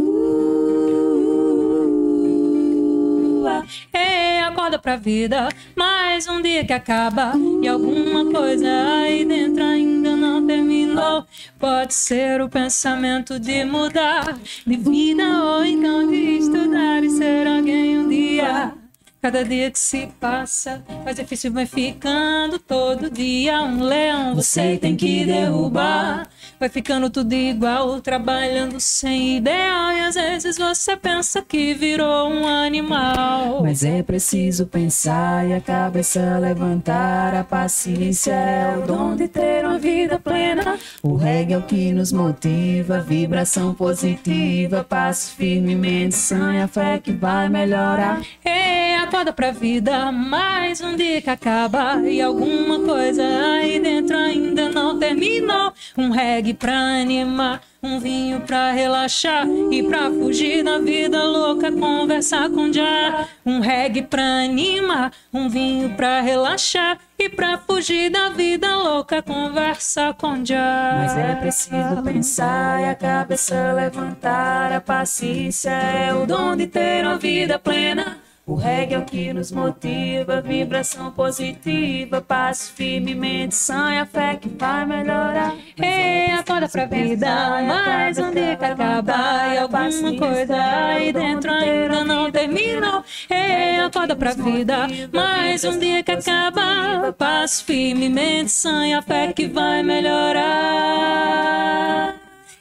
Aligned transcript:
ei, 3.93 4.39
acorda 4.43 4.79
pra 4.79 4.95
vida, 4.95 5.49
mais 5.75 6.29
um 6.29 6.41
dia 6.41 6.65
que 6.65 6.73
acaba 6.73 7.33
e 7.61 7.67
alguma 7.67 8.31
coisa 8.31 8.69
aí 9.03 9.25
dentro 9.25 9.65
ainda 9.65 10.15
não 10.15 10.47
terminou. 10.47 11.27
Pode 11.59 11.95
ser 11.95 12.41
o 12.41 12.49
pensamento 12.49 13.41
de 13.41 13.65
mudar 13.65 14.39
de 14.65 14.77
vida 14.77 15.45
ou 15.45 15.65
então 15.65 16.09
de 16.09 16.39
estudar 16.39 17.03
e 17.03 17.11
ser 17.11 17.49
alguém 17.49 17.99
um 17.99 18.09
dia. 18.09 18.73
Cada 19.21 19.45
dia 19.45 19.71
que 19.71 19.79
se 19.79 20.07
passa, 20.19 20.83
mais 21.05 21.17
difícil 21.17 21.53
vai 21.53 21.67
ficando. 21.67 22.59
Todo 22.59 23.11
dia 23.11 23.61
um 23.63 23.83
leão 23.83 24.35
você 24.35 24.79
tem 24.79 24.97
que 24.97 25.27
derrubar. 25.27 26.27
Vai 26.61 26.69
ficando 26.69 27.09
tudo 27.09 27.33
igual, 27.33 28.03
trabalhando 28.03 28.79
sem 28.79 29.39
ideal. 29.39 29.93
E 29.93 30.01
às 30.01 30.15
vezes 30.15 30.59
você 30.59 30.95
pensa 30.95 31.41
que 31.41 31.73
virou 31.73 32.29
um 32.29 32.47
animal. 32.47 33.63
Mas 33.63 33.83
é 33.83 34.03
preciso 34.03 34.67
pensar 34.67 35.49
e 35.49 35.55
a 35.55 35.61
cabeça 35.63 36.39
levantar. 36.39 37.35
A 37.35 37.43
paciência 37.45 38.35
é 38.35 38.77
o 38.77 38.83
dom 38.83 39.17
de 39.17 39.27
ter 39.27 39.65
uma 39.65 39.79
vida 39.79 40.19
plena. 40.19 40.79
O 41.03 41.17
reggae 41.17 41.55
é 41.55 41.57
o 41.57 41.63
que 41.63 41.95
nos 41.95 42.13
motiva, 42.13 43.01
vibração 43.01 43.73
positiva. 43.73 44.85
Passo 44.85 45.35
firmemente, 45.37 46.15
sanha, 46.15 46.69
fé 46.69 46.99
que 46.99 47.11
vai 47.11 47.49
melhorar. 47.49 48.21
Ei, 48.45 48.97
acorda 48.97 49.33
pra 49.33 49.51
vida, 49.51 50.13
mais 50.13 50.83
um 50.83 50.95
dia 50.95 51.23
que 51.23 51.31
acaba. 51.31 51.97
E 52.07 52.21
alguma 52.21 52.81
coisa 52.81 53.23
aí 53.23 53.81
dentro 53.81 54.15
ainda 54.15 54.69
não 54.69 54.99
terminou. 54.99 55.73
Um 55.97 56.11
reggae 56.11 56.50
pra 56.55 57.01
animar, 57.01 57.63
um 57.83 57.99
vinho 57.99 58.41
pra 58.41 58.73
relaxar 58.73 59.47
e 59.71 59.83
pra 59.83 60.11
fugir 60.11 60.63
da 60.63 60.79
vida 60.79 61.23
louca, 61.25 61.73
conversar 61.73 62.51
com 62.51 62.73
já. 62.73 63.27
Um 63.45 63.61
reggae 63.61 64.03
pra 64.03 64.23
animar, 64.45 65.13
um 65.33 65.49
vinho 65.49 65.91
pra 65.97 66.21
relaxar 66.21 66.99
e 67.19 67.29
pra 67.29 67.59
fugir 67.59 68.11
da 68.11 68.31
vida 68.31 68.77
louca, 68.77 69.23
conversar 69.23 70.15
com 70.15 70.45
já. 70.45 70.95
Mas 70.99 71.17
é 71.17 71.35
preciso 71.37 72.03
pensar 72.03 72.81
e 72.81 72.85
a 72.85 72.95
cabeça 72.95 73.73
levantar. 73.73 74.73
A 74.73 74.81
paciência 74.81 75.71
é 75.71 76.15
o 76.15 76.27
dom 76.27 76.57
de 76.57 76.67
ter 76.67 77.05
uma 77.05 77.19
vida 77.19 77.59
plena. 77.59 78.19
O 78.51 78.57
reggae 78.57 78.95
é 78.95 78.99
o 78.99 79.05
que 79.05 79.33
nos 79.33 79.53
motiva, 79.53 80.41
vibração 80.41 81.13
positiva, 81.13 82.21
passo 82.21 82.73
firmemente, 82.73 83.55
sanha, 83.55 84.05
fé 84.05 84.35
que 84.35 84.49
vai 84.49 84.85
melhorar. 84.85 85.55
Ei, 85.81 86.33
acorda 86.33 86.69
pra 86.69 86.85
vida, 86.85 87.63
mais 87.65 88.19
um 88.19 88.33
dia 88.33 88.57
que 88.57 88.65
acaba 88.65 89.55
e 89.55 89.59
alguma 89.59 90.17
coisa 90.19 90.57
aí 90.57 91.13
dentro 91.13 91.49
ainda 91.49 92.05
não 92.05 92.29
terminou. 92.33 93.05
Ei, 93.31 93.79
acorda 93.79 94.17
pra 94.17 94.33
vida, 94.33 94.89
mais 95.13 95.63
um 95.63 95.79
dia 95.79 96.03
que 96.03 96.11
acaba, 96.11 97.13
passo 97.13 97.65
firmemente, 97.65 98.51
sanha, 98.51 99.01
fé 99.01 99.33
que 99.33 99.47
vai 99.47 99.85
melhorar. 99.85 100.41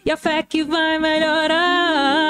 E 0.06 0.12
a 0.12 0.18
fé 0.18 0.44
que 0.44 0.64
vai 0.64 1.00
melhorar. 1.00 2.30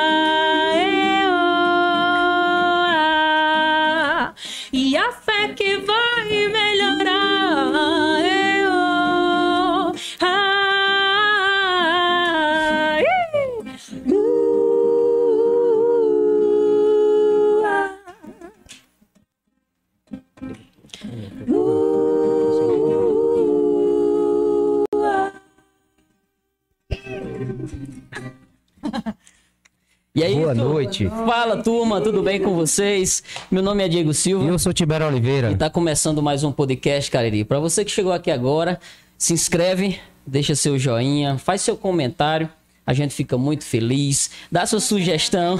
E 30.15 30.23
aí, 30.23 30.33
Boa 30.33 30.55
turma? 30.55 30.64
noite. 30.73 31.08
Fala, 31.08 31.61
turma, 31.61 32.02
tudo 32.02 32.23
bem 32.23 32.42
com 32.42 32.55
vocês? 32.55 33.21
Meu 33.52 33.61
nome 33.61 33.83
é 33.86 33.87
Diego 33.87 34.11
Silva. 34.11 34.43
E 34.43 34.47
eu 34.47 34.58
sou 34.58 34.73
Tibério 34.73 35.05
Oliveira. 35.05 35.52
E 35.52 35.55
tá 35.55 35.70
começando 35.70 36.20
mais 36.20 36.43
um 36.43 36.52
podcast, 36.52 37.11
Cariri. 37.11 37.43
Para 37.43 37.59
você 37.59 37.86
que 37.86 37.92
chegou 37.92 38.11
aqui 38.11 38.31
agora, 38.31 38.80
se 39.15 39.33
inscreve, 39.33 39.99
deixa 40.25 40.55
seu 40.55 40.80
joinha, 40.80 41.37
faz 41.37 41.61
seu 41.61 41.77
comentário. 41.77 42.49
A 42.87 42.93
gente 42.93 43.14
fica 43.14 43.37
muito 43.37 43.64
feliz. 43.64 44.31
Dá 44.52 44.65
sua 44.65 44.80
sugestão, 44.80 45.59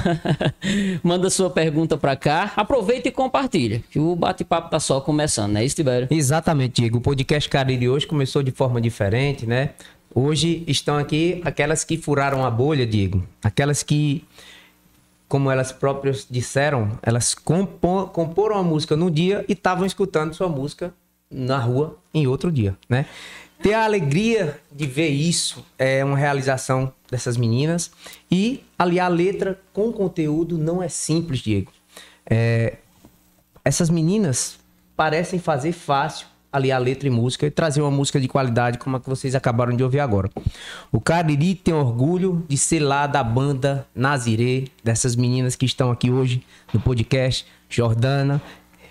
manda 1.04 1.30
sua 1.30 1.52
pergunta 1.52 1.96
para 1.96 2.16
cá. 2.16 2.52
Aproveita 2.56 3.08
e 3.08 3.12
compartilha, 3.12 3.84
que 3.92 4.00
o 4.00 4.16
bate-papo 4.16 4.72
tá 4.72 4.80
só 4.80 5.00
começando, 5.00 5.52
né, 5.52 5.64
isso, 5.64 5.76
Tibério? 5.76 6.08
Exatamente, 6.10 6.82
Diego. 6.82 6.98
O 6.98 7.02
podcast 7.02 7.48
Cariri 7.48 7.88
hoje 7.88 8.08
começou 8.08 8.42
de 8.42 8.50
forma 8.50 8.82
diferente, 8.82 9.46
né? 9.46 9.70
Hoje 10.14 10.64
estão 10.68 10.98
aqui 10.98 11.42
aquelas 11.46 11.84
que 11.84 11.98
furaram 11.98 12.44
a 12.44 12.50
bolha, 12.50 12.86
Diego. 12.86 13.24
Aquelas 13.44 13.84
que, 13.84 14.26
como 15.28 15.52
elas 15.52 15.72
próprias 15.72 16.26
disseram, 16.30 16.98
elas 17.04 17.36
compor, 17.36 18.10
comporam 18.10 18.58
a 18.58 18.64
música 18.64 18.96
no 18.96 19.12
dia 19.12 19.46
e 19.48 19.54
estavam 19.54 19.86
escutando 19.86 20.34
sua 20.34 20.50
música 20.50 20.94
na 21.30 21.60
rua 21.60 21.98
em 22.12 22.26
outro 22.26 22.52
dia, 22.52 22.76
né? 22.90 23.06
Ter 23.62 23.74
a 23.74 23.84
alegria 23.84 24.60
de 24.72 24.88
ver 24.88 25.10
isso 25.10 25.64
é 25.78 26.04
uma 26.04 26.18
realização 26.18 26.94
dessas 27.12 27.36
meninas 27.36 27.92
e 28.32 28.64
aliar 28.78 29.08
a 29.08 29.14
letra 29.14 29.60
com 29.74 29.92
conteúdo 29.92 30.58
não 30.58 30.82
é 30.82 30.88
simples, 30.88 31.40
Diego. 31.40 31.72
É, 32.26 32.78
essas 33.64 33.90
meninas 33.90 34.58
parecem 34.96 35.40
fazer 35.40 35.74
fácil 35.74 36.28
aliar 36.52 36.82
letra 36.82 37.08
e 37.08 37.12
música 37.12 37.46
e 37.46 37.52
trazer 37.52 37.82
uma 37.82 37.92
música 37.92 38.20
de 38.20 38.28
qualidade 38.28 38.78
como 38.80 38.98
a 38.98 39.00
que 39.00 39.08
vocês 39.10 39.36
acabaram 39.36 39.76
de 39.76 39.84
ouvir 39.84 40.00
agora. 40.00 40.30
O 40.92 41.00
Cariri 41.00 41.54
tem 41.56 41.74
orgulho 41.74 42.44
de 42.48 42.58
ser 42.58 42.80
lá 42.80 43.06
da 43.06 43.24
banda 43.24 43.86
Nazirê, 43.94 44.66
dessas 44.84 45.16
meninas 45.16 45.56
que 45.56 45.66
estão 45.66 45.92
aqui 45.92 46.10
hoje 46.10 46.44
no 46.74 46.80
podcast, 46.80 47.46
Jordana, 47.70 48.42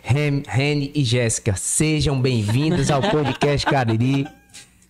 Ren- 0.02 0.42
Rene 0.46 0.92
e 0.94 1.04
Jéssica. 1.04 1.54
Sejam 1.56 2.20
bem-vindos 2.20 2.90
ao 2.90 3.02
podcast 3.02 3.66
Cariri. 3.66 4.26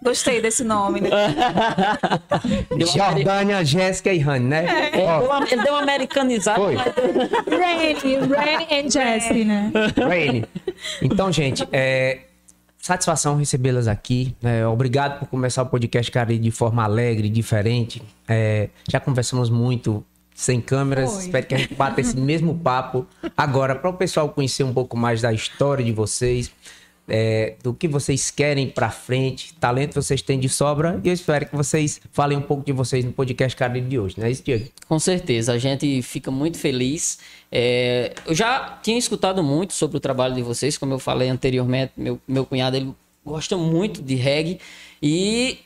Gostei 0.00 0.40
desse 0.40 0.62
nome, 0.62 1.00
né? 1.00 1.10
Jordânia, 2.94 3.64
Jéssica 3.64 4.12
e 4.12 4.18
Rani, 4.18 4.46
né? 4.46 4.90
É, 4.92 5.04
Ó, 5.04 5.18
deu 5.20 5.28
uma- 5.30 5.46
ele 5.50 5.62
deu 5.62 5.72
uma 5.72 5.82
americanizada. 5.82 6.60
Foi. 6.60 6.76
mas- 6.76 7.58
Rainy, 7.58 8.16
Rainy 8.28 8.66
and 8.86 8.90
Jessie, 8.90 9.44
né? 9.44 9.72
Rainy. 10.06 10.44
Então, 11.02 11.32
gente, 11.32 11.66
é 11.72 12.20
satisfação 12.88 13.37
recebê-las 13.37 13.87
aqui. 13.87 14.34
né? 14.41 14.66
Obrigado 14.66 15.19
por 15.19 15.28
começar 15.28 15.62
o 15.62 15.66
podcast, 15.66 16.10
cara, 16.10 16.37
de 16.37 16.50
forma 16.50 16.82
alegre, 16.82 17.28
diferente. 17.28 18.03
É, 18.26 18.71
já 18.88 18.99
conversamos 18.99 19.50
muito 19.50 20.03
sem 20.34 20.60
câmeras. 20.60 21.12
Foi. 21.12 21.22
Espero 21.25 21.47
que 21.47 21.54
a 21.54 21.59
gente 21.59 21.75
bata 21.75 22.00
esse 22.00 22.16
mesmo 22.16 22.54
papo 22.54 23.06
agora 23.37 23.75
para 23.75 23.91
o 23.91 23.93
pessoal 23.93 24.31
conhecer 24.31 24.65
um 24.65 24.72
pouco 24.72 24.97
mais 24.97 25.21
da 25.21 25.32
história 25.32 25.84
de 25.84 25.93
vocês. 25.93 26.50
É, 27.08 27.54
do 27.62 27.72
que 27.72 27.88
vocês 27.88 28.30
querem 28.30 28.69
pra 28.69 28.91
frente, 28.91 29.54
talento 29.54 29.94
vocês 29.94 30.22
têm 30.22 30.38
de 30.38 30.48
sobra, 30.48 31.00
e 31.02 31.08
eu 31.08 31.14
espero 31.14 31.46
que 31.46 31.56
vocês 31.56 32.00
falem 32.12 32.36
um 32.36 32.42
pouco 32.42 32.64
de 32.64 32.72
vocês 32.72 33.04
no 33.04 33.12
podcast 33.12 33.56
Cariri 33.56 33.86
de 33.86 33.98
hoje, 33.98 34.16
não 34.19 34.26
é 34.26 34.30
isso, 34.30 34.42
Diego? 34.44 34.69
Com 34.86 34.98
certeza, 34.98 35.52
a 35.52 35.58
gente 35.58 36.02
fica 36.02 36.30
muito 36.30 36.58
feliz. 36.58 37.18
É, 37.50 38.12
eu 38.26 38.34
já 38.34 38.78
tinha 38.82 38.98
escutado 38.98 39.42
muito 39.42 39.72
sobre 39.72 39.97
o 39.97 40.00
trabalho 40.00 40.34
de 40.34 40.42
vocês, 40.42 40.76
como 40.76 40.92
eu 40.92 40.98
falei 40.98 41.28
anteriormente, 41.28 41.92
meu, 41.97 42.20
meu 42.28 42.44
cunhado 42.44 42.76
ele 42.76 42.94
gosta 43.24 43.56
muito 43.56 44.02
de 44.02 44.14
reggae 44.14 44.58
e 45.02 45.58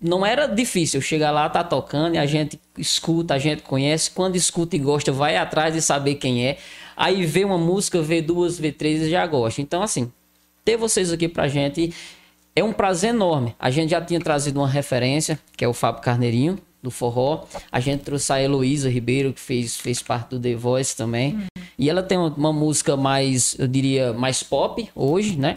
não 0.00 0.24
era 0.24 0.46
difícil 0.46 1.00
chegar 1.00 1.30
lá, 1.30 1.48
tá 1.48 1.64
tocando 1.64 2.14
e 2.14 2.18
a 2.18 2.26
gente 2.26 2.60
escuta, 2.76 3.34
a 3.34 3.38
gente 3.38 3.62
conhece. 3.62 4.10
Quando 4.10 4.36
escuta 4.36 4.76
e 4.76 4.78
gosta, 4.78 5.10
vai 5.10 5.36
atrás 5.36 5.74
de 5.74 5.82
saber 5.82 6.14
quem 6.14 6.46
é. 6.46 6.58
Aí 6.96 7.26
vê 7.26 7.44
uma 7.44 7.58
música, 7.58 8.00
vê 8.00 8.22
duas, 8.22 8.58
vê 8.58 8.70
três 8.70 9.02
e 9.02 9.10
já 9.10 9.26
gosta. 9.26 9.60
Então, 9.60 9.82
assim, 9.82 10.12
ter 10.68 10.76
vocês 10.76 11.10
aqui 11.10 11.26
pra 11.26 11.48
gente 11.48 11.94
é 12.54 12.62
um 12.62 12.74
prazer 12.74 13.08
enorme. 13.08 13.56
A 13.58 13.70
gente 13.70 13.88
já 13.88 14.02
tinha 14.02 14.20
trazido 14.20 14.60
uma 14.60 14.68
referência, 14.68 15.40
que 15.56 15.64
é 15.64 15.68
o 15.68 15.72
Fábio 15.72 16.02
Carneirinho, 16.02 16.58
do 16.82 16.90
Forró. 16.90 17.44
A 17.72 17.80
gente 17.80 18.02
trouxe 18.02 18.30
a 18.34 18.42
Heloísa 18.42 18.90
Ribeiro, 18.90 19.32
que 19.32 19.40
fez, 19.40 19.78
fez 19.78 20.02
parte 20.02 20.28
do 20.28 20.38
The 20.38 20.54
Voice 20.56 20.94
também. 20.94 21.38
E 21.78 21.88
ela 21.88 22.02
tem 22.02 22.18
uma 22.18 22.52
música 22.52 22.98
mais, 22.98 23.56
eu 23.58 23.66
diria, 23.66 24.12
mais 24.12 24.42
pop 24.42 24.90
hoje, 24.94 25.38
né? 25.38 25.56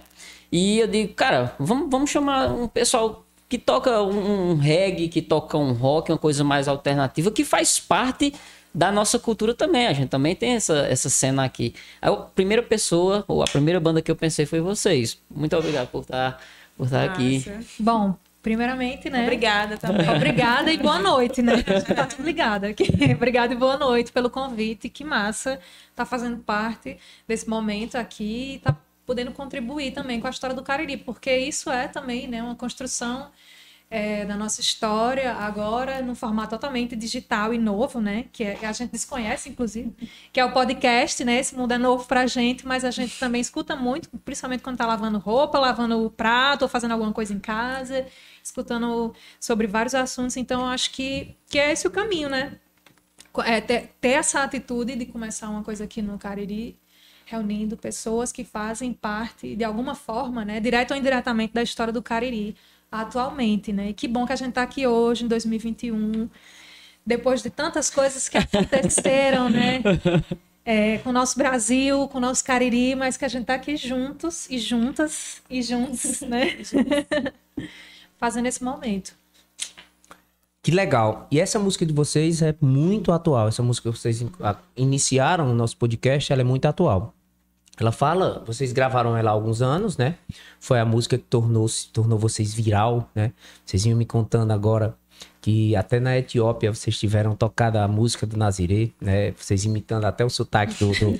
E 0.49 0.79
eu 0.79 0.87
digo, 0.87 1.13
cara, 1.13 1.53
vamos, 1.59 1.89
vamos 1.89 2.09
chamar 2.09 2.49
um 2.49 2.69
pessoal 2.69 3.25
que 3.49 3.57
toca 3.57 4.01
um, 4.01 4.51
um 4.51 4.55
reggae, 4.55 5.09
que 5.09 5.21
toca 5.21 5.57
um 5.57 5.73
rock, 5.73 6.09
uma 6.09 6.17
coisa 6.17 6.41
mais 6.41 6.69
alternativa, 6.69 7.29
que 7.31 7.43
faz 7.43 7.81
parte 7.81 8.33
da 8.73 8.91
nossa 8.91 9.19
cultura 9.19 9.53
também. 9.53 9.87
A 9.87 9.93
gente 9.93 10.09
também 10.09 10.35
tem 10.35 10.53
essa, 10.53 10.79
essa 10.87 11.09
cena 11.09 11.43
aqui. 11.43 11.73
A 12.01 12.11
primeira 12.11 12.63
pessoa, 12.63 13.23
ou 13.27 13.41
a 13.41 13.45
primeira 13.45 13.79
banda 13.79 14.01
que 14.01 14.09
eu 14.09 14.15
pensei 14.15 14.45
foi 14.45 14.61
vocês. 14.61 15.19
Muito 15.29 15.55
obrigado 15.55 15.89
por 15.89 16.01
estar, 16.01 16.41
por 16.77 16.85
estar 16.85 17.03
aqui. 17.03 17.43
Bom, 17.79 18.15
primeiramente, 18.41 19.09
né? 19.09 19.23
Obrigada 19.23 19.77
também. 19.77 20.09
Obrigada 20.09 20.71
e 20.71 20.77
boa 20.77 20.99
noite, 20.99 21.41
né? 21.41 21.61
Tá 21.95 22.05
tudo 22.05 22.23
ligado 22.23 22.65
aqui. 22.65 22.87
Obrigada 23.13 23.53
e 23.53 23.57
boa 23.57 23.77
noite 23.77 24.11
pelo 24.11 24.29
convite. 24.29 24.89
Que 24.89 25.03
massa 25.03 25.59
tá 25.95 26.05
fazendo 26.05 26.37
parte 26.37 26.97
desse 27.27 27.49
momento 27.49 27.95
aqui 27.95 28.55
e 28.55 28.59
tá 28.59 28.75
podendo 29.05 29.31
contribuir 29.31 29.91
também 29.91 30.21
com 30.21 30.27
a 30.27 30.29
história 30.29 30.55
do 30.55 30.63
Cariri, 30.63 30.95
porque 30.95 31.35
isso 31.35 31.69
é 31.69 31.87
também, 31.87 32.27
né, 32.27 32.41
uma 32.41 32.55
construção 32.55 33.29
é, 33.91 34.23
da 34.25 34.37
nossa 34.37 34.61
história 34.61 35.33
agora 35.33 36.01
no 36.01 36.15
formato 36.15 36.51
totalmente 36.51 36.95
digital 36.95 37.53
e 37.53 37.57
novo, 37.57 37.99
né? 37.99 38.25
Que 38.31 38.45
é- 38.45 38.65
a 38.65 38.71
gente 38.71 38.91
desconhece, 38.91 39.49
inclusive, 39.49 39.93
que 40.31 40.39
é 40.39 40.45
o 40.45 40.53
podcast, 40.53 41.25
né? 41.25 41.39
Esse 41.41 41.53
mundo 41.55 41.73
é 41.73 41.77
novo 41.77 42.05
pra 42.07 42.25
gente, 42.25 42.65
mas 42.65 42.85
a 42.85 42.91
gente 42.91 43.19
também 43.19 43.41
escuta 43.41 43.75
muito, 43.75 44.09
principalmente 44.19 44.63
quando 44.63 44.77
tá 44.77 44.87
lavando 44.87 45.17
roupa, 45.19 45.59
lavando 45.59 46.05
o 46.05 46.09
prato, 46.09 46.61
ou 46.63 46.69
fazendo 46.69 46.91
alguma 46.93 47.11
coisa 47.11 47.33
em 47.33 47.39
casa, 47.39 48.07
escutando 48.41 49.13
sobre 49.37 49.67
vários 49.67 49.93
assuntos. 49.93 50.37
Então, 50.37 50.65
acho 50.65 50.91
que, 50.91 51.35
que 51.49 51.59
é 51.59 51.73
esse 51.73 51.85
o 51.85 51.91
caminho, 51.91 52.29
né? 52.29 52.57
É, 53.45 53.59
ter, 53.61 53.93
ter 53.99 54.09
essa 54.11 54.41
atitude 54.43 54.95
de 54.95 55.05
começar 55.05 55.49
uma 55.49 55.63
coisa 55.63 55.83
aqui 55.83 56.01
no 56.01 56.17
Cariri, 56.17 56.77
reunindo 57.25 57.77
pessoas 57.77 58.31
que 58.31 58.43
fazem 58.45 58.93
parte, 58.93 59.55
de 59.55 59.63
alguma 59.65 59.95
forma, 59.95 60.45
né? 60.45 60.59
Direto 60.61 60.91
ou 60.91 60.97
indiretamente, 60.97 61.53
da 61.53 61.61
história 61.61 61.91
do 61.93 62.01
Cariri 62.01 62.55
atualmente, 62.91 63.71
né? 63.71 63.89
E 63.89 63.93
que 63.93 64.07
bom 64.07 64.25
que 64.25 64.33
a 64.33 64.35
gente 64.35 64.49
está 64.49 64.63
aqui 64.63 64.85
hoje, 64.85 65.23
em 65.23 65.27
2021, 65.27 66.29
depois 67.05 67.41
de 67.41 67.49
tantas 67.49 67.89
coisas 67.89 68.27
que 68.27 68.37
aconteceram, 68.37 69.49
né? 69.49 69.81
É, 70.63 70.99
com 70.99 71.09
o 71.09 71.11
nosso 71.11 71.39
Brasil, 71.39 72.07
com 72.09 72.19
o 72.19 72.21
nosso 72.21 72.43
Cariri, 72.43 72.93
mas 72.93 73.17
que 73.17 73.25
a 73.25 73.27
gente 73.27 73.41
está 73.41 73.55
aqui 73.55 73.75
juntos 73.75 74.47
e 74.47 74.59
juntas 74.59 75.41
e 75.49 75.59
juntos, 75.59 76.21
né? 76.21 76.59
Fazendo 78.15 78.45
esse 78.45 78.63
momento. 78.63 79.15
Que 80.61 80.69
legal. 80.69 81.27
E 81.31 81.39
essa 81.39 81.57
música 81.57 81.83
de 81.83 81.91
vocês 81.91 82.43
é 82.43 82.55
muito 82.61 83.11
atual. 83.11 83.47
Essa 83.47 83.63
música 83.63 83.91
que 83.91 83.97
vocês 83.97 84.23
iniciaram 84.77 85.47
no 85.47 85.55
nosso 85.55 85.75
podcast, 85.77 86.31
ela 86.31 86.41
é 86.41 86.45
muito 86.45 86.67
atual. 86.67 87.15
Ela 87.81 87.91
fala, 87.91 88.43
vocês 88.45 88.71
gravaram 88.71 89.17
ela 89.17 89.31
há 89.31 89.33
alguns 89.33 89.59
anos, 89.59 89.97
né? 89.97 90.15
Foi 90.59 90.79
a 90.79 90.85
música 90.85 91.17
que 91.17 91.23
tornou, 91.23 91.65
tornou 91.91 92.19
vocês 92.19 92.53
viral, 92.53 93.09
né? 93.15 93.33
Vocês 93.65 93.83
iam 93.87 93.97
me 93.97 94.05
contando 94.05 94.51
agora 94.51 94.95
que 95.41 95.75
até 95.75 95.99
na 95.99 96.15
Etiópia 96.15 96.71
vocês 96.71 96.95
tiveram 96.99 97.35
tocado 97.35 97.79
a 97.79 97.87
música 97.87 98.27
do 98.27 98.37
Nazirê, 98.37 98.91
né? 99.01 99.31
Vocês 99.31 99.65
imitando 99.65 100.05
até 100.05 100.23
o 100.23 100.29
sotaque 100.29 100.75
do. 100.75 100.91
do- 100.91 101.19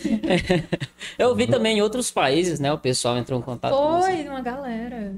Eu 1.17 1.35
vi 1.35 1.47
também 1.47 1.79
em 1.79 1.81
outros 1.81 2.11
países, 2.11 2.59
né? 2.59 2.71
O 2.71 2.77
pessoal 2.77 3.17
entrou 3.17 3.39
em 3.39 3.41
contato 3.41 3.73
com 3.75 3.99
você. 3.99 4.17
Foi 4.17 4.27
uma 4.29 4.41
galera. 4.41 5.15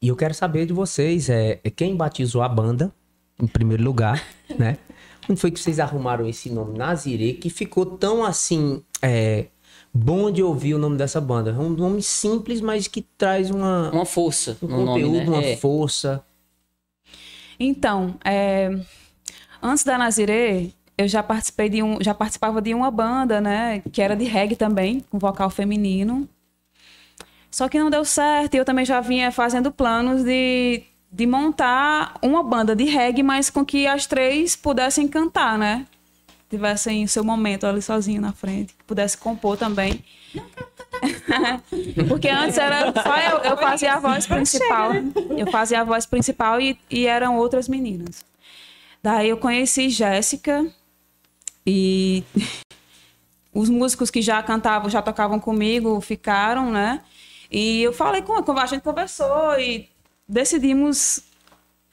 E 0.00 0.08
eu 0.08 0.16
quero 0.16 0.32
saber 0.32 0.64
de 0.64 0.72
vocês, 0.72 1.28
é, 1.28 1.60
é 1.62 1.68
quem 1.70 1.94
batizou 1.94 2.40
a 2.42 2.48
banda, 2.48 2.90
em 3.38 3.46
primeiro 3.46 3.82
lugar, 3.82 4.22
né? 4.58 4.78
Onde 5.28 5.38
foi 5.38 5.50
que 5.50 5.60
vocês 5.60 5.78
arrumaram 5.78 6.26
esse 6.26 6.48
nome, 6.50 6.76
Nazirê, 6.78 7.34
que 7.34 7.50
ficou 7.50 7.84
tão 7.84 8.24
assim, 8.24 8.82
é, 9.02 9.46
bom 9.94 10.30
de 10.30 10.42
ouvir 10.42 10.74
o 10.74 10.78
nome 10.78 10.96
dessa 10.96 11.20
banda? 11.20 11.50
É 11.50 11.54
um 11.54 11.70
nome 11.70 12.02
simples, 12.02 12.60
mas 12.60 12.88
que 12.88 13.00
traz 13.00 13.50
uma, 13.50 13.90
Uma 13.92 14.04
força 14.04 14.58
um 14.60 14.66
no 14.66 14.86
conteúdo, 14.86 15.12
nome, 15.12 15.20
né? 15.20 15.28
uma 15.28 15.42
É. 15.44 15.56
força. 15.56 16.24
Então, 17.58 18.16
é, 18.24 18.76
antes 19.62 19.84
da 19.84 19.96
Nazirê, 19.96 20.70
eu 20.98 21.06
já 21.06 21.22
participei 21.22 21.68
de 21.68 21.82
um, 21.82 21.98
já 22.02 22.12
participava 22.12 22.60
de 22.60 22.74
uma 22.74 22.90
banda, 22.90 23.40
né, 23.40 23.80
que 23.92 24.02
era 24.02 24.16
de 24.16 24.24
reggae 24.24 24.56
também, 24.56 25.00
com 25.10 25.18
vocal 25.18 25.48
feminino. 25.50 26.28
Só 27.50 27.68
que 27.68 27.78
não 27.78 27.88
deu 27.88 28.04
certo, 28.04 28.54
e 28.54 28.56
eu 28.56 28.64
também 28.64 28.84
já 28.84 29.00
vinha 29.00 29.30
fazendo 29.30 29.70
planos 29.70 30.24
de, 30.24 30.82
de 31.12 31.24
montar 31.26 32.18
uma 32.20 32.42
banda 32.42 32.74
de 32.74 32.84
reggae, 32.84 33.22
mas 33.22 33.48
com 33.48 33.64
que 33.64 33.86
as 33.86 34.06
três 34.06 34.56
pudessem 34.56 35.06
cantar, 35.06 35.56
né? 35.56 35.86
Tivessem 36.54 37.02
o 37.02 37.08
seu 37.08 37.24
momento 37.24 37.66
ali 37.66 37.82
sozinho 37.82 38.20
na 38.20 38.32
frente, 38.32 38.74
que 38.74 38.84
pudesse 38.84 39.18
compor 39.18 39.56
também. 39.56 40.04
Porque 42.08 42.28
antes 42.28 42.56
era 42.56 42.92
só 42.92 43.16
eu, 43.16 43.38
eu 43.50 43.56
fazia 43.56 43.94
a 43.94 43.98
voz 43.98 44.24
principal. 44.26 44.90
Eu 45.36 45.50
fazia 45.50 45.80
a 45.80 45.84
voz 45.84 46.06
principal 46.06 46.60
e, 46.60 46.78
e 46.88 47.06
eram 47.06 47.36
outras 47.36 47.68
meninas. 47.68 48.24
Daí 49.02 49.28
eu 49.28 49.36
conheci 49.36 49.88
Jéssica 49.90 50.64
e 51.66 52.22
os 53.52 53.68
músicos 53.68 54.10
que 54.10 54.22
já 54.22 54.40
cantavam, 54.42 54.88
já 54.88 55.02
tocavam 55.02 55.40
comigo, 55.40 56.00
ficaram, 56.00 56.70
né? 56.70 57.00
E 57.50 57.82
eu 57.82 57.92
falei 57.92 58.22
com 58.22 58.40
com- 58.42 58.58
a 58.58 58.66
gente 58.66 58.82
conversou 58.82 59.58
e 59.58 59.88
decidimos 60.28 61.20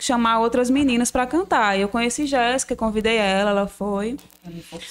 chamar 0.01 0.39
outras 0.39 0.69
meninas 0.69 1.11
para 1.11 1.25
cantar. 1.27 1.77
Eu 1.79 1.87
conheci 1.87 2.25
Jéssica, 2.25 2.75
convidei 2.75 3.17
ela, 3.17 3.51
ela 3.51 3.67
foi. 3.67 4.17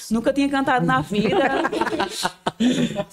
Nunca 0.09 0.31
tinha 0.31 0.47
cantado 0.49 0.85
na 0.85 1.01
vida. 1.01 1.37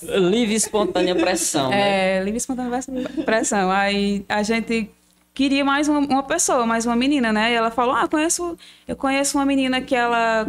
Livre 0.02 0.54
e 0.54 0.56
espontânea 0.56 1.14
pressão, 1.14 1.70
né? 1.70 2.18
É, 2.18 2.22
livre 2.22 2.34
e 2.34 2.38
espontânea 2.38 2.80
pressão. 3.24 3.70
Aí 3.70 4.24
a 4.28 4.42
gente 4.42 4.90
queria 5.34 5.64
mais 5.64 5.88
uma, 5.88 5.98
uma 6.00 6.22
pessoa, 6.22 6.64
mais 6.66 6.86
uma 6.86 6.94
menina, 6.94 7.32
né? 7.32 7.50
E 7.52 7.54
ela 7.54 7.70
falou: 7.70 7.94
Ah, 7.94 8.06
conheço, 8.06 8.56
eu 8.86 8.94
conheço 8.96 9.36
uma 9.38 9.44
menina 9.44 9.80
que 9.80 9.94
ela, 9.96 10.48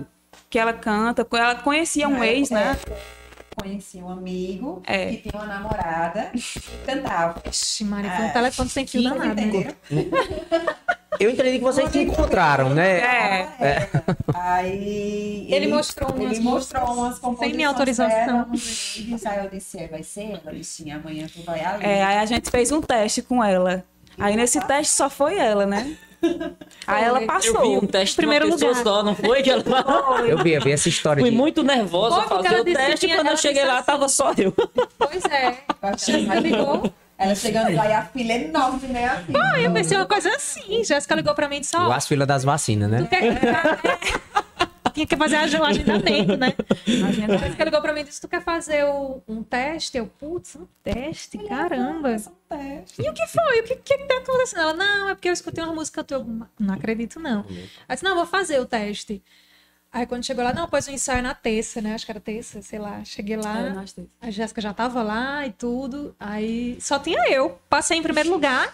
que 0.49 0.59
ela 0.59 0.73
canta. 0.73 1.25
Ela 1.31 1.55
conhecia 1.55 2.07
um 2.07 2.23
ex, 2.23 2.49
né? 2.51 2.77
Conheci 3.59 3.97
um 3.97 4.09
amigo 4.09 4.81
É. 4.85 5.07
que 5.07 5.29
tinha 5.29 5.41
uma 5.41 5.45
namorada 5.47 6.31
que 6.33 6.61
cantava. 6.85 7.41
Ixi, 7.49 7.83
Maria, 7.85 8.11
foi 8.11 8.25
um 8.25 8.27
É. 8.27 8.31
telefone 8.31 8.69
sem 8.69 8.85
fio 8.87 9.03
danado. 9.03 9.35
né? 9.35 9.43
entendeu? 9.43 9.75
Eu 11.19 11.29
entendi 11.31 11.57
que 11.57 11.63
vocês 11.63 11.89
se 11.91 11.99
encontraram, 12.01 12.69
né? 12.69 12.99
É. 12.99 13.89
Aí 14.33 15.47
Ele 15.49 15.67
mostrou 15.67 16.11
umas 16.11 16.31
ele 16.33 16.39
mostrou 16.41 16.83
umas 16.93 17.17
composições 17.19 17.49
sem 17.49 17.55
minha 17.55 17.67
autorização. 17.69 18.43
dela. 18.43 18.47
Aí 18.51 19.45
eu 19.45 19.49
disse, 19.49 19.79
"É, 19.79 19.87
vai 19.87 20.03
ser? 20.03 20.39
Ela 20.45 20.53
amanhã 20.97 21.27
tu 21.33 21.41
vai 21.43 21.63
ali. 21.63 21.83
É, 21.85 22.03
aí 22.03 22.17
a 22.17 22.25
gente 22.25 22.49
fez 22.51 22.71
um 22.71 22.81
teste 22.81 23.21
com 23.21 23.43
ela. 23.43 23.83
Aí 24.19 24.35
nesse 24.35 24.59
teste 24.61 24.93
só 24.93 25.09
foi 25.09 25.37
ela, 25.37 25.65
né? 25.65 25.95
Aí 26.85 27.05
ela 27.05 27.17
Eu 27.17 27.21
vi 27.21 27.27
passou. 27.27 27.77
um 27.81 27.87
teste 27.87 28.09
de 28.09 28.15
Primeiro 28.17 28.49
lugar. 28.49 28.83
só, 28.83 29.01
não 29.01 29.15
foi? 29.15 29.41
Que 29.41 29.51
ela... 29.51 29.63
Eu 30.27 30.37
vi, 30.43 30.51
eu 30.51 30.61
vi 30.61 30.73
essa 30.73 30.89
história 30.89 31.21
Fui 31.21 31.29
de... 31.31 31.37
muito 31.37 31.63
nervosa 31.63 32.23
fazer 32.23 32.59
o 32.59 32.63
teste 32.65 33.07
quando 33.07 33.27
eu 33.27 33.37
cheguei 33.37 33.63
lá 33.63 33.75
assim. 33.77 33.85
tava 33.85 34.09
só 34.09 34.33
eu. 34.37 34.51
Pois 34.97 35.23
é. 35.25 35.57
Ligou. 36.41 36.91
Ela 37.19 37.35
chegando 37.35 37.75
lá 37.75 37.85
e 37.87 37.91
a 37.93 38.05
filha 38.05 38.33
enorme, 38.33 38.87
né? 38.87 39.05
A. 39.05 39.23
Ah, 39.51 39.59
eu 39.61 39.73
pensei 39.73 39.97
uma 39.97 40.05
coisa 40.05 40.29
assim. 40.33 40.83
Jéssica 40.85 41.13
ligou 41.15 41.35
pra 41.35 41.49
mim 41.49 41.57
e 41.57 41.59
disse: 41.59 41.75
Ó, 41.75 41.91
As 41.91 42.07
filas 42.07 42.25
das 42.27 42.43
vacinas, 42.45 42.89
né? 42.89 43.07
tinha 44.93 45.05
que 45.05 45.15
fazer 45.17 45.35
o 45.59 45.63
agendamento, 45.65 46.37
né? 46.37 46.53
Imagina. 46.87 47.37
Jéssica 47.37 47.63
ligou 47.65 47.81
pra 47.81 47.93
mim 47.93 48.01
e 48.01 48.03
disse: 48.05 48.21
Tu 48.21 48.27
quer 48.27 48.41
fazer 48.41 48.85
o- 48.85 49.21
um 49.27 49.43
teste? 49.43 49.97
Eu, 49.97 50.07
putz, 50.07 50.55
um 50.55 50.65
teste? 50.83 51.37
Caramba. 51.39 52.11
É 52.11 52.15
um 52.15 52.57
teste. 52.57 53.01
E 53.01 53.09
o 53.09 53.13
que 53.13 53.27
foi? 53.27 53.59
O 53.59 53.63
que, 53.63 53.75
que, 53.75 53.97
que 53.97 54.03
tá 54.05 54.17
acontecendo? 54.17 54.61
Ela, 54.61 54.73
não, 54.73 55.09
é 55.09 55.15
porque 55.15 55.29
eu 55.29 55.33
escutei 55.33 55.63
uma 55.63 55.73
música 55.73 56.03
tua. 56.03 56.25
Não 56.59 56.73
acredito, 56.73 57.19
não. 57.19 57.39
Ela 57.49 57.95
disse, 57.95 58.03
não, 58.03 58.15
vou 58.15 58.25
fazer 58.25 58.59
o 58.59 58.65
teste. 58.65 59.21
Aí 59.91 60.05
quando 60.05 60.23
chegou 60.23 60.43
lá, 60.43 60.53
não, 60.53 60.67
pois 60.67 60.87
o 60.87 60.91
ensaio 60.91 61.19
é 61.19 61.21
na 61.21 61.33
terça, 61.33 61.81
né? 61.81 61.95
Acho 61.95 62.05
que 62.05 62.11
era 62.11 62.19
terça, 62.19 62.61
sei 62.61 62.77
lá. 62.77 63.03
Cheguei 63.03 63.37
lá, 63.37 63.83
a 64.21 64.29
Jéssica 64.29 64.61
já 64.61 64.73
tava 64.73 65.01
lá 65.01 65.47
e 65.47 65.51
tudo. 65.51 66.15
Aí 66.19 66.77
só 66.79 66.99
tinha 66.99 67.27
eu. 67.31 67.59
Passei 67.67 67.97
em 67.97 68.03
primeiro 68.03 68.29
lugar. 68.29 68.73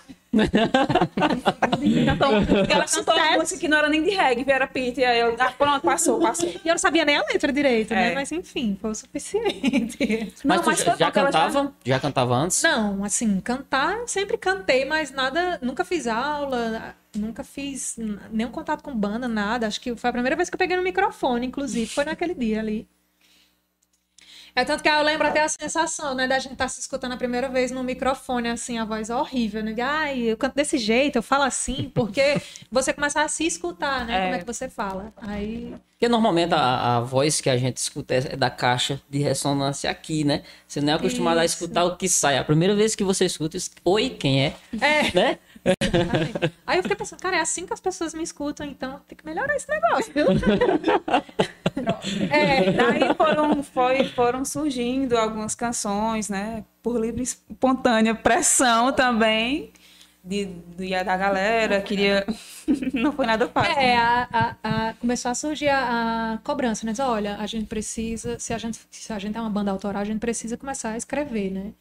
Porque 2.47 2.73
ela 2.73 2.85
cantou 2.85 3.15
uma 3.15 3.31
música 3.37 3.59
que 3.59 3.67
não 3.67 3.77
era 3.77 3.89
nem 3.89 4.03
de 4.03 4.11
reggae, 4.11 4.45
era 4.47 4.67
Pete. 4.67 5.03
Aí 5.03 5.19
eu, 5.19 5.35
ah, 5.39 5.51
pronto, 5.57 5.81
passou, 5.83 6.19
passou. 6.19 6.49
E 6.49 6.59
eu 6.67 6.73
não 6.73 6.77
sabia 6.77 7.05
nem 7.05 7.15
a 7.17 7.21
letra 7.23 7.51
direito, 7.51 7.93
né? 7.93 8.11
É. 8.11 8.15
Mas 8.15 8.31
enfim, 8.31 8.77
foi 8.79 8.91
o 8.91 8.95
suficiente. 8.95 10.33
Mas 10.43 10.57
Não, 10.59 10.65
mas 10.65 10.79
já, 10.79 10.95
já 10.95 11.05
porque 11.05 11.19
ela 11.19 11.31
já- 11.31 11.39
cantava? 11.45 11.73
Já 11.83 11.99
cantava 11.99 12.35
antes? 12.35 12.61
Não, 12.63 13.03
assim, 13.03 13.39
cantar, 13.41 13.97
eu 13.99 14.07
sempre 14.07 14.37
cantei, 14.37 14.85
mas 14.85 15.11
nada, 15.11 15.59
nunca 15.61 15.83
fiz 15.85 16.07
aula, 16.07 16.95
nunca 17.15 17.43
fiz 17.43 17.95
nenhum 18.31 18.51
contato 18.51 18.81
com 18.83 18.93
banda, 18.95 19.27
nada. 19.27 19.67
Acho 19.67 19.79
que 19.81 19.95
foi 19.95 20.09
a 20.09 20.13
primeira 20.13 20.35
vez 20.35 20.49
que 20.49 20.55
eu 20.55 20.59
peguei 20.59 20.75
no 20.77 20.83
microfone, 20.83 21.47
inclusive, 21.47 21.87
foi 21.87 22.05
naquele 22.05 22.33
dia 22.33 22.59
ali. 22.59 22.87
É 24.55 24.63
tanto 24.63 24.81
que 24.81 24.88
eu 24.88 25.01
lembro 25.03 25.27
até 25.27 25.43
a 25.43 25.50
sensação, 25.50 26.15
né, 26.15 26.27
da 26.27 26.39
gente 26.39 26.53
estar 26.53 26.69
se 26.69 26.79
escutando 26.79 27.12
a 27.12 27.17
primeira 27.17 27.50
vez 27.50 27.71
no 27.71 27.83
microfone, 27.83 28.47
assim, 28.47 28.77
a 28.77 28.85
voz 28.85 29.09
horrível, 29.09 29.62
né? 29.62 29.75
Ai, 29.81 30.21
eu 30.21 30.38
canto 30.38 30.55
desse 30.55 30.77
jeito, 30.77 31.17
eu 31.17 31.24
falo 31.24 31.43
assim, 31.43 31.91
porque 31.93 32.41
você 32.71 32.93
começa 32.93 33.21
a 33.21 33.27
se 33.27 33.45
escutar, 33.45 34.05
né? 34.05 34.15
É. 34.15 34.24
Como 34.24 34.35
é 34.35 34.39
que 34.39 34.45
você 34.45 34.69
fala. 34.69 35.13
Aí 35.17 35.75
Porque 35.91 36.07
normalmente 36.07 36.53
a, 36.53 36.97
a 36.97 37.01
voz 37.01 37.41
que 37.41 37.50
a 37.50 37.57
gente 37.57 37.77
escuta 37.77 38.13
é 38.13 38.25
é 38.29 38.35
da 38.38 38.50
caixa 38.50 39.01
de 39.09 39.19
ressonância 39.19 39.89
aqui, 39.89 40.24
né? 40.24 40.43
Você 40.67 40.79
não 40.79 40.93
é 40.93 40.95
acostumado 40.95 41.39
a 41.39 41.45
Isso. 41.45 41.55
escutar 41.55 41.83
o 41.83 41.97
que 41.97 42.07
sai. 42.07 42.38
A 42.38 42.43
primeira 42.43 42.74
vez 42.74 42.95
que 42.95 43.03
você 43.03 43.25
escuta, 43.25 43.57
oi, 43.83 44.09
quem 44.09 44.45
é? 44.45 44.53
É. 44.79 45.12
Né? 45.13 45.39
Aí 46.65 46.79
eu 46.79 46.84
fiquei 46.84 46.98
pensando, 46.98 47.22
cara, 47.22 47.38
é 47.38 47.41
assim 47.41 47.65
que 47.65 47.74
as 47.74 47.79
pessoas 47.79 48.13
me 48.13 48.24
escutam, 48.24 48.65
então 48.65 49.00
tem 49.07 49.17
que 49.17 49.25
melhorar 49.25 49.55
esse 49.55 49.67
negócio, 49.69 50.12
viu? 50.13 50.25
é, 52.31 52.72
Daí 52.72 53.13
foram, 53.15 53.63
foi, 53.63 54.05
foram 54.10 54.45
surgindo 54.45 55.17
algumas 55.17 55.55
canções, 55.55 56.29
né? 56.29 56.63
Por 56.81 57.00
livre 57.00 57.24
espontânea 57.24 58.13
pressão 58.15 58.91
também. 58.93 59.72
de, 60.24 60.45
de- 60.77 61.03
da 61.03 61.17
galera, 61.17 61.81
queria. 61.81 62.25
Não 62.93 63.12
foi 63.12 63.25
nada 63.27 63.48
fácil. 63.48 63.74
É, 63.74 63.95
né? 63.95 63.98
a, 63.98 64.27
a- 64.31 64.55
a- 64.89 64.93
começou 64.95 65.31
a 65.31 65.36
surgir 65.36 65.69
a, 65.69 66.34
a 66.34 66.38
cobrança, 66.39 66.86
né? 66.86 66.91
Diz, 66.91 67.00
Olha, 67.00 67.38
a 67.38 67.45
gente 67.45 67.65
precisa, 67.67 68.39
se 68.39 68.53
a 68.53 68.57
gente, 68.57 68.79
se 68.91 69.13
a 69.13 69.19
gente 69.19 69.38
é 69.38 69.41
uma 69.41 69.50
banda 69.50 69.72
autoral, 69.72 70.01
a 70.01 70.05
gente 70.05 70.19
precisa 70.19 70.57
começar 70.57 70.91
a 70.91 70.98
escrever, 70.98 71.51
né? 71.51 71.74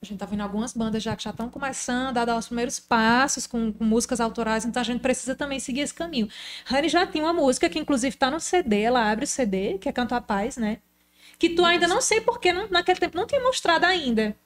A 0.00 0.06
gente 0.06 0.20
tá 0.20 0.26
vendo 0.26 0.42
algumas 0.42 0.72
bandas 0.72 1.02
já 1.02 1.16
que 1.16 1.24
já 1.24 1.30
estão 1.30 1.50
começando 1.50 2.18
a 2.18 2.24
dar 2.24 2.38
os 2.38 2.46
primeiros 2.46 2.78
passos 2.78 3.48
com, 3.48 3.72
com 3.72 3.82
músicas 3.82 4.20
autorais, 4.20 4.64
então 4.64 4.80
a 4.80 4.84
gente 4.84 5.00
precisa 5.00 5.34
também 5.34 5.58
seguir 5.58 5.80
esse 5.80 5.92
caminho. 5.92 6.28
Rani 6.64 6.88
já 6.88 7.04
tinha 7.04 7.24
uma 7.24 7.32
música 7.32 7.68
que 7.68 7.80
inclusive 7.80 8.16
tá 8.16 8.30
no 8.30 8.38
CD, 8.38 8.82
ela 8.82 9.10
abre 9.10 9.24
o 9.24 9.28
CD, 9.28 9.76
que 9.78 9.88
é 9.88 9.92
Canto 9.92 10.14
a 10.14 10.20
Paz, 10.20 10.56
né? 10.56 10.78
Que 11.36 11.48
tu 11.48 11.64
ainda 11.64 11.88
não 11.88 12.00
sei 12.00 12.20
porque 12.20 12.52
não, 12.52 12.68
naquele 12.70 13.00
tempo 13.00 13.16
não 13.16 13.26
tinha 13.26 13.40
mostrado 13.40 13.86
ainda. 13.86 14.36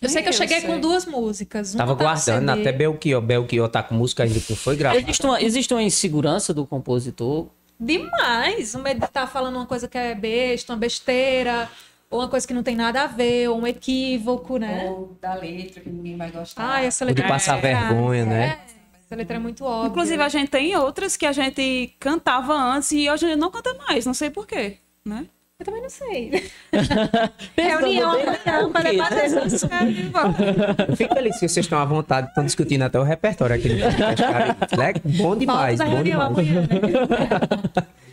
Eu 0.00 0.08
sei 0.08 0.22
que 0.22 0.28
eu 0.28 0.32
eu 0.32 0.36
cheguei 0.36 0.60
sei. 0.60 0.70
com 0.70 0.78
duas 0.78 1.04
músicas. 1.04 1.74
uma 1.74 1.78
Tava 1.78 1.96
tá 1.96 2.04
guardando, 2.04 2.50
até 2.50 2.70
Belchior. 2.70 3.20
Belchior 3.20 3.68
tá 3.68 3.82
com 3.82 3.94
música 3.94 4.22
ainda 4.22 4.38
que 4.38 4.50
não 4.50 4.56
foi 4.56 4.76
gravada. 4.76 5.00
Existe 5.00 5.26
uma, 5.26 5.42
existe 5.42 5.74
uma 5.74 5.82
insegurança 5.82 6.54
do 6.54 6.64
compositor. 6.64 7.48
Demais. 7.80 8.74
O 8.74 8.78
medo 8.78 9.00
de 9.00 9.06
estar 9.06 9.26
falando 9.26 9.56
uma 9.56 9.66
coisa 9.66 9.88
que 9.88 9.98
é 9.98 10.14
besta, 10.14 10.72
uma 10.72 10.78
besteira, 10.78 11.68
ou 12.10 12.20
uma 12.20 12.28
coisa 12.28 12.46
que 12.46 12.54
não 12.54 12.62
tem 12.62 12.76
nada 12.76 13.02
a 13.02 13.06
ver, 13.06 13.48
ou 13.48 13.58
um 13.60 13.66
equívoco, 13.66 14.56
né? 14.58 14.84
Ou 14.88 15.16
da 15.20 15.34
letra 15.34 15.80
que 15.80 15.90
ninguém 15.90 16.16
vai 16.16 16.30
gostar. 16.30 16.62
Ai, 16.64 16.86
essa 16.86 17.04
Ou 17.04 17.10
de 17.10 17.14
letra 17.14 17.28
passar 17.28 17.58
é- 17.58 17.60
vergonha, 17.60 18.24
né? 18.24 18.46
É, 18.46 18.96
essa 19.06 19.16
letra 19.16 19.36
é 19.36 19.38
muito 19.38 19.64
óbvia. 19.64 19.88
Inclusive, 19.90 20.22
a 20.22 20.28
gente 20.28 20.48
tem 20.50 20.76
outras 20.76 21.16
que 21.16 21.26
a 21.26 21.32
gente 21.32 21.94
cantava 21.98 22.52
antes 22.54 22.92
e 22.92 23.08
hoje 23.10 23.26
a 23.26 23.28
gente 23.30 23.38
não 23.38 23.50
canta 23.50 23.74
mais, 23.74 24.06
não 24.06 24.14
sei 24.14 24.30
porquê, 24.30 24.78
né? 25.04 25.26
Eu 25.58 25.64
também 25.64 25.80
não 25.80 25.88
sei. 25.88 26.50
Reunião, 27.56 28.12
reunião 28.12 28.70
para 28.70 28.90
debater 28.90 29.24
essas 29.24 29.62
Eu 29.62 30.96
Fico 30.96 31.14
feliz 31.14 31.34
que 31.40 31.48
vocês 31.48 31.64
estão 31.64 31.78
à 31.78 31.84
vontade, 31.86 32.28
estão 32.28 32.44
discutindo 32.44 32.82
até 32.82 33.00
o 33.00 33.02
repertório 33.02 33.56
aqui 33.56 33.70
no 33.70 33.80
podcast. 33.80 34.74
É 34.74 34.92
bom 35.16 35.34
demais, 35.34 35.78
bom 35.78 35.86
reunião 35.86 36.34
demais. 36.34 36.48
amanhã, 36.48 36.60
né? 36.60 37.86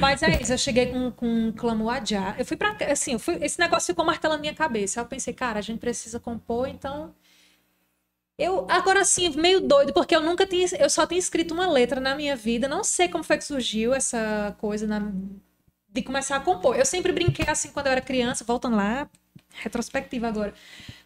Mas 0.00 0.22
é 0.22 0.40
isso, 0.40 0.52
eu 0.52 0.58
cheguei 0.58 0.86
com, 0.86 1.10
com 1.10 1.26
um 1.26 1.52
clamo 1.52 1.88
Adjá. 1.90 2.34
Eu 2.38 2.44
fui 2.44 2.56
pra. 2.56 2.76
Assim, 2.90 3.18
fui, 3.18 3.38
esse 3.42 3.58
negócio 3.58 3.86
ficou 3.86 4.04
martelando 4.04 4.38
na 4.38 4.42
minha 4.42 4.54
cabeça. 4.54 5.00
Aí 5.00 5.04
eu 5.04 5.08
pensei, 5.08 5.32
cara, 5.32 5.58
a 5.58 5.62
gente 5.62 5.78
precisa 5.78 6.18
compor, 6.20 6.68
então. 6.68 7.14
Eu, 8.38 8.66
agora 8.70 9.02
assim, 9.02 9.28
meio 9.36 9.60
doido, 9.60 9.92
porque 9.92 10.16
eu 10.16 10.20
nunca 10.22 10.46
tinha. 10.46 10.66
Eu 10.78 10.88
só 10.88 11.06
tinha 11.06 11.18
escrito 11.18 11.52
uma 11.52 11.66
letra 11.70 12.00
na 12.00 12.14
minha 12.14 12.34
vida. 12.34 12.66
Não 12.68 12.82
sei 12.82 13.08
como 13.08 13.22
foi 13.22 13.36
que 13.36 13.44
surgiu 13.44 13.92
essa 13.92 14.56
coisa 14.58 14.86
na- 14.86 15.12
de 15.92 16.02
começar 16.02 16.36
a 16.36 16.40
compor. 16.40 16.76
Eu 16.76 16.86
sempre 16.86 17.12
brinquei 17.12 17.44
assim 17.48 17.68
quando 17.70 17.86
eu 17.86 17.92
era 17.92 18.00
criança, 18.00 18.42
voltando 18.44 18.76
lá, 18.76 19.08
retrospectiva 19.62 20.28
agora. 20.28 20.54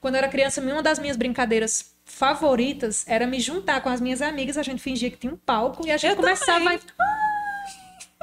Quando 0.00 0.14
eu 0.14 0.18
era 0.18 0.28
criança, 0.28 0.60
uma 0.60 0.82
das 0.82 0.98
minhas 1.00 1.16
brincadeiras 1.16 1.92
favoritas 2.04 3.04
era 3.08 3.26
me 3.26 3.40
juntar 3.40 3.80
com 3.80 3.88
as 3.88 4.00
minhas 4.00 4.20
amigas, 4.22 4.56
a 4.58 4.62
gente 4.62 4.80
fingia 4.82 5.10
que 5.10 5.16
tinha 5.16 5.32
um 5.32 5.36
palco 5.38 5.84
e 5.86 5.90
a 5.90 5.96
gente 5.96 6.10
Eu 6.10 6.16
começava 6.16 6.60
também. 6.64 6.78
a. 6.78 7.33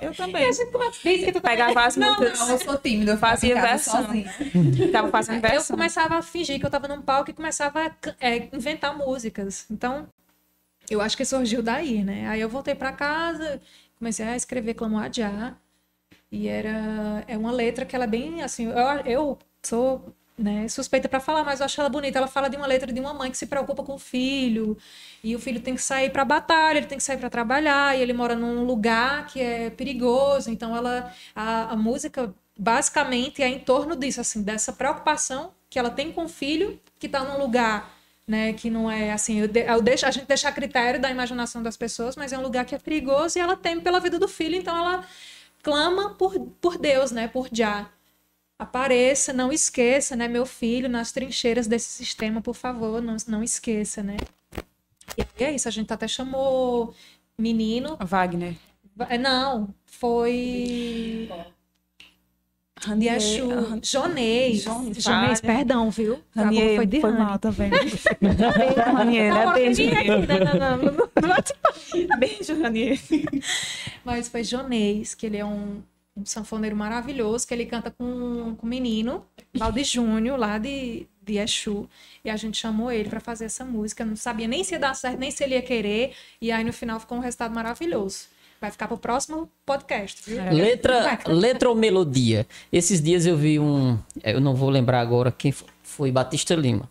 Eu 0.01 0.13
também. 0.15 0.45
a 0.45 0.51
gente 0.51 1.25
que 1.25 1.31
tu 1.31 1.41
Pegava 1.41 1.85
as 1.85 1.95
Não, 1.95 2.07
músicas, 2.15 2.39
Não, 2.39 2.49
eu 2.49 2.57
sou 2.57 2.77
tímida, 2.77 3.11
eu 3.13 3.17
Fazia 3.17 3.61
versão. 3.61 4.03
sozinha. 4.05 4.29
ficava 4.75 5.09
fazendo 5.09 5.35
Eu 5.35 5.41
versão. 5.41 5.75
começava 5.77 6.15
a 6.17 6.21
fingir 6.21 6.59
que 6.59 6.65
eu 6.65 6.69
tava 6.69 6.87
num 6.87 7.01
palco 7.01 7.29
e 7.29 7.33
começava 7.33 7.81
a 7.87 7.91
é, 8.19 8.49
inventar 8.53 8.97
músicas. 8.97 9.65
Então, 9.69 10.07
eu 10.89 10.99
acho 11.01 11.15
que 11.15 11.23
surgiu 11.23 11.61
daí, 11.61 12.03
né? 12.03 12.27
Aí 12.27 12.41
eu 12.41 12.49
voltei 12.49 12.73
pra 12.75 12.91
casa, 12.91 13.61
comecei 13.97 14.25
a 14.25 14.35
escrever 14.35 14.73
Clamo 14.73 14.97
Adiá. 14.97 15.55
E 16.31 16.47
era 16.47 17.23
é 17.27 17.37
uma 17.37 17.51
letra 17.51 17.85
que 17.85 17.95
ela 17.95 18.05
é 18.05 18.07
bem 18.07 18.41
assim. 18.41 18.65
Eu, 18.67 18.75
eu 19.05 19.39
sou 19.61 20.13
né, 20.41 20.67
suspeita 20.67 21.07
pra 21.09 21.19
falar, 21.19 21.43
mas 21.43 21.59
eu 21.59 21.65
acho 21.65 21.79
ela 21.79 21.89
bonita. 21.89 22.17
Ela 22.17 22.27
fala 22.27 22.49
de 22.49 22.57
uma 22.57 22.67
letra 22.67 22.91
de 22.91 22.99
uma 22.99 23.13
mãe 23.13 23.29
que 23.31 23.37
se 23.37 23.45
preocupa 23.47 23.83
com 23.83 23.93
o 23.95 23.99
filho. 23.99 24.77
E 25.23 25.35
o 25.35 25.39
filho 25.39 25.61
tem 25.61 25.75
que 25.75 25.81
sair 25.81 26.09
pra 26.11 26.25
batalha, 26.25 26.77
ele 26.79 26.87
tem 26.87 26.97
que 26.97 27.03
sair 27.03 27.17
pra 27.17 27.29
trabalhar. 27.29 27.97
E 27.97 28.01
ele 28.01 28.13
mora 28.13 28.35
num 28.35 28.63
lugar 28.65 29.27
que 29.27 29.39
é 29.41 29.69
perigoso. 29.69 30.49
Então, 30.49 30.75
ela 30.75 31.13
a, 31.35 31.71
a 31.73 31.75
música 31.75 32.33
basicamente 32.57 33.41
é 33.41 33.47
em 33.47 33.59
torno 33.59 33.95
disso, 33.95 34.21
assim, 34.21 34.41
dessa 34.43 34.73
preocupação 34.73 35.51
que 35.69 35.79
ela 35.79 35.89
tem 35.89 36.11
com 36.11 36.25
o 36.25 36.29
filho 36.29 36.79
que 36.99 37.07
tá 37.09 37.23
num 37.23 37.39
lugar. 37.39 37.97
Né, 38.27 38.53
que 38.53 38.69
não 38.69 38.89
é 38.89 39.11
assim, 39.11 39.39
eu 39.41 39.47
de- 39.47 39.65
eu 39.65 39.81
deixo, 39.81 40.05
a 40.05 40.11
gente 40.11 40.25
deixa 40.25 40.47
a 40.47 40.51
critério 40.53 41.01
da 41.01 41.09
imaginação 41.09 41.61
das 41.61 41.75
pessoas, 41.75 42.15
mas 42.15 42.31
é 42.31 42.37
um 42.37 42.41
lugar 42.41 42.63
que 42.63 42.73
é 42.73 42.79
perigoso 42.79 43.37
e 43.37 43.41
ela 43.41 43.57
teme 43.57 43.81
pela 43.81 43.99
vida 43.99 44.17
do 44.19 44.27
filho, 44.27 44.55
então 44.55 44.77
ela 44.77 45.03
clama 45.61 46.11
por, 46.15 46.39
por 46.61 46.77
Deus, 46.77 47.11
né? 47.11 47.27
Por 47.27 47.49
Já. 47.51 47.89
Apareça, 48.61 49.33
não 49.33 49.51
esqueça, 49.51 50.15
né? 50.15 50.27
Meu 50.27 50.45
filho, 50.45 50.87
nas 50.87 51.11
trincheiras 51.11 51.65
desse 51.65 51.89
sistema, 51.89 52.41
por 52.41 52.53
favor, 52.53 53.01
não, 53.01 53.17
não 53.27 53.43
esqueça, 53.43 54.03
né? 54.03 54.17
E 55.17 55.43
é 55.43 55.51
isso, 55.51 55.67
a 55.67 55.71
gente 55.71 55.91
até 55.91 56.07
chamou 56.07 56.93
menino. 57.35 57.97
Wagner. 57.99 58.55
É, 59.09 59.17
Não, 59.17 59.73
foi. 59.87 61.27
Ranier, 62.79 63.19
Jonês. 63.81 64.63
Jonês, 64.95 65.41
perdão, 65.41 65.89
viu? 65.89 66.19
Ranier 66.35 66.75
foi 66.75 66.85
de 66.85 67.01
foi 67.01 67.13
mal 67.13 67.39
também. 67.39 67.71
Ranier, 68.93 69.33
né? 69.33 69.53
Beijo. 69.55 69.81
Beijo, 72.19 72.61
Ranier. 72.61 72.99
Mas 74.05 74.29
foi 74.29 74.43
Jonês, 74.43 75.15
que 75.15 75.25
ele 75.25 75.37
é 75.37 75.45
um, 75.45 75.81
um 76.15 76.25
sanfoneiro 76.25 76.75
maravilhoso, 76.75 77.47
que 77.47 77.53
ele 77.53 77.65
canta 77.65 77.89
com, 77.91 78.55
com 78.57 78.65
um 78.65 78.69
menino, 78.69 79.25
Valde 79.53 79.83
Júnior, 79.83 80.37
lá 80.37 80.57
de, 80.57 81.07
de 81.23 81.37
Exu. 81.37 81.87
E 82.23 82.29
a 82.29 82.35
gente 82.35 82.57
chamou 82.57 82.91
ele 82.91 83.09
para 83.09 83.19
fazer 83.19 83.45
essa 83.45 83.63
música. 83.63 84.03
Não 84.03 84.15
sabia 84.15 84.47
nem 84.47 84.63
se 84.63 84.73
ia 84.73 84.79
dar 84.79 84.93
certo, 84.93 85.17
nem 85.19 85.31
se 85.31 85.43
ele 85.43 85.55
ia 85.55 85.61
querer. 85.61 86.13
E 86.41 86.51
aí 86.51 86.63
no 86.63 86.73
final 86.73 86.99
ficou 86.99 87.17
um 87.17 87.21
resultado 87.21 87.53
maravilhoso. 87.55 88.25
Vai 88.59 88.69
ficar 88.69 88.87
pro 88.87 88.97
próximo 88.97 89.49
podcast, 89.65 90.21
viu? 90.29 90.37
Letra, 90.53 91.17
letra 91.27 91.67
ou 91.69 91.75
melodia? 91.75 92.45
Esses 92.71 93.01
dias 93.01 93.25
eu 93.25 93.35
vi 93.35 93.57
um. 93.59 93.97
Eu 94.23 94.39
não 94.39 94.53
vou 94.53 94.69
lembrar 94.69 94.99
agora 94.99 95.31
quem 95.31 95.51
fo- 95.51 95.65
foi, 95.81 96.11
Batista 96.11 96.53
Lima. 96.53 96.87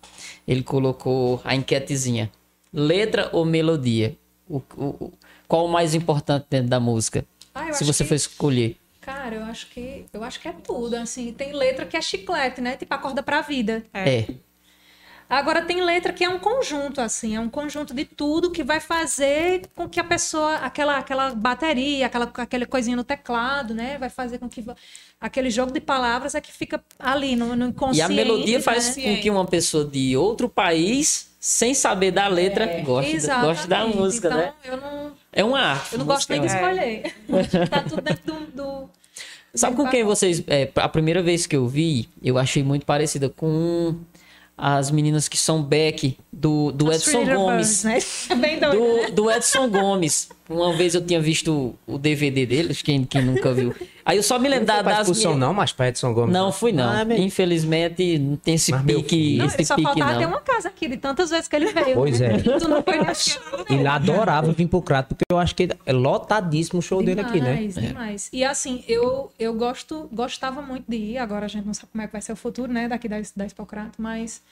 Ele 0.49 0.65
colocou 0.65 1.41
a 1.45 1.55
enquetezinha. 1.55 2.29
Letra 2.73 3.29
ou 3.33 3.45
melodia? 3.45 4.17
O, 4.49 4.61
o- 4.77 5.13
qual 5.47 5.67
o 5.67 5.69
mais 5.69 5.95
importante 5.95 6.47
dentro 6.51 6.69
da 6.69 6.81
música? 6.81 7.25
Ah, 7.55 7.73
Se 7.73 7.85
você 7.85 8.03
que- 8.03 8.09
for 8.09 8.15
escolher. 8.17 8.77
Cara, 9.13 9.35
eu 9.37 9.45
acho 9.45 9.67
que 9.69 10.07
eu 10.13 10.23
acho 10.23 10.39
que 10.41 10.49
é 10.49 10.53
tudo, 10.53 10.95
assim, 10.97 11.33
tem 11.33 11.53
letra 11.53 11.85
que 11.85 11.97
é 11.97 12.01
chiclete, 12.03 12.61
né? 12.61 12.77
Tipo 12.77 12.95
acorda 12.95 13.23
pra 13.23 13.41
vida. 13.41 13.85
É. 13.93 14.27
Agora 15.29 15.63
tem 15.63 15.81
letra 15.81 16.13
que 16.13 16.25
é 16.25 16.29
um 16.29 16.41
conjunto, 16.41 17.01
assim, 17.01 17.37
é 17.37 17.41
um 17.41 17.49
conjunto 17.49 17.95
de 17.95 18.05
tudo 18.05 18.51
que 18.51 18.65
vai 18.65 18.81
fazer 18.81 19.63
com 19.77 19.89
que 19.89 20.01
a 20.01 20.05
pessoa, 20.05 20.57
aquela, 20.57 20.99
aquela 20.99 21.31
bateria, 21.33 22.07
aquela, 22.07 22.25
aquela 22.35 22.67
coisinha 22.67 22.97
no 22.97 23.05
teclado, 23.05 23.73
né? 23.73 23.97
Vai 23.97 24.11
fazer 24.11 24.39
com 24.39 24.49
que 24.49 24.65
aquele 25.21 25.49
jogo 25.49 25.71
de 25.73 25.81
palavras 25.81 26.35
é 26.35 26.41
que 26.41 26.51
fica 26.53 26.83
ali 26.99 27.37
no, 27.37 27.55
no 27.55 27.67
E 27.67 27.69
inconsciente. 27.69 28.13
a 28.13 28.15
melodia 28.15 28.61
faz 28.61 28.97
né? 28.97 29.03
com 29.17 29.23
que 29.23 29.31
uma 29.31 29.45
pessoa 29.47 29.85
de 29.85 30.17
outro 30.17 30.49
país, 30.49 31.31
sem 31.39 31.75
saber 31.75 32.11
da 32.11 32.27
letra, 32.27 32.67
goste, 32.83 33.25
da- 33.25 33.41
goste 33.41 33.69
da 33.69 33.87
música, 33.87 34.27
então, 34.29 34.39
né? 34.41 34.53
Eu 34.65 34.77
não, 34.79 35.13
É 35.33 35.45
uma 35.45 35.61
arte. 35.61 35.93
eu 35.93 35.99
não 36.01 36.07
gosto 36.07 36.29
nem 36.29 36.41
de 36.41 36.47
música 36.49 36.61
é 36.75 37.13
escolher. 37.13 37.69
tá 37.69 37.83
tudo 37.85 38.03
dentro 38.03 38.35
do. 38.35 38.47
do 38.47 39.00
Sabe 39.55 39.77
com 39.77 39.89
quem 39.89 40.05
vocês. 40.05 40.43
é, 40.47 40.71
a 40.77 40.89
primeira 40.89 41.23
vez 41.23 41.47
que 41.47 41.57
eu 41.57 41.67
vi, 41.67 42.09
eu 42.23 42.39
achei 42.39 42.63
muito 42.63 42.87
parecida 42.87 43.29
com 43.29 43.97
as 44.57 44.91
meninas 44.91 45.27
que 45.29 45.37
são 45.37 45.63
Beck, 45.63 46.17
do, 46.33 46.71
do 46.77 46.93
Edson 46.93 47.25
Gomes. 47.25 47.83
Birds, 47.83 48.29
né? 48.29 48.37
Bem 48.37 48.59
doido. 48.59 48.79
né? 48.79 49.07
Do, 49.07 49.15
do 49.15 49.31
Edson 49.31 49.69
Gomes. 49.69 50.29
Uma 50.51 50.73
vez 50.73 50.97
eu 50.97 51.01
tinha 51.07 51.21
visto 51.21 51.77
o 51.87 51.97
DVD 51.97 52.45
deles, 52.45 52.83
quem, 52.83 53.05
quem 53.05 53.23
nunca 53.25 53.55
viu. 53.55 53.73
Aí 54.05 54.17
eu 54.17 54.23
só 54.23 54.37
me 54.37 54.49
lembro 54.49 54.67
Não 54.67 54.75
da- 54.75 54.83
das. 54.83 54.99
discussão, 55.07 55.33
minhas- 55.33 55.47
não, 55.49 55.55
mas 55.55 55.73
pra 55.73 55.87
Edson 55.89 56.13
Gomes. 56.13 56.33
Não, 56.33 56.51
fui 56.51 56.73
não. 56.73 56.91
Ah. 56.91 57.05
Infelizmente, 57.17 58.19
não 58.19 58.35
tem 58.37 58.55
esse 58.55 58.73
Mas, 58.73 58.83
pique. 58.83 59.37
Não, 59.39 59.47
esse 59.47 59.57
ele 59.59 59.65
só 59.65 59.77
pique 59.77 59.87
faltava 59.87 60.15
ter 60.19 60.25
não. 60.25 60.31
uma 60.31 60.41
casa 60.41 60.67
aqui, 60.69 60.89
de 60.89 60.97
tantas 60.97 61.31
vezes 61.31 61.47
que 61.47 61.55
ele 61.55 61.73
veio. 61.73 61.95
Pois 61.95 62.19
né? 62.19 62.35
é. 62.35 62.39
Tu 62.59 62.69
não 62.69 62.83
foi 62.83 62.97
E 63.71 63.75
ele 63.79 63.87
adorava 63.87 64.51
vir 64.53 64.67
pro 64.67 64.83
Crato, 64.83 65.15
porque 65.15 65.25
eu 65.31 65.39
acho 65.39 65.55
que 65.55 65.69
é 65.87 65.93
lotadíssimo 65.93 66.81
o 66.81 66.83
show 66.83 67.01
dele 67.01 67.21
aqui, 67.21 67.41
né? 67.41 67.55
Demais, 67.55 67.75
demais. 67.77 68.29
E 68.33 68.43
assim, 68.43 68.83
eu, 68.89 69.31
eu 69.39 69.55
gosto, 69.55 70.09
gostava 70.13 70.61
muito 70.61 70.85
de 70.89 70.97
ir, 70.97 71.19
agora 71.19 71.45
a 71.47 71.49
gente 71.49 71.65
não 71.65 71.75
sabe 71.75 71.89
como 71.93 72.03
é 72.03 72.07
que 72.09 72.13
vai 72.13 72.21
ser 72.23 72.33
o 72.33 72.37
futuro, 72.37 72.73
né, 72.73 72.89
daqui 72.89 73.09
da, 73.09 73.17
da 73.37 73.47
Expocrato, 73.47 74.03
mas 74.03 74.43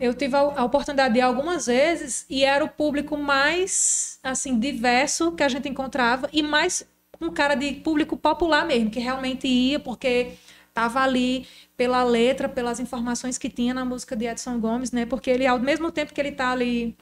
eu 0.00 0.14
tive 0.14 0.34
a, 0.34 0.40
a 0.40 0.64
oportunidade 0.64 1.14
de 1.14 1.20
ir 1.20 1.22
algumas 1.22 1.66
vezes 1.66 2.24
e 2.28 2.44
era 2.44 2.64
o 2.64 2.68
público 2.68 3.16
mais, 3.16 4.18
assim, 4.22 4.58
diverso 4.58 5.32
que 5.32 5.42
a 5.42 5.48
gente 5.48 5.68
encontrava 5.68 6.28
e 6.32 6.42
mais 6.42 6.84
um 7.20 7.30
cara 7.30 7.54
de 7.54 7.72
público 7.74 8.16
popular 8.16 8.64
mesmo, 8.66 8.90
que 8.90 8.98
realmente 8.98 9.46
ia 9.46 9.78
porque 9.78 10.32
tava 10.72 11.00
ali 11.00 11.46
pela 11.76 12.02
letra, 12.02 12.48
pelas 12.48 12.80
informações 12.80 13.36
que 13.36 13.50
tinha 13.50 13.74
na 13.74 13.84
música 13.84 14.16
de 14.16 14.24
Edson 14.24 14.58
Gomes, 14.58 14.90
né, 14.90 15.04
porque 15.04 15.28
ele, 15.28 15.46
ao 15.46 15.58
mesmo 15.58 15.92
tempo 15.92 16.14
que 16.14 16.20
ele 16.20 16.32
tá 16.32 16.50
ali 16.50 16.96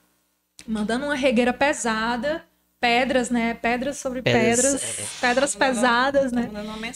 mandando 0.66 1.04
uma 1.04 1.14
regueira 1.14 1.52
pesada, 1.52 2.44
pedras, 2.80 3.30
né? 3.30 3.54
Pedras 3.54 3.98
sobre 3.98 4.22
Pedras, 4.22 4.80
pedras, 4.80 5.20
pedras 5.20 5.54
pesadas, 5.54 6.32
né? 6.32 6.48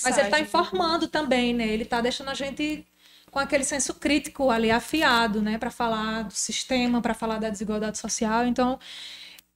Mas 0.05 0.19
ele 0.19 0.29
tá 0.31 0.41
informando 0.41 1.09
também, 1.09 1.55
né? 1.55 1.67
Ele 1.69 1.85
tá 1.85 2.01
deixando 2.01 2.31
a 2.31 2.35
gente 2.35 2.85
com 3.33 3.39
aquele 3.39 3.65
senso 3.65 3.95
crítico 3.95 4.51
ali 4.51 4.71
afiado, 4.71 5.41
né, 5.41 5.57
para 5.57 5.71
falar 5.71 6.25
do 6.25 6.35
sistema, 6.35 7.01
para 7.01 7.15
falar 7.15 7.39
da 7.39 7.49
desigualdade 7.49 7.97
social. 7.97 8.47
Então, 8.47 8.79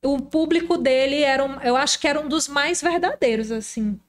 o 0.02 0.18
público 0.18 0.78
dele 0.78 1.20
era, 1.20 1.44
um, 1.44 1.60
eu 1.60 1.76
acho 1.76 2.00
que 2.00 2.08
era 2.08 2.18
um 2.18 2.26
dos 2.26 2.48
mais 2.48 2.80
verdadeiros, 2.80 3.52
assim, 3.52 4.00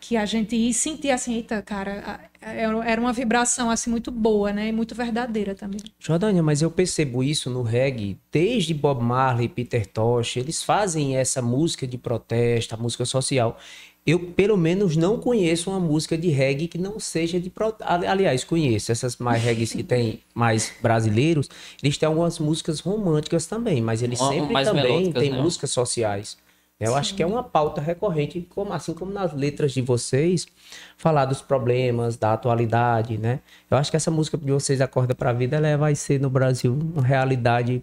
que 0.00 0.16
a 0.16 0.26
gente 0.26 0.74
sentia 0.74 1.14
assim, 1.14 1.36
eita, 1.36 1.62
cara, 1.62 2.28
era 2.40 3.00
uma 3.00 3.12
vibração 3.12 3.70
assim 3.70 3.88
muito 3.88 4.10
boa, 4.10 4.52
né, 4.52 4.66
e 4.70 4.72
muito 4.72 4.92
verdadeira 4.92 5.54
também. 5.54 5.78
Jordânia, 6.00 6.42
mas 6.42 6.60
eu 6.60 6.70
percebo 6.72 7.22
isso 7.22 7.48
no 7.48 7.62
reggae, 7.62 8.18
desde 8.32 8.74
Bob 8.74 9.00
Marley, 9.00 9.48
Peter 9.48 9.86
Tosh, 9.86 10.36
eles 10.36 10.64
fazem 10.64 11.16
essa 11.16 11.40
música 11.40 11.86
de 11.86 11.96
protesto, 11.96 12.76
música 12.76 13.04
social 13.04 13.56
eu 14.04 14.18
pelo 14.18 14.56
menos 14.56 14.96
não 14.96 15.18
conheço 15.18 15.70
uma 15.70 15.78
música 15.78 16.18
de 16.18 16.28
reggae 16.28 16.66
que 16.66 16.78
não 16.78 16.98
seja 16.98 17.38
de 17.38 17.52
aliás 17.80 18.42
conheço 18.42 18.90
essas 18.90 19.16
mais 19.16 19.42
reggaes 19.42 19.72
que 19.72 19.82
tem 19.82 20.20
mais 20.34 20.72
brasileiros 20.82 21.48
eles 21.82 21.96
têm 21.96 22.08
algumas 22.08 22.38
músicas 22.38 22.80
românticas 22.80 23.46
também 23.46 23.80
mas 23.80 24.02
eles 24.02 24.18
sempre 24.18 24.52
mais 24.52 24.66
também 24.66 25.12
têm 25.12 25.30
né? 25.30 25.40
músicas 25.40 25.70
sociais 25.70 26.36
eu 26.80 26.92
Sim. 26.92 26.98
acho 26.98 27.14
que 27.14 27.22
é 27.22 27.26
uma 27.26 27.44
pauta 27.44 27.80
recorrente 27.80 28.44
como 28.50 28.72
assim 28.72 28.92
como 28.92 29.12
nas 29.12 29.32
letras 29.32 29.72
de 29.72 29.80
vocês 29.80 30.48
falar 30.96 31.24
dos 31.26 31.40
problemas 31.40 32.16
da 32.16 32.32
atualidade 32.32 33.16
né 33.16 33.38
eu 33.70 33.76
acho 33.76 33.90
que 33.90 33.96
essa 33.96 34.10
música 34.10 34.36
de 34.36 34.50
vocês 34.50 34.80
acorda 34.80 35.14
para 35.14 35.30
a 35.30 35.32
vida 35.32 35.56
ela 35.56 35.76
vai 35.76 35.94
ser 35.94 36.20
no 36.20 36.28
Brasil 36.28 36.72
uma 36.72 37.04
realidade 37.04 37.80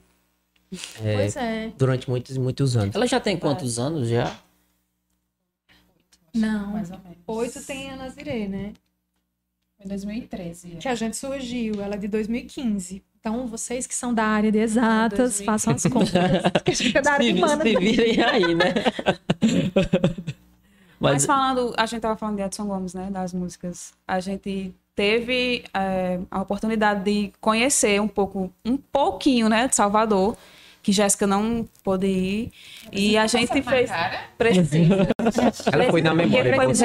é, 1.02 1.28
é. 1.36 1.72
durante 1.78 2.10
muitos 2.10 2.38
muitos 2.38 2.76
anos 2.76 2.94
ela 2.94 3.08
já 3.08 3.22
tem 3.22 3.38
quantos 3.38 3.80
anos 3.80 4.10
já 4.10 4.38
não, 6.33 6.71
mais 6.71 6.91
ou 6.91 6.98
menos. 7.00 7.17
Oito 7.27 7.65
tem 7.65 7.89
a 7.91 7.95
Nazirê, 7.95 8.48
né? 8.48 8.74
Foi 9.77 9.88
2013. 9.88 10.77
Que 10.79 10.88
a 10.88 10.95
gente 10.95 11.15
surgiu, 11.15 11.81
ela 11.81 11.95
é 11.95 11.98
de 11.98 12.07
2015. 12.07 13.03
Então, 13.19 13.48
vocês 13.48 13.86
que 13.86 13.93
são 13.93 14.13
da 14.13 14.24
área 14.24 14.51
de 14.51 14.59
exatas, 14.59 15.41
façam 15.41 15.74
as 15.74 15.83
contas. 15.83 16.12
que 16.63 16.71
a 16.71 16.74
gente 16.74 16.98
é 16.98 17.01
da 17.01 17.13
área 17.13 17.25
se, 17.33 17.33
humana. 17.33 17.63
Se 17.63 17.75
virem 17.77 18.24
aí, 18.24 18.55
né? 18.55 18.74
Mas... 21.00 21.13
Mas... 21.13 21.25
falando, 21.25 21.74
a 21.77 21.86
gente 21.86 22.01
tava 22.01 22.17
falando 22.17 22.38
de 22.38 22.43
Edson 22.43 22.65
Gomes, 22.65 22.93
né? 22.93 23.09
Das 23.09 23.33
músicas. 23.33 23.93
A 24.05 24.19
gente 24.19 24.75
teve 24.95 25.63
é, 25.74 26.19
a 26.29 26.41
oportunidade 26.41 27.03
de 27.03 27.31
conhecer 27.39 28.01
um 28.01 28.07
pouco, 28.07 28.51
um 28.65 28.75
pouquinho, 28.75 29.48
né? 29.48 29.67
De 29.67 29.75
Salvador 29.75 30.38
que 30.81 30.91
Jéssica 30.91 31.27
não 31.27 31.67
pôde 31.83 32.07
ir. 32.07 32.51
e 32.91 33.17
a 33.17 33.27
gente 33.27 33.62
fez. 33.62 33.91
Precisa. 34.38 35.07
Ela 35.71 35.91
foi 35.91 36.01
na 36.01 36.13
memória. 36.13 36.55
Foi, 36.55 36.67
muito, 36.67 36.79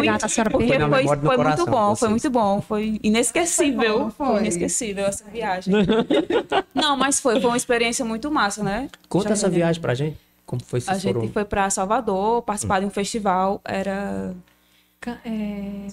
porque 0.50 0.72
foi, 0.72 0.88
foi, 0.88 1.18
foi 1.18 1.36
muito 1.36 1.66
bom, 1.66 1.96
foi 1.96 2.08
muito 2.08 2.30
bom. 2.30 2.60
Foi 2.60 3.00
inesquecível. 3.02 4.10
Foi, 4.10 4.40
inesquecível 4.40 5.06
essa 5.06 5.24
viagem. 5.30 5.74
não, 6.74 6.96
mas 6.96 7.20
foi, 7.20 7.40
foi 7.40 7.50
uma 7.50 7.56
experiência 7.56 8.04
muito 8.04 8.30
massa, 8.30 8.62
né? 8.62 8.88
Conta 9.08 9.32
essa 9.32 9.48
viagem 9.48 9.80
pra 9.80 9.94
gente. 9.94 10.16
Como 10.44 10.62
foi 10.62 10.80
A 10.80 10.82
foram? 10.82 11.22
gente 11.22 11.32
foi 11.32 11.44
para 11.44 11.70
Salvador, 11.70 12.42
participar 12.42 12.78
hum. 12.78 12.80
de 12.80 12.86
um 12.86 12.90
festival. 12.90 13.60
Era. 13.64 14.34
É, 15.24 15.86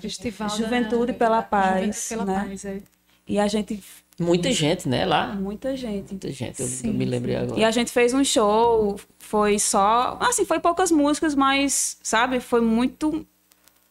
Festival 0.00 0.48
Juventude 0.50 1.12
da... 1.12 1.18
pela 1.18 1.42
Paz. 1.42 2.08
Juventude 2.08 2.08
pela 2.08 2.24
né? 2.24 2.44
Paz, 2.48 2.64
é. 2.64 2.80
E 3.26 3.38
a 3.38 3.46
gente 3.46 3.80
Muita 4.18 4.50
gente, 4.50 4.88
né, 4.88 5.04
lá? 5.04 5.28
Muita 5.28 5.76
gente. 5.76 6.10
Muita 6.10 6.32
gente, 6.32 6.60
eu, 6.60 6.66
sim, 6.66 6.88
eu 6.88 6.94
me 6.94 7.04
lembrei 7.04 7.36
sim. 7.36 7.42
agora. 7.42 7.60
E 7.60 7.64
a 7.64 7.70
gente 7.70 7.92
fez 7.92 8.12
um 8.12 8.24
show, 8.24 8.98
foi 9.18 9.58
só. 9.58 10.18
Assim, 10.20 10.44
foi 10.44 10.58
poucas 10.58 10.90
músicas, 10.90 11.34
mas, 11.34 11.98
sabe, 12.02 12.40
foi 12.40 12.60
muito. 12.60 13.24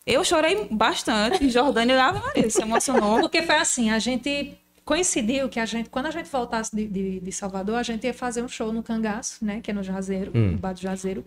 Eu 0.05 0.23
chorei 0.25 0.67
bastante. 0.69 1.47
Jordânia 1.49 2.03
Ave 2.03 2.19
Maria 2.19 2.49
se 2.49 2.61
emocionou. 2.61 3.21
Porque 3.21 3.41
foi 3.41 3.55
assim, 3.55 3.89
a 3.89 3.99
gente 3.99 4.57
coincidiu 4.83 5.49
que 5.49 5.59
a 5.59 5.65
gente, 5.65 5.89
quando 5.89 6.07
a 6.07 6.11
gente 6.11 6.29
voltasse 6.29 6.75
de, 6.75 6.87
de, 6.87 7.19
de, 7.19 7.31
Salvador, 7.31 7.75
a 7.75 7.83
gente 7.83 8.05
ia 8.05 8.13
fazer 8.13 8.41
um 8.41 8.47
show 8.47 8.71
no 8.71 8.81
Cangaço, 8.81 9.43
né, 9.43 9.59
que 9.61 9.69
é 9.69 9.73
no 9.73 9.83
Jazeiro, 9.83 10.31
hum. 10.33 10.51
no 10.51 10.57
Bar 10.57 10.73
do 10.73 10.79
Jazeiro, 10.79 11.25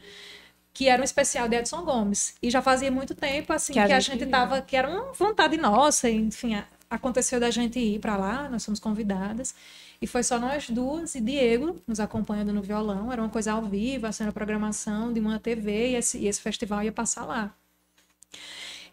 que 0.72 0.88
era 0.88 1.02
um 1.02 1.04
especial 1.04 1.46
de 1.46 1.56
Edson 1.56 1.84
Gomes. 1.84 2.34
E 2.42 2.50
já 2.50 2.62
fazia 2.62 2.90
muito 2.90 3.14
tempo, 3.14 3.52
assim, 3.52 3.74
que 3.74 3.78
a, 3.78 3.86
que 3.86 3.92
a 3.92 4.00
gente, 4.00 4.20
gente 4.20 4.30
tava, 4.30 4.62
que 4.62 4.74
era 4.74 4.88
uma 4.88 5.12
vontade 5.12 5.58
nossa, 5.58 6.08
enfim, 6.08 6.54
aconteceu 6.90 7.38
da 7.38 7.50
gente 7.50 7.78
ir 7.78 8.00
para 8.00 8.16
lá, 8.16 8.48
nós 8.48 8.64
fomos 8.64 8.80
convidadas. 8.80 9.54
E 10.02 10.06
foi 10.06 10.22
só 10.22 10.38
nós 10.38 10.68
duas 10.68 11.14
e 11.14 11.20
Diego 11.20 11.80
nos 11.86 12.00
acompanhando 12.00 12.52
no 12.52 12.62
violão. 12.62 13.12
Era 13.12 13.22
uma 13.22 13.30
coisa 13.30 13.52
ao 13.52 13.62
vivo, 13.62 14.12
sendo 14.12 14.30
a 14.30 14.32
programação 14.32 15.12
de 15.12 15.20
uma 15.20 15.38
TV 15.38 15.90
e 15.90 15.94
esse, 15.94 16.18
e 16.18 16.26
esse 16.26 16.40
festival 16.40 16.82
ia 16.82 16.92
passar 16.92 17.24
lá. 17.24 17.54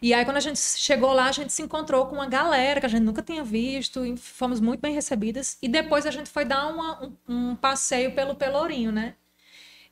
E 0.00 0.14
aí, 0.14 0.24
quando 0.24 0.36
a 0.36 0.40
gente 0.40 0.60
chegou 0.60 1.12
lá, 1.12 1.28
a 1.28 1.32
gente 1.32 1.52
se 1.52 1.60
encontrou 1.60 2.06
com 2.06 2.14
uma 2.14 2.26
galera 2.28 2.78
que 2.78 2.86
a 2.86 2.88
gente 2.88 3.02
nunca 3.02 3.20
tinha 3.20 3.42
visto, 3.42 4.00
fomos 4.16 4.60
muito 4.60 4.80
bem 4.80 4.94
recebidas. 4.94 5.58
E 5.60 5.68
depois 5.68 6.06
a 6.06 6.10
gente 6.10 6.30
foi 6.30 6.44
dar 6.44 6.68
uma, 6.68 7.04
um, 7.04 7.16
um, 7.50 7.56
passeio 7.56 8.14
pelo 8.14 8.36
Pelourinho, 8.36 8.92
né? 8.92 9.14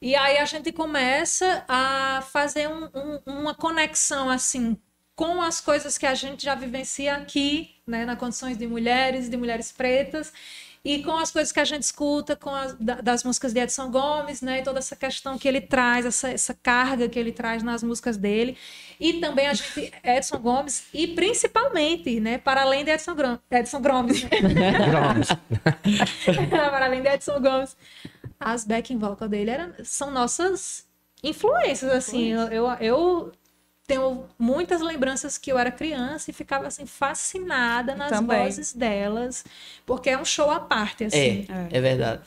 E 0.00 0.14
aí 0.14 0.38
a 0.38 0.44
gente 0.44 0.70
começa 0.72 1.64
a 1.66 2.22
fazer 2.30 2.68
um, 2.68 2.84
um, 2.94 3.20
uma 3.26 3.54
conexão, 3.54 4.30
assim, 4.30 4.76
com 5.16 5.40
as 5.40 5.62
coisas 5.62 5.96
que 5.96 6.04
a 6.04 6.14
gente 6.14 6.44
já 6.44 6.54
vivencia 6.54 7.16
aqui, 7.16 7.70
né, 7.86 8.04
nas 8.04 8.18
condições 8.18 8.58
de 8.58 8.66
mulheres, 8.66 9.30
de 9.30 9.36
mulheres 9.36 9.72
pretas, 9.72 10.30
e 10.84 11.02
com 11.02 11.16
as 11.16 11.32
coisas 11.32 11.50
que 11.50 11.58
a 11.58 11.64
gente 11.64 11.82
escuta 11.82 12.36
com 12.36 12.50
as, 12.54 12.74
das 12.74 13.24
músicas 13.24 13.52
de 13.52 13.58
Edson 13.58 13.90
Gomes, 13.90 14.42
né, 14.42 14.60
e 14.60 14.62
toda 14.62 14.78
essa 14.78 14.94
questão 14.94 15.38
que 15.38 15.48
ele 15.48 15.60
traz, 15.60 16.04
essa, 16.04 16.28
essa 16.28 16.54
carga 16.54 17.08
que 17.08 17.18
ele 17.18 17.32
traz 17.32 17.62
nas 17.62 17.82
músicas 17.82 18.18
dele, 18.18 18.58
e 19.00 19.14
também 19.14 19.46
a 19.46 19.54
gente, 19.54 19.90
Edson 20.04 20.38
Gomes, 20.38 20.86
e 20.92 21.08
principalmente, 21.08 22.20
né, 22.20 22.36
para 22.36 22.60
além 22.60 22.84
de 22.84 22.90
Edson, 22.90 23.14
Grom, 23.14 23.38
Edson 23.50 23.80
Gomes, 23.80 24.22
né? 24.54 25.14
para 26.50 26.84
além 26.84 27.00
de 27.00 27.08
Edson 27.08 27.40
Gomes, 27.40 27.74
as 28.38 28.64
backing 28.64 28.98
vocal 28.98 29.28
dele 29.28 29.50
eram, 29.50 29.72
são 29.82 30.10
nossas 30.10 30.86
influências, 31.24 31.90
assim, 31.90 32.32
eu, 32.32 32.48
eu, 32.48 32.66
eu 32.80 33.32
tenho 33.86 34.24
muitas 34.38 34.80
lembranças 34.80 35.38
que 35.38 35.50
eu 35.50 35.58
era 35.58 35.70
criança 35.70 36.30
e 36.30 36.34
ficava 36.34 36.66
assim 36.66 36.86
fascinada 36.86 37.94
nas 37.94 38.10
Também. 38.10 38.42
vozes 38.42 38.72
delas, 38.72 39.44
porque 39.84 40.10
é 40.10 40.18
um 40.18 40.24
show 40.24 40.50
à 40.50 40.60
parte 40.60 41.04
assim. 41.04 41.46
É, 41.48 41.78
é 41.78 41.80
verdade. 41.80 42.22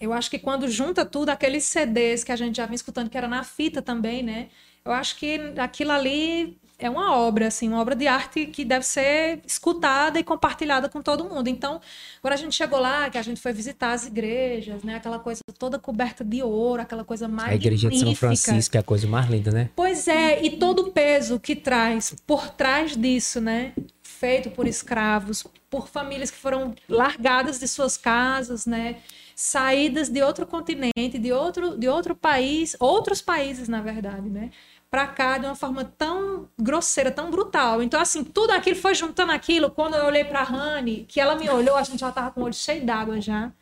Eu 0.00 0.12
acho 0.12 0.30
que 0.30 0.38
quando 0.38 0.68
junta 0.68 1.04
tudo 1.04 1.30
aqueles 1.30 1.64
CDs 1.64 2.22
que 2.22 2.30
a 2.30 2.36
gente 2.36 2.56
já 2.56 2.66
vinha 2.66 2.76
escutando 2.76 3.10
que 3.10 3.18
era 3.18 3.26
na 3.26 3.42
fita 3.42 3.82
também, 3.82 4.22
né? 4.22 4.48
Eu 4.84 4.92
acho 4.92 5.16
que 5.16 5.38
aquilo 5.58 5.90
ali 5.90 6.56
é 6.78 6.88
uma 6.88 7.16
obra, 7.16 7.48
assim, 7.48 7.68
uma 7.68 7.80
obra 7.80 7.96
de 7.96 8.06
arte 8.06 8.46
que 8.46 8.64
deve 8.64 8.86
ser 8.86 9.40
escutada 9.44 10.18
e 10.20 10.22
compartilhada 10.22 10.88
com 10.88 11.02
todo 11.02 11.24
mundo. 11.24 11.48
Então, 11.48 11.80
quando 12.22 12.34
a 12.34 12.36
gente 12.36 12.54
chegou 12.54 12.78
lá, 12.78 13.10
que 13.10 13.18
a 13.18 13.22
gente 13.22 13.40
foi 13.40 13.52
visitar 13.52 13.92
as 13.92 14.06
igrejas, 14.06 14.84
né? 14.84 14.94
Aquela 14.94 15.18
coisa 15.18 15.40
toda 15.58 15.76
coberta 15.76 16.24
de 16.24 16.40
ouro, 16.40 16.80
aquela 16.80 17.04
coisa 17.04 17.26
mais. 17.26 17.50
A 17.50 17.54
igreja 17.56 17.90
de 17.90 17.98
São 17.98 18.14
Francisco 18.14 18.76
é 18.76 18.80
a 18.80 18.82
coisa 18.84 19.08
mais 19.08 19.28
linda, 19.28 19.50
né? 19.50 19.70
Pois 19.74 20.06
é, 20.06 20.40
e 20.44 20.50
todo 20.56 20.82
o 20.82 20.92
peso 20.92 21.40
que 21.40 21.56
traz 21.56 22.14
por 22.24 22.48
trás 22.50 22.96
disso, 22.96 23.40
né? 23.40 23.72
Feito 24.00 24.50
por 24.50 24.66
escravos, 24.66 25.44
por 25.68 25.88
famílias 25.88 26.30
que 26.30 26.36
foram 26.36 26.74
largadas 26.88 27.58
de 27.58 27.66
suas 27.66 27.96
casas, 27.96 28.66
né? 28.66 28.96
Saídas 29.34 30.08
de 30.08 30.22
outro 30.22 30.46
continente, 30.46 31.18
de 31.18 31.32
outro, 31.32 31.76
de 31.76 31.88
outro 31.88 32.14
país, 32.14 32.76
outros 32.78 33.20
países, 33.20 33.68
na 33.68 33.80
verdade, 33.80 34.28
né? 34.28 34.50
Para 34.90 35.06
cá 35.06 35.38
de 35.38 35.46
uma 35.46 35.54
forma 35.54 35.84
tão 35.84 36.48
grosseira, 36.58 37.10
tão 37.10 37.30
brutal. 37.30 37.82
Então, 37.82 38.00
assim, 38.00 38.24
tudo 38.24 38.52
aquilo 38.52 38.76
foi 38.76 38.94
juntando 38.94 39.32
aquilo. 39.32 39.70
Quando 39.70 39.94
eu 39.94 40.06
olhei 40.06 40.24
para 40.24 40.40
a 40.40 40.44
Rani, 40.44 41.04
que 41.06 41.20
ela 41.20 41.36
me 41.36 41.48
olhou, 41.48 41.76
a 41.76 41.82
gente 41.82 42.00
já 42.00 42.10
tava 42.10 42.30
com 42.30 42.40
o 42.40 42.44
olho 42.44 42.54
cheio 42.54 42.84
d'água 42.84 43.20
já. 43.20 43.52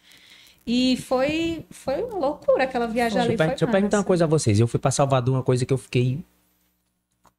E 0.66 0.96
foi, 0.96 1.64
foi 1.70 2.02
uma 2.02 2.18
loucura 2.18 2.64
aquela 2.64 2.86
viagem 2.86 3.20
ali. 3.20 3.36
deixa 3.36 3.64
eu 3.64 3.68
perguntar 3.68 3.98
uma 3.98 4.04
coisa 4.04 4.24
a 4.24 4.26
vocês. 4.26 4.58
Eu 4.58 4.66
fui 4.66 4.80
para 4.80 4.90
Salvador, 4.90 5.34
uma 5.34 5.42
coisa 5.42 5.64
que 5.64 5.72
eu 5.72 5.78
fiquei. 5.78 6.24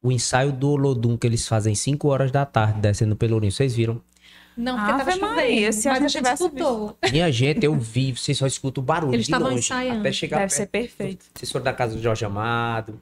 O 0.02 0.12
ensaio 0.12 0.52
do 0.52 0.70
Olodum 0.70 1.16
que 1.16 1.26
eles 1.26 1.46
fazem 1.46 1.74
5 1.74 2.08
horas 2.08 2.30
da 2.30 2.46
tarde, 2.46 2.80
descendo 2.80 3.16
pelo 3.16 3.38
Rio. 3.38 3.50
Vocês 3.50 3.74
viram? 3.74 4.00
Não, 4.56 4.76
porque 4.76 4.90
Ave 4.90 5.04
tava 5.04 5.12
chovendo. 5.12 5.72
Se 5.72 5.88
mas 5.88 6.04
a 6.04 6.08
gente 6.08 6.28
escutou. 6.28 6.98
Minha 7.12 7.30
gente, 7.30 7.64
eu 7.64 7.74
vi, 7.74 8.12
vocês 8.12 8.36
só 8.36 8.46
escutam 8.46 8.82
o 8.82 8.84
barulho 8.84 9.14
Eles 9.14 9.26
de 9.26 9.34
longe. 9.34 9.58
Ensaiando. 9.58 10.00
Até 10.00 10.12
chegar 10.12 10.38
Deve 10.38 10.48
perto. 10.48 10.56
ser 10.56 10.66
perfeito. 10.66 11.26
Vocês 11.34 11.50
foram 11.50 11.64
da 11.64 11.72
casa 11.72 11.94
do 11.94 12.02
Jorge 12.02 12.24
Amado. 12.24 13.00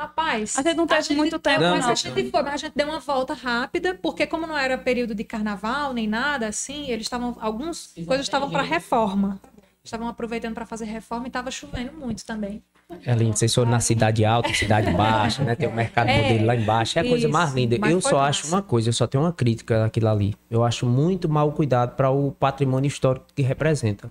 Rapaz, 0.00 0.56
a 0.56 0.62
gente 0.62 0.76
não 0.76 0.86
teve 0.86 1.14
muito 1.14 1.40
tempo, 1.40 1.60
não, 1.60 1.70
mas 1.70 1.84
não. 1.84 1.90
a 1.90 1.94
gente 1.96 2.30
foi, 2.30 2.42
mas 2.42 2.54
a 2.54 2.56
gente 2.56 2.72
deu 2.76 2.86
uma 2.86 3.00
volta 3.00 3.34
rápida, 3.34 3.94
porque 4.00 4.28
como 4.28 4.46
não 4.46 4.56
era 4.56 4.78
período 4.78 5.12
de 5.12 5.24
carnaval 5.24 5.92
nem 5.92 6.06
nada 6.06 6.46
assim, 6.46 6.88
eles 6.88 7.06
estavam 7.06 7.36
alguns 7.40 7.94
coisas 8.06 8.26
estavam 8.26 8.48
para 8.48 8.62
reforma. 8.62 9.40
Estavam 9.82 10.06
aproveitando 10.06 10.54
para 10.54 10.66
fazer 10.66 10.84
reforma 10.84 11.26
e 11.26 11.28
estava 11.28 11.50
chovendo 11.50 11.92
muito 11.94 12.24
também. 12.24 12.62
É 13.04 13.14
lindo. 13.14 13.36
Vocês 13.36 13.54
foram 13.54 13.70
na 13.70 13.80
cidade 13.80 14.24
alta, 14.24 14.52
cidade 14.52 14.90
baixa, 14.92 15.42
né? 15.42 15.54
Tem 15.54 15.66
o 15.66 15.72
mercado 15.72 16.08
é, 16.08 16.22
modelo 16.22 16.46
lá 16.46 16.54
embaixo. 16.54 16.98
É 16.98 17.00
a 17.00 17.04
isso, 17.04 17.12
coisa 17.12 17.28
mais 17.28 17.54
linda. 17.54 17.76
Eu 17.88 18.00
só 18.00 18.16
massa. 18.16 18.28
acho 18.28 18.48
uma 18.48 18.62
coisa, 18.62 18.90
eu 18.90 18.92
só 18.92 19.06
tenho 19.06 19.24
uma 19.24 19.32
crítica 19.32 19.80
naquilo 19.80 20.08
ali. 20.08 20.34
Eu 20.50 20.62
acho 20.62 20.84
muito 20.84 21.28
mal 21.28 21.50
cuidado 21.52 21.96
para 21.96 22.10
o 22.10 22.32
patrimônio 22.32 22.86
histórico 22.86 23.26
que 23.34 23.42
representa. 23.42 24.10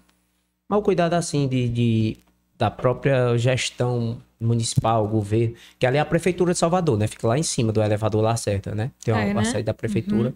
Mal 0.69 0.82
cuidado 0.82 1.13
assim 1.13 1.47
de, 1.47 1.69
de 1.69 2.17
da 2.58 2.71
própria 2.71 3.38
gestão 3.38 4.17
municipal, 4.39 5.08
governo, 5.08 5.56
que 5.80 5.86
ali 5.86 5.97
é 5.97 6.00
a 6.00 6.06
prefeitura 6.06 6.54
de 6.54 6.60
Salvador, 6.60 6.97
né? 6.97 7.08
Fica 7.08 7.28
lá 7.28 7.38
em 7.38 7.43
cima 7.43 7.71
do 7.71 7.82
elevador 7.82 8.21
Lacerda, 8.21 8.73
né? 8.76 8.91
Tem 9.04 9.13
uma, 9.13 9.23
é, 9.23 9.34
né? 9.34 9.43
saída 9.45 9.63
da 9.67 9.73
prefeitura. 9.73 10.30
Uhum. 10.30 10.34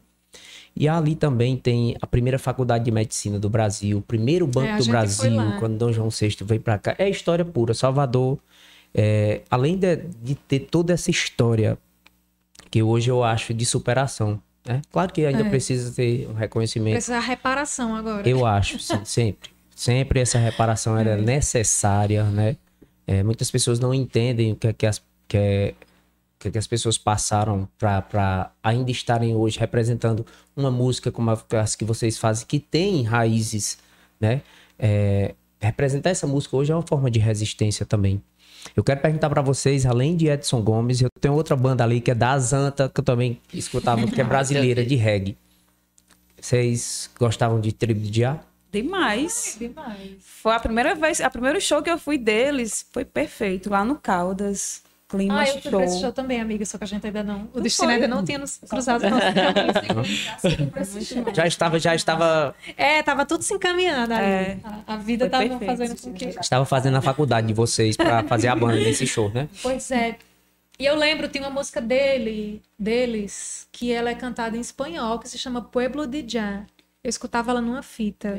E 0.75 0.87
ali 0.87 1.15
também 1.15 1.57
tem 1.57 1.95
a 2.01 2.07
primeira 2.07 2.39
faculdade 2.39 2.85
de 2.85 2.91
medicina 2.91 3.37
do 3.37 3.49
Brasil, 3.49 3.97
o 3.97 4.01
primeiro 4.01 4.47
banco 4.47 4.69
É, 4.69 4.77
do 4.77 4.85
Brasil, 4.85 5.35
lá. 5.35 5.57
quando 5.59 5.77
Dom 5.77 5.91
João 5.91 6.09
VI 6.09 6.37
veio 6.41 6.61
para 6.61 6.77
cá. 6.77 6.95
É 6.97 7.09
história 7.09 7.43
pura. 7.43 7.73
Salvador, 7.73 8.39
é, 8.93 9.41
além 9.51 9.77
de, 9.77 9.97
de 10.23 10.33
ter 10.35 10.59
toda 10.61 10.93
essa 10.93 11.11
história 11.11 11.77
que 12.69 12.81
hoje 12.81 13.11
eu 13.11 13.21
acho 13.21 13.53
de 13.53 13.65
superação, 13.65 14.41
né? 14.65 14.81
Claro 14.91 15.11
que 15.11 15.25
ainda 15.25 15.41
É. 15.45 15.49
precisa 15.49 15.93
ter 15.93 16.27
um 16.29 16.33
reconhecimento. 16.33 16.93
Precisa 16.93 17.19
reparação 17.19 17.93
agora. 17.93 18.27
Eu 18.27 18.45
acho, 18.45 18.79
sim, 18.79 19.03
sempre. 19.03 19.49
Sempre 19.75 20.21
essa 20.21 20.37
reparação 20.39 20.97
era 20.97 21.17
necessária, 21.21 22.23
né? 22.23 22.55
É, 23.07 23.23
muitas 23.23 23.49
pessoas 23.51 23.79
não 23.79 23.93
entendem 23.93 24.51
o 24.53 24.55
que 24.55 24.67
é 24.67 24.73
que 24.73 24.85
as, 24.85 25.01
que 25.27 25.37
é- 25.37 25.73
que 26.39 26.47
é 26.47 26.51
que 26.51 26.57
as 26.57 26.65
pessoas 26.67 26.97
passaram 26.97 27.67
para 27.77 28.51
ainda 28.63 28.89
estarem 28.89 29.35
hoje 29.35 29.59
representando 29.59 30.25
uma 30.55 30.71
música 30.71 31.11
como 31.11 31.29
a- 31.29 31.43
as 31.61 31.75
que 31.75 31.85
vocês 31.85 32.17
fazem, 32.17 32.45
que 32.47 32.59
tem 32.59 33.03
raízes, 33.03 33.77
né? 34.19 34.41
É, 34.79 35.35
representar 35.59 36.09
essa 36.09 36.25
música 36.25 36.55
hoje 36.57 36.71
é 36.71 36.75
uma 36.75 36.81
forma 36.87 37.11
de 37.11 37.19
resistência 37.19 37.85
também. 37.85 38.21
Eu 38.75 38.83
quero 38.83 38.99
perguntar 39.01 39.29
para 39.29 39.41
vocês, 39.41 39.85
além 39.85 40.15
de 40.15 40.27
Edson 40.27 40.61
Gomes, 40.61 41.01
eu 41.01 41.09
tenho 41.19 41.33
outra 41.35 41.55
banda 41.55 41.83
ali 41.83 41.99
que 42.01 42.11
é 42.11 42.15
da 42.15 42.31
Azanta, 42.31 42.89
que 42.89 42.99
eu 42.99 43.03
também 43.03 43.39
escutava, 43.53 44.05
que 44.07 44.19
é 44.21 44.23
brasileira, 44.25 44.83
de 44.85 44.95
reggae. 44.95 45.37
Vocês 46.39 47.09
gostavam 47.19 47.59
de 47.59 47.71
Tribo 47.71 47.99
de 47.99 48.09
Diá? 48.09 48.39
Demais. 48.71 49.57
Demais. 49.59 50.11
Foi 50.21 50.53
a 50.55 50.59
primeira 50.59 50.95
vez, 50.95 51.19
a 51.21 51.29
primeiro 51.29 51.59
show 51.59 51.81
que 51.83 51.89
eu 51.89 51.97
fui 51.97 52.17
deles 52.17 52.85
foi 52.91 53.03
perfeito, 53.05 53.69
lá 53.69 53.83
no 53.83 53.95
Caldas. 53.95 54.83
Clima 55.09 55.41
Ah, 55.41 55.45
eu 55.45 55.53
fui 55.53 55.61
show. 55.63 55.71
pra 55.71 55.83
esse 55.83 55.99
show 55.99 56.11
também, 56.13 56.39
amiga, 56.39 56.65
só 56.65 56.77
que 56.77 56.85
a 56.85 56.87
gente 56.87 57.05
ainda 57.05 57.21
não. 57.21 57.49
O 57.53 57.59
destino 57.59 57.87
foi? 57.87 57.95
ainda 57.95 58.07
não 58.07 58.23
tinha 58.23 58.39
nos 58.39 58.57
cruzado 58.59 59.09
nossos 59.09 59.33
caminhos. 59.33 61.35
Já 61.35 61.47
estava, 61.47 61.79
já 61.79 61.95
estava, 61.95 62.55
É, 62.77 63.03
tava 63.03 63.25
tudo 63.25 63.43
se 63.43 63.53
encaminhando 63.53 64.13
ali. 64.13 64.23
É. 64.25 64.57
A, 64.63 64.93
a 64.93 64.97
vida 64.97 65.25
Foi 65.25 65.29
tava 65.29 65.49
perfeito. 65.49 65.77
fazendo 65.77 66.01
com 66.01 66.13
que. 66.13 66.25
estava 66.39 66.65
fazendo 66.65 66.97
a 66.97 67.01
faculdade 67.01 67.47
de 67.47 67.53
vocês 67.53 67.97
para 67.97 68.23
fazer 68.23 68.47
a 68.47 68.55
banda 68.55 68.75
nesse 68.75 69.05
show, 69.05 69.29
né? 69.29 69.49
Pois 69.61 69.91
é. 69.91 70.17
E 70.79 70.85
eu 70.85 70.95
lembro, 70.95 71.27
tem 71.27 71.41
uma 71.41 71.51
música 71.51 71.79
dele, 71.81 72.61
deles, 72.79 73.67
que 73.71 73.91
ela 73.91 74.09
é 74.09 74.15
cantada 74.15 74.57
em 74.57 74.61
espanhol, 74.61 75.19
que 75.19 75.29
se 75.29 75.37
chama 75.37 75.61
Pueblo 75.61 76.07
de 76.07 76.25
Ya. 76.37 76.65
Eu 77.03 77.09
escutava 77.09 77.49
ela 77.51 77.61
numa 77.61 77.81
fita. 77.81 78.37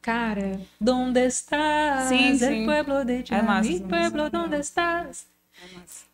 Cara, 0.00 0.58
¿dónde 0.80 1.26
estás? 1.26 2.08
Sim, 2.08 2.30
El 2.30 2.38
sim. 2.38 2.64
pueblo 2.64 3.04
de 3.04 3.22
Ya. 3.22 3.36
É 3.36 3.42
massa 3.42 3.68
Mi 3.68 3.80
pueblo. 3.80 4.30
¿dónde 4.30 4.56
estás? 4.58 5.26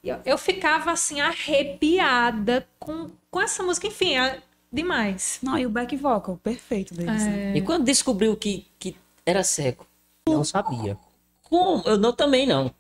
E 0.03 0.09
Eu, 0.09 0.19
eu 0.25 0.37
ficava 0.39 0.91
assim, 0.91 1.21
arrepiada 1.21 2.67
com, 2.81 3.11
com 3.31 3.41
essa 3.41 3.63
música, 3.63 3.87
enfim, 3.87 4.17
é 4.17 4.43
demais. 4.73 5.39
Não, 5.41 5.57
e 5.57 5.67
o 5.67 5.71
back 5.71 5.97
vocal, 5.97 6.37
perfeito 6.37 6.95
deles. 6.95 7.23
né? 7.25 7.57
E 7.57 7.63
quando 7.63 7.85
descobriu 7.85 8.37
que, 8.37 8.67
que 8.79 8.97
era 9.25 9.45
seco? 9.45 9.87
Não 10.29 10.43
sabia. 10.43 10.99
Como? 11.45 11.83
Eu 11.87 11.97
não 11.97 12.13
também 12.13 12.45
não. 12.47 12.75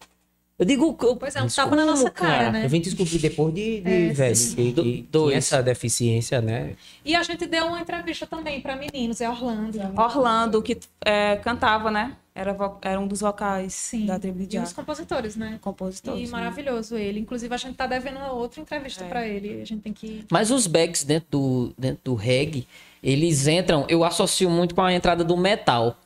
Eu 0.58 0.64
digo. 0.66 0.96
Eu, 1.00 1.14
Pois 1.16 1.36
é, 1.36 1.42
um 1.42 1.46
tapa 1.46 1.76
na 1.76 1.84
nossa 1.86 2.10
cara, 2.10 2.50
né? 2.50 2.64
Eu 2.64 2.68
vim 2.68 2.80
descobrir 2.80 3.18
depois 3.18 3.54
de, 3.54 3.80
de 3.80 4.08
velho, 4.12 4.34
que, 4.56 4.72
Do- 4.72 5.28
que 5.28 5.34
essa 5.34 5.62
deficiência, 5.62 6.40
né? 6.40 6.72
E 7.04 7.14
a 7.14 7.22
gente 7.22 7.46
deu 7.46 7.66
uma 7.66 7.80
entrevista 7.80 8.26
também 8.26 8.60
para 8.60 8.74
meninos, 8.74 9.20
é 9.20 9.28
Orlando. 9.30 9.78
Orlando, 9.96 10.60
que 10.60 10.76
é, 11.04 11.36
cantava, 11.36 11.90
né? 11.90 12.16
Era, 12.34 12.56
era 12.82 13.00
um 13.00 13.06
dos 13.08 13.20
vocais 13.20 13.72
Sim, 13.74 14.06
da 14.06 14.16
tribo 14.18 14.46
de 14.46 14.56
e 14.56 14.60
os 14.60 14.72
compositores, 14.72 15.34
né? 15.34 15.58
Compositores. 15.60 16.20
E 16.20 16.24
né? 16.24 16.30
maravilhoso 16.30 16.96
ele. 16.96 17.18
Inclusive, 17.20 17.52
a 17.52 17.56
gente 17.56 17.74
tá 17.74 17.86
devendo 17.86 18.16
uma 18.16 18.32
outra 18.32 18.60
entrevista 18.60 19.04
É. 19.04 19.08
pra 19.08 19.26
ele. 19.26 19.60
A 19.60 19.64
gente 19.64 19.80
tem 19.82 19.92
que. 19.92 20.24
Mas 20.30 20.50
os 20.52 20.66
backs 20.68 21.02
dentro 21.04 21.26
do, 21.32 21.74
dentro 21.76 22.00
do 22.04 22.14
reggae, 22.14 22.66
eles 23.02 23.48
entram. 23.48 23.84
Eu 23.88 24.04
associo 24.04 24.48
muito 24.48 24.72
com 24.74 24.82
a 24.82 24.92
entrada 24.92 25.24
do 25.24 25.36
metal. 25.36 25.96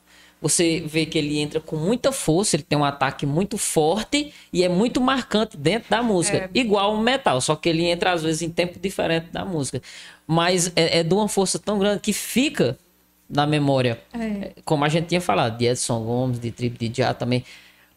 Você 0.42 0.82
vê 0.84 1.06
que 1.06 1.16
ele 1.16 1.38
entra 1.38 1.60
com 1.60 1.76
muita 1.76 2.10
força, 2.10 2.56
ele 2.56 2.64
tem 2.64 2.76
um 2.76 2.84
ataque 2.84 3.24
muito 3.24 3.56
forte 3.56 4.34
e 4.52 4.64
é 4.64 4.68
muito 4.68 5.00
marcante 5.00 5.56
dentro 5.56 5.88
da 5.88 6.02
música. 6.02 6.50
Igual 6.52 6.94
o 6.94 7.00
metal, 7.00 7.40
só 7.40 7.54
que 7.54 7.68
ele 7.68 7.84
entra 7.84 8.10
às 8.10 8.24
vezes 8.24 8.42
em 8.42 8.50
tempo 8.50 8.78
diferente 8.80 9.28
da 9.30 9.44
música. 9.44 9.80
Mas 10.26 10.72
é, 10.74 10.98
é 10.98 11.02
de 11.04 11.14
uma 11.14 11.28
força 11.28 11.60
tão 11.60 11.78
grande 11.78 12.00
que 12.00 12.12
fica 12.12 12.76
na 13.30 13.46
memória. 13.46 14.00
É. 14.12 14.52
Como 14.64 14.84
a 14.84 14.88
gente 14.88 15.06
tinha 15.06 15.20
falado, 15.20 15.56
de 15.56 15.66
Edson 15.66 16.02
Gomes, 16.02 16.40
de 16.40 16.50
Trip 16.50 16.88
de 16.88 16.98
Já 17.02 17.14
também. 17.14 17.44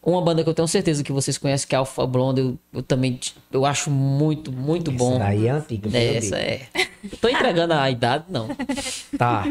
Uma 0.05 0.21
banda 0.21 0.43
que 0.43 0.49
eu 0.49 0.53
tenho 0.53 0.67
certeza 0.67 1.03
que 1.03 1.11
vocês 1.11 1.35
conhecem, 1.37 1.67
que 1.67 1.73
é 1.73 1.77
Alpha 1.79 2.05
Blonde, 2.05 2.39
eu, 2.39 2.59
eu 2.71 2.83
também 2.83 3.19
eu 3.51 3.65
acho 3.65 3.89
muito, 3.89 4.51
muito 4.51 4.91
bom. 4.91 5.15
Essa 5.15 5.19
daí 5.19 5.47
é 5.47 5.49
antiga. 5.49 5.89
meu 5.89 5.99
Essa 5.99 6.37
é. 6.37 6.61
Tô 7.21 7.27
entregando 7.27 7.73
a 7.73 7.89
idade, 7.89 8.25
não. 8.29 8.49
Tá. 9.17 9.45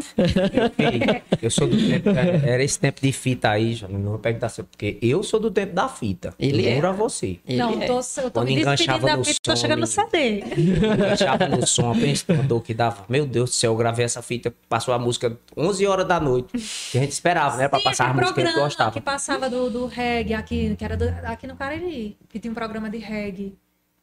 Eu 1.40 1.50
sou 1.50 1.66
do 1.66 1.76
tempo. 1.76 2.10
Era 2.10 2.62
esse 2.62 2.78
tempo 2.78 3.00
de 3.00 3.12
fita 3.12 3.50
aí, 3.50 3.74
já 3.74 3.88
não 3.88 4.10
vou 4.10 4.18
perguntar 4.18 4.48
se 4.48 4.62
porque 4.62 4.98
eu 5.00 5.22
sou 5.22 5.40
do 5.40 5.50
tempo 5.50 5.72
da 5.72 5.88
fita. 5.88 6.34
Ele 6.38 6.66
é. 6.66 6.84
A 6.84 6.92
você. 6.92 7.38
Ele 7.46 7.58
não, 7.58 7.80
é. 7.80 7.86
tô, 7.86 7.98
eu 7.98 8.30
tô 8.30 8.40
Quando 8.40 8.48
me 8.48 8.56
despedindo 8.56 8.96
enganchava 8.96 9.06
da 9.06 9.24
fita, 9.24 9.40
tô 9.42 9.56
som, 9.56 9.56
chegando 9.56 9.80
no 9.80 9.86
CD. 9.86 10.44
Enganchava 10.56 11.48
no 11.48 11.66
som, 11.66 11.98
pensa 11.98 12.32
uma 12.32 12.42
dor 12.42 12.62
que 12.62 12.74
dava. 12.74 13.04
Meu 13.08 13.24
Deus 13.24 13.50
do 13.50 13.54
céu, 13.54 13.72
eu 13.72 13.76
gravei 13.76 14.04
essa 14.04 14.20
fita, 14.20 14.52
passou 14.68 14.92
a 14.92 14.98
música 14.98 15.34
11 15.56 15.86
horas 15.86 16.06
da 16.06 16.20
noite. 16.20 16.48
Que 16.90 16.98
a 16.98 17.00
gente 17.00 17.12
esperava, 17.12 17.56
né? 17.56 17.68
Pra 17.68 17.78
Sim, 17.78 17.84
passar 17.84 18.10
a 18.10 18.14
música 18.14 18.34
que 18.34 18.40
a 18.40 18.44
gente 18.44 18.52
programa 18.52 18.68
gostava. 18.68 18.90
que 18.92 19.00
passava 19.00 19.48
do, 19.48 19.70
do 19.70 19.86
reggae 19.86 20.34
aqui, 20.44 20.76
que 20.76 20.84
era 20.84 20.96
do- 20.96 21.08
aqui 21.26 21.46
no 21.46 21.56
Cariri, 21.56 22.16
que 22.28 22.38
tinha 22.38 22.50
um 22.50 22.54
programa 22.54 22.88
de 22.90 22.98
reggae. 22.98 23.56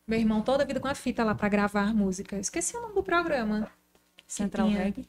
Meu 0.08 0.20
irmão 0.20 0.42
toda 0.42 0.64
a 0.64 0.66
vida 0.66 0.80
com 0.80 0.88
a 0.88 0.96
fita 0.96 1.24
lá 1.24 1.34
pra 1.34 1.48
gravar 1.48 1.94
música. 1.94 2.38
Esqueci 2.38 2.76
o 2.76 2.82
nome 2.82 2.96
do 2.96 3.04
programa. 3.04 3.70
Central 4.28 4.68
tinha. 4.68 4.84
Reggae. 4.84 5.08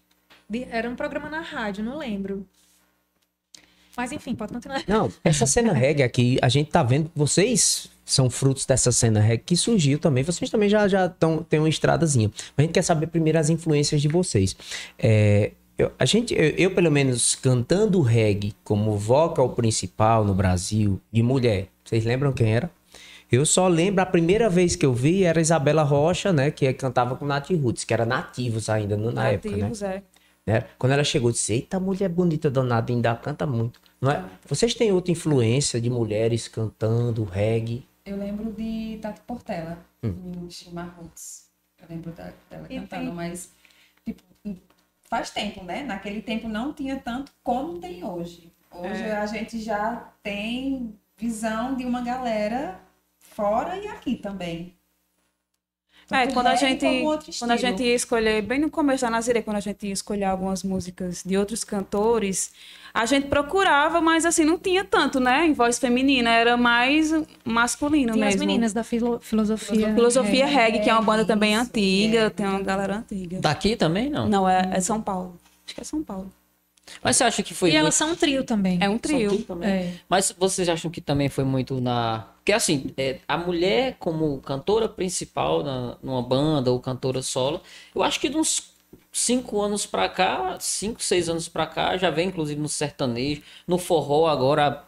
De- 0.49 0.64
era 0.71 0.88
um 0.88 0.95
programa 0.95 1.29
na 1.29 1.40
rádio, 1.40 1.83
não 1.85 1.99
lembro. 1.99 2.47
Mas 3.97 4.11
enfim, 4.12 4.35
pode 4.35 4.53
continuar. 4.53 4.83
Não, 4.87 5.11
essa 5.23 5.45
cena 5.47 5.73
reggae 5.73 6.03
aqui, 6.03 6.38
a 6.40 6.49
gente 6.49 6.71
tá 6.71 6.83
vendo, 6.83 7.11
vocês 7.14 7.90
são 8.05 8.29
frutos 8.31 8.64
dessa 8.64 8.90
cena 8.90 9.21
reggae 9.21 9.42
que 9.45 9.57
surgiu 9.57 9.99
também. 9.99 10.25
Vocês 10.25 10.51
também 10.51 10.68
já 10.68 10.88
já 10.88 11.09
tão, 11.09 11.42
têm 11.42 11.59
uma 11.61 11.68
estradazinha. 11.68 12.29
Mas 12.29 12.53
a 12.59 12.62
gente 12.62 12.73
quer 12.73 12.83
saber 12.83 13.07
primeiro 13.09 13.38
as 13.38 13.51
influências 13.51 14.01
de 14.01 14.09
vocês. 14.09 14.57
É, 14.99 15.53
eu, 15.83 15.92
a 15.99 16.05
gente, 16.05 16.35
eu, 16.35 16.51
eu, 16.51 16.75
pelo 16.75 16.90
menos, 16.90 17.35
cantando 17.35 18.01
reggae 18.01 18.55
como 18.64 18.97
vocal 18.97 19.51
principal 19.51 20.25
no 20.25 20.35
Brasil, 20.35 21.01
de 21.11 21.23
mulher, 21.23 21.68
vocês 21.85 22.05
lembram 22.05 22.33
quem 22.33 22.55
era? 22.55 22.71
Eu 23.31 23.47
só 23.47 23.66
lembro, 23.66 24.03
a 24.03 24.07
primeira 24.07 24.49
vez 24.51 24.77
que 24.77 24.85
eu 24.85 24.92
vi 24.92 25.25
era 25.25 25.40
Isabela 25.40 25.83
Rocha, 25.83 26.33
né? 26.33 26.51
Que 26.51 26.71
cantava 26.75 27.16
com 27.16 27.25
Nat 27.25 27.49
Roots, 27.51 27.83
que 27.85 27.95
era 27.95 28.05
nativos 28.05 28.68
ainda 28.68 28.97
no- 28.97 29.11
na 29.11 29.29
época, 29.31 29.51
né? 29.51 29.57
Nativos, 29.57 29.83
é. 29.83 30.03
né? 30.47 30.64
Quando 30.79 30.92
ela 30.92 31.03
chegou, 31.03 31.31
eu 31.31 31.33
disse: 31.33 31.55
Eita, 31.55 31.81
mulher 31.81 32.11
bonita 32.11 32.51
danada, 32.51 32.92
ainda 32.92 33.14
canta 33.16 33.47
muito. 33.47 33.81
Não 34.01 34.11
é? 34.11 34.23
Vocês 34.47 34.75
têm 34.75 34.92
outra 34.92 35.11
influência 35.12 35.81
de 35.81 35.88
mulheres 35.88 36.47
cantando 36.47 37.25
reggae? 37.25 37.87
Eu 38.05 38.18
lembro 38.18 38.53
de 38.53 38.99
Tati 39.01 39.21
Portela, 39.27 39.79
Hum. 40.05 40.12
em 40.47 40.51
Chimar 40.51 40.95
Roots. 40.99 41.45
Eu 41.81 41.87
lembro 41.88 42.11
da- 42.12 42.33
dela 42.51 42.66
E 42.68 42.75
cantando, 42.81 43.07
tem- 43.07 43.14
mas 43.14 43.51
faz 45.12 45.29
tempo, 45.29 45.62
né? 45.62 45.83
Naquele 45.83 46.22
tempo 46.22 46.48
não 46.48 46.72
tinha 46.72 46.98
tanto 46.98 47.33
como 47.44 47.79
tem 47.79 48.03
hoje. 48.03 48.51
Hoje 48.70 49.03
É. 49.03 49.12
a 49.14 49.27
gente 49.27 49.61
já 49.61 50.11
tem 50.22 50.98
visão 51.18 51.75
de 51.75 51.85
uma 51.85 52.01
galera 52.01 52.81
fora 53.18 53.77
e 53.77 53.87
aqui 53.88 54.16
também. 54.16 54.75
É, 56.11 56.23
Tanto 56.25 56.35
quando 56.35 56.47
a 56.49 56.57
gente, 56.57 56.87
quando 57.38 57.51
a 57.53 57.57
gente 57.57 57.83
ia 57.83 57.95
escolher, 57.95 58.43
bem 58.43 58.59
no 58.61 58.71
começo 58.71 59.03
da 59.03 59.11
Naziré, 59.11 59.41
quando 59.41 59.57
a 59.57 59.61
gente 59.61 59.87
ia 59.87 59.93
escolher 59.93 60.25
algumas 60.25 60.62
músicas 60.62 61.23
de 61.25 61.37
outros 61.38 61.65
cantores, 61.65 62.53
a 62.93 63.07
gente 63.07 63.29
procurava, 63.29 64.01
mas 64.01 64.27
assim, 64.27 64.45
não 64.45 64.59
tinha 64.59 64.85
tanto, 64.85 65.19
né? 65.19 65.47
Em 65.47 65.53
voz 65.55 65.79
feminina, 65.79 66.29
era 66.31 66.57
mais 66.57 67.11
masculino 67.45 68.12
Tinha 68.12 68.27
as 68.27 68.35
mesmo. 68.35 68.47
meninas 68.47 68.73
da 68.75 68.85
filo- 68.85 69.21
filosofia. 69.21 69.95
Filosofia 69.95 70.45
reggae. 70.47 70.62
Reggae, 70.73 70.85
que 70.85 70.91
é 70.91 70.93
uma 70.93 71.03
banda 71.03 71.25
também 71.25 71.53
isso, 71.55 71.62
antiga, 71.62 72.19
é. 72.19 72.31
tem 72.31 72.47
uma 72.47 72.61
galera 72.61 72.97
antiga. 72.99 73.41
Daqui 73.41 73.75
também 73.77 74.11
não. 74.11 74.29
Não, 74.29 74.49
é, 74.49 74.71
é 74.75 74.81
São 74.81 75.01
Paulo. 75.01 75.38
Acho 75.65 75.75
que 75.75 75.81
é 75.81 75.85
São 75.85 76.03
Paulo. 76.03 76.31
Mas 77.03 77.16
você 77.16 77.25
acha 77.25 77.42
que 77.42 77.55
foi 77.55 77.71
E 77.71 77.73
muito... 77.73 77.81
elas 77.81 77.95
são 77.95 78.12
um 78.12 78.16
trio 78.16 78.45
também. 78.45 78.79
É 78.81 78.88
um 78.88 78.99
trio. 78.99 79.31
São 79.31 79.38
tudo 79.38 79.47
também. 79.47 79.71
É. 79.71 79.95
Mas 80.09 80.35
vocês 80.37 80.68
acham 80.68 80.90
que 80.90 81.01
também 81.01 81.29
foi 81.29 81.45
muito 81.45 81.81
na. 81.81 82.27
Porque 82.37 82.53
assim, 82.53 82.92
é, 82.97 83.18
a 83.27 83.37
mulher 83.38 83.97
como 83.99 84.38
cantora 84.38 84.88
principal 84.88 85.62
na, 85.62 85.97
numa 86.03 86.23
banda 86.23 86.71
ou 86.71 86.81
cantora 86.81 87.23
solo, 87.23 87.61
eu 87.95 88.03
acho 88.03 88.18
que 88.18 88.29
de 88.29 88.37
uns 88.37 88.73
cinco 89.12 89.61
anos 89.61 89.87
pra 89.87 90.09
cá, 90.09 90.57
cinco, 90.59 91.03
seis 91.03 91.29
anos 91.29 91.49
pra 91.49 91.66
cá, 91.66 91.97
já 91.97 92.11
vem 92.11 92.29
inclusive 92.29 92.61
no 92.61 92.68
sertanejo, 92.68 93.42
no 93.66 93.79
forró 93.79 94.27
agora, 94.27 94.83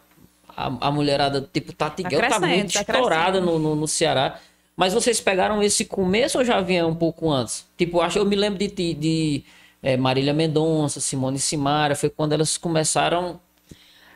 a, 0.49 0.87
a 0.87 0.91
mulherada 0.91 1.47
tipo 1.53 1.71
Tati 1.73 2.03
Tá 2.03 2.09
tá 2.09 2.17
crescendo, 2.17 2.47
muito 2.47 2.73
tá 2.73 2.81
estourada 2.81 3.39
no, 3.39 3.59
no, 3.59 3.75
no 3.75 3.87
Ceará. 3.87 4.39
Mas 4.75 4.93
vocês 4.93 5.21
pegaram 5.21 5.63
esse 5.63 5.85
começo 5.85 6.37
ou 6.37 6.43
já 6.43 6.59
vinha 6.59 6.85
um 6.85 6.95
pouco 6.95 7.31
antes? 7.31 7.65
Tipo, 7.77 7.97
eu 7.97 8.01
acho, 8.01 8.19
eu 8.19 8.25
me 8.25 8.35
lembro 8.35 8.59
de, 8.59 8.67
de, 8.67 8.93
de 8.93 9.43
é, 9.85 9.95
Marília 9.97 10.33
Mendonça, 10.33 10.99
Simone 10.99 11.39
Simara, 11.39 11.95
foi 11.95 12.09
quando 12.09 12.33
elas 12.33 12.57
começaram 12.57 13.39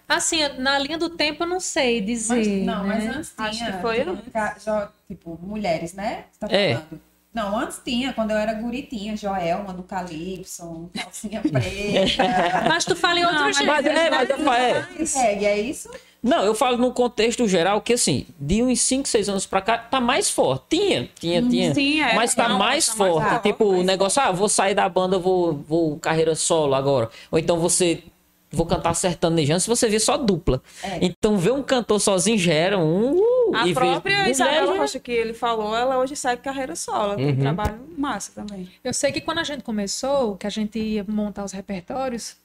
Assim, 0.08 0.40
na 0.58 0.80
linha 0.80 0.98
do 0.98 1.08
tempo 1.12 1.44
eu 1.44 1.48
não 1.48 1.60
sei 1.60 2.02
dizer. 2.02 2.36
Mas, 2.36 2.48
não, 2.66 2.88
mas 2.88 3.04
né? 3.04 3.14
antes 3.16 3.32
Acho 3.38 3.58
tinha, 3.60 3.72
que 3.74 3.82
foi 3.82 3.98
tipo, 4.04 4.32
ca- 4.32 4.56
jo- 4.58 4.90
tipo, 5.08 5.40
mulheres, 5.42 5.94
né? 5.94 6.24
Você 6.32 6.40
tá 6.40 6.48
É. 6.50 6.74
falando. 6.74 7.02
Não, 7.32 7.60
antes 7.60 7.80
tinha, 7.86 8.12
quando 8.12 8.32
eu 8.32 8.38
era 8.38 8.54
guritinha, 8.54 9.16
Joelma 9.16 9.72
do 9.72 9.84
Calypso, 9.84 10.90
calcinha 10.96 11.42
preta. 11.46 12.68
Mas 12.68 12.86
tu 12.86 12.96
fala 12.96 13.20
em 13.20 13.24
outro 13.26 13.40
mas- 13.42 13.56
jeito. 13.58 13.68
Mas 13.72 13.86
é, 13.86 14.10
mas 14.10 14.30
eu 14.32 14.38
falo, 14.40 14.54
é. 14.58 14.74
Mais 14.98 15.14
reggae, 15.16 15.46
é 15.46 15.60
isso? 15.62 15.90
Não, 16.22 16.44
eu 16.44 16.54
falo 16.54 16.78
no 16.78 16.92
contexto 16.92 17.48
geral 17.48 17.80
que 17.82 17.94
assim, 17.94 18.26
de 18.40 18.62
uns 18.62 18.82
5, 18.82 19.08
6 19.08 19.30
anos 19.30 19.46
pra 19.46 19.62
cá, 19.62 19.78
tá 19.78 20.02
mais 20.02 20.30
forte. 20.30 20.64
Tinha, 20.70 21.10
tinha, 21.20 21.42
tinha. 21.42 21.74
Sim, 21.74 22.02
é. 22.02 22.14
Mas 22.14 22.36
tá 22.36 22.50
Não, 22.50 22.58
mais 22.60 22.88
tá 22.88 22.96
mais 22.96 23.14
forte. 23.14 23.30
forte, 23.30 23.44
tipo, 23.44 23.64
o 23.66 23.72
mais 23.74 23.86
negócio, 23.86 24.22
ah, 24.22 24.32
vou 24.32 24.50
sair 24.50 24.76
da 24.76 24.88
banda, 24.90 25.18
vou, 25.18 25.54
vou 25.54 25.98
carreira 26.00 26.36
solo 26.36 26.76
agora. 26.76 27.10
Ou 27.32 27.40
então 27.40 27.58
você. 27.60 28.04
Vou 28.52 28.66
cantar 28.66 28.96
sertanejando, 28.96 29.60
se 29.60 29.68
você 29.70 29.88
vê 29.88 30.00
só 30.00 30.18
dupla. 30.18 30.60
Então 31.00 31.38
ver 31.38 31.52
um 31.52 31.62
cantor 31.62 32.00
sozinho 32.02 32.36
gera 32.36 32.80
um. 32.80 33.12
uh, 33.12 33.52
A 33.56 33.68
e 33.68 33.74
própria 33.76 34.18
mulher 34.18 34.32
Isabela 34.32 34.74
já- 34.74 34.80
Rocha 34.82 35.00
que 35.00 35.12
ele 35.12 35.36
falou, 35.36 35.76
ela 35.76 36.00
hoje 36.00 36.16
segue 36.16 36.42
carreira 36.42 36.76
solo. 36.76 37.16
Tem 37.16 37.28
um 37.30 37.36
trabalho 37.40 37.80
massa 37.96 38.32
também. 38.34 38.68
Eu 38.84 38.92
sei 38.92 39.12
que 39.12 39.22
quando 39.22 39.38
a 39.38 39.44
gente 39.44 39.62
começou, 39.64 40.36
que 40.36 40.48
a 40.48 40.50
gente 40.50 40.80
ia 40.80 41.06
montar 41.08 41.44
os 41.46 41.52
repertórios, 41.52 42.38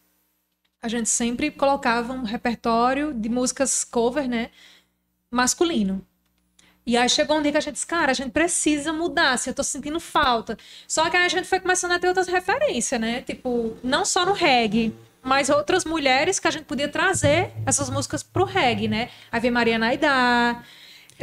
a 0.85 0.89
gente 0.89 1.09
sempre 1.09 1.51
colocava 1.51 2.13
um 2.13 2.25
repertório 2.25 3.15
de 3.15 3.31
músicas 3.31 3.85
cover, 3.85 4.29
né? 4.29 4.51
Masculino. 5.31 6.07
E 6.87 6.95
aí 6.95 7.09
chegou 7.09 7.39
um 7.39 7.43
dia 7.43 7.53
que 7.53 7.57
a 7.57 7.61
gente 7.63 7.73
disse, 7.73 7.87
cara, 7.87 8.11
a 8.11 8.15
gente 8.15 8.31
precisa 8.33 8.93
mudar, 8.93 9.33
assim, 9.33 9.49
eu 9.49 9.55
tô 9.55 9.65
sentindo 9.65 9.99
falta. 9.99 10.59
Só 10.87 11.09
que 11.09 11.17
aí 11.17 11.25
a 11.25 11.29
gente 11.31 11.49
foi 11.49 11.59
começando 11.59 11.93
a 11.93 11.99
ter 11.99 12.07
outras 12.07 12.29
referências, 12.29 13.01
né? 13.01 13.23
Tipo, 13.23 13.79
não 13.83 14.05
só 14.05 14.27
no 14.27 14.35
reggae, 14.35 14.95
mas 15.23 15.49
outras 15.49 15.87
mulheres 15.87 16.39
que 16.39 16.49
a 16.49 16.51
gente 16.51 16.67
podia 16.67 16.87
trazer 16.87 17.51
essas 17.65 17.89
músicas 17.89 18.23
pro 18.23 18.45
reggae, 18.45 18.87
né? 18.87 19.09
Aí 19.33 19.41
veio 19.41 19.55
Maria 19.55 19.79
Naidá. 19.79 20.63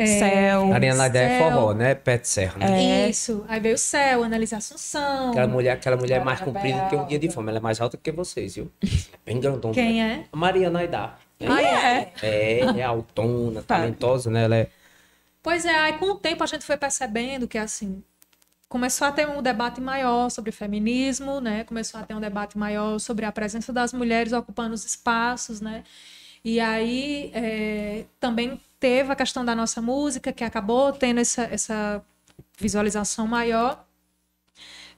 É, 0.04 0.20
Céu. 0.20 0.74
Ariana 0.74 0.98
Naidá 0.98 1.20
é 1.20 1.40
forró, 1.40 1.74
né? 1.74 1.96
Pé 1.96 2.18
de 2.18 2.28
serra, 2.28 2.58
né? 2.58 3.10
Isso. 3.10 3.46
Aí 3.48 3.60
veio 3.60 3.76
o 3.76 3.78
Céu, 3.78 4.24
Analisa 4.24 4.58
Assunção. 4.58 5.32
Aquela 5.32 5.48
mulher, 5.48 5.72
aquela 5.72 5.98
mulher 5.98 6.22
é 6.22 6.24
mais 6.24 6.40
comprida 6.42 6.88
que 6.90 6.96
um 6.96 7.06
dia 7.06 7.20
de 7.20 7.30
fome. 7.30 7.50
Ela 7.50 7.60
é 7.60 7.62
mais 7.62 7.80
alta 7.80 7.98
que 7.98 8.12
vocês, 8.12 8.56
viu? 8.56 8.72
Bem 9.26 9.40
grandona. 9.40 9.74
Quem 9.74 10.04
é? 10.04 10.26
A 10.32 10.38
Mariana 10.38 10.80
Aidá. 10.80 11.18
Ah, 11.48 11.62
é? 11.62 12.14
É, 12.22 12.60
é 12.80 12.84
autona, 12.84 13.62
talentosa, 13.64 14.30
né? 14.30 14.44
Ela 14.44 14.56
é... 14.58 14.68
Pois 15.42 15.66
é, 15.66 15.74
aí 15.74 15.94
com 15.94 16.12
o 16.12 16.16
tempo 16.16 16.44
a 16.44 16.48
gente 16.48 16.64
foi 16.64 16.78
percebendo 16.78 17.48
que 17.48 17.58
assim 17.58 18.04
começou 18.72 19.06
a 19.06 19.12
ter 19.12 19.28
um 19.28 19.42
debate 19.42 19.82
maior 19.82 20.30
sobre 20.30 20.52
feminismo, 20.52 21.42
né? 21.42 21.66
Começou 21.66 22.00
a 22.00 22.04
ter 22.04 22.14
um 22.14 22.22
debate 22.22 22.58
maior 22.58 23.00
sobre 23.00 23.26
a 23.26 23.32
presença 23.32 23.74
das 23.74 23.92
mulheres 23.92 24.32
ocupando 24.32 24.74
os 24.74 24.86
espaços, 24.86 25.60
né? 25.60 25.84
E 26.44 26.60
aí 26.60 27.32
é, 27.34 28.06
também 28.20 28.60
teve 28.82 29.12
a 29.13 29.15
questão 29.15 29.46
da 29.46 29.56
nossa 29.56 29.80
música 29.82 30.34
que 30.34 30.44
acabou 30.44 30.91
tendo 30.91 31.20
essa, 31.20 31.44
essa 31.44 32.04
visualização 32.58 33.28
maior. 33.28 33.86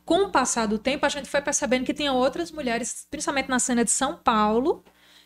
Com 0.06 0.24
o 0.24 0.32
passar 0.32 0.67
do 0.67 0.80
tempo, 0.80 1.06
a 1.06 1.10
gente 1.10 1.30
foi 1.30 1.41
percebendo 1.41 1.86
que 1.86 1.93
tinha 1.93 2.13
outras 2.13 2.50
mulheres, 2.52 3.06
principalmente 3.12 3.50
na 3.50 3.60
cena 3.60 3.84
de 3.84 3.91
São 3.91 4.15
Paulo, 4.15 4.84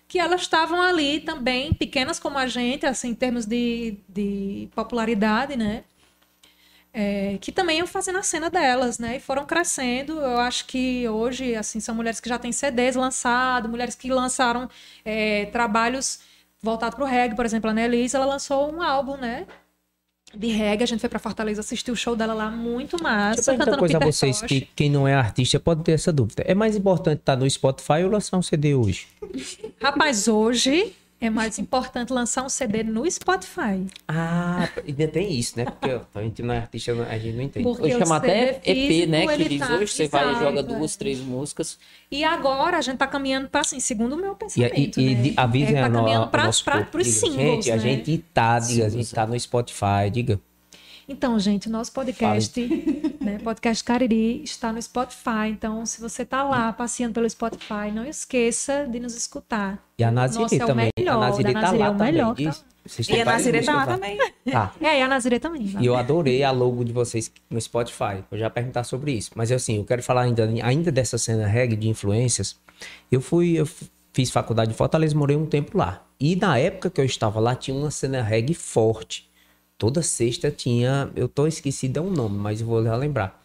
que 0.07 0.19
elas 0.19 0.41
estavam 0.41 0.81
ali 0.81 1.19
também, 1.19 1.73
pequenas 1.73 2.19
como 2.19 2.37
a 2.37 2.47
gente, 2.47 2.85
assim, 2.85 3.09
em 3.09 3.15
termos 3.15 3.45
de, 3.45 3.97
de 4.09 4.69
popularidade, 4.75 5.55
né? 5.55 5.83
É, 6.93 7.37
que 7.39 7.51
também 7.51 7.77
iam 7.77 7.85
fazendo 7.87 8.17
a 8.17 8.23
cena 8.23 8.49
delas, 8.49 8.97
né? 8.97 9.17
E 9.17 9.19
foram 9.19 9.45
crescendo. 9.45 10.19
Eu 10.19 10.39
acho 10.39 10.65
que 10.65 11.07
hoje, 11.07 11.55
assim, 11.55 11.79
são 11.79 11.93
mulheres 11.93 12.19
que 12.19 12.29
já 12.29 12.39
têm 12.39 12.51
CDs 12.51 12.95
lançados, 12.95 13.69
mulheres 13.69 13.93
que 13.95 14.09
lançaram 14.11 14.67
é, 15.05 15.45
trabalhos 15.47 16.19
voltados 16.61 16.95
para 16.95 17.05
o 17.05 17.07
reggae. 17.07 17.35
Por 17.35 17.45
exemplo, 17.45 17.69
a 17.69 17.71
Annelise, 17.71 18.15
ela 18.15 18.25
lançou 18.25 18.73
um 18.73 18.81
álbum, 18.81 19.17
né? 19.17 19.45
De 20.35 20.47
reggae. 20.47 20.83
A 20.83 20.87
gente 20.87 20.99
foi 20.99 21.09
para 21.09 21.19
Fortaleza 21.19 21.61
assistir 21.61 21.91
o 21.91 21.95
show 21.95 22.15
dela 22.15 22.33
lá, 22.33 22.51
muito 22.51 23.01
massa. 23.01 23.53
Deixa 23.53 23.71
eu 23.71 23.77
coisa 23.77 23.97
a 23.97 23.99
Peter 23.99 24.13
vocês, 24.13 24.39
Tosh. 24.41 24.47
que 24.47 24.61
quem 24.75 24.89
não 24.89 25.07
é 25.07 25.13
artista 25.13 25.59
pode 25.59 25.83
ter 25.83 25.93
essa 25.93 26.11
dúvida. 26.11 26.43
É 26.45 26.53
mais 26.53 26.75
importante 26.75 27.19
estar 27.19 27.35
no 27.35 27.49
Spotify 27.49 28.03
ou 28.03 28.11
lançar 28.11 28.37
um 28.37 28.41
CD 28.41 28.75
hoje? 28.75 29.07
Rapaz, 29.81 30.27
hoje 30.27 30.93
é 31.19 31.29
mais 31.29 31.57
importante 31.57 32.13
lançar 32.13 32.43
um 32.43 32.49
CD 32.49 32.83
no 32.83 33.09
Spotify. 33.09 33.85
Ah, 34.07 34.69
ainda 34.87 35.07
tem 35.07 35.33
isso, 35.33 35.57
né? 35.57 35.65
Porque 35.65 35.99
a 36.13 36.21
gente 36.21 36.43
não 36.43 36.53
é 36.53 36.57
artista, 36.59 36.91
a 36.91 37.17
gente 37.17 37.35
não 37.35 37.43
entende. 37.43 37.63
Porque 37.63 37.83
Hoje 37.83 37.97
chama 37.97 38.17
até 38.17 38.61
EP, 38.63 39.07
né? 39.09 39.25
Que 39.35 39.49
diz 39.49 39.59
tá- 39.59 39.75
hoje, 39.75 39.87
você 39.93 40.07
vai 40.07 40.31
e 40.31 40.39
joga 40.39 40.59
é. 40.59 40.63
duas, 40.63 40.95
três 40.95 41.19
músicas. 41.19 41.79
E 42.11 42.23
agora 42.23 42.77
a 42.77 42.81
gente 42.81 42.97
tá 42.97 43.07
caminhando 43.07 43.49
para 43.49 43.61
assim, 43.61 43.79
segundo 43.79 44.13
o 44.13 44.17
meu 44.17 44.35
pensamento, 44.35 44.99
E, 44.99 45.11
e, 45.11 45.15
né? 45.15 45.27
e 45.29 45.33
avisem 45.35 45.75
é, 45.75 45.79
a 45.79 45.83
tá 45.83 45.89
no, 45.89 45.95
caminhando 45.95 46.27
para 46.27 46.49
os 46.49 47.07
singles, 47.07 47.35
Gente, 47.35 47.71
a 47.71 47.75
né? 47.75 47.81
gente 47.81 48.17
tá, 48.33 48.59
diga, 48.59 48.85
a 48.85 48.89
gente 48.89 49.11
tá 49.13 49.25
no 49.25 49.39
Spotify, 49.39 50.09
diga. 50.11 50.39
Então, 51.07 51.39
gente, 51.39 51.69
o 51.69 51.71
nosso 51.71 51.91
podcast, 51.93 52.59
né, 53.21 53.39
podcast 53.41 53.81
Cariri, 53.83 54.43
está 54.43 54.73
no 54.73 54.81
Spotify. 54.81 55.47
Então, 55.49 55.85
se 55.85 56.01
você 56.01 56.25
tá 56.25 56.43
lá 56.43 56.73
passeando 56.73 57.13
pelo 57.13 57.29
Spotify, 57.29 57.91
não 57.93 58.05
esqueça 58.05 58.85
de 58.91 58.99
nos 58.99 59.15
escutar. 59.15 59.81
E 59.97 60.03
a 60.03 60.09
O 60.09 60.11
Nazire 60.11 60.41
nosso 60.43 60.55
é 60.55 60.63
o 60.63 60.67
também. 60.67 60.89
melhor, 60.97 61.15
a 61.15 61.19
Nazire 61.19 61.53
da 61.53 61.53
tá 61.53 61.61
Nazire 61.61 61.79
lá 61.79 61.85
é 61.85 61.89
o 61.89 61.93
também. 61.93 62.11
melhor, 62.13 62.35
diz. 62.35 62.65
Vocês 62.85 63.09
E 63.09 63.21
a 63.21 63.25
Nazire 63.25 63.63
tá 63.63 63.73
lá 63.73 63.85
também. 63.85 64.17
Tá. 64.51 64.73
É, 64.81 64.99
e 64.99 65.01
a 65.01 65.07
Nazire 65.07 65.39
também. 65.39 65.75
E 65.79 65.85
eu 65.85 65.95
adorei 65.95 66.43
a 66.43 66.51
logo 66.51 66.83
de 66.83 66.91
vocês 66.91 67.31
no 67.49 67.59
Spotify. 67.59 68.23
Vou 68.29 68.37
já 68.39 68.49
perguntar 68.49 68.83
sobre 68.83 69.11
isso. 69.13 69.31
Mas 69.35 69.51
assim, 69.51 69.77
eu 69.77 69.85
quero 69.85 70.03
falar 70.03 70.21
ainda, 70.21 70.49
ainda 70.63 70.91
dessa 70.91 71.17
cena 71.17 71.47
reggae 71.47 71.75
de 71.75 71.89
influências. 71.89 72.57
Eu 73.11 73.19
fui, 73.21 73.53
eu 73.53 73.67
fiz 74.13 74.29
faculdade 74.31 74.71
em 74.71 74.73
Fortaleza, 74.73 75.15
morei 75.15 75.35
um 75.35 75.45
tempo 75.45 75.77
lá. 75.77 76.05
E 76.19 76.35
na 76.35 76.57
época 76.57 76.89
que 76.89 76.99
eu 76.99 77.05
estava 77.05 77.39
lá, 77.39 77.55
tinha 77.55 77.75
uma 77.75 77.91
cena 77.91 78.21
reggae 78.21 78.53
forte. 78.53 79.26
Toda 79.77 80.01
sexta 80.01 80.49
tinha, 80.49 81.09
eu 81.15 81.27
tô 81.27 81.45
esquecido 81.45 81.97
é 81.97 82.01
um 82.01 82.09
nome, 82.09 82.37
mas 82.37 82.61
eu 82.61 82.67
vou 82.67 82.83
já 82.83 82.95
lembrar. 82.95 83.43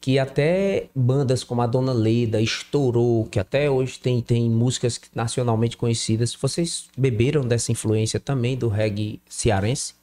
Que 0.00 0.18
até 0.18 0.88
bandas 0.94 1.42
como 1.44 1.60
a 1.60 1.66
Dona 1.66 1.92
Leda 1.92 2.40
estourou, 2.40 3.26
que 3.26 3.38
até 3.38 3.68
hoje 3.68 3.98
tem, 3.98 4.22
tem 4.22 4.48
músicas 4.48 5.00
nacionalmente 5.14 5.76
conhecidas. 5.76 6.34
Vocês 6.34 6.88
beberam 6.96 7.42
dessa 7.42 7.72
influência 7.72 8.18
também 8.20 8.56
do 8.56 8.68
reggae 8.68 9.20
cearense? 9.28 9.94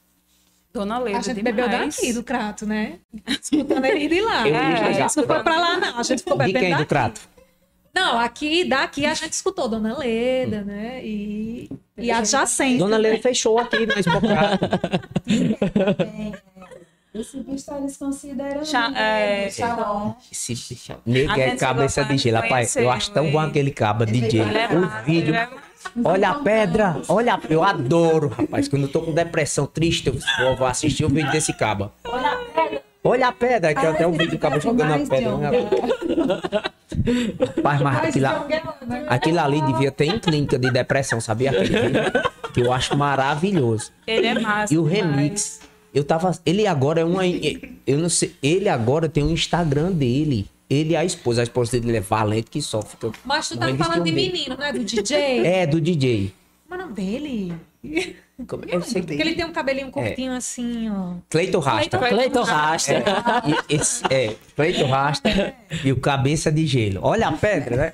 Dona 0.72 0.98
Leda 0.98 1.18
A 1.18 1.22
gente 1.22 1.36
demais. 1.36 1.56
bebeu 1.56 1.68
daqui, 1.70 2.12
do 2.12 2.22
Crato, 2.22 2.66
né? 2.66 2.98
Escutando 3.26 3.84
ele 3.86 4.06
de 4.08 4.20
lá. 4.20 4.46
Eu 4.46 4.54
É, 4.54 4.98
não 5.00 5.08
foi 5.08 5.24
pra 5.24 5.58
lá, 5.58 5.78
não. 5.78 5.98
A 5.98 6.02
gente 6.02 6.18
ficou 6.22 6.36
De 6.38 6.44
bebendo 6.44 6.60
quem? 6.60 6.70
Do 6.74 6.78
daqui. 6.78 6.88
Crato? 6.88 7.35
Não, 7.96 8.18
aqui, 8.18 8.62
daqui 8.68 9.06
a 9.06 9.14
gente 9.14 9.32
escutou 9.32 9.68
Dona 9.68 9.96
Leda, 9.96 10.60
né? 10.62 11.00
E, 11.02 11.70
e 11.96 12.10
adjacente. 12.10 12.76
Dona 12.76 12.98
Leda 12.98 13.22
fechou 13.22 13.58
aqui 13.58 13.86
na 13.86 13.94
Espocrata. 13.98 14.68
Esse 17.14 17.38
bicho 17.40 17.64
eles 17.74 17.96
consideram 17.96 18.62
Cha- 18.66 18.92
é. 18.94 19.48
Esse 19.48 20.52
bicho. 20.54 20.92
Nega 21.06 21.32
A 21.32 21.38
é 21.40 21.48
gente 21.50 21.58
cabeça 21.60 22.02
chegou 22.02 22.16
de 22.16 22.22
gelo. 22.22 22.36
a 22.36 22.40
Rapaz, 22.42 22.76
eu 22.76 22.90
acho 22.90 23.10
tão 23.12 23.30
bom 23.30 23.38
aquele 23.38 23.70
caba, 23.70 24.04
DJ. 24.04 24.40
É 24.42 24.68
O 24.74 25.04
vídeo. 25.04 25.34
é. 25.34 25.48
Olha 26.04 26.30
a 26.30 26.34
pedra, 26.34 27.00
olha 27.08 27.34
a... 27.34 27.40
Eu 27.48 27.62
adoro, 27.62 28.28
rapaz. 28.28 28.68
Quando 28.68 28.82
eu 28.82 28.88
tô 28.92 29.00
com 29.00 29.12
depressão 29.12 29.66
triste, 29.66 30.08
eu 30.40 30.56
vou- 30.56 30.66
assistir 30.66 31.04
o 31.04 31.08
vídeo 31.08 31.30
desse 31.32 31.54
caba. 31.54 31.90
Olha 33.02 33.28
a 33.28 33.32
pedra. 33.32 33.72
que 33.74 33.86
até 33.86 34.06
o 34.06 34.10
vídeo 34.12 34.32
do 34.32 34.38
caba 34.38 34.60
jogando 34.60 34.92
a 34.92 34.98
pedra. 34.98 36.72
Né? 37.06 37.34
Rapaz, 37.56 37.80
mas 37.80 38.08
aquilo, 38.08 38.26
aquilo 39.08 39.40
ali 39.40 39.60
devia 39.62 39.90
ter 39.90 40.06
em 40.06 40.18
clínica 40.18 40.58
de 40.58 40.70
depressão, 40.70 41.20
sabia? 41.20 41.52
Que 42.52 42.60
eu 42.60 42.72
acho 42.72 42.96
maravilhoso. 42.96 43.92
Ele 44.06 44.26
é 44.26 44.38
massa. 44.38 44.74
E 44.74 44.78
o 44.78 44.84
remix. 44.84 45.60
Eu 45.94 46.04
tava. 46.04 46.36
Ele 46.44 46.66
agora 46.66 47.00
é 47.00 47.04
uma. 47.04 47.22
Eu 47.26 47.98
não 47.98 48.08
sei. 48.08 48.34
Ele 48.42 48.68
agora 48.68 49.08
tem 49.08 49.22
um 49.24 49.30
Instagram 49.30 49.92
dele. 49.92 50.46
Ele 50.68 50.92
e 50.92 50.96
a 50.96 51.04
esposa. 51.04 51.42
A 51.42 51.44
esposa 51.44 51.80
dele 51.80 51.98
é 51.98 52.00
valente 52.00 52.50
que 52.50 52.60
só 52.60 52.82
fica. 52.82 53.12
Mas 53.24 53.48
tu 53.48 53.56
tá 53.56 53.74
falando 53.76 54.04
de 54.04 54.12
menino, 54.12 54.56
né? 54.56 54.72
Do 54.72 54.84
DJ. 54.84 55.46
É, 55.46 55.66
do 55.66 55.80
DJ. 55.80 56.34
É 56.70 56.74
o 56.74 56.78
nome 56.78 56.92
dele? 56.92 57.54
Como- 58.46 58.64
Eu 58.66 58.82
sei 58.82 59.00
Porque 59.02 59.16
que. 59.16 59.22
ele 59.22 59.34
tem 59.34 59.44
um 59.46 59.52
cabelinho 59.52 59.90
curtinho 59.90 60.32
assim, 60.32 60.90
ó. 60.90 61.14
Cleiton 61.30 61.58
Rasta. 61.58 61.98
Cleiton 61.98 62.42
Rasta. 62.42 62.92
Esse- 63.68 64.04
é, 64.10 64.36
Cleiton 64.54 64.86
Rasta 64.88 65.28
e 65.84 65.90
o 65.92 65.98
Cabeça 66.00 66.52
de 66.52 66.66
Gelo. 66.66 67.00
Olha 67.02 67.28
a 67.28 67.32
pedra, 67.32 67.76
né? 67.76 67.92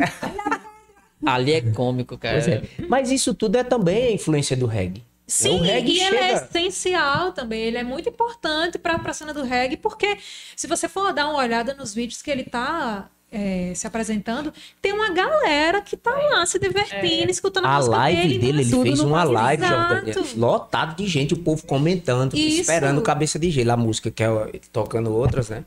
Ali 1.24 1.52
é 1.52 1.60
cômico, 1.60 2.18
cara. 2.18 2.38
É. 2.38 2.62
Mas 2.88 3.10
isso 3.12 3.32
tudo 3.34 3.56
é 3.56 3.62
também 3.62 4.08
a 4.08 4.10
influência 4.12 4.56
do 4.56 4.66
reggae. 4.66 5.04
Sim, 5.24 5.60
o 5.60 5.62
reggae 5.62 5.92
e 5.92 6.00
ele 6.00 6.16
é 6.16 6.28
chega- 6.36 6.46
essencial 6.50 7.32
também. 7.32 7.60
Ele 7.62 7.78
é 7.78 7.84
muito 7.84 8.08
importante 8.08 8.76
para 8.78 8.96
a 8.96 9.12
cena 9.14 9.32
do 9.32 9.44
reggae, 9.44 9.76
porque 9.76 10.18
se 10.56 10.66
você 10.66 10.88
for 10.88 11.12
dar 11.12 11.28
uma 11.28 11.38
olhada 11.38 11.72
nos 11.74 11.94
vídeos 11.94 12.20
que 12.20 12.30
ele 12.30 12.42
tá 12.42 13.08
é, 13.32 13.72
se 13.74 13.86
apresentando, 13.86 14.52
tem 14.82 14.92
uma 14.92 15.10
galera 15.10 15.80
que 15.80 15.96
tá 15.96 16.14
lá 16.14 16.44
se 16.44 16.58
divertindo, 16.58 17.30
escutando 17.30 17.64
A 17.64 17.78
música 17.78 17.96
live 17.96 18.22
dele, 18.22 18.38
dele, 18.38 18.60
ele 18.60 18.82
fez 18.82 19.00
uma 19.00 19.24
live. 19.24 19.66
Jordânia, 19.66 20.14
lotado 20.36 20.96
de 20.96 21.06
gente, 21.06 21.32
o 21.32 21.38
povo 21.38 21.64
comentando, 21.66 22.34
Isso. 22.36 22.60
esperando 22.60 23.00
Cabeça 23.00 23.38
de 23.38 23.50
Gelo, 23.50 23.72
a 23.72 23.76
música, 23.76 24.10
que 24.10 24.22
é 24.22 24.28
tocando 24.70 25.10
outras, 25.12 25.48
né? 25.48 25.64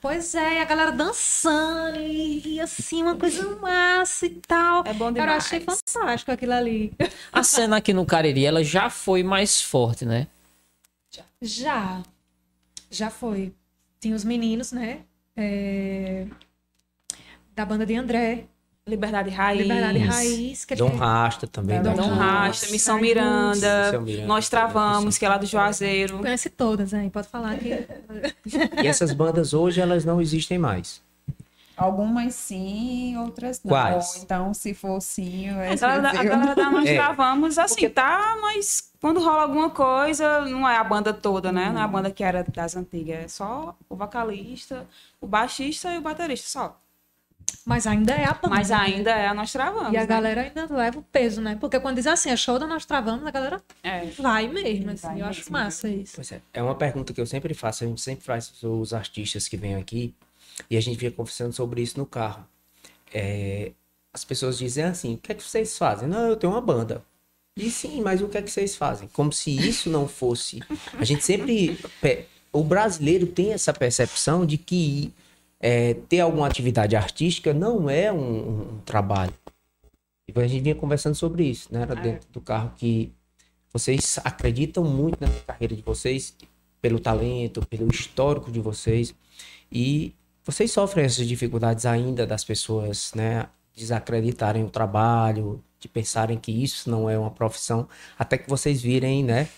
Pois 0.00 0.34
é, 0.34 0.56
e 0.56 0.58
a 0.60 0.64
galera 0.64 0.92
dançando 0.92 1.98
e, 1.98 2.54
e 2.54 2.60
assim, 2.60 3.02
uma 3.02 3.16
coisa 3.16 3.56
massa 3.56 4.26
e 4.26 4.30
tal. 4.30 4.84
É 4.84 4.92
bom 4.92 5.06
Cara, 5.06 5.08
eu 5.08 5.12
demais. 5.12 5.44
achei 5.44 5.60
fantástico 5.60 6.30
aquilo 6.32 6.52
ali. 6.52 6.92
A 7.32 7.42
cena 7.42 7.76
aqui 7.78 7.92
no 7.92 8.04
Cariri, 8.04 8.44
ela 8.44 8.62
já 8.62 8.90
foi 8.90 9.22
mais 9.22 9.62
forte, 9.62 10.04
né? 10.04 10.26
Já. 11.40 12.02
Já 12.90 13.10
foi. 13.10 13.52
tinha 14.00 14.14
os 14.14 14.24
meninos, 14.24 14.72
né? 14.72 15.00
É, 15.36 16.26
Da 17.56 17.64
banda 17.64 17.86
de 17.86 17.96
André, 17.96 18.44
Liberdade 18.86 19.30
Raiz. 19.30 19.62
Liberdade 19.62 19.98
Raiz. 19.98 20.64
Que 20.66 20.76
Dom 20.76 20.94
Rasta 20.94 21.46
também. 21.46 21.82
Dom 21.82 21.90
né? 21.90 21.96
Dom 21.96 22.14
Rasta, 22.14 22.70
Missão 22.70 23.00
Miranda, 23.00 23.84
Missão 23.86 24.02
Miranda, 24.02 24.26
Nós 24.26 24.48
Travamos, 24.50 25.16
que 25.16 25.24
é 25.24 25.28
lá 25.28 25.38
do 25.38 25.46
Juazeiro. 25.46 26.18
Conhece 26.18 26.50
todas, 26.50 26.92
hein? 26.92 27.08
Pode 27.08 27.28
falar 27.28 27.56
que. 27.56 27.70
E 28.82 28.86
essas 28.86 29.12
bandas 29.14 29.54
hoje, 29.54 29.80
elas 29.80 30.04
não 30.04 30.20
existem 30.20 30.58
mais. 30.58 31.02
Algumas 31.76 32.34
sim, 32.34 33.16
outras 33.18 33.62
não. 33.64 33.70
Quais? 33.70 34.22
Então, 34.22 34.54
se 34.54 34.72
for 34.72 35.00
sim, 35.00 35.48
eu 35.48 35.58
A 35.60 35.74
galera, 35.74 36.02
da- 36.02 36.10
a 36.10 36.24
galera 36.24 36.54
da 36.54 36.70
Nós 36.70 36.86
É. 36.86 36.94
Travamos, 36.94 37.58
assim, 37.58 37.88
tá, 37.88 38.36
mas 38.40 38.90
quando 39.00 39.18
rola 39.20 39.42
alguma 39.42 39.70
coisa, 39.70 40.42
não 40.42 40.66
é 40.68 40.76
a 40.76 40.84
banda 40.84 41.12
toda, 41.12 41.50
né? 41.50 41.70
Não 41.70 41.80
é 41.80 41.84
a 41.84 41.88
banda 41.88 42.10
que 42.10 42.22
era 42.22 42.44
das 42.44 42.76
antigas. 42.76 43.16
É 43.24 43.28
só 43.28 43.74
o 43.90 43.96
vocalista, 43.96 44.86
o 45.20 45.26
baixista 45.26 45.92
e 45.92 45.98
o 45.98 46.00
baterista, 46.02 46.48
só. 46.48 46.78
Mas 47.66 47.84
ainda 47.84 48.12
é 48.14 48.24
a 48.24 48.32
banda. 48.32 48.48
Mas 48.48 48.70
ainda 48.70 49.10
é 49.10 49.26
a 49.26 49.34
Nós 49.34 49.50
Travamos. 49.50 49.92
E 49.92 49.96
a 49.96 50.00
né? 50.02 50.06
galera 50.06 50.42
ainda 50.42 50.72
leva 50.72 51.00
o 51.00 51.02
peso, 51.02 51.40
né? 51.40 51.56
Porque 51.60 51.80
quando 51.80 51.96
diz 51.96 52.06
assim, 52.06 52.30
é 52.30 52.36
show 52.36 52.60
da 52.60 52.66
Nós 52.66 52.86
Travamos, 52.86 53.26
a 53.26 53.30
galera 53.32 53.60
É. 53.82 54.04
vai 54.18 54.46
mesmo, 54.46 54.92
assim. 54.92 55.08
Vai 55.08 55.20
eu 55.20 55.26
acho 55.26 55.40
mesmo. 55.40 55.52
massa 55.52 55.88
isso. 55.88 56.12
Pois 56.14 56.30
é. 56.30 56.40
É 56.54 56.62
uma 56.62 56.76
pergunta 56.76 57.12
que 57.12 57.20
eu 57.20 57.26
sempre 57.26 57.52
faço. 57.54 57.82
A 57.82 57.88
gente 57.88 58.00
sempre 58.00 58.24
faz 58.24 58.52
os 58.62 58.94
artistas 58.94 59.48
que 59.48 59.56
vêm 59.56 59.74
aqui 59.74 60.14
e 60.70 60.76
a 60.76 60.80
gente 60.80 60.96
fica 60.96 61.10
conversando 61.10 61.52
sobre 61.52 61.82
isso 61.82 61.98
no 61.98 62.06
carro. 62.06 62.46
É, 63.12 63.72
as 64.14 64.24
pessoas 64.24 64.56
dizem 64.58 64.84
assim: 64.84 65.14
o 65.14 65.18
que 65.18 65.32
é 65.32 65.34
que 65.34 65.42
vocês 65.42 65.76
fazem? 65.76 66.08
Não, 66.08 66.28
eu 66.28 66.36
tenho 66.36 66.52
uma 66.52 66.60
banda. 66.60 67.02
E 67.56 67.68
sim, 67.68 68.00
mas 68.00 68.22
o 68.22 68.28
que 68.28 68.38
é 68.38 68.42
que 68.42 68.50
vocês 68.50 68.76
fazem? 68.76 69.08
Como 69.12 69.32
se 69.32 69.50
isso 69.50 69.90
não 69.90 70.06
fosse. 70.06 70.60
A 70.98 71.04
gente 71.04 71.24
sempre. 71.24 71.76
O 72.52 72.62
brasileiro 72.62 73.26
tem 73.26 73.52
essa 73.52 73.72
percepção 73.72 74.46
de 74.46 74.56
que 74.56 75.12
é, 75.60 75.94
ter 75.94 76.20
alguma 76.20 76.46
atividade 76.46 76.96
artística 76.96 77.52
não 77.54 77.88
é 77.88 78.12
um, 78.12 78.76
um 78.76 78.78
trabalho. 78.84 79.32
E 80.28 80.40
a 80.40 80.46
gente 80.46 80.62
vinha 80.62 80.74
conversando 80.74 81.14
sobre 81.14 81.44
isso, 81.44 81.72
né? 81.72 81.82
Era 81.82 81.94
dentro 81.94 82.28
do 82.32 82.40
carro 82.40 82.72
que 82.76 83.12
vocês 83.72 84.18
acreditam 84.24 84.82
muito 84.84 85.18
nessa 85.20 85.40
carreira 85.46 85.74
de 85.74 85.82
vocês, 85.82 86.36
pelo 86.80 86.98
talento, 86.98 87.64
pelo 87.66 87.88
histórico 87.90 88.50
de 88.50 88.60
vocês. 88.60 89.14
E 89.70 90.14
vocês 90.44 90.72
sofrem 90.72 91.04
essas 91.04 91.26
dificuldades 91.26 91.86
ainda 91.86 92.26
das 92.26 92.44
pessoas, 92.44 93.12
né? 93.14 93.48
Desacreditarem 93.74 94.64
o 94.64 94.70
trabalho, 94.70 95.62
de 95.78 95.88
pensarem 95.88 96.38
que 96.38 96.50
isso 96.50 96.90
não 96.90 97.08
é 97.08 97.18
uma 97.18 97.30
profissão, 97.30 97.88
até 98.18 98.38
que 98.38 98.48
vocês 98.48 98.80
virem, 98.82 99.22
né? 99.22 99.48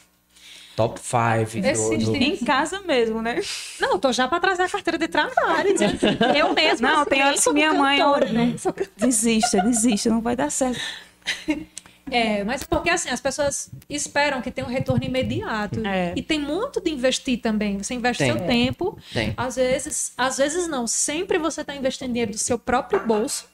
Top 0.78 1.00
5 1.00 1.58
Esses 1.66 2.04
do, 2.04 2.12
do... 2.12 2.16
Em 2.16 2.36
casa 2.36 2.80
mesmo, 2.82 3.20
né? 3.20 3.40
Não, 3.80 3.94
eu 3.94 3.98
tô 3.98 4.12
já 4.12 4.28
pra 4.28 4.38
trazer 4.38 4.62
a 4.62 4.68
carteira 4.68 4.96
de 4.96 5.08
trabalho. 5.08 5.70
eu 6.38 6.54
mesma. 6.54 6.88
Não, 6.88 7.04
tem 7.04 7.20
horas 7.20 7.42
que 7.42 7.52
minha 7.52 7.74
mãe. 7.74 7.98
cantora, 7.98 8.30
né? 8.30 8.54
Desista, 8.96 9.60
desista, 9.60 10.08
não 10.08 10.20
vai 10.20 10.36
dar 10.36 10.52
certo. 10.52 10.80
É, 12.08 12.44
mas 12.44 12.62
porque 12.62 12.90
assim, 12.90 13.10
as 13.10 13.20
pessoas 13.20 13.70
esperam 13.90 14.40
que 14.40 14.52
tenha 14.52 14.68
um 14.68 14.70
retorno 14.70 15.04
imediato. 15.04 15.84
É. 15.84 16.12
E 16.14 16.22
tem 16.22 16.38
muito 16.38 16.80
de 16.80 16.92
investir 16.92 17.40
também. 17.40 17.76
Você 17.78 17.94
investe 17.94 18.22
Tem. 18.22 18.32
seu 18.32 18.46
tempo. 18.46 18.96
Tem. 19.12 19.34
Às 19.36 19.56
vezes, 19.56 20.12
às 20.16 20.38
vezes 20.38 20.68
não. 20.68 20.86
Sempre 20.86 21.38
você 21.38 21.62
está 21.62 21.74
investindo 21.74 22.12
dinheiro 22.12 22.30
do 22.30 22.38
seu 22.38 22.56
próprio 22.56 23.04
bolso. 23.04 23.48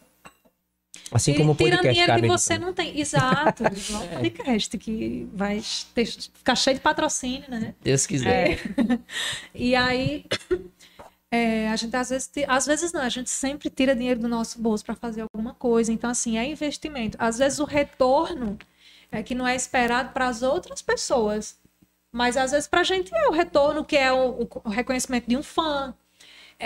Assim 1.14 1.34
como 1.34 1.52
o 1.52 1.54
podcast 1.54 1.88
dinheiro 1.88 2.20
que 2.20 2.26
você 2.28 2.58
não 2.58 2.72
tem. 2.72 2.98
Exato. 3.00 3.62
Igual 3.88 4.02
o 4.04 4.08
podcast, 4.08 4.76
que 4.78 5.28
vai 5.32 5.62
ter- 5.94 6.06
ficar 6.06 6.56
cheio 6.56 6.74
de 6.76 6.82
patrocínio, 6.82 7.44
né? 7.48 7.74
Deus 7.82 8.06
quiser. 8.06 8.60
E 9.54 9.74
aí, 9.76 10.24
é, 11.30 11.68
a 11.68 11.76
gente 11.76 11.94
às 11.96 12.10
vezes, 12.10 12.30
às 12.48 12.66
vezes 12.66 12.92
não, 12.92 13.00
a 13.02 13.08
gente 13.08 13.30
sempre 13.30 13.70
tira 13.70 13.94
dinheiro 13.94 14.20
do 14.20 14.28
nosso 14.28 14.60
bolso 14.60 14.84
para 14.84 14.94
fazer 14.94 15.22
alguma 15.22 15.54
coisa. 15.54 15.92
Então, 15.92 16.10
assim, 16.10 16.36
é 16.38 16.44
investimento. 16.46 17.16
Às 17.20 17.38
vezes 17.38 17.58
o 17.58 17.64
retorno 17.64 18.58
é 19.10 19.22
que 19.22 19.34
não 19.34 19.46
é 19.46 19.54
esperado 19.54 20.10
para 20.12 20.26
as 20.28 20.42
outras 20.42 20.82
pessoas. 20.82 21.56
Mas 22.12 22.36
às 22.36 22.52
vezes 22.52 22.68
para 22.68 22.80
a 22.80 22.84
gente 22.84 23.12
é 23.14 23.28
o 23.28 23.32
retorno, 23.32 23.84
que 23.84 23.96
é 23.96 24.12
o- 24.12 24.48
o 24.64 24.68
reconhecimento 24.68 25.28
de 25.28 25.36
um 25.36 25.42
fã. 25.42 25.94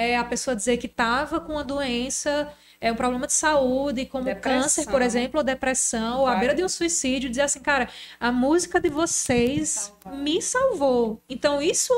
É 0.00 0.16
a 0.16 0.22
pessoa 0.22 0.54
dizer 0.54 0.76
que 0.76 0.86
estava 0.86 1.40
com 1.40 1.54
uma 1.54 1.64
doença, 1.64 2.52
é 2.80 2.92
um 2.92 2.94
problema 2.94 3.26
de 3.26 3.32
saúde, 3.32 4.06
como 4.06 4.26
Depressão. 4.26 4.62
câncer, 4.62 4.86
por 4.86 5.02
exemplo, 5.02 5.40
ou 5.40 5.44
depressão, 5.44 6.20
ou 6.20 6.26
à 6.28 6.36
beira 6.36 6.54
de 6.54 6.62
um 6.62 6.68
suicídio, 6.68 7.28
dizer 7.28 7.42
assim, 7.42 7.58
cara, 7.58 7.88
a 8.20 8.30
música 8.30 8.80
de 8.80 8.88
vocês 8.88 9.92
me 10.06 10.40
salvou. 10.40 11.20
Então, 11.28 11.60
isso 11.60 11.92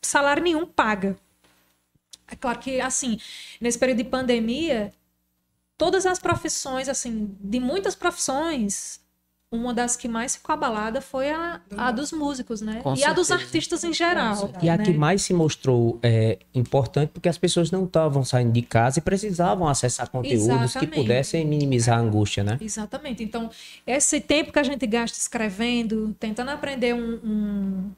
salário 0.00 0.42
nenhum 0.42 0.64
paga. 0.64 1.18
É 2.26 2.34
claro 2.34 2.58
que, 2.58 2.80
assim, 2.80 3.18
nesse 3.60 3.78
período 3.78 3.98
de 3.98 4.04
pandemia, 4.04 4.90
todas 5.76 6.06
as 6.06 6.18
profissões, 6.18 6.88
assim, 6.88 7.36
de 7.38 7.60
muitas 7.60 7.94
profissões, 7.94 9.03
uma 9.54 9.72
das 9.72 9.96
que 9.96 10.08
mais 10.08 10.36
ficou 10.36 10.52
abalada 10.52 11.00
foi 11.00 11.30
a, 11.30 11.60
a 11.76 11.90
dos 11.90 12.12
músicos, 12.12 12.60
né? 12.60 12.80
Com 12.82 12.94
e 12.94 13.04
a 13.04 13.12
dos 13.12 13.28
certeza. 13.28 13.46
artistas 13.46 13.84
em 13.84 13.92
geral. 13.92 14.50
E 14.62 14.68
a 14.68 14.76
né? 14.76 14.84
que 14.84 14.92
mais 14.92 15.22
se 15.22 15.32
mostrou 15.32 15.98
é, 16.02 16.38
importante 16.54 17.10
porque 17.12 17.28
as 17.28 17.38
pessoas 17.38 17.70
não 17.70 17.84
estavam 17.84 18.24
saindo 18.24 18.52
de 18.52 18.62
casa 18.62 18.98
e 18.98 19.02
precisavam 19.02 19.68
acessar 19.68 20.08
conteúdos 20.10 20.46
que 20.46 20.64
Exatamente. 20.64 20.94
pudessem 20.94 21.44
minimizar 21.46 21.98
a 21.98 22.00
angústia, 22.00 22.42
né? 22.44 22.58
Exatamente. 22.60 23.22
Então, 23.22 23.50
esse 23.86 24.20
tempo 24.20 24.52
que 24.52 24.58
a 24.58 24.62
gente 24.62 24.86
gasta 24.86 25.18
escrevendo, 25.18 26.14
tentando 26.18 26.50
aprender 26.50 26.94
um, 26.94 27.20
um- 27.24 27.90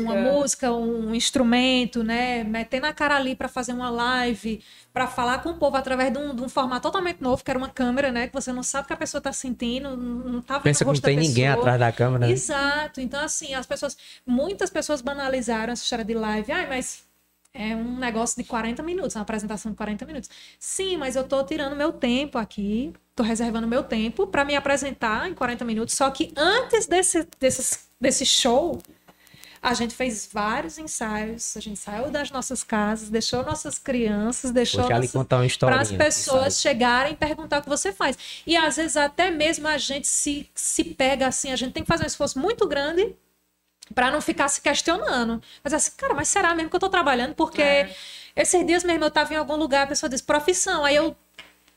uma 0.00 0.14
música, 0.14 0.72
um 0.72 1.14
instrumento, 1.14 2.02
né? 2.02 2.44
Metendo 2.44 2.86
a 2.86 2.92
cara 2.92 3.16
ali 3.16 3.34
para 3.34 3.48
fazer 3.48 3.72
uma 3.72 3.90
live, 3.90 4.62
para 4.92 5.06
falar 5.06 5.42
com 5.42 5.50
o 5.50 5.54
povo 5.54 5.76
através 5.76 6.12
de 6.12 6.18
um, 6.18 6.34
de 6.34 6.42
um 6.42 6.48
formato 6.48 6.82
totalmente 6.82 7.20
novo, 7.20 7.42
que 7.44 7.50
era 7.50 7.58
uma 7.58 7.68
câmera, 7.68 8.10
né? 8.10 8.26
Que 8.28 8.34
você 8.34 8.52
não 8.52 8.62
sabe 8.62 8.84
o 8.84 8.86
que 8.88 8.92
a 8.92 8.96
pessoa 8.96 9.20
tá 9.20 9.32
sentindo, 9.32 9.96
não 9.96 10.40
tá 10.40 10.54
vendo 10.54 10.64
Pensa 10.64 10.84
que 10.84 10.90
não 10.92 11.00
tem 11.00 11.16
ninguém 11.16 11.48
atrás 11.48 11.78
da 11.78 11.92
câmera. 11.92 12.26
né? 12.26 12.32
Exato. 12.32 13.00
Então, 13.00 13.20
assim, 13.20 13.54
as 13.54 13.66
pessoas. 13.66 13.96
Muitas 14.26 14.70
pessoas 14.70 15.00
banalizaram 15.00 15.72
essa 15.72 15.82
história 15.82 16.04
de 16.04 16.14
live. 16.14 16.52
Ai, 16.52 16.68
mas 16.68 17.04
é 17.54 17.76
um 17.76 17.98
negócio 17.98 18.42
de 18.42 18.48
40 18.48 18.82
minutos, 18.82 19.14
uma 19.14 19.22
apresentação 19.22 19.70
de 19.72 19.76
40 19.76 20.06
minutos. 20.06 20.30
Sim, 20.58 20.96
mas 20.96 21.16
eu 21.16 21.24
tô 21.24 21.42
tirando 21.44 21.76
meu 21.76 21.92
tempo 21.92 22.38
aqui, 22.38 22.92
tô 23.14 23.22
reservando 23.22 23.66
meu 23.66 23.82
tempo 23.82 24.26
para 24.26 24.44
me 24.44 24.56
apresentar 24.56 25.28
em 25.28 25.34
40 25.34 25.64
minutos. 25.64 25.94
Só 25.94 26.10
que 26.10 26.32
antes 26.36 26.86
desse, 26.86 27.28
desse, 27.38 27.78
desse 28.00 28.24
show. 28.24 28.78
A 29.62 29.74
gente 29.74 29.94
fez 29.94 30.28
vários 30.32 30.76
ensaios, 30.76 31.56
a 31.56 31.60
gente 31.60 31.78
saiu 31.78 32.10
das 32.10 32.32
nossas 32.32 32.64
casas, 32.64 33.08
deixou 33.08 33.44
nossas 33.44 33.78
crianças, 33.78 34.50
deixou 34.50 34.80
nossas- 34.88 35.12
contar 35.12 35.36
uma 35.36 35.46
história. 35.46 35.76
para 35.76 35.82
as 35.82 35.92
pessoas 35.92 36.60
chegarem 36.60 37.12
e 37.12 37.16
perguntar 37.16 37.60
o 37.60 37.62
que 37.62 37.68
você 37.68 37.92
faz. 37.92 38.18
E 38.44 38.56
às 38.56 38.74
vezes 38.76 38.96
até 38.96 39.30
mesmo 39.30 39.68
a 39.68 39.78
gente 39.78 40.08
se, 40.08 40.50
se 40.52 40.82
pega 40.82 41.28
assim, 41.28 41.52
a 41.52 41.56
gente 41.56 41.72
tem 41.72 41.84
que 41.84 41.88
fazer 41.88 42.02
um 42.02 42.08
esforço 42.08 42.40
muito 42.40 42.66
grande 42.66 43.14
para 43.94 44.10
não 44.10 44.20
ficar 44.20 44.48
se 44.48 44.60
questionando. 44.60 45.40
Mas 45.62 45.72
assim, 45.72 45.92
cara, 45.96 46.12
mas 46.14 46.26
será 46.26 46.54
mesmo 46.56 46.68
que 46.68 46.74
eu 46.74 46.80
tô 46.80 46.88
trabalhando? 46.88 47.34
Porque 47.36 47.62
É. 47.62 47.94
esses 48.34 48.66
dias 48.66 48.82
mesmo 48.82 49.04
eu 49.04 49.10
tava 49.12 49.32
em 49.32 49.36
algum 49.36 49.54
lugar, 49.54 49.84
a 49.84 49.86
pessoa 49.86 50.10
disse 50.10 50.24
profissão, 50.24 50.84
aí 50.84 50.96
eu 50.96 51.16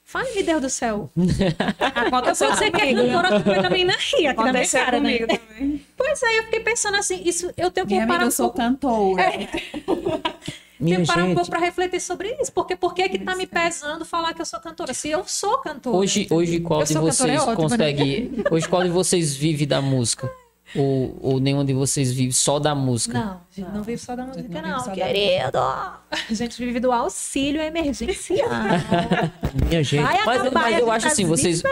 Fale, 0.06 0.32
meu 0.36 0.46
Deus 0.46 0.62
do 0.62 0.70
céu. 0.70 1.10
Eu 1.18 2.08
Aconteceu 2.08 2.50
você 2.52 2.70
que 2.70 2.80
é 2.80 2.94
comigo. 2.94 3.12
cantora, 3.12 3.42
tu 3.42 3.62
também 3.62 3.84
não 3.84 3.94
ri 3.94 4.28
aqui 4.28 4.44
na 4.44 4.54
minha 4.54 4.68
cara, 4.70 5.00
né? 5.00 5.18
também. 5.18 5.86
Pois 5.98 6.22
é, 6.22 6.40
eu 6.40 6.44
fiquei 6.44 6.60
pensando 6.60 6.96
assim, 6.98 7.22
isso 7.26 7.52
eu 7.58 7.72
tenho 7.72 7.88
que 7.88 7.96
Minha 7.96 8.06
parar 8.06 8.24
amiga, 8.24 8.26
um 8.26 8.28
eu 8.28 8.32
sou 8.32 8.52
pouco 8.52 8.58
cantora. 8.58 9.24
É. 9.24 9.50
Minha 10.80 11.00
que 11.00 11.08
parar 11.08 11.24
um 11.24 11.34
pouco 11.34 11.50
para 11.50 11.60
refletir 11.60 12.00
sobre 12.02 12.36
isso. 12.40 12.52
Porque 12.52 12.76
por 12.76 12.94
que 12.94 13.08
que 13.10 13.20
tá 13.20 13.36
me 13.36 13.48
pesando 13.48 14.06
falar 14.06 14.34
que 14.34 14.42
eu 14.42 14.46
sou 14.46 14.60
cantora? 14.60 14.94
Se 14.94 15.10
eu 15.10 15.24
sou 15.26 15.58
cantora. 15.60 15.96
Hoje, 15.96 16.28
hoje 16.30 16.60
qual 16.60 16.84
de 16.84 16.96
é 16.96 17.00
vocês 17.00 17.42
ótimo, 17.42 17.48
né? 17.48 17.56
consegue. 17.56 18.44
Hoje 18.52 18.68
qual 18.68 18.84
de 18.84 18.90
vocês 18.90 19.36
vive 19.36 19.66
da 19.66 19.82
música? 19.82 20.30
Ou, 20.76 21.18
ou 21.22 21.40
nenhum 21.40 21.64
de 21.64 21.74
vocês 21.74 22.12
vive 22.12 22.34
só 22.34 22.60
da 22.60 22.76
música? 22.76 23.18
Não, 23.18 23.32
a 23.32 23.40
gente 23.52 23.72
não 23.72 23.84
vive 23.84 23.98
só 23.98 24.16
da 24.16 24.26
música, 24.26 24.62
não 24.62 24.70
não. 24.70 24.80
só 24.80 24.90
da 24.90 24.96
Querido! 24.96 25.58
A 25.58 26.34
gente 26.34 26.58
vive 26.58 26.80
do 26.80 26.92
auxílio 26.92 27.62
emergencial. 27.62 28.50
minha 29.70 29.84
gente. 29.84 30.04
Vai 30.04 30.26
Mas, 30.26 30.42
acabar, 30.42 30.62
mas 30.62 30.80
eu 30.80 30.92
acho 30.92 31.06
tá 31.06 31.12
assim, 31.12 31.26
vocês, 31.26 31.64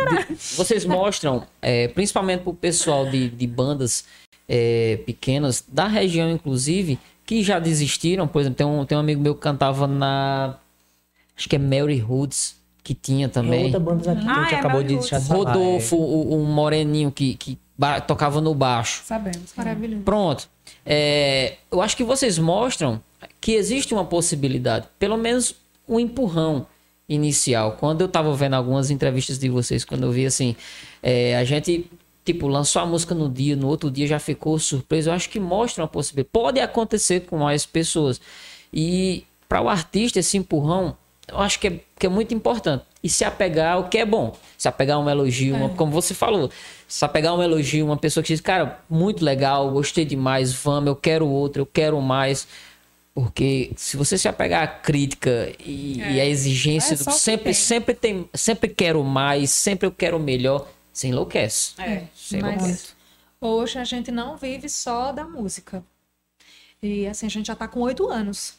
vocês 0.55 0.85
mostram, 0.85 1.45
é, 1.61 1.87
principalmente 1.89 2.41
pro 2.41 2.53
pessoal 2.53 3.05
de, 3.05 3.29
de 3.29 3.47
bandas 3.47 4.05
é, 4.47 4.99
pequenas, 5.05 5.63
da 5.67 5.87
região 5.87 6.31
inclusive, 6.31 6.97
que 7.25 7.43
já 7.43 7.59
desistiram. 7.59 8.27
Por 8.27 8.41
exemplo, 8.41 8.57
tem 8.57 8.67
um, 8.67 8.85
tem 8.85 8.97
um 8.97 9.01
amigo 9.01 9.21
meu 9.21 9.35
que 9.35 9.41
cantava 9.41 9.87
na. 9.87 10.57
Acho 11.35 11.49
que 11.49 11.55
é 11.55 11.59
Mary 11.59 12.01
Hoods, 12.01 12.55
que 12.83 12.93
tinha 12.93 13.25
É 13.25 13.29
também. 13.29 13.63
outra 13.65 13.79
banda 13.79 14.11
aqui 14.11 14.21
que 14.21 14.27
a 14.27 14.31
Ah, 14.35 14.43
gente 14.43 14.53
é 14.55 14.59
acabou 14.59 14.83
de 14.83 14.95
deixar 14.95 15.19
de 15.19 15.27
falar, 15.27 15.53
Rodolfo, 15.53 15.95
o, 15.95 16.35
um 16.35 16.43
moreninho 16.45 17.11
que, 17.11 17.35
que 17.35 17.57
tocava 18.07 18.41
no 18.41 18.53
baixo. 18.53 19.03
Sabemos. 19.05 19.53
Maravilhoso. 19.55 20.03
Pronto. 20.03 20.49
É, 20.85 21.55
eu 21.71 21.81
acho 21.81 21.95
que 21.95 22.03
vocês 22.03 22.37
mostram 22.37 23.01
que 23.39 23.53
existe 23.53 23.93
uma 23.93 24.03
possibilidade, 24.05 24.87
pelo 24.99 25.17
menos 25.17 25.55
um 25.87 25.99
empurrão 25.99 26.65
inicial. 27.07 27.73
Quando 27.79 28.01
eu 28.01 28.07
tava 28.07 28.33
vendo 28.35 28.53
algumas 28.55 28.89
entrevistas 28.89 29.37
de 29.39 29.49
vocês, 29.49 29.85
quando 29.85 30.03
eu 30.03 30.11
vi 30.11 30.25
assim, 30.25 30.55
é, 31.01 31.37
a 31.37 31.43
gente 31.43 31.89
tipo 32.25 32.47
lançou 32.47 32.81
a 32.81 32.85
música 32.85 33.13
no 33.13 33.29
dia, 33.29 33.55
no 33.55 33.67
outro 33.67 33.91
dia 33.91 34.07
já 34.07 34.19
ficou 34.19 34.57
surpreso. 34.59 35.09
Eu 35.09 35.13
acho 35.13 35.29
que 35.29 35.39
mostra 35.39 35.83
uma 35.83 35.87
possibilidade. 35.89 36.29
Pode 36.31 36.59
acontecer 36.59 37.21
com 37.21 37.37
mais 37.37 37.65
pessoas. 37.65 38.19
E 38.73 39.25
para 39.47 39.61
o 39.61 39.69
artista, 39.69 40.19
esse 40.19 40.37
empurrão, 40.37 40.95
eu 41.27 41.39
acho 41.39 41.59
que 41.59 41.67
é, 41.67 41.79
que 41.99 42.05
é 42.05 42.09
muito 42.09 42.33
importante. 42.33 42.83
E 43.03 43.09
se 43.09 43.23
apegar 43.25 43.73
ao 43.75 43.89
que 43.89 43.97
é 43.97 44.05
bom. 44.05 44.35
Se 44.57 44.67
apegar 44.67 44.97
a 44.97 44.99
um 44.99 45.09
elogio, 45.09 45.55
uma- 45.55 45.69
como 45.69 45.91
você 45.91 46.13
falou, 46.13 46.49
se 46.87 47.03
apegar 47.03 47.33
a 47.33 47.35
um 47.35 47.43
elogio, 47.43 47.85
uma 47.85 47.97
pessoa 47.97 48.23
que 48.23 48.27
diz, 48.33 48.39
cara, 48.41 48.79
muito 48.89 49.23
legal, 49.25 49.69
gostei 49.71 50.05
demais, 50.05 50.53
vamos, 50.53 50.87
eu 50.87 50.95
quero 50.95 51.27
outro, 51.27 51.61
eu 51.63 51.65
quero 51.65 51.99
mais. 52.01 52.47
Porque 53.13 53.71
se 53.75 53.95
você 53.95 54.17
se 54.17 54.27
apegar 54.27 54.63
à 54.63 54.67
crítica 54.67 55.53
e, 55.59 55.99
e 55.99 56.19
à 56.19 56.25
exigência, 56.25 56.95
É 56.95 56.97
só 56.97 57.11
o 57.11 57.13
que 57.13 57.19
sempre, 57.19 57.43
tem. 57.45 57.53
sempre 57.53 57.93
tem, 57.93 58.29
sempre 58.33 58.69
quero 58.69 59.03
mais, 59.03 59.51
sempre 59.51 59.85
eu 59.85 59.91
quero 59.91 60.17
o 60.17 60.19
melhor, 60.19 60.67
você 60.91 61.09
enlouquece. 61.09 61.73
É. 61.79 62.03
Você 62.15 62.37
enlouquece. 62.39 62.87
hoje 63.39 63.77
a 63.77 63.83
gente 63.83 64.11
não 64.11 64.35
vive 64.35 64.67
só 64.67 65.11
da 65.11 65.25
música. 65.25 65.83
E 66.81 67.05
assim, 67.05 67.25
a 67.27 67.29
gente 67.29 67.47
já 67.47 67.55
tá 67.55 67.67
com 67.67 67.81
oito 67.81 68.09
anos. 68.09 68.55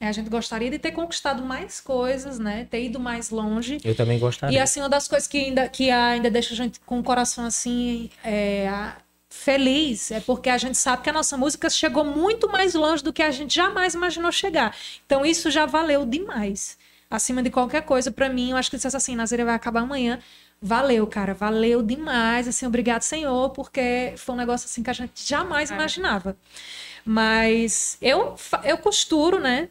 É, 0.00 0.08
A 0.08 0.12
gente 0.12 0.28
gostaria 0.28 0.70
de 0.70 0.78
ter 0.78 0.92
conquistado 0.92 1.42
mais 1.44 1.80
coisas, 1.80 2.38
né? 2.38 2.66
Ter 2.70 2.84
ido 2.84 2.98
mais 2.98 3.30
longe. 3.30 3.78
Eu 3.84 3.94
também 3.94 4.18
gostaria. 4.18 4.58
E 4.58 4.60
assim, 4.60 4.80
uma 4.80 4.88
das 4.88 5.08
coisas 5.08 5.28
que 5.28 5.38
ainda, 5.38 5.68
que 5.68 5.90
ainda 5.90 6.30
deixa 6.30 6.52
a 6.54 6.56
gente 6.56 6.80
com 6.80 6.98
o 6.98 7.02
coração 7.02 7.44
assim 7.44 8.10
é, 8.24 8.92
feliz 9.30 10.10
é 10.10 10.20
porque 10.20 10.48
a 10.48 10.58
gente 10.58 10.78
sabe 10.78 11.02
que 11.02 11.10
a 11.10 11.12
nossa 11.12 11.36
música 11.36 11.68
chegou 11.68 12.04
muito 12.04 12.48
mais 12.48 12.74
longe 12.74 13.02
do 13.02 13.12
que 13.12 13.22
a 13.22 13.30
gente 13.30 13.54
jamais 13.54 13.94
imaginou 13.94 14.30
chegar. 14.30 14.74
Então 15.06 15.24
isso 15.24 15.50
já 15.50 15.66
valeu 15.66 16.04
demais. 16.06 16.78
Acima 17.10 17.42
de 17.42 17.50
qualquer 17.50 17.82
coisa, 17.82 18.10
pra 18.10 18.28
mim, 18.28 18.50
eu 18.50 18.56
acho 18.56 18.70
que 18.70 18.76
dissesse 18.76 18.96
assim, 18.96 19.14
Nazaré 19.14 19.44
vai 19.44 19.54
acabar 19.54 19.80
amanhã. 19.82 20.18
Valeu, 20.60 21.06
cara, 21.06 21.34
valeu 21.34 21.82
demais. 21.82 22.48
Assim, 22.48 22.66
obrigado, 22.66 23.02
Senhor, 23.02 23.50
porque 23.50 24.14
foi 24.16 24.34
um 24.34 24.38
negócio 24.38 24.66
assim 24.66 24.82
que 24.82 24.90
a 24.90 24.94
gente 24.94 25.26
jamais 25.28 25.70
imaginava. 25.70 26.36
Mas 27.04 27.98
eu, 28.00 28.34
eu 28.64 28.78
costuro, 28.78 29.38
né? 29.38 29.68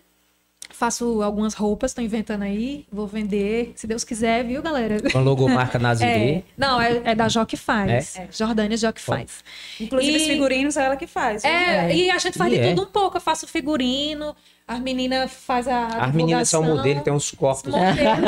Faço 0.76 1.21
algumas 1.21 1.53
roupas, 1.53 1.91
estou 1.91 2.03
inventando 2.03 2.41
aí, 2.41 2.86
vou 2.91 3.05
vender, 3.05 3.74
se 3.76 3.86
Deus 3.86 4.03
quiser, 4.03 4.43
viu, 4.43 4.59
galera? 4.61 4.97
Com 5.11 5.19
logomarca 5.21 5.78
Nazirê. 5.80 6.09
É, 6.09 6.43
não, 6.57 6.82
é, 6.82 7.01
é 7.05 7.15
da 7.15 7.30
Jó 7.30 7.45
que 7.45 7.55
faz. 7.55 8.15
Jordânia 8.32 8.76
Jó 8.76 8.91
que 8.91 8.99
faz. 8.99 9.43
Inclusive, 9.80 10.13
E- 10.13 10.17
os 10.17 10.24
figurinos 10.28 10.76
é 10.76 10.84
ela 10.86 10.97
que 10.97 11.05
faz. 11.05 11.43
viu? 11.43 11.51
É, 11.51 11.95
e 11.95 12.09
a 12.09 12.17
gente 12.17 12.38
faz 12.38 12.51
E 12.51 12.55
de 12.57 12.61
é. 12.61 12.69
tudo 12.74 12.88
um 12.88 12.91
pouco. 12.91 13.17
Eu 13.17 13.21
faço 13.21 13.47
figurino, 13.47 14.36
as 14.68 14.80
meninas 14.80 15.32
faz 15.32 15.68
a. 15.68 15.88
As 15.88 16.14
meninas 16.14 16.47
são 16.49 16.64
modelo, 16.64 17.01
tem 17.01 17.11
uns 17.14 17.32
corpos. 17.32 17.72
Modelo, 17.72 18.22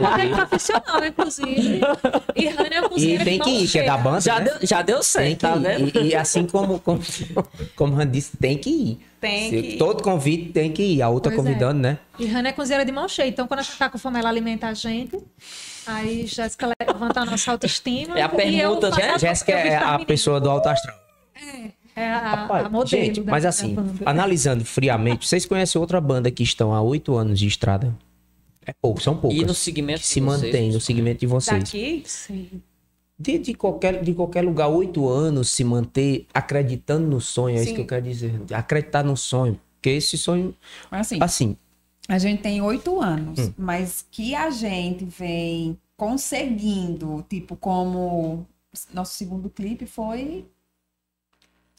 modelo 0.00 0.36
profissional, 0.46 1.04
inclusive. 1.04 1.80
E 2.36 2.48
Rani 2.48 2.74
é 2.74 2.78
E 2.78 2.88
cozinheira 2.88 3.24
tem 3.24 3.38
de 3.38 3.44
que 3.44 3.50
ir, 3.50 3.68
que 3.68 3.78
é 3.78 3.82
da 3.84 3.96
banda, 3.96 4.20
Já, 4.20 4.38
né? 4.38 4.44
deu, 4.44 4.66
já 4.66 4.82
deu 4.82 4.96
Tem 4.96 5.02
certo, 5.04 5.40
tá 5.40 5.54
vendo? 5.54 5.98
E, 5.98 6.08
e 6.08 6.14
assim 6.14 6.46
como, 6.46 6.78
como, 6.80 7.00
como 7.76 7.98
Han 8.00 8.10
disse, 8.10 8.36
tem 8.36 8.58
que 8.58 8.70
ir. 8.70 9.00
Tem 9.20 9.50
Se- 9.50 9.62
que 9.62 9.68
ir. 9.74 9.78
Todo 9.78 10.02
convite 10.02 10.52
tem 10.52 10.70
que 10.70 10.82
ir. 10.82 11.02
A 11.02 11.08
outra 11.08 11.32
Pois 11.32 11.40
é. 11.40 11.48
convidando, 11.48 11.80
né? 11.80 11.98
E 12.18 12.26
Rani 12.26 12.48
é 12.48 12.52
cozinheira 12.52 12.84
de 12.84 12.92
mão 12.92 13.08
cheia. 13.08 13.28
Então, 13.28 13.46
quando 13.48 13.60
a 13.60 13.62
gente 13.62 13.76
tá 13.78 13.88
com 13.88 13.98
fome, 13.98 14.18
ela 14.18 14.28
alimenta 14.28 14.66
a 14.68 14.74
gente. 14.74 15.18
Aí 15.86 16.26
Jéssica 16.26 16.70
levanta 16.86 17.20
a 17.20 17.24
nossa 17.24 17.50
autoestima. 17.52 18.18
É 18.18 18.22
a 18.22 18.28
e 18.28 18.90
faço 18.90 19.00
né? 19.00 19.10
a- 19.14 19.18
Jéssica 19.18 19.52
é 19.52 19.76
a 19.76 19.98
pessoa 19.98 20.40
do 20.40 20.50
alto 20.50 20.68
astral. 20.68 20.96
É 21.34 21.70
a, 21.96 22.18
Rapaz, 22.36 22.66
a 22.66 22.68
modelo. 22.68 23.02
gente, 23.04 23.20
da- 23.22 23.30
mas 23.30 23.44
assim, 23.44 23.76
analisando 24.06 24.64
friamente, 24.64 25.26
vocês 25.28 25.44
conhecem 25.46 25.80
outra 25.80 26.00
banda 26.00 26.30
que 26.30 26.42
estão 26.42 26.72
há 26.74 26.80
oito 26.82 27.16
anos 27.16 27.38
de 27.38 27.46
estrada? 27.46 27.96
É 28.66 28.72
pouco, 28.80 29.02
são 29.02 29.16
poucas. 29.16 29.40
E 29.40 29.44
no 29.44 29.54
segmento 29.54 30.00
que 30.00 30.06
se 30.06 30.20
de 30.20 30.26
vocês, 30.26 30.42
mantém 30.42 30.72
no 30.72 30.80
segmento 30.80 31.20
de 31.20 31.26
vocês. 31.26 31.64
Daqui, 31.64 32.02
Sim. 32.06 32.62
De, 33.18 33.38
de, 33.38 33.52
qualquer, 33.54 34.02
de 34.02 34.14
qualquer 34.14 34.42
lugar, 34.42 34.68
oito 34.68 35.06
anos, 35.08 35.50
se 35.50 35.62
manter 35.64 36.26
acreditando 36.32 37.06
no 37.06 37.20
sonho, 37.20 37.56
é 37.56 37.60
isso 37.60 37.68
Sim. 37.70 37.74
que 37.74 37.80
eu 37.82 37.86
quero 37.86 38.02
dizer. 38.02 38.40
Acreditar 38.52 39.02
no 39.02 39.16
sonho. 39.16 39.60
Porque 39.76 39.90
esse 39.90 40.16
sonho, 40.16 40.54
assim, 40.90 41.18
assim, 41.20 41.56
a 42.08 42.18
gente 42.18 42.40
tem 42.42 42.60
oito 42.62 43.00
anos, 43.00 43.38
Hum. 43.40 43.52
mas 43.58 44.04
que 44.10 44.34
a 44.34 44.50
gente 44.50 45.04
vem 45.04 45.76
conseguindo, 45.96 47.24
tipo, 47.28 47.56
como 47.56 48.46
nosso 48.94 49.14
segundo 49.14 49.50
clipe 49.50 49.84
foi. 49.86 50.44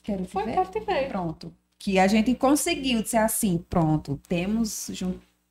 Quero 0.03 0.25
te 0.25 0.31
Foi 0.31 0.43
ver. 0.43 0.53
Quero 0.53 0.69
Te 0.69 0.79
Ver. 0.79 1.07
Pronto. 1.07 1.53
Que 1.79 1.97
a 1.99 2.07
gente 2.07 2.33
conseguiu 2.35 3.01
dizer 3.01 3.17
assim, 3.17 3.63
pronto, 3.69 4.19
temos 4.27 4.89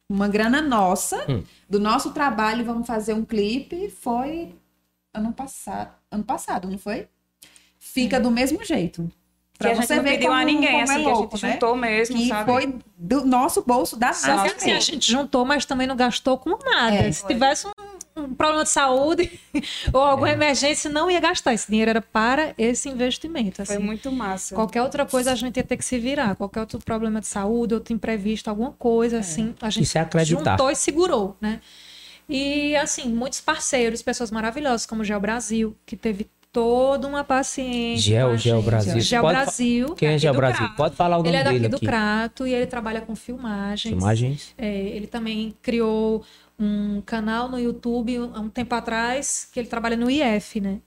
uma 0.09 0.29
grana 0.29 0.61
nossa 0.63 1.25
Hum. 1.29 1.43
do 1.69 1.81
nosso 1.81 2.13
trabalho, 2.13 2.65
vamos 2.65 2.87
fazer 2.87 3.15
um 3.15 3.25
clipe. 3.25 3.91
Foi 3.91 4.55
ano 5.13 5.33
passado, 5.33 5.93
ano 6.11 6.23
passado, 6.25 6.69
não 6.69 6.79
foi? 6.79 7.09
Fica 7.79 8.21
do 8.21 8.31
mesmo 8.31 8.65
jeito. 8.65 9.11
que 9.59 9.67
a 9.67 9.75
gente 9.75 9.95
não 9.95 10.03
pediu 10.05 10.33
a 10.33 10.43
ninguém, 10.45 10.81
assim, 10.83 11.03
que 11.05 11.11
a 11.11 11.15
gente 11.15 11.37
juntou 11.37 11.77
mesmo, 11.77 12.17
Que 12.17 12.29
sabe? 12.29 12.51
foi 12.51 12.79
do 12.97 13.27
nosso 13.27 13.63
bolso 13.63 13.95
da 13.97 14.13
Só 14.15 14.27
que 14.29 14.33
nossa 14.37 14.57
assim, 14.57 14.73
a 14.73 14.81
gente 14.81 15.11
juntou, 15.13 15.45
mas 15.45 15.67
também 15.67 15.87
não 15.87 15.97
gastou 15.97 16.39
com 16.39 16.51
nada. 16.65 16.97
É, 16.97 17.13
Se 17.13 17.27
tivesse 17.27 17.67
um, 17.67 17.71
um 18.17 18.35
problema 18.35 18.65
de 18.65 18.71
saúde 18.71 19.41
ou 19.93 20.01
alguma 20.01 20.31
emergência, 20.31 20.91
não 20.91 21.11
ia 21.11 21.21
gastar. 21.21 21.55
Esse 21.55 21.71
dinheiro 21.71 21.91
era 21.91 22.03
para 22.03 22.55
esse 22.59 22.89
investimento. 22.89 23.65
Foi 23.65 23.77
assim. 23.77 23.85
muito 23.85 24.11
massa. 24.11 24.55
Qualquer 24.55 24.83
outra 24.83 25.07
coisa 25.07 25.33
a 25.33 25.35
gente 25.35 25.57
ia 25.57 25.65
ter 25.65 25.77
que 25.77 25.85
se 25.85 25.99
virar. 25.99 26.35
Qualquer 26.37 26.61
outro 26.61 26.79
problema 26.81 27.21
de 27.21 27.27
saúde, 27.27 27.75
outro 27.75 27.95
imprevisto, 27.95 28.49
alguma 28.49 28.73
coisa 28.73 29.19
assim, 29.19 29.55
a 29.61 29.71
gente 29.71 29.97
é 29.97 30.01
acreditar. 30.01 30.51
juntou 30.53 30.71
e 30.71 30.77
segurou, 30.77 31.37
né? 31.41 31.61
E 32.29 32.77
assim, 32.77 33.09
muitos 33.09 33.41
parceiros, 33.41 34.03
pessoas 34.03 34.31
maravilhosas, 34.31 34.87
como 34.87 35.03
o 35.03 35.05
Geo 35.05 35.19
Brasil, 35.19 35.77
que 35.85 35.97
teve 35.97 36.29
toda 36.53 37.07
uma 37.07 37.27
a 37.29 37.43
Gel 37.43 38.37
gente. 38.37 38.65
Brasil. 38.65 39.01
Gel 39.01 39.23
Pode 39.23 39.35
Brasil. 39.35 39.95
quem 39.95 40.09
é 40.09 40.19
do 40.19 40.33
Brasil? 40.35 40.59
Crato. 40.59 40.77
Pode 40.77 40.97
falar 40.97 41.17
o 41.17 41.19
nome 41.19 41.31
Ele 41.31 41.37
é 41.37 41.45
daqui 41.45 41.57
dele 41.59 41.69
do 41.69 41.77
aqui. 41.77 41.87
Crato 41.87 42.47
e 42.47 42.55
ele 42.55 42.67
trabalha 42.67 43.01
com 43.01 43.15
filmagens. 43.15 43.95
Filmagens. 43.95 44.55
É, 44.59 44.69
ele 44.69 45.07
também 45.07 45.55
criou 45.63 46.25
um 46.61 47.01
canal 47.03 47.49
no 47.49 47.59
YouTube 47.59 48.21
um, 48.21 48.37
há 48.37 48.41
um 48.41 48.51
tempo 48.51 48.75
atrás, 48.75 49.49
que 49.53 49.59
ele 49.61 49.69
trabalha 49.69 49.97
no 49.97 50.11
IF, 50.11 50.61
né? 50.61 50.81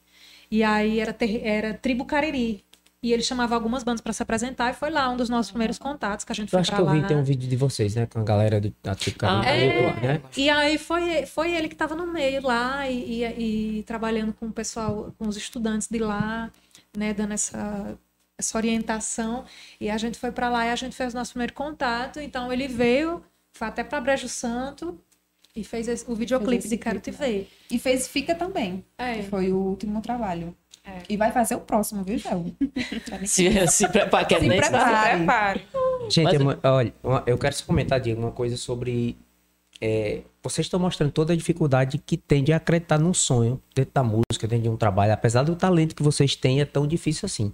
E 0.52 0.64
aí 0.64 1.00
era, 1.00 1.12
ter- 1.14 1.42
era 1.46 1.74
Tribo 1.74 2.06
Cariri. 2.06 2.64
E 3.02 3.12
ele 3.12 3.22
chamava 3.22 3.54
algumas 3.54 3.84
bandas 3.84 4.00
para 4.00 4.14
se 4.14 4.24
apresentar 4.24 4.72
e 4.72 4.74
foi 4.74 4.90
lá 4.90 5.10
um 5.10 5.18
dos 5.18 5.28
nossos 5.28 5.52
primeiros 5.52 5.78
contatos 5.78 6.24
que 6.24 6.32
a 6.32 6.36
gente 6.36 6.48
Eu 6.48 6.52
foi 6.52 6.60
acho 6.62 6.72
que 6.72 6.76
pra 6.78 6.86
eu 6.86 6.90
vi, 6.90 7.02
lá. 7.02 7.08
tem 7.08 7.18
um 7.18 7.24
vídeo 7.24 7.50
de 7.50 7.56
vocês, 7.58 7.96
né? 7.96 8.06
Com 8.06 8.20
a 8.20 8.24
galera 8.24 8.62
do, 8.62 8.74
da 8.82 8.96
Tribo 8.96 9.18
Cariri, 9.20 9.46
Ah, 9.46 9.50
é. 9.54 10.02
né? 10.02 10.22
E 10.38 10.50
aí 10.50 10.78
foi, 10.78 11.26
foi 11.26 11.54
ele 11.54 11.68
que 11.68 11.76
estava 11.76 11.96
no 11.96 12.08
meio 12.08 12.42
lá 12.46 12.88
e, 12.90 13.24
e- 13.24 13.80
e 13.80 13.84
trabalhando 13.84 14.32
com 14.34 14.46
o 14.46 14.54
pessoal, 14.54 15.14
com 15.18 15.28
os 15.28 15.36
estudantes 15.36 15.90
de 15.90 16.00
lá, 16.00 16.50
né, 16.96 17.14
dando 17.14 17.34
essa, 17.34 17.98
essa 18.38 18.58
orientação. 18.58 19.44
E 19.82 19.90
a 19.90 19.98
gente 19.98 20.18
foi 20.18 20.32
para 20.32 20.48
lá 20.50 20.66
e 20.68 20.70
a 20.72 20.76
gente 20.78 20.96
fez 20.96 21.14
o 21.14 21.18
nosso 21.18 21.32
primeiro 21.34 21.54
contato. 21.54 22.22
Então 22.22 22.54
ele 22.54 22.70
veio, 22.70 23.22
foi 23.52 23.68
até 23.68 23.84
para 23.84 24.00
Brejo 24.00 24.30
Santo 24.30 24.98
e 25.56 25.64
fez 25.64 25.88
esse- 25.88 26.06
o 26.10 26.16
videoclipe 26.16 26.68
de 26.68 26.78
Quero 26.78 27.00
Te 27.00 27.12
clipe, 27.12 27.18
Ver. 27.18 27.50
E 27.72 27.80
fez 27.80 28.08
Fica 28.08 28.34
também, 28.36 28.84
É. 28.98 29.16
que 29.18 29.24
foi 29.24 29.52
o 29.52 29.58
último 29.58 30.02
trabalho. 30.02 30.56
E 31.08 31.16
vai 31.16 31.32
fazer 31.32 31.56
o 31.56 31.62
próximo, 31.62 32.04
viu, 32.04 32.18
Gel? 32.18 32.46
Se, 33.26 33.68
se 33.68 33.88
prepara, 33.88 34.26
que 34.26 34.38
Se 34.38 34.48
nem. 34.48 34.62
Se 34.62 34.70
prepare. 34.70 35.62
Gente, 36.10 36.24
Mas- 36.26 36.34
é 36.34 36.40
mu- 36.40 36.58
olha, 36.64 36.94
eu 37.26 37.38
quero 37.38 37.56
só 37.56 37.64
comentar, 37.66 38.00
Diego, 38.02 38.20
uma 38.22 38.32
coisa 38.32 38.58
sobre. 38.58 39.16
é, 39.80 40.22
vocês 40.42 40.66
estão 40.66 40.80
mostrando 40.80 41.12
toda 41.12 41.32
a 41.34 41.36
dificuldade 41.36 41.98
que 41.98 42.18
tem 42.18 42.44
de 42.44 42.52
acreditar 42.52 42.98
num 43.00 43.14
sonho 43.14 43.62
dentro 43.74 43.92
da 43.94 44.04
música, 44.04 44.46
dentro 44.48 44.64
de 44.64 44.70
um 44.70 44.76
trabalho. 44.78 45.14
Apesar 45.14 45.44
do 45.44 45.56
talento 45.56 45.96
que 45.96 46.04
vocês 46.04 46.36
têm, 46.36 46.60
é 46.62 46.66
tão 46.66 46.86
difícil 46.86 47.26
assim. 47.26 47.54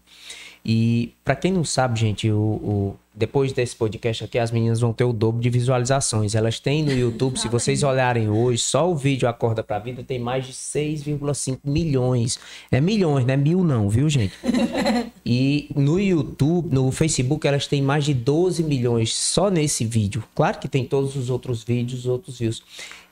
E 0.66 1.14
pra 1.24 1.36
quem 1.36 1.52
não 1.52 1.64
sabe, 1.64 2.00
gente, 2.00 2.30
o, 2.30 2.38
o- 2.38 2.96
depois 3.16 3.52
desse 3.52 3.76
podcast 3.76 4.24
aqui, 4.24 4.38
as 4.40 4.50
meninas 4.52 4.80
vão 4.80 4.94
ter 4.94 5.04
o 5.04 5.12
dobro 5.12 5.42
de 5.42 5.50
visualizações. 5.50 6.36
Elas 6.36 6.60
têm 6.60 6.84
no 6.84 6.92
YouTube, 6.92 7.38
se 7.38 7.48
vocês 7.50 7.84
olharem 7.84 8.30
hoje, 8.30 8.60
só 8.62 8.90
o 8.90 8.96
vídeo 8.96 9.28
Acorda 9.28 9.62
Pra 9.64 9.78
Vida 9.80 10.04
tem 10.04 10.20
mais 10.20 10.46
de 10.46 10.54
6,5 10.54 11.60
milhões. 11.66 12.40
É 12.72 12.80
milhões, 12.80 13.26
não 13.26 13.34
é 13.34 13.38
mil 13.38 13.64
não, 13.64 13.90
viu, 13.90 14.10
gente? 14.10 14.34
E 15.32 15.70
no 15.76 16.00
YouTube, 16.00 16.74
no 16.74 16.92
Facebook, 16.92 17.46
elas 17.48 17.68
têm 17.68 17.84
mais 17.84 18.04
de 18.06 18.16
12 18.16 18.64
milhões 18.64 19.14
só 19.14 19.52
nesse 19.52 19.86
vídeo. 19.86 20.24
Claro 20.34 20.58
que 20.58 20.68
tem 20.68 20.84
todos 20.86 21.16
os 21.16 21.30
outros 21.30 21.64
vídeos, 21.64 22.08
outros 22.08 22.40
views. 22.40 22.64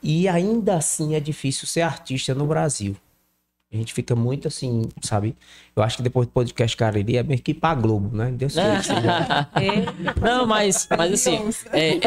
E 0.01 0.27
ainda 0.27 0.77
assim 0.77 1.13
é 1.13 1.19
difícil 1.19 1.67
ser 1.67 1.81
artista 1.81 2.33
no 2.33 2.47
Brasil. 2.47 2.95
A 3.77 3.79
gente 3.79 3.93
fica 3.93 4.15
muito 4.15 4.47
assim, 4.47 4.89
sabe? 5.01 5.35
Eu 5.75 5.83
acho 5.83 5.97
que 5.97 6.03
depois 6.03 6.27
do 6.27 6.31
podcast 6.31 6.75
Cariri 6.75 7.17
é 7.17 7.23
meio 7.23 7.39
que 7.39 7.51
ir 7.51 7.53
pra 7.53 7.75
Globo, 7.75 8.15
né? 8.15 8.31
Deus 8.31 8.55
que 8.55 8.59
seja. 8.83 9.47
Não, 10.19 10.47
mas, 10.47 10.87
mas 10.97 11.13
assim, 11.13 11.39
é, 11.71 11.99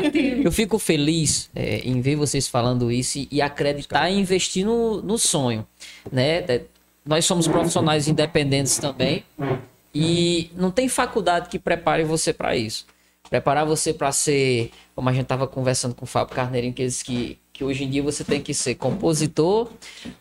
eu 0.45 0.51
fico 0.51 0.79
feliz 0.79 1.49
é, 1.55 1.79
em 1.79 2.01
ver 2.01 2.17
vocês 2.17 2.49
falando 2.49 2.91
isso 2.91 3.19
e, 3.19 3.29
e 3.31 3.41
acreditar 3.41 4.11
e 4.11 4.19
investir 4.19 4.67
no, 4.67 5.01
no 5.01 5.17
sonho, 5.17 5.65
né? 6.11 6.39
É, 6.39 6.63
Nós 7.07 7.25
somos 7.25 7.47
profissionais 7.47 8.09
independentes 8.09 8.77
também 8.79 9.25
e 9.95 10.51
não 10.57 10.73
tem 10.73 10.89
faculdade 10.89 11.49
que 11.49 11.59
prepare 11.59 12.03
você 12.03 12.33
para 12.33 12.57
isso. 12.57 12.85
Preparar 13.29 13.65
você 13.65 13.95
para 13.95 14.11
ser, 14.11 14.73
como 14.93 15.09
a 15.09 15.13
gente 15.13 15.27
tava 15.27 15.47
conversando 15.47 15.95
com 15.95 16.05
o 16.05 16.09
Fábio 16.09 16.35
Carneirinho, 16.35 16.73
que 16.73 16.83
ele 16.83 16.89
disse 16.89 17.05
que, 17.05 17.39
que 17.61 17.65
hoje 17.65 17.85
em 17.85 17.91
dia 17.91 18.03
você 18.03 18.25
tem 18.25 18.41
que 18.41 18.55
ser 18.55 18.75
compositor, 18.77 19.69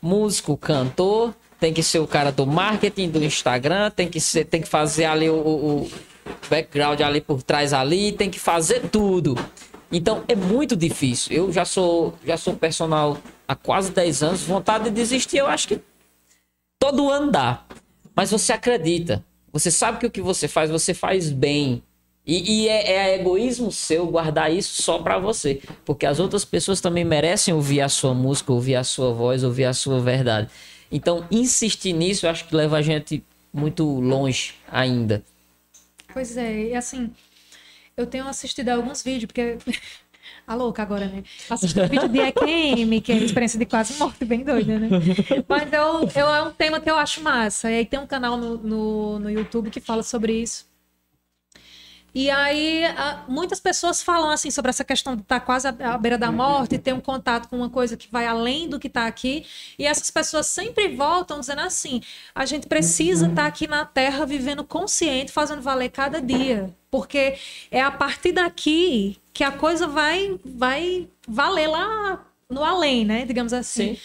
músico, 0.02 0.58
cantor, 0.58 1.34
tem 1.58 1.74
que 1.74 1.82
ser 1.82 2.00
o 2.00 2.06
cara 2.06 2.34
do 2.34 2.46
marketing, 2.46 3.10
do 3.10 3.24
Instagram, 3.24 3.90
tem 3.92 4.10
que 4.10 4.20
ser, 4.20 4.44
tem 4.44 4.62
que 4.62 4.68
fazer 4.68 5.06
ali 5.06 5.30
o- 5.30 5.36
o, 5.38 5.92
background 6.50 7.00
ali 7.00 7.22
por 7.22 7.42
trás 7.42 7.72
ali, 7.72 8.12
tem 8.12 8.30
que 8.30 8.38
fazer 8.40 8.90
tudo. 8.90 9.36
Então 9.90 10.22
é 10.28 10.36
muito 10.36 10.76
difícil. 10.76 11.32
Eu 11.34 11.50
já 11.52 11.64
sou 11.64 12.14
já 12.26 12.36
sou 12.36 12.56
personal 12.56 13.18
há 13.48 13.56
quase 13.56 13.92
10 13.92 14.22
anos, 14.22 14.42
vontade 14.42 14.84
de 14.86 14.90
desistir, 14.92 15.38
eu 15.38 15.48
acho 15.48 15.70
que 15.70 15.80
todo 16.78 17.10
ano 17.10 17.32
dá. 17.32 17.64
Mas 18.14 18.32
você 18.32 18.52
acredita. 18.52 19.24
Você 19.54 19.72
sabe 19.72 19.98
que 20.00 20.06
o 20.06 20.12
que 20.12 20.22
você 20.22 20.46
faz, 20.46 20.70
você 20.70 20.94
faz 20.94 21.32
bem. 21.32 21.82
E, 22.30 22.66
e 22.66 22.68
é, 22.68 22.92
é 22.92 23.16
egoísmo 23.16 23.72
seu 23.72 24.06
guardar 24.06 24.54
isso 24.54 24.84
só 24.84 25.00
pra 25.00 25.18
você. 25.18 25.64
Porque 25.84 26.06
as 26.06 26.20
outras 26.20 26.46
pessoas 26.46 26.80
também 26.80 27.04
merecem 27.04 27.56
ouvir 27.56 27.82
a 27.82 27.90
sua 27.90 28.14
música, 28.14 28.54
ouvir 28.54 28.76
a 28.76 28.84
sua 28.84 29.12
voz, 29.12 29.44
ouvir 29.44 29.66
a 29.66 29.74
sua 29.74 30.00
verdade. 30.00 30.48
Então, 30.92 31.26
insistir 31.32 31.92
nisso, 31.92 32.28
eu 32.28 32.30
acho 32.30 32.48
que 32.48 32.56
leva 32.56 32.78
a 32.78 32.84
gente 32.84 33.24
muito 33.52 33.84
longe 33.84 34.54
ainda. 34.72 35.24
Pois 36.14 36.38
é, 36.38 36.66
e 36.66 36.76
assim, 36.76 37.10
eu 37.98 38.06
tenho 38.06 38.28
assistido 38.28 38.70
alguns 38.70 39.02
vídeos, 39.02 39.26
porque. 39.26 39.58
A 40.46 40.54
louca 40.54 40.84
agora, 40.84 41.08
né? 41.08 41.24
Assisti 41.50 41.80
um 41.80 41.88
vídeo 41.88 42.10
de 42.10 42.20
EQM, 42.20 43.02
que 43.02 43.12
é 43.12 43.16
a 43.16 43.18
experiência 43.18 43.58
de 43.58 43.66
quase 43.66 43.98
morte, 43.98 44.24
bem 44.24 44.44
doida, 44.44 44.78
né? 44.78 44.88
Mas 45.48 45.74
eu, 45.74 46.08
eu, 46.16 46.28
é 46.28 46.44
um 46.44 46.52
tema 46.52 46.80
que 46.80 46.92
eu 46.92 46.96
acho 46.96 47.24
massa. 47.24 47.72
E 47.72 47.80
aí 47.80 47.86
tem 47.88 48.00
um 48.00 48.06
canal 48.06 48.38
no, 48.38 48.56
no, 48.56 49.20
no 49.20 49.32
YouTube 49.32 49.72
que 49.72 49.80
fala 49.80 50.04
sobre 50.04 50.34
isso. 50.34 50.69
E 52.14 52.30
aí, 52.30 52.84
muitas 53.28 53.60
pessoas 53.60 54.02
falam 54.02 54.30
assim 54.30 54.50
sobre 54.50 54.70
essa 54.70 54.84
questão 54.84 55.16
de 55.16 55.22
estar 55.22 55.40
quase 55.40 55.68
à 55.68 55.98
beira 55.98 56.18
da 56.18 56.32
morte, 56.32 56.78
ter 56.78 56.94
um 56.94 57.00
contato 57.00 57.48
com 57.48 57.58
uma 57.58 57.70
coisa 57.70 57.96
que 57.96 58.08
vai 58.12 58.26
além 58.26 58.68
do 58.68 58.80
que 58.80 58.88
está 58.88 59.06
aqui. 59.06 59.46
E 59.78 59.86
essas 59.86 60.10
pessoas 60.10 60.48
sempre 60.48 60.88
voltam 60.96 61.40
dizendo 61.40 61.62
assim: 61.62 62.02
a 62.34 62.46
gente 62.46 62.68
precisa 62.68 63.28
estar 63.28 63.46
aqui 63.46 63.68
na 63.68 63.86
Terra 63.86 64.26
vivendo 64.26 64.64
consciente, 64.64 65.32
fazendo 65.32 65.62
valer 65.62 65.90
cada 65.90 66.22
dia. 66.22 66.74
Porque 66.92 67.38
é 67.70 67.82
a 67.82 67.92
partir 67.92 68.32
daqui 68.32 69.18
que 69.32 69.44
a 69.44 69.52
coisa 69.52 69.88
vai, 69.88 70.40
vai 70.44 71.08
valer 71.28 71.68
lá 71.68 72.26
no 72.50 72.64
além, 72.64 73.06
né? 73.06 73.26
Digamos 73.26 73.54
assim. 73.54 73.96
Sim. 73.96 74.02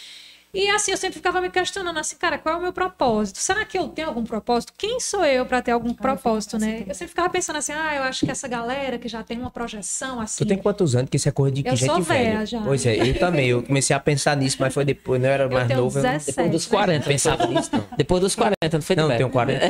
E 0.55 0.69
assim, 0.69 0.91
eu 0.91 0.97
sempre 0.97 1.15
ficava 1.15 1.41
me 1.41 1.49
questionando 1.49 1.97
assim, 1.99 2.15
cara, 2.15 2.37
qual 2.37 2.55
é 2.55 2.57
o 2.57 2.61
meu 2.61 2.71
propósito? 2.71 3.39
Será 3.39 3.65
que 3.65 3.77
eu 3.77 3.89
tenho 3.89 4.07
algum 4.07 4.23
propósito? 4.23 4.71
Quem 4.77 4.99
sou 5.01 5.25
eu 5.25 5.45
para 5.45 5.61
ter 5.61 5.71
algum 5.71 5.93
propósito, 5.93 6.57
né? 6.57 6.83
Eu 6.87 6.93
sempre 6.95 7.09
ficava 7.09 7.29
pensando 7.29 7.57
assim, 7.57 7.73
ah, 7.73 7.95
eu 7.95 8.03
acho 8.03 8.25
que 8.25 8.31
essa 8.31 8.47
galera 8.47 8.97
que 8.97 9.07
já 9.09 9.21
tem 9.21 9.37
uma 9.37 9.51
projeção 9.51 10.19
assim. 10.21 10.43
Tu 10.43 10.47
tem 10.47 10.57
quantos 10.57 10.95
anos? 10.95 11.09
Que 11.09 11.17
isso 11.17 11.27
é 11.27 11.31
coisa 11.31 11.53
de 11.55 11.67
Eu 11.67 11.75
gente 11.75 11.91
sou 11.91 12.01
velha. 12.01 12.23
velha 12.35 12.45
já. 12.45 12.61
Pois 12.61 12.85
é, 12.85 12.95
eu 12.95 13.19
também. 13.19 13.47
Eu 13.49 13.61
comecei 13.63 13.93
a 13.95 13.99
pensar 13.99 14.37
nisso, 14.37 14.57
mas 14.59 14.73
foi 14.73 14.85
depois, 14.85 15.21
não 15.21 15.27
era 15.29 15.43
eu 15.43 15.49
mais 15.51 15.67
tenho 15.67 15.81
novo. 15.81 15.97
eu 15.99 16.03
não- 16.03 16.09
17. 16.11 16.25
Depois 16.35 16.51
dos 16.51 16.65
40, 16.67 17.05
pensava 17.05 17.47
nisso, 17.47 17.69
não. 17.73 17.85
Depois 17.97 18.21
dos 18.21 18.35
40, 18.35 18.55
não 18.71 18.81
foi 18.81 18.95
Não, 18.95 19.07
velho. 19.07 19.17
tenho 19.17 19.29
40. 19.29 19.69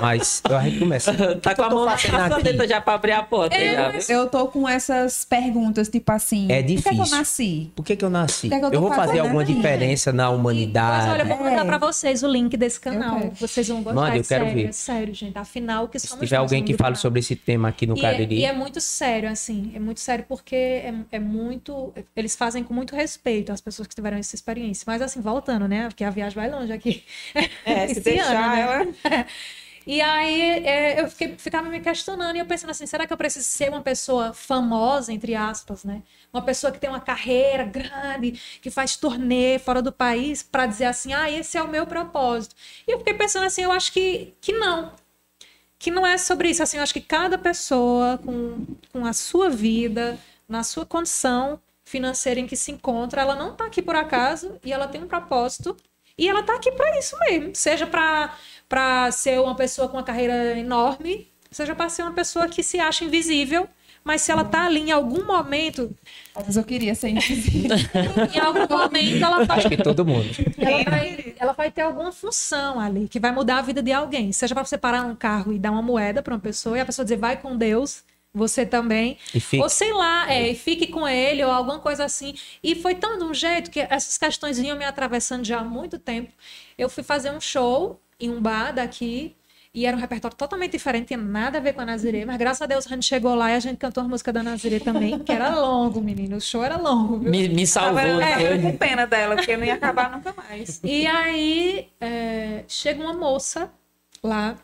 mas 0.00 0.42
a 0.44 0.60
gente 0.60 0.78
começa. 0.78 1.14
Tá 1.40 1.54
com 1.54 1.62
a 1.62 1.70
mão 1.70 1.84
na 1.84 1.92
maçaneta 1.92 2.68
já 2.68 2.80
pra 2.80 2.94
abrir 2.94 3.12
a 3.12 3.22
porta. 3.22 3.56
Eu, 3.56 3.74
já. 3.74 3.92
É, 4.14 4.16
eu 4.16 4.28
tô 4.28 4.46
com 4.48 4.68
essas 4.68 5.24
perguntas, 5.24 5.88
tipo 5.88 6.10
assim. 6.12 6.46
É 6.50 6.62
Por 6.62 6.66
que, 6.68 6.74
que 6.74 6.82
difícil. 6.90 7.04
eu 7.04 7.10
nasci? 7.18 7.72
Por 7.74 7.84
que, 7.84 7.96
que 7.96 8.04
eu 8.04 8.10
nasci? 8.10 8.48
Que 8.48 8.54
é 8.54 8.58
que 8.58 8.64
eu 8.66 8.72
eu 8.72 8.80
vou 8.80 8.92
fazer 8.92 9.20
alguma 9.20 9.42
aqui? 9.42 9.54
Diferença 9.94 10.12
na 10.12 10.30
humanidade. 10.30 11.06
Mas 11.06 11.12
olha, 11.12 11.22
eu 11.22 11.26
vou 11.26 11.38
mandar 11.44 11.62
É. 11.62 11.64
pra 11.64 11.78
vocês 11.78 12.22
o 12.22 12.28
link 12.28 12.56
desse 12.56 12.80
canal. 12.80 13.30
Vocês 13.38 13.66
vão 13.68 13.82
gostar. 13.82 13.94
Manda, 14.00 14.16
eu 14.16 14.20
é 14.20 14.24
quero 14.24 14.44
sério, 14.44 14.54
ver. 14.54 14.68
É 14.68 14.72
sério, 14.72 15.14
gente. 15.14 15.38
Afinal, 15.38 15.88
que 15.88 15.98
Se 15.98 16.06
somos 16.08 16.24
tiver 16.24 16.36
alguém 16.36 16.64
que 16.64 16.74
fale 16.74 16.96
sobre 16.96 17.20
esse 17.20 17.36
tema 17.36 17.68
aqui 17.68 17.86
no 17.86 17.96
E 17.96 18.00
é, 18.00 18.02
Cariri. 18.02 18.34
e 18.36 18.44
é 18.44 18.52
muito 18.52 18.80
sério, 18.80 19.28
assim. 19.30 19.72
É 19.74 19.78
muito 19.80 20.00
sério 20.00 20.24
porque 20.28 20.54
é, 20.56 20.94
é 21.12 21.18
muito. 21.18 21.92
Eles 22.16 22.36
fazem 22.36 22.62
com 22.62 22.74
muito 22.74 22.94
respeito 22.94 23.52
as 23.52 23.60
pessoas 23.60 23.88
que 23.88 23.94
tiveram 23.94 24.16
essa 24.18 24.34
experiência. 24.34 24.84
Mas, 24.86 25.00
assim, 25.00 25.20
voltando, 25.20 25.66
né? 25.68 25.86
Porque 25.88 26.04
a 26.04 26.10
viagem 26.10 26.34
vai 26.36 26.50
longe 26.50 26.72
aqui. 26.72 27.02
É, 27.64 27.86
se 27.88 27.92
Esse 27.92 28.00
deixar 28.00 28.34
ano, 28.34 28.92
né? 28.94 28.94
ela. 29.10 29.26
E 29.86 30.00
aí 30.00 30.64
é, 30.64 31.00
eu 31.00 31.08
fiquei, 31.08 31.36
ficava 31.36 31.68
me 31.68 31.80
questionando 31.80 32.36
e 32.36 32.38
eu 32.38 32.46
pensando 32.46 32.70
assim, 32.70 32.86
será 32.86 33.06
que 33.06 33.12
eu 33.12 33.16
preciso 33.16 33.46
ser 33.46 33.68
uma 33.68 33.82
pessoa 33.82 34.32
famosa, 34.32 35.12
entre 35.12 35.34
aspas, 35.34 35.84
né? 35.84 36.02
Uma 36.32 36.42
pessoa 36.42 36.72
que 36.72 36.78
tem 36.78 36.88
uma 36.88 37.00
carreira 37.00 37.64
grande, 37.64 38.32
que 38.62 38.70
faz 38.70 38.96
turnê 38.96 39.58
fora 39.58 39.82
do 39.82 39.92
país, 39.92 40.42
para 40.42 40.66
dizer 40.66 40.86
assim, 40.86 41.12
ah, 41.12 41.30
esse 41.30 41.58
é 41.58 41.62
o 41.62 41.68
meu 41.68 41.86
propósito. 41.86 42.54
E 42.86 42.92
eu 42.92 42.98
fiquei 42.98 43.14
pensando 43.14 43.44
assim, 43.44 43.62
eu 43.62 43.72
acho 43.72 43.92
que, 43.92 44.34
que 44.40 44.52
não. 44.52 44.92
Que 45.78 45.90
não 45.90 46.06
é 46.06 46.16
sobre 46.18 46.48
isso. 46.50 46.62
Assim, 46.62 46.78
eu 46.78 46.82
acho 46.82 46.94
que 46.94 47.00
cada 47.00 47.36
pessoa, 47.38 48.18
com, 48.18 48.64
com 48.92 49.04
a 49.04 49.12
sua 49.12 49.50
vida, 49.50 50.18
na 50.48 50.62
sua 50.62 50.86
condição 50.86 51.60
financeira 51.84 52.40
em 52.40 52.46
que 52.46 52.56
se 52.56 52.72
encontra, 52.72 53.20
ela 53.20 53.36
não 53.36 53.52
está 53.52 53.66
aqui 53.66 53.82
por 53.82 53.94
acaso 53.94 54.58
e 54.64 54.72
ela 54.72 54.88
tem 54.88 55.02
um 55.02 55.06
propósito 55.08 55.76
e 56.16 56.28
ela 56.28 56.40
está 56.40 56.54
aqui 56.54 56.70
para 56.72 56.98
isso 56.98 57.16
mesmo. 57.20 57.54
Seja 57.54 57.86
para 57.86 58.36
para 58.68 59.10
ser 59.10 59.40
uma 59.40 59.54
pessoa 59.54 59.88
com 59.88 59.96
uma 59.96 60.02
carreira 60.02 60.58
enorme, 60.58 61.30
seja 61.50 61.74
para 61.74 61.88
ser 61.88 62.02
uma 62.02 62.12
pessoa 62.12 62.48
que 62.48 62.62
se 62.62 62.80
acha 62.80 63.04
invisível, 63.04 63.68
mas 64.04 64.20
se 64.20 64.30
ela 64.30 64.42
está 64.42 64.66
ali 64.66 64.80
em 64.80 64.92
algum 64.92 65.24
momento, 65.24 65.96
Mas 66.34 66.56
eu 66.56 66.64
queria 66.64 66.94
ser 66.94 67.08
invisível. 67.08 67.76
em 68.34 68.38
algum 68.38 68.68
momento 68.68 69.24
ela 69.24 69.44
vai 69.44 69.58
Acho 69.58 69.68
que 69.68 69.78
todo 69.78 70.04
mundo. 70.04 70.28
ela 70.58 70.84
vai, 70.84 71.34
ela 71.38 71.52
vai 71.52 71.70
ter 71.70 71.80
alguma 71.80 72.12
função 72.12 72.78
ali 72.78 73.08
que 73.08 73.18
vai 73.18 73.32
mudar 73.32 73.58
a 73.58 73.62
vida 73.62 73.82
de 73.82 73.92
alguém. 73.92 74.30
Seja 74.30 74.54
para 74.54 74.64
você 74.64 74.76
parar 74.76 75.04
um 75.04 75.16
carro 75.16 75.54
e 75.54 75.58
dar 75.58 75.70
uma 75.70 75.80
moeda 75.80 76.22
para 76.22 76.34
uma 76.34 76.40
pessoa 76.40 76.76
e 76.76 76.80
a 76.80 76.84
pessoa 76.84 77.04
dizer 77.04 77.16
vai 77.16 77.38
com 77.38 77.56
Deus, 77.56 78.04
você 78.34 78.66
também. 78.66 79.16
E. 79.32 79.58
Ou 79.58 79.68
sei 79.70 79.92
lá, 79.94 80.30
é, 80.30 80.50
e 80.50 80.54
fique 80.54 80.88
com 80.88 81.08
ele 81.08 81.42
ou 81.42 81.50
alguma 81.50 81.78
coisa 81.78 82.04
assim. 82.04 82.34
E 82.62 82.74
foi 82.74 82.94
tão 82.94 83.16
de 83.16 83.24
um 83.24 83.32
jeito 83.32 83.70
que 83.70 83.80
essas 83.80 84.18
questões 84.18 84.58
vinham 84.58 84.76
me 84.76 84.84
atravessando 84.84 85.46
já 85.46 85.60
há 85.60 85.64
muito 85.64 85.98
tempo. 85.98 86.30
Eu 86.76 86.90
fui 86.90 87.02
fazer 87.02 87.30
um 87.30 87.40
show 87.40 87.98
em 88.18 88.30
um 88.30 88.40
bar 88.40 88.72
daqui. 88.72 89.34
E 89.72 89.86
era 89.86 89.96
um 89.96 90.00
repertório 90.00 90.36
totalmente 90.36 90.70
diferente, 90.70 91.08
tinha 91.08 91.18
nada 91.18 91.58
a 91.58 91.60
ver 91.60 91.72
com 91.72 91.80
a 91.80 91.84
Nazirê, 91.84 92.24
mas 92.24 92.36
graças 92.36 92.62
a 92.62 92.66
Deus 92.66 92.86
a 92.86 92.90
gente 92.90 93.04
chegou 93.04 93.34
lá 93.34 93.50
e 93.50 93.56
a 93.56 93.58
gente 93.58 93.76
cantou 93.76 94.04
a 94.04 94.06
música 94.06 94.32
da 94.32 94.40
Nazirê 94.40 94.78
também, 94.78 95.18
que 95.18 95.32
era 95.32 95.52
longo, 95.58 96.00
menino. 96.00 96.36
O 96.36 96.40
show 96.40 96.62
era 96.62 96.76
longo, 96.76 97.18
viu? 97.18 97.28
Me, 97.28 97.48
me 97.48 97.66
salvou. 97.66 97.96
Tava 97.96 98.06
não 98.06 98.20
é, 98.20 98.36
foi? 98.36 98.62
com 98.62 98.76
pena 98.76 99.04
dela, 99.04 99.34
porque 99.34 99.56
não 99.56 99.64
ia 99.64 99.74
acabar 99.74 100.12
nunca 100.12 100.32
mais. 100.32 100.80
E 100.84 101.08
aí 101.08 101.88
é, 102.00 102.62
chega 102.68 103.02
uma 103.02 103.14
moça 103.14 103.68
lá 104.22 104.56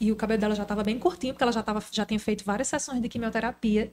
e 0.00 0.12
o 0.12 0.16
cabelo 0.16 0.40
dela 0.40 0.54
já 0.54 0.62
estava 0.62 0.84
bem 0.84 0.96
curtinho, 0.96 1.34
porque 1.34 1.42
ela 1.42 1.52
já, 1.52 1.62
tava, 1.62 1.82
já 1.90 2.06
tinha 2.06 2.20
feito 2.20 2.44
várias 2.44 2.68
sessões 2.68 3.02
de 3.02 3.08
quimioterapia. 3.08 3.92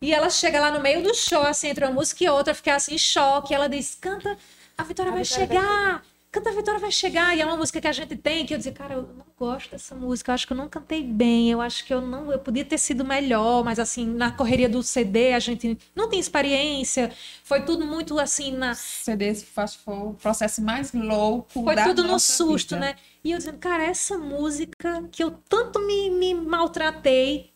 E 0.00 0.12
ela 0.12 0.28
chega 0.28 0.60
lá 0.60 0.70
no 0.70 0.80
meio 0.80 1.02
do 1.02 1.14
show, 1.14 1.40
assim, 1.42 1.68
entre 1.68 1.84
uma 1.86 1.92
música 1.92 2.22
e 2.22 2.28
outra, 2.28 2.52
eu 2.52 2.54
fiquei 2.54 2.72
assim 2.72 2.94
em 2.94 2.98
choque. 2.98 3.54
Ela 3.54 3.68
diz: 3.68 3.94
canta, 3.94 4.36
a 4.76 4.84
Vitória 4.84 5.10
vai 5.10 5.24
chegar! 5.24 6.04
Canta, 6.34 6.50
Vitória 6.50 6.80
vai 6.80 6.90
chegar! 6.90 7.36
E 7.36 7.40
é 7.40 7.46
uma 7.46 7.56
música 7.56 7.80
que 7.80 7.86
a 7.86 7.92
gente 7.92 8.16
tem, 8.16 8.44
que 8.44 8.52
eu 8.52 8.58
dizia, 8.58 8.72
cara, 8.72 8.94
eu 8.94 9.02
não 9.02 9.24
gosto 9.38 9.70
dessa 9.70 9.94
música, 9.94 10.32
eu 10.32 10.34
acho 10.34 10.48
que 10.48 10.52
eu 10.52 10.56
não 10.56 10.68
cantei 10.68 11.00
bem, 11.00 11.52
eu 11.52 11.60
acho 11.60 11.84
que 11.84 11.94
eu 11.94 12.00
não, 12.00 12.32
eu 12.32 12.40
podia 12.40 12.64
ter 12.64 12.76
sido 12.76 13.04
melhor, 13.04 13.62
mas 13.62 13.78
assim, 13.78 14.04
na 14.04 14.32
correria 14.32 14.68
do 14.68 14.82
CD 14.82 15.32
a 15.32 15.38
gente 15.38 15.78
não 15.94 16.08
tem 16.08 16.18
experiência, 16.18 17.12
foi 17.44 17.64
tudo 17.64 17.86
muito 17.86 18.18
assim, 18.18 18.50
na, 18.50 18.74
CD 18.74 19.32
foi 19.32 19.64
o 19.86 20.14
processo 20.14 20.60
mais 20.60 20.92
louco. 20.92 21.62
foi 21.62 21.76
tudo 21.76 22.02
no 22.02 22.18
susto, 22.18 22.74
vida. 22.74 22.84
né? 22.84 22.96
E 23.22 23.30
eu 23.30 23.38
dizendo, 23.38 23.58
cara, 23.58 23.84
essa 23.84 24.18
música 24.18 25.08
que 25.12 25.22
eu 25.22 25.30
tanto 25.48 25.78
me, 25.86 26.10
me 26.10 26.34
maltratei, 26.34 27.52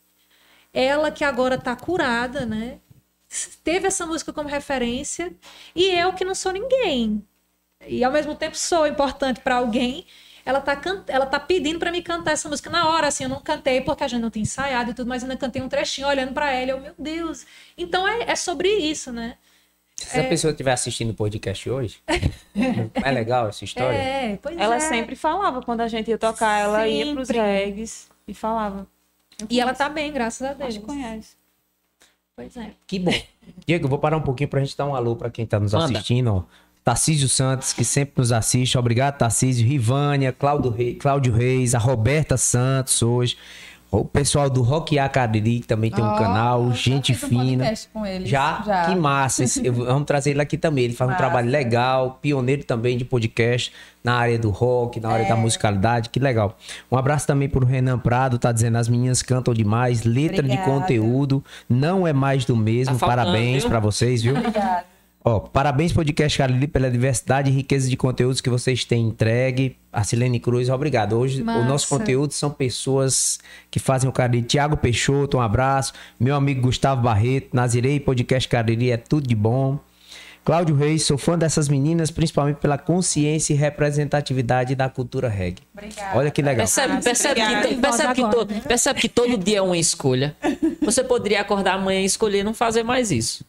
ela 0.73 1.11
que 1.11 1.25
agora 1.25 1.59
tá 1.59 1.75
curada, 1.75 2.47
né? 2.47 2.79
Teve 3.65 3.89
essa 3.89 4.07
música 4.07 4.33
como 4.33 4.49
referência, 4.49 5.35
e 5.75 5.91
eu 5.99 6.13
que 6.13 6.25
não 6.25 6.35
sou 6.37 6.53
ninguém. 6.53 7.27
E 7.87 8.03
ao 8.03 8.13
mesmo 8.13 8.35
tempo 8.35 8.57
sou 8.57 8.87
importante 8.87 9.41
para 9.41 9.57
alguém. 9.57 10.05
Ela 10.45 10.61
tá, 10.61 10.75
can... 10.75 11.05
ela 11.09 11.27
tá 11.27 11.39
pedindo 11.39 11.79
para 11.79 11.93
me 11.93 12.03
cantar 12.03 12.33
essa 12.33 12.49
música 12.49 12.71
na 12.71 12.89
hora, 12.89 13.09
assim, 13.09 13.25
eu 13.25 13.29
não 13.29 13.41
cantei 13.41 13.83
porque 13.83 14.03
a 14.03 14.09
gente 14.09 14.23
não 14.23 14.31
tinha 14.31 14.43
ensaiado 14.43 14.91
e 14.91 14.95
tudo, 14.95 15.07
mas 15.07 15.23
ainda 15.23 15.37
cantei 15.37 15.61
um 15.61 15.69
trechinho 15.69 16.09
olhando 16.09 16.33
para 16.33 16.51
ela, 16.51 16.71
eu, 16.71 16.81
meu 16.81 16.95
Deus. 16.99 17.45
Então 17.77 18.09
é, 18.09 18.31
é 18.31 18.35
sobre 18.35 18.69
isso, 18.69 19.13
né? 19.13 19.37
Se 19.95 20.21
a 20.21 20.25
pessoa 20.25 20.53
estiver 20.53 20.73
assistindo 20.73 21.11
o 21.11 21.15
podcast 21.15 21.69
hoje, 21.69 22.01
é 22.95 23.11
legal 23.11 23.49
essa 23.49 23.65
história? 23.65 23.97
É, 23.97 24.39
pois 24.41 24.57
Ela 24.57 24.77
é. 24.77 24.81
sempre 24.81 25.17
falava 25.17 25.61
quando 25.61 25.81
a 25.81 25.89
gente 25.89 26.09
ia 26.09 26.17
tocar, 26.17 26.59
ela 26.61 26.89
ia 26.89 27.13
pros 27.13 27.29
Sempre. 27.29 27.43
regs 27.43 28.09
e 28.27 28.33
falava. 28.33 28.87
E 29.51 29.61
ela 29.61 29.75
tá 29.75 29.89
bem, 29.89 30.13
graças 30.13 30.47
a 30.47 30.53
Deus. 30.53 30.69
Acho 30.71 30.81
que 30.81 30.87
conhece. 30.87 31.37
Pois 32.35 32.57
é. 32.57 32.71
Que 32.87 32.99
bom. 33.01 33.13
Diego, 33.67 33.87
eu 33.87 33.89
vou 33.91 33.99
parar 33.99 34.17
um 34.17 34.23
pouquinho 34.23 34.49
pra 34.49 34.61
gente 34.61 34.77
dar 34.77 34.87
um 34.87 34.95
alô 34.95 35.17
pra 35.17 35.31
quem 35.31 35.45
tá 35.45 35.59
nos 35.59 35.75
Manda. 35.75 35.99
assistindo. 35.99 36.29
ó. 36.33 36.45
Tarcísio 36.89 37.29
Santos, 37.29 37.75
que 37.75 37.85
sempre 37.85 38.15
nos 38.17 38.33
assiste. 38.33 38.79
Obrigado, 38.79 39.19
Tarcísio. 39.19 39.67
Rivânia, 39.67 40.33
Cláudio 40.33 40.71
Reis, 40.71 40.97
Cláudio 40.99 41.35
Reis, 41.35 41.75
a 41.75 41.79
Roberta 41.79 42.39
Santos 42.39 43.03
hoje. 43.03 43.37
O 43.91 44.05
pessoal 44.07 44.49
do 44.49 44.63
Rock 44.63 44.99
A 44.99 45.07
Cariri 45.09 45.61
que 45.61 45.67
também 45.67 45.91
tem 45.91 46.03
um 46.03 46.09
Ó, 46.09 46.17
canal. 46.17 46.69
já 46.71 46.75
Gente 46.77 47.13
um 47.13 47.15
fina. 47.15 47.65
podcast 47.65 47.89
com 47.93 48.07
eles, 48.07 48.29
Já? 48.29 48.85
Que 48.87 48.95
massa. 48.95 49.45
Esse- 49.45 49.69
vamos 49.71 50.05
trazer 50.07 50.31
ele 50.31 50.41
aqui 50.41 50.57
também. 50.57 50.85
Ele 50.85 50.95
faz 50.95 51.09
um 51.09 51.13
Massa. 51.13 51.25
trabalho 51.25 51.51
legal, 51.51 52.19
pioneiro 52.23 52.65
também 52.65 52.97
de 52.97 53.05
podcast 53.05 53.71
na 54.03 54.15
área 54.15 54.39
do 54.39 54.49
rock, 54.51 54.99
na 55.01 55.11
área 55.11 55.25
É. 55.25 55.29
da 55.29 55.37
musicalidade. 55.37 56.09
Que 56.09 56.19
legal. 56.19 56.57
Um 56.91 56.97
abraço 56.97 57.27
também 57.27 57.49
pro 57.51 57.67
Renan 57.67 57.99
Prado, 57.99 58.39
tá 58.39 58.51
dizendo 58.51 58.77
as 58.77 58.89
meninas 58.89 59.21
cantam 59.23 59.53
demais, 59.53 60.05
letra 60.05 60.43
de 60.43 60.53
Obrigada. 60.53 60.71
conteúdo, 60.71 61.45
não 61.69 62.07
é 62.07 62.13
mais 62.15 62.47
do 62.47 62.57
mesmo. 62.57 62.95
Tá 62.95 62.99
faltando, 62.99 63.23
Parabéns 63.27 63.65
pra 63.67 63.79
vocês, 63.79 64.23
viu? 64.23 64.35
Obrigada. 64.37 64.85
Ó, 65.29 65.41
parabéns, 65.41 65.93
podcast 65.93 66.39
Cariri, 66.39 66.67
pela 66.67 66.91
diversidade 66.91 67.51
e 67.51 67.53
riqueza 67.53 67.87
de 67.87 67.99
conteúdos 67.99 68.41
que 68.41 68.49
vocês 68.49 68.83
têm 68.87 69.09
entregue. 69.09 69.77
A 69.93 70.03
Silene 70.03 70.41
Cruz, 70.41 70.71
obrigado. 70.71 71.19
Hoje 71.19 71.43
Massa. 71.43 71.59
o 71.61 71.65
nosso 71.67 71.87
conteúdo 71.87 72.33
são 72.33 72.51
pessoas 72.51 73.39
que 73.71 73.79
fazem 73.79 74.09
o 74.09 74.13
Cariri. 74.13 74.43
Tiago 74.43 74.79
Peixoto, 74.79 75.37
um 75.37 75.41
abraço. 75.43 75.93
Meu 76.19 76.35
amigo 76.35 76.63
Gustavo 76.63 77.03
Barreto, 77.03 77.49
Nazirei, 77.53 78.01
podcast 78.01 78.49
Cariri, 78.49 78.91
é 78.91 78.97
tudo 78.97 79.29
de 79.29 79.35
bom. 79.35 79.79
Cláudio 80.47 80.75
Reis, 80.75 81.03
sou 81.03 81.19
fã 81.19 81.37
dessas 81.37 81.69
meninas, 81.69 82.11
principalmente 82.11 82.57
pela 82.57 82.79
consciência 82.79 83.53
e 83.53 83.57
representatividade 83.57 84.75
da 84.75 84.89
cultura 84.89 85.29
reggae. 85.29 85.61
Obrigada. 85.75 86.17
Olha 86.19 86.31
que 86.31 86.41
legal. 86.41 86.57
Percebe, 86.65 87.03
percebe, 87.05 87.41
que, 87.43 87.69
to- 87.75 87.81
percebe, 87.83 88.15
que 88.15 88.21
Agora, 88.23 88.47
to- 88.47 88.55
né? 88.55 88.63
percebe 88.67 88.99
que 89.01 89.09
todo 89.11 89.37
dia 89.37 89.59
é 89.59 89.63
uma 89.63 89.77
escolha. 89.77 90.35
Você 90.81 91.05
poderia 91.05 91.43
acordar 91.43 91.75
amanhã 91.75 92.01
e 92.01 92.07
escolher 92.07 92.43
não 92.43 92.55
fazer 92.55 92.83
mais 92.83 93.11
isso. 93.11 93.45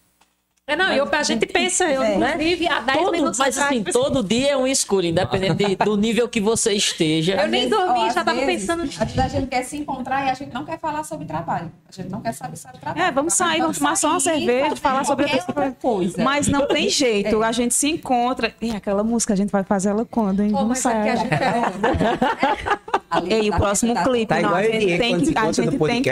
É, 0.70 0.76
não, 0.76 0.91
eu, 0.93 1.07
a 1.11 1.24
gente 1.24 1.45
pensa, 1.45 1.86
eu 1.86 2.01
É. 2.03 2.15
inclusive, 2.15 2.67
há 2.67 2.80
10 2.82 2.97
Todo, 2.99 3.11
minutos 3.11 3.39
mas 3.39 3.57
atrás, 3.57 3.82
assim, 3.82 3.84
todo 3.91 4.24
dia 4.24 4.51
é 4.51 4.55
uma 4.57 4.70
escolha, 4.70 5.07
independente 5.07 5.55
de- 5.65 5.76
do 5.84 5.97
nível 5.97 6.30
que 6.30 6.39
você 6.39 6.74
esteja. 6.74 7.34
Eu 7.34 7.47
nem 7.47 7.67
vezes, 7.67 7.70
dormi, 7.78 7.99
ó, 7.99 8.03
já 8.03 8.07
às 8.07 8.26
tava 8.26 8.34
vezes, 8.34 8.65
pensando 8.67 8.84
Às 8.84 8.95
vezes 8.97 9.20
a 9.20 9.28
gente 9.28 9.47
quer 9.47 9.63
se 9.63 9.78
encontrar 9.78 10.26
e 10.26 10.30
a 10.30 10.34
gente 10.34 10.53
não 10.53 10.63
quer 10.65 10.80
falar 10.80 11.03
sobre 11.03 11.26
trabalho. 11.26 11.72
A 11.88 11.91
gente 11.91 12.09
não 12.09 12.22
quer 12.22 12.34
saber 12.34 12.57
sobre 12.57 12.78
trabalho. 12.78 13.03
É, 13.05 13.11
vamos 13.11 13.34
sair, 13.34 13.61
vamos 13.61 13.78
tomar 13.78 13.95
só 13.95 14.09
uma 14.11 14.20
cerveja, 14.20 14.76
falar 14.76 15.03
sobre 15.03 15.26
outra 15.26 15.39
outra 15.47 15.72
coisa. 15.82 16.24
Mas 16.24 16.47
não 16.47 16.67
tem 16.67 16.88
jeito, 16.89 17.41
É. 17.43 17.47
a 17.47 17.51
gente 17.51 17.74
se 17.74 17.89
encontra. 17.89 18.53
E 18.61 18.72
aquela 18.72 19.03
música, 19.03 19.34
a 19.34 19.36
gente 19.38 19.49
vai 19.51 19.63
fazer 19.63 19.89
ela 19.89 20.05
quando, 20.05 20.41
hein? 20.43 20.51
Pô, 20.51 20.57
Vamos 20.59 20.78
é 20.80 20.82
sair. 20.82 21.09
é... 21.09 22.80
Ali 23.09 23.34
Ei, 23.34 23.49
o 23.49 23.55
próximo 23.57 23.93
tá- 23.95 24.03
clipe, 24.03 24.28
Tá 24.28 24.36
não, 24.36 24.49
igual 24.49 24.55
a 24.57 24.63
gente 24.63 24.97
tem 24.99 24.99
que. 24.99 25.03
A 25.05 25.32
encontra 25.32 25.53
gente 25.63 25.78
no 25.80 25.88
tem 25.88 26.01
que. 26.03 26.09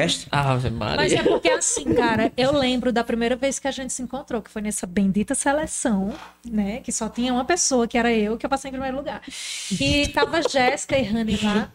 Maria. 0.72 0.95
Mas 0.97 1.14
é 1.14 1.22
porque 1.22 1.49
assim, 1.49 1.93
cara, 1.93 2.32
eu 2.36 2.51
lembro 2.58 2.91
da 2.91 3.03
primeira 3.03 3.36
vez 3.36 3.60
que 3.60 3.68
a 3.68 3.72
gente 3.72 3.93
se 3.93 4.01
encontrou, 4.01 4.41
que 4.48 4.52
foi 4.54 4.62
nessa 4.62 4.88
bendita 4.88 5.36
seleção, 5.36 6.14
né? 6.45 6.80
Que 6.80 6.91
só 6.91 7.08
tinha 7.10 7.34
uma 7.34 7.45
pessoa, 7.45 7.88
que 7.88 7.98
era 7.98 8.12
eu, 8.12 8.38
que 8.38 8.45
eu 8.45 8.50
passei 8.50 8.70
em 8.70 8.72
primeiro 8.72 8.98
lugar. 8.98 9.22
E 9.80 10.08
tava 10.08 10.41
Jéssica 10.41 10.98
e 10.98 11.04
Rani 11.04 11.38
lá. 11.43 11.72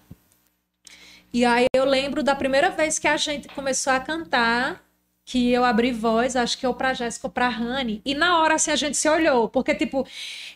E 1.33 1.45
aí 1.45 1.67
eu 1.75 1.85
lembro 1.85 2.23
da 2.23 2.35
primeira 2.35 2.71
vez 2.71 2.99
que 2.99 3.07
a 3.09 3.17
gente 3.17 3.49
começou 3.49 3.93
a 3.93 4.01
cantar, 4.01 4.83
que 5.25 5.51
eu 5.51 5.65
abri 5.65 5.93
voz, 5.93 6.35
acho 6.35 6.59
que 6.59 6.67
ou 6.67 6.75
pra 6.75 6.93
Jéssica 6.93 7.27
ou 7.27 7.31
pra 7.31 7.49
Rani. 7.49 8.03
E 8.05 8.15
na 8.15 8.41
hora, 8.41 8.55
assim, 8.55 8.71
a 8.71 8.77
gente 8.77 8.97
se 8.97 9.09
olhou, 9.09 9.49
porque, 9.49 9.75
tipo, 9.75 10.07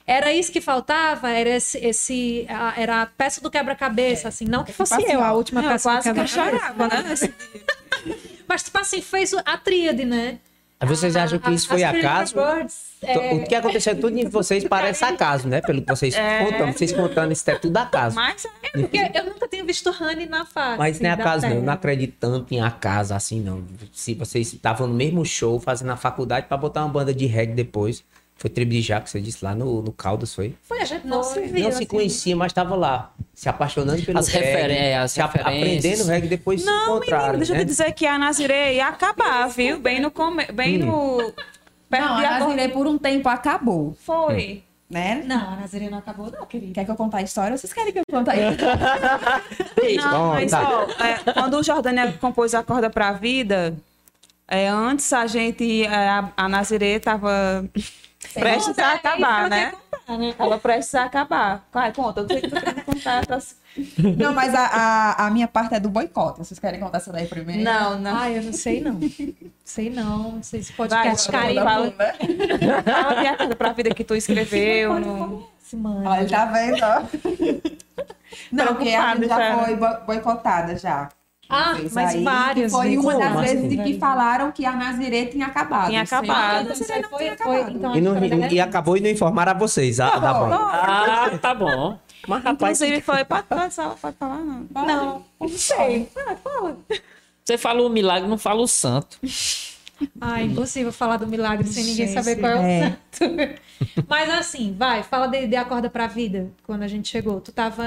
era 0.06 0.32
isso 0.32 0.50
que 0.52 0.60
faltava, 0.60 1.30
era 1.30 1.50
esse, 1.50 1.78
esse 1.78 2.46
a- 2.48 2.74
era 2.76 3.02
a 3.02 3.06
peça 3.06 3.40
do 3.40 3.50
quebra-cabeça, 3.50 4.28
assim, 4.28 4.44
não 4.44 4.64
que 4.64 4.72
fosse 4.72 4.92
tipo 4.96 5.04
assim, 5.06 5.14
eu, 5.14 5.22
a 5.22 5.32
última 5.32 5.62
Eu 5.62 5.68
peça 5.70 5.88
do 5.88 5.92
quase 5.92 6.12
que 6.12 6.18
eu 6.20 6.24
quebra-cabeça. 6.24 6.58
chorava, 6.74 6.88
né? 6.88 7.14
Mas, 8.48 8.62
tipo 8.62 8.78
assim, 8.78 9.00
fez 9.00 9.32
a 9.34 9.56
tríade, 9.58 10.04
né? 10.04 10.38
Aí 10.78 10.86
Vocês 10.86 11.16
acham 11.16 11.38
que 11.38 11.50
isso 11.50 11.68
foi 11.68 11.82
As 11.82 11.96
acaso? 11.96 12.34
Birds, 12.34 12.96
é, 13.02 13.34
O 13.34 13.44
que 13.44 13.54
aconteceu 13.54 13.98
tudo 13.98 14.18
em 14.18 14.28
vocês 14.28 14.62
parece 14.68 15.04
acaso, 15.04 15.48
né? 15.48 15.62
Pelo 15.62 15.80
que 15.80 15.88
vocês 15.88 16.14
contam, 16.14 16.72
vocês 16.72 16.92
contando, 16.92 17.32
isso 17.32 17.50
é 17.50 17.54
tudo 17.54 17.76
acaso. 17.78 18.14
Mas 18.14 18.44
é 18.44 18.78
porque 18.78 18.98
eu 19.14 19.24
nunca 19.24 19.48
tinha 19.48 19.64
visto 19.64 19.88
Honey 19.88 20.26
na 20.26 20.44
face. 20.44 20.78
Mas 20.78 21.00
não 21.00 21.08
é 21.08 21.12
acaso, 21.14 21.46
não. 21.46 21.56
Eu 21.56 21.62
não 21.62 21.72
acredito 21.72 22.16
tanto 22.20 22.52
em 22.52 22.60
acaso 22.60 23.14
assim, 23.14 23.40
não. 23.40 23.64
Se 23.90 24.12
vocês 24.14 24.52
estavam 24.52 24.86
no 24.86 24.94
mesmo 24.94 25.24
show, 25.24 25.58
fazendo 25.58 25.92
a 25.92 25.96
faculdade 25.96 26.46
pra 26.46 26.58
botar 26.58 26.84
uma 26.84 26.92
banda 26.92 27.14
de 27.14 27.24
reggae 27.24 27.54
depois. 27.54 28.04
Foi 28.38 28.50
tribo 28.50 28.70
de 28.70 28.82
já 28.82 29.00
que 29.00 29.08
você 29.08 29.18
disse 29.18 29.42
lá 29.42 29.54
no, 29.54 29.80
no 29.80 29.92
Caldas, 29.92 30.34
foi? 30.34 30.54
Foi, 30.62 30.80
a 30.82 30.84
gente 30.84 31.06
não 31.06 31.22
se 31.22 31.40
viu. 31.40 31.64
não 31.64 31.70
se 31.70 31.76
assim. 31.78 31.86
conhecia, 31.86 32.36
mas 32.36 32.52
tava 32.52 32.74
lá. 32.76 33.12
Se 33.34 33.48
apaixonando 33.48 34.02
pelo 34.02 34.18
As 34.18 34.28
reggae. 34.28 34.44
referen- 34.46 34.94
as 34.98 35.12
se 35.12 35.20
aprendendo 35.22 36.04
reggae, 36.04 36.28
depois 36.28 36.60
se 36.60 36.66
Não, 36.66 36.96
encontraram, 36.98 37.22
menino, 37.24 37.38
deixa 37.38 37.52
eu 37.52 37.56
né? 37.56 37.64
te 37.64 37.68
dizer 37.68 37.92
que 37.92 38.06
a 38.06 38.18
Nazirei 38.18 38.76
ia 38.76 38.88
acabar, 38.88 39.48
viu? 39.48 39.78
Bem 39.80 40.00
no. 40.00 40.10
Come... 40.10 40.44
Bem 40.52 40.76
no... 40.78 41.32
Perto 41.88 42.04
Não, 42.04 42.16
a. 42.18 42.38
Nazirei 42.40 42.68
por 42.68 42.86
um 42.86 42.98
tempo 42.98 43.26
acabou, 43.28 43.96
Foi. 44.04 44.62
né? 44.90 45.22
Não, 45.24 45.52
a 45.54 45.56
Nazaré 45.56 45.88
não 45.88 45.98
acabou, 45.98 46.30
não, 46.30 46.44
querida. 46.44 46.74
Quer 46.74 46.84
que 46.84 46.90
eu 46.90 46.96
conte 46.96 47.16
a 47.16 47.22
história? 47.22 47.52
ou 47.52 47.58
Vocês 47.58 47.72
querem 47.72 47.92
que 47.92 48.00
eu 48.00 48.04
conte 48.10 48.28
a 48.30 48.36
história? 48.52 49.96
Não, 49.96 50.28
mas 50.34 50.52
ó, 50.52 50.86
é, 51.02 51.32
quando 51.32 51.54
o 51.58 51.62
Jordânia 51.62 52.12
compôs 52.20 52.54
a 52.54 52.62
Corda 52.62 52.90
pra 52.90 53.12
Vida, 53.12 53.74
é, 54.48 54.68
antes 54.68 55.12
a 55.12 55.26
gente, 55.26 55.84
é, 55.84 56.08
a, 56.08 56.32
a 56.36 56.48
Nazirê 56.48 57.00
tava 58.20 58.40
prestes 58.40 58.78
a 58.78 58.92
acabar, 58.92 59.50
né? 59.50 59.72
Ela 60.38 60.58
prestes 60.58 60.94
a 60.94 61.04
acabar. 61.04 61.66
Vai, 61.72 61.92
conta, 61.92 62.20
eu 62.20 62.28
sei 62.28 62.40
que 62.40 62.48
tu 62.48 62.60
quer 62.60 62.84
contar. 62.84 63.26
Tá... 63.26 63.38
Não, 64.16 64.32
mas 64.32 64.54
a, 64.54 64.66
a, 64.66 65.26
a 65.26 65.30
minha 65.30 65.46
parte 65.48 65.74
é 65.74 65.80
do 65.80 65.88
boicote. 65.88 66.38
Vocês 66.38 66.58
querem 66.58 66.80
contar 66.80 66.98
essa 66.98 67.12
daí 67.12 67.26
primeiro? 67.26 67.62
Não, 67.62 67.98
não. 67.98 68.16
Ah, 68.16 68.30
eu 68.30 68.42
não 68.42 68.52
sei 68.52 68.80
não. 68.80 68.98
sei 69.64 69.90
não. 69.90 70.32
Não 70.32 70.42
sei 70.42 70.62
se 70.62 70.72
pode 70.72 70.94
vai, 70.94 71.14
carinho. 71.30 71.62
fala. 71.62 71.86
né? 71.86 72.14
Fala 72.82 73.20
de 73.20 73.26
a 73.26 73.36
Corda 73.36 73.56
pra 73.56 73.72
Vida 73.72 73.94
que 73.94 74.04
tu 74.04 74.14
escreveu. 74.14 74.98
No... 74.98 75.48
mano. 75.74 76.08
Olha, 76.08 76.28
tá 76.28 76.44
vendo, 76.46 76.78
ó. 76.82 77.02
Não, 78.52 78.66
porque 78.74 78.90
a 78.90 79.14
gente 79.14 79.28
já 79.28 79.58
foi 79.58 79.76
bo- 79.76 80.00
boicotada 80.06 80.76
já. 80.78 81.08
Ah, 81.48 81.74
mas 81.92 81.96
aí, 81.96 82.24
várias 82.24 82.72
Foi 82.72 82.96
uma 82.96 83.14
das 83.16 83.28
Como 83.28 83.40
vezes 83.40 83.64
assim? 83.64 83.82
que 83.84 83.98
falaram 83.98 84.50
que 84.50 84.64
a 84.66 84.72
Nazirê 84.72 85.26
tinha 85.26 85.46
acabado. 85.46 85.88
Tinha 85.88 86.02
acabado. 86.02 86.72
Então, 86.72 86.76
foi, 86.76 86.86
tinha 86.86 87.08
foi, 87.08 87.28
acabado. 87.28 87.76
então, 87.76 87.92
a 87.92 87.96
E, 87.96 88.00
não- 88.00 88.14
história 88.24 88.46
e- 88.48 88.54
e 88.54 88.60
acabou 88.60 88.96
e 88.96 89.00
não 89.00 89.10
informaram 89.10 89.52
a 89.52 89.54
vocês, 89.54 90.00
a, 90.00 90.18
da 90.18 90.34
banda. 90.34 90.56
Ah, 90.56 91.38
tá 91.40 91.54
bom. 91.54 91.98
Mas 92.26 92.42
rapaz, 92.42 92.80
Inclusive 92.80 93.00
foi. 93.02 93.24
Pode, 93.24 93.44
pode, 93.44 93.74
pode 94.00 94.16
falar, 94.16 94.38
não. 94.38 94.66
Não, 94.74 95.24
não 95.40 95.48
sei. 95.48 96.08
Ah, 96.16 96.34
fala. 96.42 96.76
você 97.44 97.56
falou 97.56 97.86
o 97.86 97.90
milagre, 97.90 98.28
não 98.28 98.38
fala 98.38 98.60
o 98.62 98.66
santo. 98.66 99.16
Ah, 100.20 100.42
impossível 100.42 100.92
falar 100.92 101.16
do 101.16 101.26
milagre 101.26 101.66
sem 101.68 101.84
ninguém 101.84 102.08
Gente, 102.08 102.14
saber 102.22 102.36
qual 102.36 102.52
é 102.52 102.56
o 102.56 102.62
é. 102.62 102.96
santo. 103.12 103.34
Mas 104.08 104.28
assim, 104.30 104.74
vai, 104.76 105.02
fala 105.02 105.26
de, 105.26 105.46
de 105.46 105.56
Acorda 105.56 105.88
pra 105.88 106.06
Vida, 106.06 106.50
quando 106.64 106.82
a 106.82 106.88
gente 106.88 107.08
chegou. 107.08 107.40
Tu 107.40 107.52
tava. 107.52 107.84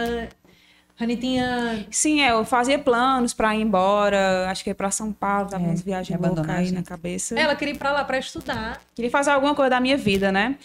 Rani 0.99 1.15
tinha. 1.15 1.85
Sim, 1.89 2.21
é, 2.21 2.31
eu 2.31 2.43
fazia 2.43 2.77
planos 2.77 3.33
pra 3.33 3.55
ir 3.55 3.61
embora, 3.61 4.49
acho 4.49 4.63
que 4.63 4.69
é 4.69 4.73
pra 4.73 4.91
São 4.91 5.13
Paulo, 5.13 5.49
tava 5.49 5.63
É, 5.63 5.67
umas 5.67 5.81
viagens 5.81 6.19
loucas 6.19 6.49
aí 6.49 6.71
na 6.73 6.83
cabeça. 6.83 7.39
Ela 7.39 7.55
queria 7.55 7.73
ir 7.73 7.77
pra 7.77 7.91
lá 7.91 8.03
pra 8.03 8.19
estudar. 8.19 8.81
Queria 8.93 9.09
fazer 9.09 9.31
alguma 9.31 9.55
coisa 9.55 9.69
da 9.69 9.79
minha 9.79 9.95
vida, 9.95 10.29
né? 10.31 10.57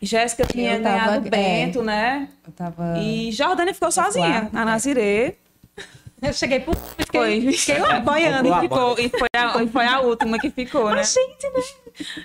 Jéssica 0.00 0.44
tinha 0.44 0.74
Eu 0.74 0.82
tava- 0.82 0.98
ganhado 1.06 1.26
é. 1.26 1.30
Bento, 1.30 1.82
né? 1.82 2.28
Eu 2.46 2.52
tava... 2.52 2.98
E 2.98 3.32
Jordânia 3.32 3.72
ficou 3.72 3.90
sozinha 3.90 4.40
quarto, 4.40 4.52
na 4.52 4.60
é. 4.60 4.64
Nazirê. 4.64 5.36
Eu 6.20 6.32
cheguei 6.32 6.60
por. 6.60 6.76
Foi, 6.76 7.40
Fiquei, 7.40 7.52
fiquei 7.52 7.78
lá. 7.78 7.96
a 7.96 8.58
e 8.58 8.60
ficou. 8.60 8.96
E 8.98 9.08
foi, 9.08 9.28
a, 9.34 9.62
e 9.62 9.66
foi 9.68 9.86
a 9.86 10.00
última 10.00 10.38
que 10.38 10.50
ficou, 10.50 10.90
né? 10.90 11.02
Gente, 11.02 11.50
né? 11.50 12.24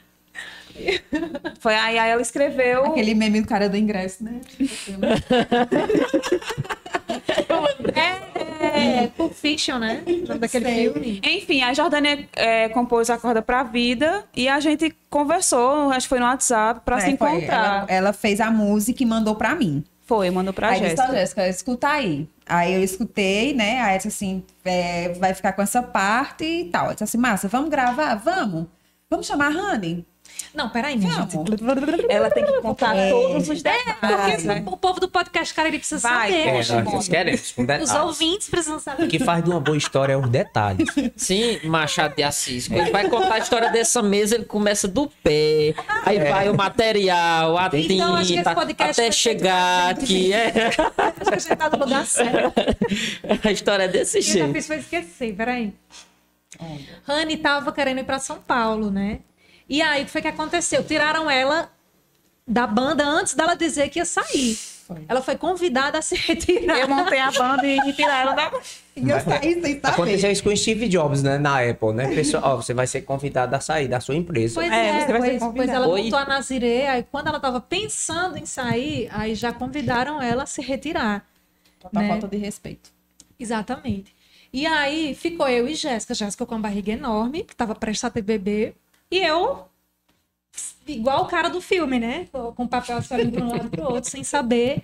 Foi 1.59 1.75
aí, 1.75 1.97
aí 1.97 2.09
ela 2.11 2.21
escreveu. 2.21 2.85
Aquele 2.85 3.13
meme 3.15 3.41
do 3.41 3.47
cara 3.47 3.67
do 3.69 3.77
ingresso, 3.77 4.23
né? 4.23 4.39
É, 7.95 9.03
é 9.03 9.07
Pulp 9.07 9.33
Fiction, 9.33 9.77
né? 9.77 10.03
O 10.05 10.27
nome 10.27 10.39
daquele 10.39 10.65
Sei. 10.65 10.91
filme. 10.91 11.21
Enfim, 11.23 11.61
a 11.63 11.73
Jordânia 11.73 12.27
é, 12.35 12.69
compôs 12.69 13.09
a 13.09 13.17
corda 13.17 13.41
pra 13.41 13.63
vida 13.63 14.23
e 14.35 14.47
a 14.47 14.59
gente 14.59 14.95
conversou, 15.09 15.91
acho 15.91 16.05
que 16.05 16.09
foi 16.09 16.19
no 16.19 16.25
WhatsApp, 16.25 16.81
pra 16.83 16.99
se 16.99 17.11
É, 17.11 17.17
foi. 17.17 17.29
encontrar. 17.31 17.83
Ela, 17.83 17.85
ela 17.87 18.13
fez 18.13 18.39
a 18.41 18.49
música 18.51 19.03
e 19.03 19.05
mandou 19.05 19.35
pra 19.35 19.55
mim. 19.55 19.83
Foi, 20.05 20.29
mandou 20.29 20.53
pra 20.53 20.69
aí 20.69 20.79
disse, 20.79 20.95
Jéssica. 20.95 21.09
ó, 21.09 21.15
Jéssica, 21.15 21.47
escuta 21.49 21.87
aí. 21.89 22.27
Aí 22.45 22.73
eu 22.73 22.83
escutei, 22.83 23.53
né? 23.53 23.81
Aí 23.81 23.89
ela 23.89 23.97
disse 23.97 24.07
assim, 24.07 24.43
é, 24.63 25.09
vai 25.19 25.33
ficar 25.33 25.53
com 25.53 25.61
essa 25.61 25.81
parte 25.83 26.45
e 26.45 26.65
tal. 26.65 26.87
Eu 26.87 26.91
disse 26.93 27.03
assim, 27.03 27.17
Márcia, 27.17 27.49
vamos 27.49 27.69
gravar? 27.69 28.15
Vamos. 28.15 28.67
Vamos 29.09 29.25
chamar 29.27 29.53
a 29.55 29.73
Honey? 29.73 30.05
Não, 30.53 30.69
peraí, 30.69 30.97
minha 30.97 31.11
Vamos. 31.11 31.33
gente. 31.33 32.05
Ela 32.09 32.31
tem 32.31 32.43
que 32.43 32.61
contar 32.61 32.95
É. 32.95 33.09
todos 33.11 33.47
os 33.49 33.61
detalhes. 33.61 34.43
Porque 34.43 34.63
o 34.65 34.77
povo 34.77 34.99
do 34.99 35.07
podcast, 35.07 35.53
cara, 35.53 35.67
ele 35.67 35.77
precisa 35.77 36.07
Vai, 36.09 36.31
saber. 36.31 36.47
É, 36.47 36.81
nós 36.83 37.07
queremos, 37.07 37.41
Os 37.51 37.55
detalhes. 37.55 37.93
ouvintes 37.93 38.49
precisam 38.49 38.79
saber. 38.79 39.03
O 39.03 39.07
que 39.07 39.19
faz 39.19 39.43
de 39.43 39.49
uma 39.51 39.59
boa 39.59 39.77
história 39.77 40.13
é 40.13 40.17
os 40.17 40.27
detalhes. 40.29 40.87
Sim, 41.15 41.59
Machado 41.65 42.15
de 42.15 42.23
Assis. 42.23 42.67
Quando 42.67 42.79
ele 42.81 42.91
vai 42.91 43.07
contar 43.07 43.35
a 43.35 43.39
história 43.39 43.69
dessa 43.69 44.01
mesa, 44.01 44.35
ele 44.35 44.45
começa 44.45 44.87
do 44.87 45.07
pé, 45.23 45.75
aí 46.05 46.19
vai 46.19 46.49
o 46.49 46.55
material, 46.57 47.57
a 47.57 47.69
Então, 47.73 48.15
acho 48.15 48.27
que 48.27 48.33
esse 48.33 48.43
tinta, 48.43 48.55
podcast 48.55 49.01
até 49.01 49.11
chegar 49.11 49.91
aqui. 49.91 50.33
É. 50.33 50.47
Acho 50.67 50.77
que 51.29 51.33
a 51.33 51.37
gente 51.37 51.55
tá 51.55 51.69
no 51.69 51.77
lugar 51.77 52.05
certo. 52.05 52.53
A 53.43 53.51
história 53.51 53.83
é 53.83 53.87
desse 53.87 54.17
E 54.17 54.19
eu 54.19 54.23
já 54.23 54.33
jeito. 54.33 54.53
fiz 54.53 54.67
foi 54.67 54.77
esquecer, 54.77 55.35
peraí. 55.35 55.73
Rani 57.03 57.37
tava 57.37 57.71
querendo 57.71 57.99
ir 57.99 58.03
pra 58.03 58.17
São 58.19 58.37
Paulo, 58.37 58.89
né? 58.89 59.19
E 59.69 59.81
aí, 59.81 60.03
o 60.03 60.05
que 60.05 60.11
foi 60.11 60.21
que 60.21 60.27
aconteceu? 60.27 60.83
Tiraram 60.83 61.29
ela 61.29 61.69
da 62.47 62.65
banda 62.65 63.05
antes 63.05 63.33
dela 63.33 63.55
dizer 63.55 63.89
que 63.89 63.99
ia 63.99 64.05
sair. 64.05 64.57
Ela 65.07 65.21
foi 65.21 65.35
convidada 65.35 65.97
a 65.97 66.01
se 66.01 66.15
retirar. 66.15 66.79
Eu 66.79 66.87
montei 66.87 67.19
a 67.19 67.31
banda 67.31 67.67
e 67.67 67.93
tirar 67.93 68.21
ela 68.21 68.33
da. 68.33 68.51
E 68.95 69.09
eu 69.09 69.19
saí 69.19 69.61
sem 69.61 69.81
saber. 69.81 69.87
Aconteceu 69.87 70.31
isso 70.31 70.43
com 70.43 70.49
o 70.49 70.55
Steve 70.55 70.87
Jobs, 70.87 71.21
né? 71.21 71.37
Na 71.37 71.61
Apple, 71.61 71.93
né? 71.93 72.07
Pessoa, 72.15 72.41
ó, 72.45 72.55
você 72.55 72.73
vai 72.73 72.87
ser 72.87 73.01
convidado 73.01 73.53
a 73.55 73.59
sair 73.59 73.87
da 73.87 73.99
sua 73.99 74.15
empresa. 74.15 74.55
Pois 74.55 74.71
É, 74.71 74.87
é, 74.87 75.05
você 75.05 75.11
vai 75.11 75.21
ser 75.21 75.39
pois, 75.39 75.53
pois 75.53 75.69
ela 75.69 75.87
Oi. 75.87 76.03
montou 76.03 76.19
a 76.19 76.25
Nazirê, 76.25 76.87
aí 76.87 77.05
quando 77.11 77.27
ela 77.27 77.39
tava 77.39 77.59
pensando 77.59 78.37
em 78.37 78.45
sair, 78.45 79.09
aí 79.11 79.35
já 79.35 79.51
convidaram 79.51 80.21
ela 80.21 80.43
a 80.43 80.45
se 80.45 80.61
retirar. 80.61 81.25
Total 81.79 82.03
né? 82.03 82.09
falta 82.09 82.27
de 82.27 82.37
respeito. 82.37 82.89
Exatamente. 83.39 84.15
E 84.51 84.65
aí 84.65 85.13
ficou 85.13 85.47
eu 85.49 85.67
e 85.67 85.75
Jéssica, 85.75 86.13
Jéssica 86.13 86.45
com 86.45 86.55
uma 86.55 86.61
barriga 86.61 86.93
enorme, 86.93 87.43
que 87.43 87.55
tava 87.55 87.75
prestes 87.75 88.05
a 88.05 88.09
ter 88.09 88.21
bebê, 88.21 88.73
e 89.09 89.19
eu 89.19 89.67
igual 90.87 91.23
o 91.23 91.27
cara 91.27 91.49
do 91.49 91.61
filme, 91.61 91.99
né? 91.99 92.27
Com 92.31 92.63
o 92.63 92.67
papel 92.67 93.01
só 93.01 93.19
indo 93.19 93.31
para 93.31 93.43
um 93.43 93.51
lado 93.51 93.69
para 93.69 93.81
o 93.83 93.93
outro, 93.93 94.09
sem 94.09 94.23
saber 94.23 94.83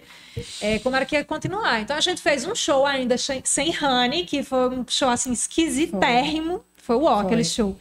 é, 0.61 0.79
como 0.79 0.95
era 0.95 1.05
que 1.05 1.15
ia 1.15 1.23
continuar. 1.23 1.81
Então 1.81 1.95
a 1.95 2.01
gente 2.01 2.21
fez 2.21 2.45
um 2.45 2.55
show 2.55 2.85
ainda 2.85 3.15
sem, 3.17 3.73
Honey, 3.81 4.25
que 4.25 4.43
foi 4.43 4.69
um 4.69 4.85
show 4.87 5.09
assim 5.09 5.31
esquisitérrimo. 5.31 6.63
Foi, 6.75 6.95
o 6.95 7.03
ó, 7.03 7.21
aquele 7.21 7.43
show. 7.43 7.77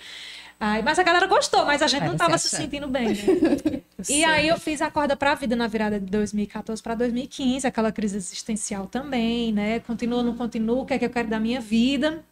Aí, 0.60 0.80
mas 0.80 0.96
a 0.96 1.02
galera 1.02 1.26
gostou, 1.26 1.66
mas 1.66 1.82
a 1.82 1.88
gente 1.88 2.04
não 2.04 2.12
você 2.12 2.18
tava 2.18 2.38
se 2.38 2.48
sentindo 2.48 2.86
bem. 2.86 3.08
Né? 3.08 3.82
e 4.08 4.24
aí 4.24 4.46
eu 4.46 4.56
fiz 4.56 4.80
a 4.80 4.88
corda 4.92 5.16
pra 5.16 5.34
vida 5.34 5.56
na 5.56 5.66
virada 5.66 5.98
de 5.98 6.06
2014 6.06 6.80
para 6.80 6.94
2015, 6.94 7.66
aquela 7.66 7.90
crise 7.90 8.16
existencial 8.16 8.86
também, 8.86 9.52
né? 9.52 9.80
Continua, 9.80 10.22
não 10.22 10.36
continua, 10.36 10.82
o 10.82 10.86
que 10.86 10.94
é 10.94 10.98
que 11.00 11.04
eu 11.04 11.10
quero 11.10 11.26
da 11.26 11.40
minha 11.40 11.60
vida? 11.60 12.22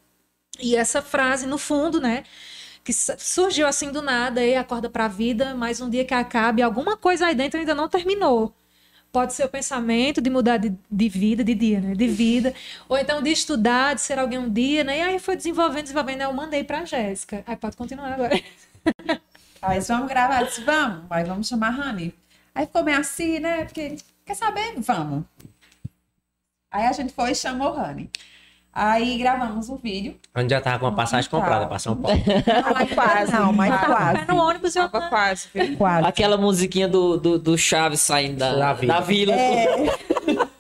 E 0.61 0.77
essa 0.77 1.03
frase, 1.03 1.45
no 1.45 1.59
fundo, 1.59 2.01
né? 2.01 2.23
Que 2.91 2.93
surgiu 2.93 3.69
assim 3.69 3.93
do 3.93 4.03
nada, 4.03 4.45
e 4.45 4.57
acorda 4.57 4.91
pra 4.91 5.07
vida, 5.07 5.55
mais 5.55 5.81
um 5.81 5.89
dia 5.89 6.05
que 6.05 6.13
acabe, 6.13 6.61
alguma 6.61 6.97
coisa 6.97 7.27
aí 7.27 7.37
dentro 7.37 7.61
ainda 7.61 7.73
não 7.73 7.89
terminou. 7.89 8.53
Pode 9.13 9.33
ser 9.33 9.45
o 9.45 9.49
pensamento 9.49 10.21
de 10.21 10.29
mudar 10.29 10.57
de, 10.57 10.77
de 10.91 11.09
vida, 11.09 11.45
de 11.45 11.55
dia, 11.55 11.81
né? 11.81 11.95
De 11.95 12.09
vida. 12.09 12.53
Ou 12.89 12.99
então 12.99 13.23
de 13.23 13.31
estudar, 13.31 13.95
de 13.95 14.01
ser 14.01 14.19
alguém 14.19 14.41
um 14.41 14.53
dia, 14.53 14.83
né? 14.83 14.99
E 14.99 15.03
aí 15.03 15.19
foi 15.21 15.37
desenvolvendo, 15.37 15.83
desenvolvendo. 15.83 16.23
Eu 16.23 16.33
mandei 16.33 16.65
pra 16.65 16.85
Jéssica. 16.85 17.45
Aí 17.47 17.55
pode 17.55 17.77
continuar 17.77 18.13
agora. 18.13 18.35
Aí 19.63 19.79
vamos 19.81 20.09
gravar, 20.09 20.43
disse, 20.43 20.63
vamos, 20.63 21.05
aí 21.11 21.23
vamos 21.23 21.47
chamar 21.47 21.79
a 21.79 21.91
Honey. 21.91 22.15
Aí 22.55 22.65
ficou 22.65 22.83
meio 22.83 22.99
assim, 22.99 23.39
né? 23.39 23.67
Porque, 23.67 23.97
quer 24.25 24.35
saber? 24.35 24.75
Vamos. 24.79 25.25
Aí 26.73 26.87
a 26.87 26.93
gente 26.93 27.13
foi 27.13 27.33
e 27.33 27.35
chamou 27.35 27.69
a 27.69 27.91
Honey. 27.91 28.11
Aí 28.73 29.19
gravamos 29.19 29.69
o 29.69 29.77
vídeo. 29.77 30.15
A 30.33 30.41
gente 30.43 30.51
já 30.51 30.61
tava 30.61 30.79
com 30.79 30.87
uma 30.87 30.95
passagem 30.95 31.27
Então. 31.27 31.41
comprada 31.41 31.67
pra 31.67 31.79
São 31.79 31.97
Paulo. 31.97 32.17
Não, 32.27 32.73
mas 32.75 32.93
quase. 32.93 33.33
Não, 33.33 33.53
mas 33.53 33.81
quase. 33.85 34.25
no 34.29 34.37
ônibus 34.37 34.77
eu 34.77 34.89
Tava 34.89 35.09
quase? 35.09 35.49
Quase. 35.77 36.07
Aquela 36.07 36.37
musiquinha 36.37 36.87
do, 36.89 37.17
do, 37.17 37.39
do 37.39 37.59
Chaves 37.59 38.01
saindo 38.01 38.39
da, 38.39 38.53
Da 38.55 38.73
da 38.75 39.01
vila. 39.01 39.35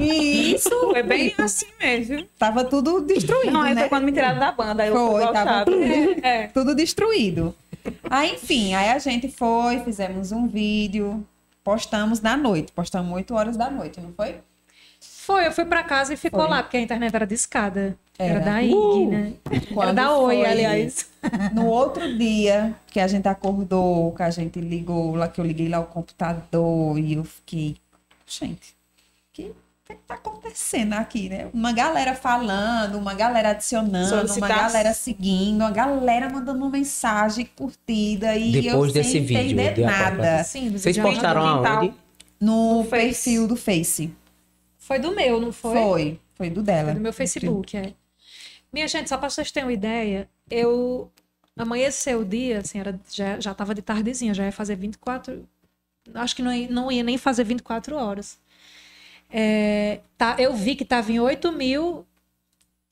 E 0.00 0.54
isso 0.54 0.68
Foi 0.90 1.02
bem 1.04 1.32
assim 1.38 1.66
mesmo, 1.80 2.24
tava 2.36 2.64
tudo 2.64 3.00
destruído, 3.02 3.52
Não, 3.52 3.62
né? 3.62 3.74
foi 3.82 3.88
quando 3.88 4.02
me 4.04 4.10
tiraram 4.10 4.38
da 4.40 4.50
banda, 4.50 4.82
aí 4.82 4.88
eu 4.88 4.96
Foi, 4.96 5.22
fui 5.22 5.32
tava 5.32 5.64
tudo, 5.64 5.80
É. 6.26 6.46
tudo 6.48 6.74
destruído. 6.74 7.54
Aí, 8.10 8.32
enfim, 8.34 8.74
aí 8.74 8.88
a 8.90 8.98
gente 8.98 9.28
foi, 9.28 9.78
fizemos 9.80 10.32
um 10.32 10.48
vídeo, 10.48 11.24
postamos 11.62 12.20
na 12.20 12.36
noite, 12.36 12.72
postamos 12.72 13.12
8 13.14 13.32
horas 13.34 13.56
da 13.56 13.70
noite, 13.70 14.00
não 14.00 14.12
foi? 14.12 14.36
Foi, 15.24 15.46
eu 15.46 15.52
fui 15.52 15.64
pra 15.64 15.84
casa 15.84 16.12
e 16.14 16.16
ficou 16.16 16.40
Foi. 16.40 16.50
lá, 16.50 16.64
porque 16.64 16.76
a 16.76 16.80
internet 16.80 17.14
era 17.14 17.24
discada. 17.24 17.96
Era, 18.18 18.34
Era. 18.34 18.44
da 18.44 18.60
IG, 18.60 18.74
Uh! 18.74 19.10
né? 19.10 19.32
Era 19.80 19.92
da 19.92 20.16
Oi, 20.16 20.34
foi 20.36 20.46
aliás. 20.46 21.06
No 21.54 21.66
outro 21.66 22.18
dia 22.18 22.74
que 22.88 22.98
a 22.98 23.06
gente 23.06 23.28
acordou, 23.28 24.12
que 24.12 24.22
a 24.24 24.30
gente 24.30 24.60
ligou 24.60 25.14
lá, 25.14 25.28
que 25.28 25.40
eu 25.40 25.44
liguei 25.44 25.68
lá 25.68 25.78
o 25.78 25.84
computador 25.84 26.98
e 26.98 27.14
eu 27.14 27.22
fiquei, 27.22 27.76
gente, 28.26 28.70
o 28.70 29.32
que, 29.32 29.52
que 29.86 29.94
tá 30.08 30.14
acontecendo 30.14 30.94
aqui, 30.94 31.28
né? 31.28 31.46
Uma 31.54 31.70
galera 31.72 32.16
falando, 32.16 32.98
uma 32.98 33.14
galera 33.14 33.50
adicionando, 33.50 34.34
uma 34.34 34.48
galera 34.48 34.92
seguindo, 34.92 35.60
uma 35.60 35.70
galera 35.70 36.28
mandando 36.28 36.58
uma 36.58 36.70
mensagem 36.70 37.48
curtida 37.56 38.34
e 38.34 38.50
Depois 38.50 38.88
eu 38.88 38.92
desse 38.92 39.12
sem 39.12 39.24
vídeo 39.24 39.40
entender 39.52 39.74
de 39.74 39.82
nada. 39.82 40.42
Sim, 40.42 40.72
Vocês 40.72 40.98
postaram 40.98 41.46
aonde? 41.46 41.94
No 42.40 42.78
No 42.78 42.84
perfil 42.86 43.46
do 43.46 43.54
Face. 43.54 44.12
Foi 44.82 44.98
do 44.98 45.14
meu, 45.14 45.40
não 45.40 45.52
foi? 45.52 45.74
Foi, 45.74 46.20
foi 46.34 46.50
do 46.50 46.60
dela. 46.60 46.86
Foi 46.86 46.94
do 46.94 47.00
meu 47.00 47.12
Facebook, 47.12 47.76
é. 47.76 47.94
Minha 48.72 48.88
gente, 48.88 49.08
só 49.08 49.16
para 49.16 49.30
vocês 49.30 49.52
terem 49.52 49.68
uma 49.68 49.72
ideia, 49.72 50.28
eu 50.50 51.08
amanheceu 51.56 52.20
o 52.20 52.24
dia, 52.24 52.58
assim, 52.58 52.80
era, 52.80 52.98
já, 53.08 53.38
já 53.38 53.54
tava 53.54 53.76
de 53.76 53.80
tardezinha, 53.82 54.34
já 54.34 54.44
ia 54.44 54.50
fazer 54.50 54.74
24. 54.74 55.48
Acho 56.14 56.34
que 56.34 56.42
não 56.42 56.52
ia, 56.52 56.68
não 56.68 56.90
ia 56.90 57.04
nem 57.04 57.16
fazer 57.16 57.44
24 57.44 57.94
horas. 57.94 58.40
É, 59.30 60.00
tá, 60.18 60.34
eu 60.38 60.52
vi 60.52 60.74
que 60.74 60.84
tava 60.84 61.12
em 61.12 61.20
8 61.20 61.52
mil 61.52 62.04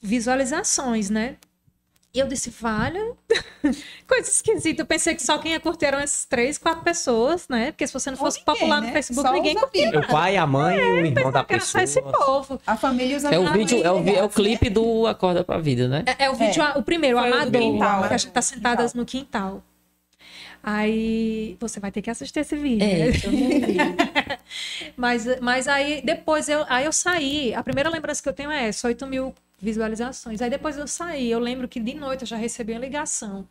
visualizações, 0.00 1.10
né? 1.10 1.38
E 2.12 2.18
eu 2.18 2.26
disse, 2.26 2.50
vale, 2.50 2.98
coisa 4.06 4.28
esquisita. 4.28 4.82
Eu 4.82 4.86
pensei 4.86 5.14
que 5.14 5.22
só 5.22 5.38
quem 5.38 5.52
ia 5.52 5.60
curtir 5.60 5.84
eram 5.86 6.00
essas 6.00 6.24
três, 6.24 6.58
quatro 6.58 6.82
pessoas, 6.82 7.46
né? 7.48 7.70
Porque 7.70 7.86
se 7.86 7.92
você 7.92 8.10
não 8.10 8.18
fosse 8.18 8.38
ninguém, 8.40 8.54
popular 8.54 8.80
né? 8.80 8.86
no 8.88 8.92
Facebook, 8.92 9.28
Só 9.28 9.32
ninguém 9.32 9.54
curtia. 9.54 9.88
amigos. 9.88 10.06
O 10.08 10.10
pai, 10.10 10.36
a 10.36 10.44
mãe 10.44 10.76
e 10.76 10.80
o 10.80 11.06
irmão 11.06 11.30
da 11.30 11.44
Que 11.44 11.54
era 11.54 11.62
só 11.64 11.78
pessoa. 11.78 11.84
esse 11.84 12.02
povo. 12.18 12.60
A 12.66 12.76
família 12.76 13.12
e 13.12 13.16
os 13.16 13.24
É 13.24 13.38
o 13.38 13.46
amigos 13.46 13.70
vídeo, 13.70 13.86
é 13.86 13.92
o, 13.92 13.96
é 13.98 14.22
o 14.22 14.22
né? 14.24 14.28
clipe 14.28 14.68
do 14.68 15.06
Acorda 15.06 15.44
pra 15.44 15.58
Vida, 15.58 15.86
né? 15.86 16.02
É, 16.18 16.24
é 16.24 16.30
o 16.30 16.34
vídeo, 16.34 16.60
o 16.74 16.82
primeiro, 16.82 17.16
o 17.16 17.20
Foi 17.20 17.28
o 17.30 17.32
do 17.32 17.36
amador, 17.38 17.60
quintal, 17.62 18.08
que 18.08 18.14
a 18.14 18.18
gente 18.18 18.32
tá 18.32 18.42
sentadas 18.42 18.92
no 18.92 19.04
quintal. 19.04 19.62
Aí 20.62 21.56
você 21.60 21.78
vai 21.80 21.92
ter 21.92 22.02
que 22.02 22.10
assistir 22.10 22.40
esse 22.40 22.56
vídeo. 22.56 22.86
né? 22.86 24.38
mas, 24.96 25.26
mas 25.40 25.68
aí 25.68 26.02
depois 26.04 26.48
eu, 26.48 26.64
aí 26.68 26.84
eu 26.84 26.92
saí. 26.92 27.54
A 27.54 27.62
primeira 27.62 27.88
lembrança 27.88 28.20
que 28.22 28.28
eu 28.28 28.32
tenho 28.32 28.50
é 28.50 28.66
essa, 28.68 28.88
8 28.88 29.06
mil 29.06 29.32
visualizações. 29.60 30.40
Aí 30.42 30.50
depois 30.50 30.76
eu 30.78 30.86
saí. 30.88 31.30
Eu 31.30 31.38
lembro 31.38 31.68
que 31.68 31.78
de 31.80 31.94
noite 31.94 32.22
eu 32.22 32.26
já 32.26 32.36
recebi 32.36 32.72
uma 32.72 32.80
ligação. 32.80 33.46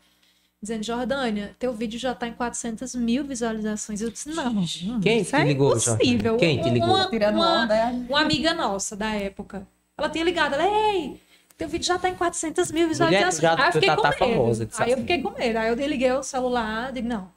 Dizendo, 0.61 0.83
Jordânia, 0.83 1.55
teu 1.57 1.71
vídeo 1.73 1.97
já 1.97 2.13
tá 2.13 2.27
em 2.27 2.33
400 2.33 2.93
mil 2.95 3.23
visualizações. 3.23 4.01
Eu 4.01 4.11
disse, 4.11 4.27
não. 4.29 4.65
Quem 5.01 5.21
isso 5.21 5.29
te 5.29 5.35
é 5.37 5.43
ligou, 5.45 5.69
impossível. 5.69 6.31
Jordânia? 6.31 6.37
Quem 6.39 6.61
te 6.61 6.69
ligou? 6.69 6.89
Uma, 6.95 7.09
Tirando 7.09 7.35
uma- 7.35 7.63
onda, 7.63 7.75
é. 7.77 7.85
uma 8.09 8.19
amiga 8.21 8.53
nossa 8.53 8.93
da 8.95 9.13
época. 9.13 9.65
Ela 9.97 10.09
tinha 10.09 10.23
ligado, 10.25 10.55
ela, 10.55 10.65
ei, 10.93 11.19
teu 11.57 11.67
vídeo 11.69 11.85
já 11.85 11.97
tá 11.97 12.09
em 12.09 12.15
400 12.15 12.71
mil 12.73 12.87
visualizações. 12.89 13.37
já- 13.41 13.53
aí 13.57 13.67
eu 13.67 13.71
fiquei 13.73 13.89
já 13.89 13.95
com 13.95 14.01
tá 14.01 14.09
medo. 14.09 14.19
famosa, 14.19 14.69
aí 14.79 14.91
eu 14.91 14.97
fiquei 14.97 15.21
com 15.21 15.29
medo. 15.31 15.59
Aí 15.59 15.69
eu 15.69 15.75
desliguei 15.77 16.11
o 16.11 16.23
celular, 16.23 16.91
digo, 16.91 17.07
não, 17.07 17.29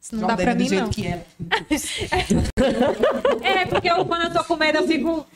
isso 0.00 0.14
não 0.14 0.28
dá 0.28 0.36
pra 0.36 0.54
mim, 0.54 0.68
jeito 0.68 0.82
não. 0.84 0.90
que 0.90 1.06
é. 1.06 1.24
É, 3.42 3.66
porque 3.66 3.90
eu, 3.90 4.04
quando 4.04 4.22
eu 4.22 4.32
tô 4.32 4.44
com 4.44 4.56
medo, 4.56 4.78
eu 4.78 4.86
fico, 4.86 5.26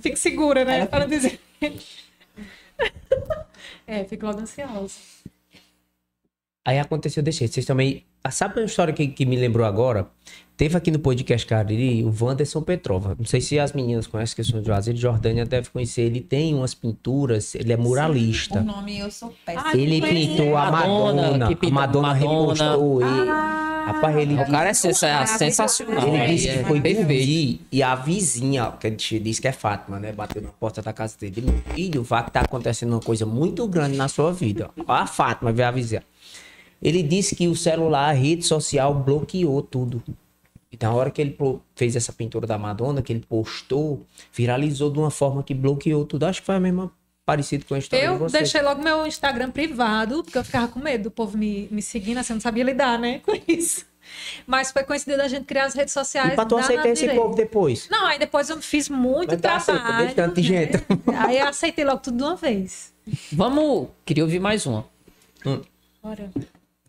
fico 0.00 0.16
segura, 0.16 0.64
né? 0.64 0.86
Para 0.86 1.06
dizer. 1.06 1.38
É, 3.86 4.04
fico 4.04 4.26
logo 4.26 4.40
ansiosa. 4.40 4.94
Aí 6.64 6.78
aconteceu 6.78 7.22
jeito. 7.38 7.54
Vocês 7.54 7.66
também. 7.66 8.06
Ah, 8.24 8.30
Sabe 8.30 8.60
uma 8.60 8.66
história 8.66 8.92
que, 8.94 9.06
que 9.08 9.26
me 9.26 9.36
lembrou 9.36 9.66
agora? 9.66 10.06
Teve 10.56 10.76
aqui 10.76 10.90
no 10.92 10.98
podcast 11.00 11.44
Cariri 11.46 12.04
o 12.04 12.14
Wanderson 12.20 12.62
Petrova. 12.62 13.16
Não 13.18 13.24
sei 13.26 13.40
se 13.40 13.58
as 13.58 13.72
meninas 13.72 14.06
conhecem 14.06 14.36
que 14.36 14.44
são 14.44 14.60
de 14.60 14.66
Juazeiro. 14.66 14.98
Jordânia 14.98 15.44
deve 15.44 15.70
conhecer. 15.70 16.02
Ele 16.02 16.20
tem 16.20 16.54
umas 16.54 16.72
pinturas, 16.72 17.54
ele 17.56 17.72
é 17.72 17.76
O 17.76 17.80
muralista. 17.80 18.60
nome 18.60 18.98
eu 18.98 19.10
sou 19.10 19.34
péssima. 19.44 19.64
Ai, 19.66 19.80
Ele 19.80 20.00
pintou 20.00 20.56
a 20.56 20.70
Madonna, 20.70 21.22
Madonna. 21.22 21.46
que 21.48 21.52
A 21.54 21.56
pintou 21.56 21.72
Madonna 21.74 22.08
Madonna. 22.08 22.52
repostou 22.52 23.00
ele. 23.02 23.30
Ah, 23.30 23.68
Rapaz, 23.86 24.16
ele 24.16 24.34
O 24.34 24.46
cara 24.46 24.68
é 24.70 24.74
sens- 24.74 25.02
é 25.02 25.26
sensacional. 25.26 26.06
Ele 26.06 26.16
é, 26.16 26.26
disse 26.28 26.44
que 26.46 26.58
é 26.60 26.64
foi 26.64 26.80
perfeito. 26.80 27.06
dormir 27.08 27.60
e 27.72 27.82
a 27.82 27.96
vizinha, 27.96 28.72
que 28.78 28.86
a 28.86 28.90
gente 28.90 29.18
disse 29.18 29.40
que 29.42 29.48
é 29.48 29.52
Fátima, 29.52 29.98
né? 29.98 30.12
Bateu 30.12 30.40
na 30.40 30.50
porta 30.50 30.80
da 30.80 30.92
casa 30.92 31.16
dele. 31.20 31.40
Meu 31.40 31.60
filho, 31.74 32.02
vá 32.04 32.22
que 32.22 32.30
tá 32.30 32.42
acontecendo 32.42 32.92
uma 32.92 33.00
coisa 33.00 33.26
muito 33.26 33.66
grande 33.66 33.96
na 33.96 34.06
sua 34.06 34.32
vida. 34.32 34.70
Ó, 34.86 34.92
a 34.92 35.04
Fátima 35.08 35.50
veio 35.50 35.66
avisar. 35.66 36.04
Ele 36.82 37.02
disse 37.02 37.36
que 37.36 37.46
o 37.48 37.54
celular, 37.54 38.08
a 38.10 38.12
rede 38.12 38.44
social 38.44 38.94
bloqueou 38.94 39.62
tudo. 39.62 40.02
E 40.70 40.76
na 40.80 40.92
hora 40.92 41.10
que 41.10 41.20
ele 41.20 41.36
fez 41.76 41.94
essa 41.94 42.12
pintura 42.12 42.46
da 42.46 42.58
Madonna, 42.58 43.02
que 43.02 43.12
ele 43.12 43.24
postou, 43.28 44.04
viralizou 44.32 44.90
de 44.90 44.98
uma 44.98 45.10
forma 45.10 45.42
que 45.42 45.54
bloqueou 45.54 46.04
tudo. 46.04 46.24
Acho 46.24 46.40
que 46.40 46.46
foi 46.46 46.56
a 46.56 46.60
mesma 46.60 46.90
parecido 47.24 47.64
com 47.66 47.74
a 47.74 47.78
história 47.78 48.08
de 48.08 48.12
Eu 48.14 48.18
você. 48.18 48.38
deixei 48.38 48.60
logo 48.62 48.82
meu 48.82 49.06
Instagram 49.06 49.50
privado, 49.50 50.24
porque 50.24 50.36
eu 50.36 50.44
ficava 50.44 50.66
com 50.68 50.80
medo 50.80 51.04
do 51.04 51.10
povo 51.10 51.38
me, 51.38 51.68
me 51.70 51.80
seguindo, 51.80 52.18
assim, 52.18 52.32
eu 52.32 52.36
não 52.36 52.40
sabia 52.40 52.64
lidar, 52.64 52.98
né, 52.98 53.20
com 53.20 53.32
isso. 53.46 53.86
Mas 54.46 54.72
foi 54.72 54.82
coincidido 54.82 55.18
da 55.18 55.28
gente 55.28 55.44
criar 55.44 55.66
as 55.66 55.74
redes 55.74 55.94
sociais. 55.94 56.32
E 56.32 56.34
pra 56.34 56.44
tu 56.44 56.56
aceitar 56.56 56.88
esse 56.88 57.08
povo 57.10 57.36
depois? 57.36 57.88
Não, 57.88 58.06
aí 58.06 58.18
depois 58.18 58.50
eu 58.50 58.60
fiz 58.60 58.88
muito 58.88 59.30
Mas 59.30 59.44
aceita, 59.44 59.80
trabalho. 59.84 60.14
tanto 60.14 60.40
de 60.42 60.52
né? 60.52 60.58
gente. 60.66 60.84
Aí 61.16 61.38
eu 61.38 61.46
aceitei 61.46 61.84
logo 61.84 62.00
tudo 62.00 62.16
de 62.16 62.22
uma 62.24 62.34
vez. 62.34 62.92
Vamos. 63.30 63.88
Queria 64.04 64.24
ouvir 64.24 64.40
mais 64.40 64.66
uma. 64.66 64.84
Bora. 66.02 66.30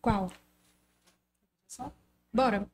Qual? 0.04 0.30
Bora. 2.34 2.68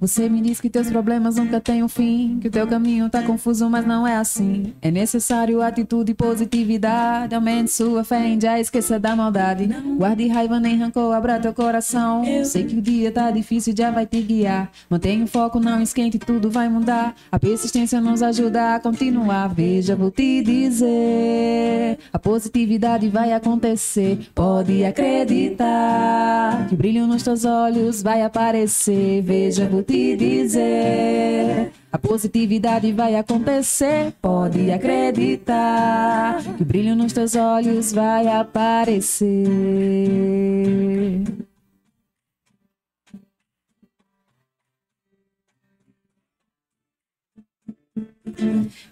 Você 0.00 0.28
me 0.28 0.40
diz 0.40 0.60
que 0.60 0.70
teus 0.70 0.88
problemas 0.88 1.36
nunca 1.36 1.60
têm 1.60 1.82
um 1.82 1.88
fim, 1.88 2.38
que 2.40 2.48
o 2.48 2.50
teu 2.50 2.66
caminho 2.66 3.08
tá 3.10 3.22
confuso, 3.22 3.68
mas 3.68 3.86
não 3.86 4.06
é 4.06 4.16
assim. 4.16 4.72
É 4.80 4.90
necessário 4.90 5.60
atitude 5.62 6.12
e 6.12 6.14
positividade. 6.14 7.34
Aumente 7.34 7.70
sua 7.70 8.04
fé 8.04 8.26
em 8.26 8.40
já 8.40 8.58
esqueça 8.58 8.98
da 8.98 9.14
maldade. 9.14 9.66
Guarde 9.98 10.28
raiva 10.28 10.58
nem 10.58 10.76
rancor, 10.76 11.14
abra 11.14 11.38
teu 11.38 11.52
coração. 11.52 12.22
Sei 12.44 12.64
que 12.64 12.76
o 12.76 12.82
dia 12.82 13.12
tá 13.12 13.30
difícil, 13.30 13.74
já 13.76 13.90
vai 13.90 14.06
te 14.06 14.20
guiar. 14.20 14.70
Mantenha 14.88 15.24
o 15.24 15.26
foco, 15.26 15.60
não 15.60 15.82
esquente, 15.82 16.18
tudo 16.18 16.50
vai 16.50 16.68
mudar. 16.68 17.14
A 17.30 17.38
persistência 17.38 18.00
nos 18.00 18.22
ajuda 18.22 18.76
a 18.76 18.80
continuar. 18.80 19.48
Veja, 19.48 19.94
vou 19.96 20.10
te 20.10 20.42
dizer: 20.42 21.98
a 22.12 22.18
positividade 22.18 23.08
vai 23.08 23.32
acontecer. 23.32 24.30
Pode 24.34 24.84
acreditar 24.84 26.66
que 26.68 26.74
o 26.74 26.76
brilho 26.76 27.06
nos 27.06 27.22
teus 27.22 27.44
olhos 27.44 28.02
vai 28.02 28.22
aparecer. 28.22 29.22
Veja, 29.22 29.49
vou 29.58 29.82
te 29.82 30.00
te 30.00 30.16
dizer. 30.16 31.72
A 31.92 31.98
positividade 31.98 32.92
vai 32.92 33.16
acontecer, 33.16 34.12
pode 34.22 34.70
acreditar. 34.70 36.42
Que 36.56 36.62
o 36.62 36.66
brilho 36.66 36.94
nos 36.94 37.12
teus 37.12 37.34
olhos 37.34 37.92
vai 37.92 38.28
aparecer. 38.28 39.30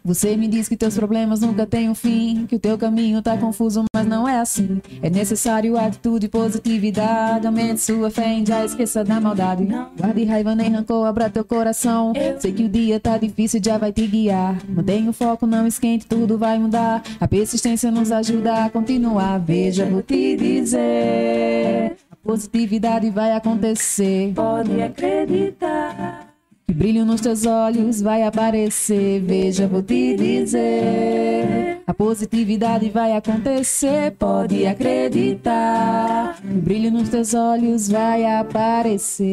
Você 0.05 0.36
me 0.36 0.49
diz 0.49 0.68
que 0.68 0.76
teus 0.76 0.94
problemas 0.94 1.40
nunca 1.40 1.66
têm 1.66 1.88
um 1.88 1.94
fim, 1.94 2.46
que 2.46 2.57
o 2.57 2.59
teu 2.59 2.78
caminho 2.78 3.20
tá 3.22 3.36
confuso, 3.36 3.84
mas 3.94 4.07
não 4.07 4.28
é 4.28 4.40
assim. 4.40 4.80
É 5.03 5.11
necessário 5.11 5.76
atitude 5.76 6.26
e 6.26 6.28
positividade, 6.28 7.46
aumente 7.46 7.80
sua 7.80 8.11
fé 8.11 8.38
e 8.38 8.46
já 8.46 8.64
esqueça 8.64 9.05
da 9.05 9.20
maldade. 9.20 9.66
Guarde 9.96 10.24
raiva 10.24 10.55
nem 10.55 10.70
rancor, 10.70 11.07
abra 11.07 11.30
teu 11.30 11.44
coração. 11.44 12.12
Sei 12.38 12.53
que 12.53 12.64
o 12.64 12.68
dia 12.68 12.99
tá 12.99 13.18
difícil, 13.18 13.61
já 13.62 13.78
vai 13.78 13.92
te 13.92 14.07
guiar. 14.07 14.59
Mantenha 14.68 15.11
o 15.11 15.12
foco, 15.12 15.46
não 15.46 15.66
esquente, 15.66 16.07
tudo 16.07 16.38
vai 16.38 16.59
mudar. 16.59 17.03
A 17.20 17.28
persistência 17.28 17.90
nos 17.90 18.11
ajuda 18.11 18.64
a 18.64 18.70
continuar. 18.70 19.38
Veja, 19.38 19.84
vou 19.86 20.03
te 20.03 20.36
dizer. 20.36 21.96
Positividade 22.22 23.11
vai 23.11 23.32
acontecer. 23.32 24.32
Pode 24.34 24.82
acreditar. 24.82 26.28
Brilho 26.70 27.04
nos 27.04 27.22
teus 27.22 27.46
olhos 27.46 28.02
vai 28.02 28.22
aparecer. 28.22 29.20
Veja, 29.22 29.66
vou 29.66 29.82
te 29.82 30.14
dizer. 30.14 31.80
A 31.86 31.94
positividade 31.94 32.90
vai 32.90 33.16
acontecer. 33.16 34.12
Pode 34.18 34.66
acreditar. 34.66 36.38
Brilho 36.44 36.90
nos 36.90 37.08
teus 37.08 37.32
olhos 37.32 37.88
vai 37.88 38.26
aparecer. 38.26 39.24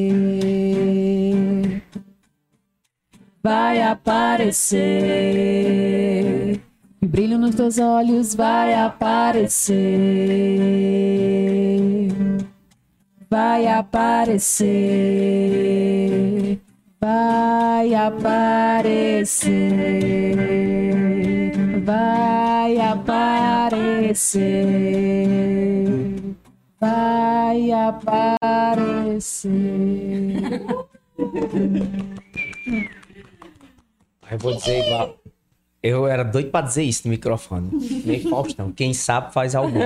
Vai 3.44 3.82
aparecer. 3.82 4.72
Brilho 7.04 7.38
nos 7.38 7.54
teus 7.54 7.78
olhos 7.78 8.34
vai 8.34 8.74
aparecer. 8.74 9.76
Vai 13.30 13.68
aparecer 13.68 15.26
vai 17.00 17.94
aparecer, 17.94 19.52
vai 21.84 22.78
aparecer, 22.80 24.46
vai 26.80 27.72
aparecer. 27.72 29.26
Eu 34.32 34.40
vou 34.40 34.56
dizer 34.56 34.86
igual. 34.86 35.18
Eu 35.84 36.08
era 36.08 36.24
doido 36.24 36.50
pra 36.50 36.62
dizer 36.62 36.82
isso 36.84 37.04
no 37.06 37.12
microfone. 37.12 37.70
Nem 38.04 38.22
Faustão. 38.22 38.72
Quem 38.72 38.92
sabe 38.94 39.32
faz 39.32 39.54
algo. 39.54 39.78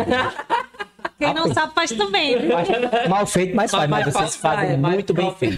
Quem 1.17 1.33
não 1.33 1.53
sabe 1.53 1.73
faz 1.73 1.91
também. 1.91 2.37
Mal 3.09 3.25
feito, 3.27 3.53
mas 3.53 3.69
faz. 3.69 3.89
Mas 3.89 4.05
Mas 4.05 4.13
vocês 4.13 4.35
faz, 4.37 4.61
fazem 4.61 4.77
muito 4.77 5.13
bem 5.13 5.35
feito. 5.35 5.57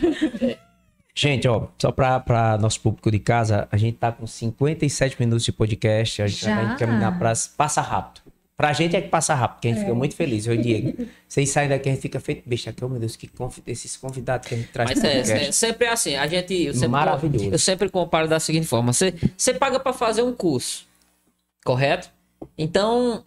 Gente, 1.14 1.48
ó, 1.48 1.68
só 1.78 1.92
para 1.92 2.58
nosso 2.60 2.80
público 2.80 3.12
de 3.12 3.20
casa, 3.20 3.68
a 3.72 3.78
gente 3.78 3.98
tá 3.98 4.12
com 4.12 4.26
57 4.26 5.18
minutos 5.20 5.44
de 5.44 5.52
podcast. 5.52 6.22
A 6.22 6.28
gente 6.28 6.46
Já? 6.46 6.56
vai 6.56 6.78
caminhar 6.78 7.18
pra. 7.18 7.34
Passa 7.58 7.82
rápido. 7.82 8.22
Pra 8.56 8.74
gente 8.74 8.96
é 8.96 9.02
que 9.02 9.08
passa 9.08 9.34
rápido, 9.34 9.56
porque 9.56 9.68
a 9.70 9.72
gente 9.72 9.82
fica 9.82 9.96
muito 9.96 10.16
feliz. 10.16 10.46
Eu 10.46 10.56
Diego, 10.56 11.08
vocês 11.28 11.50
saem 11.50 11.68
daqui, 11.68 11.90
a 11.90 11.94
gente 11.94 12.02
fica 12.02 12.20
feito 12.20 12.48
besta 12.48 12.70
aqui. 12.70 12.86
Oh, 12.86 12.90
meu 12.90 13.00
Deus, 13.00 13.16
que 13.16 13.28
esses 13.66 13.98
convidados 13.98 14.48
que 14.48 14.54
a 14.54 14.58
gente 14.58 14.70
traz 14.70 14.88
Mas 14.92 15.04
é, 15.04 15.48
é 15.48 15.52
sempre 15.52 15.88
assim, 15.88 16.16
a 16.16 16.28
gente. 16.28 16.54
Eu 16.54 16.74
sempre, 16.74 16.90
Maravilhoso. 16.90 17.50
Eu 17.50 17.58
sempre 17.58 17.90
comparo 17.90 18.28
da 18.28 18.40
seguinte 18.40 18.68
forma: 18.68 18.94
você, 18.94 19.16
você 19.36 19.56
paga 19.56 19.80
para 19.80 19.94
fazer 19.94 20.22
um 20.22 20.32
curso, 20.32 20.86
correto? 21.66 22.12
Então, 22.56 23.24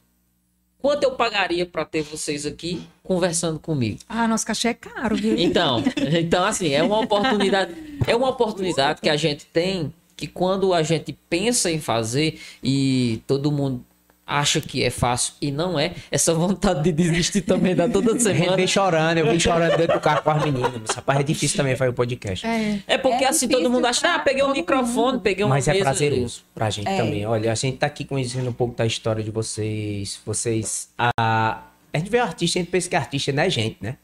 quanto 0.85 1.03
eu 1.03 1.13
pagaria 1.13 1.65
para 1.65 1.83
ter 1.83 2.03
vocês 2.03 2.45
aqui 2.45 2.87
conversando 3.03 3.59
comigo? 3.59 4.01
Ah, 4.07 4.29
nosso 4.29 4.45
cachê 4.45 4.69
é 4.69 4.75
caro, 4.75 5.17
viu? 5.17 5.35
Então, 5.39 5.83
então 6.21 6.45
assim, 6.45 6.75
é 6.75 6.83
uma 6.83 7.01
oportunidade, 7.01 7.75
é 8.07 8.15
uma 8.15 8.29
oportunidade 8.29 9.01
que 9.01 9.09
a 9.09 9.17
gente 9.17 9.47
tem 9.47 9.91
que 10.15 10.27
quando 10.27 10.75
a 10.75 10.83
gente 10.83 11.17
pensa 11.31 11.71
em 11.71 11.81
fazer 11.81 12.39
e 12.63 13.23
todo 13.27 13.51
mundo 13.51 13.83
acha 14.27 14.61
que 14.61 14.83
é 14.83 14.91
fácil 14.91 15.35
e 15.41 15.51
não 15.51 15.79
é, 15.79 15.95
essa 16.11 16.33
vontade 16.33 16.83
de 16.83 16.93
desistir 16.93 17.43
também 17.43 17.75
dá 17.75 17.89
toda 17.89 18.11
A 18.13 18.15
gente 18.15 18.23
semana. 18.23 18.57
vem 18.57 18.67
chorando, 18.67 19.19
eu 19.19 19.31
vim 19.31 19.39
chorando 19.39 19.77
dentro 19.77 19.95
do 19.95 20.01
carro 20.01 20.23
com 20.23 20.31
as 20.31 20.45
meninas. 20.45 20.73
Mas, 20.87 20.97
rapaz, 20.97 21.21
é 21.21 21.23
difícil 21.23 21.57
também 21.57 21.77
fazer 21.77 21.91
o 21.91 21.95
podcast. 21.95 22.47
É. 22.47 22.81
É 22.87 22.99
porque 22.99 23.25
É 23.25 23.29
assim 23.29 23.49
todo 23.49 23.69
mundo 23.71 23.87
acha, 23.87 24.15
ah, 24.15 24.19
peguei 24.19 24.43
um 24.43 24.53
microfone, 24.53 25.21
peguei 25.21 25.45
uma 25.45 25.57
Mas 25.57 25.69
é 25.69 25.73
mesa. 25.73 25.85
prazeroso 25.85 26.43
pra 26.55 26.71
gente 26.71 26.89
É. 26.89 26.97
também. 26.97 27.27
Olha, 27.27 27.53
a 27.53 27.55
gente 27.55 27.77
tá 27.77 27.87
aqui 27.87 28.05
conhecendo 28.05 28.49
um 28.49 28.53
pouco 28.53 28.75
da 28.77 28.87
história 28.87 29.23
de 29.23 29.31
vocês. 29.31 30.21
Vocês. 30.25 30.89
A, 30.99 31.11
a 31.93 31.99
gente 31.99 32.11
vê 32.11 32.19
o 32.19 32.23
artista, 32.23 32.59
a 32.59 32.63
gente 32.63 32.71
pensa 32.71 32.89
que 32.89 32.97
artista 32.97 33.33
não 33.33 33.43
é 33.43 33.51
gente, 33.51 33.77
né? 33.81 33.97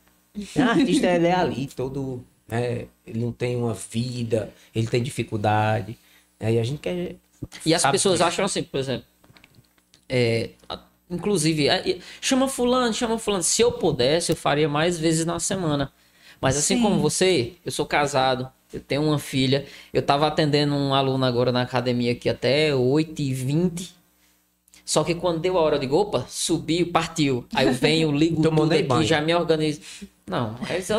O 0.57 0.61
artista 0.63 1.07
ele 1.07 1.27
é 1.27 1.35
ali, 1.35 1.67
todo. 1.75 2.25
Né? 2.47 2.85
Ele 3.07 3.21
não 3.21 3.33
tem 3.33 3.57
uma 3.57 3.75
vida, 3.75 4.51
ele 4.75 4.87
tem 4.87 5.03
dificuldade. 5.03 5.97
Aí 6.39 6.59
a 6.59 6.63
gente 6.63 6.79
quer. 6.79 7.17
E 7.65 7.73
as 7.75 7.83
pessoas 7.87 8.21
acham 8.21 8.45
assim, 8.45 8.63
por 8.63 8.79
exemplo, 8.79 9.05
é, 10.11 10.51
inclusive, 11.09 11.69
chama 12.21 12.49
fulano, 12.49 12.93
chama 12.93 13.19
fulano. 13.19 13.43
Se 13.43 13.63
eu 13.63 13.73
pudesse, 13.73 14.33
eu 14.33 14.37
faria 14.37 14.69
mais 14.69 14.99
vezes 14.99 15.25
na 15.25 15.39
semana. 15.39 15.93
Mas 16.41 16.57
assim 16.57 16.77
Sim. 16.77 16.83
como 16.83 17.01
você, 17.01 17.53
eu 17.65 17.71
sou 17.71 17.87
casado, 17.87 18.51
eu 18.73 18.81
tenho 18.81 19.03
uma 19.03 19.19
filha. 19.19 19.67
Eu 19.93 20.03
tava 20.03 20.27
atendendo 20.27 20.75
um 20.75 20.95
aluno 20.95 21.25
agora 21.25 21.53
na 21.53 21.63
academia 21.63 22.13
aqui 22.13 22.29
até 22.29 22.73
8h20. 22.73 24.00
Só 24.91 25.05
que 25.05 25.15
quando 25.15 25.39
deu 25.39 25.57
a 25.57 25.61
hora 25.61 25.79
de 25.79 25.87
opa, 25.87 26.27
subiu, 26.29 26.91
partiu. 26.91 27.45
Aí 27.55 27.65
eu 27.69 27.73
venho, 27.73 28.11
ligo 28.17 28.43
Tomou 28.43 28.65
tudo 28.65 28.73
aqui, 28.73 28.83
banho. 28.83 29.05
já 29.07 29.21
me 29.21 29.33
organizo. 29.33 29.81
Não, 30.27 30.57
mas 30.69 30.91
eu- 30.91 30.99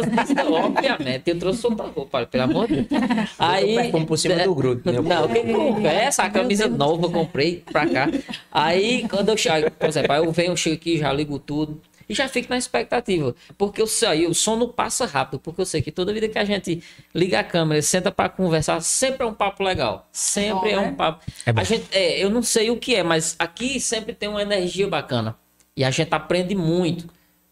obviamente, 0.53 1.23
eu 1.29 1.37
trouxe 1.37 1.67
outra 1.67 1.87
roupa, 1.87 2.25
pelo 2.25 2.43
amor 2.45 2.67
de 2.69 2.83
Deus. 2.83 3.01
Aí, 3.37 3.75
perfume 3.75 4.05
por 4.05 4.17
cima 4.17 4.35
do 4.45 4.55
grudo, 4.55 4.89
né? 4.89 5.01
Não, 5.01 5.27
que 5.27 5.43
conversa, 5.53 6.23
a 6.23 6.29
camisa 6.29 6.69
nova 6.69 7.07
eu 7.07 7.11
comprei 7.11 7.63
pra 7.69 7.85
cá. 7.85 8.09
Aí, 8.49 9.05
quando 9.09 9.27
eu 9.27 9.35
chego, 9.35 9.69
por 9.71 9.89
exemplo, 9.89 10.13
aí 10.13 10.19
eu 10.23 10.31
venho, 10.31 10.51
eu 10.51 10.57
chego 10.57 10.75
aqui, 10.77 10.97
já 10.97 11.11
ligo 11.11 11.37
tudo. 11.37 11.81
E 12.11 12.13
já 12.13 12.27
fico 12.27 12.49
na 12.49 12.57
expectativa. 12.57 13.33
Porque 13.57 13.81
eu 13.81 13.87
saí, 13.87 14.27
o 14.27 14.33
sono 14.33 14.67
passa 14.67 15.05
rápido. 15.05 15.39
Porque 15.39 15.61
eu 15.61 15.65
sei 15.65 15.81
que 15.81 15.93
toda 15.93 16.11
vida 16.11 16.27
que 16.27 16.37
a 16.37 16.43
gente 16.43 16.83
liga 17.15 17.39
a 17.39 17.43
câmera, 17.43 17.81
senta 17.81 18.11
pra 18.11 18.27
conversar, 18.27 18.81
sempre 18.81 19.23
é 19.23 19.25
um 19.25 19.33
papo 19.33 19.63
legal. 19.63 20.09
Sempre 20.11 20.59
Bom, 20.59 20.67
é 20.67 20.75
né? 20.75 20.89
um 20.89 20.95
papo. 20.95 21.23
É 21.45 21.53
a 21.55 21.63
gente, 21.63 21.87
é, 21.93 22.21
eu 22.21 22.29
não 22.29 22.43
sei 22.43 22.69
o 22.69 22.75
que 22.75 22.95
é, 22.95 23.01
mas 23.01 23.33
aqui 23.39 23.79
sempre 23.79 24.13
tem 24.13 24.27
uma 24.27 24.41
energia 24.41 24.89
bacana. 24.89 25.37
E 25.73 25.85
a 25.85 25.89
gente 25.89 26.13
aprende 26.13 26.53
muito. 26.53 27.07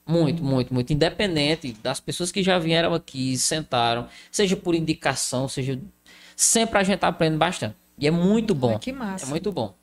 Muito, 0.06 0.44
muito, 0.44 0.74
muito. 0.74 0.92
Independente 0.92 1.72
das 1.82 2.02
pessoas 2.02 2.30
que 2.30 2.44
já 2.44 2.60
vieram 2.60 2.94
aqui, 2.94 3.38
sentaram, 3.38 4.10
seja 4.30 4.58
por 4.58 4.76
indicação, 4.76 5.48
seja. 5.48 5.80
Sempre 6.36 6.80
a 6.80 6.84
gente 6.84 7.06
aprende 7.06 7.38
bastante. 7.38 7.76
E 7.98 8.06
é 8.08 8.12
muito 8.12 8.54
bom. 8.54 8.76
Ah, 8.76 8.80
que 8.80 8.92
massa. 8.92 9.26
É 9.26 9.30
muito 9.30 9.54
bom. 9.54 9.74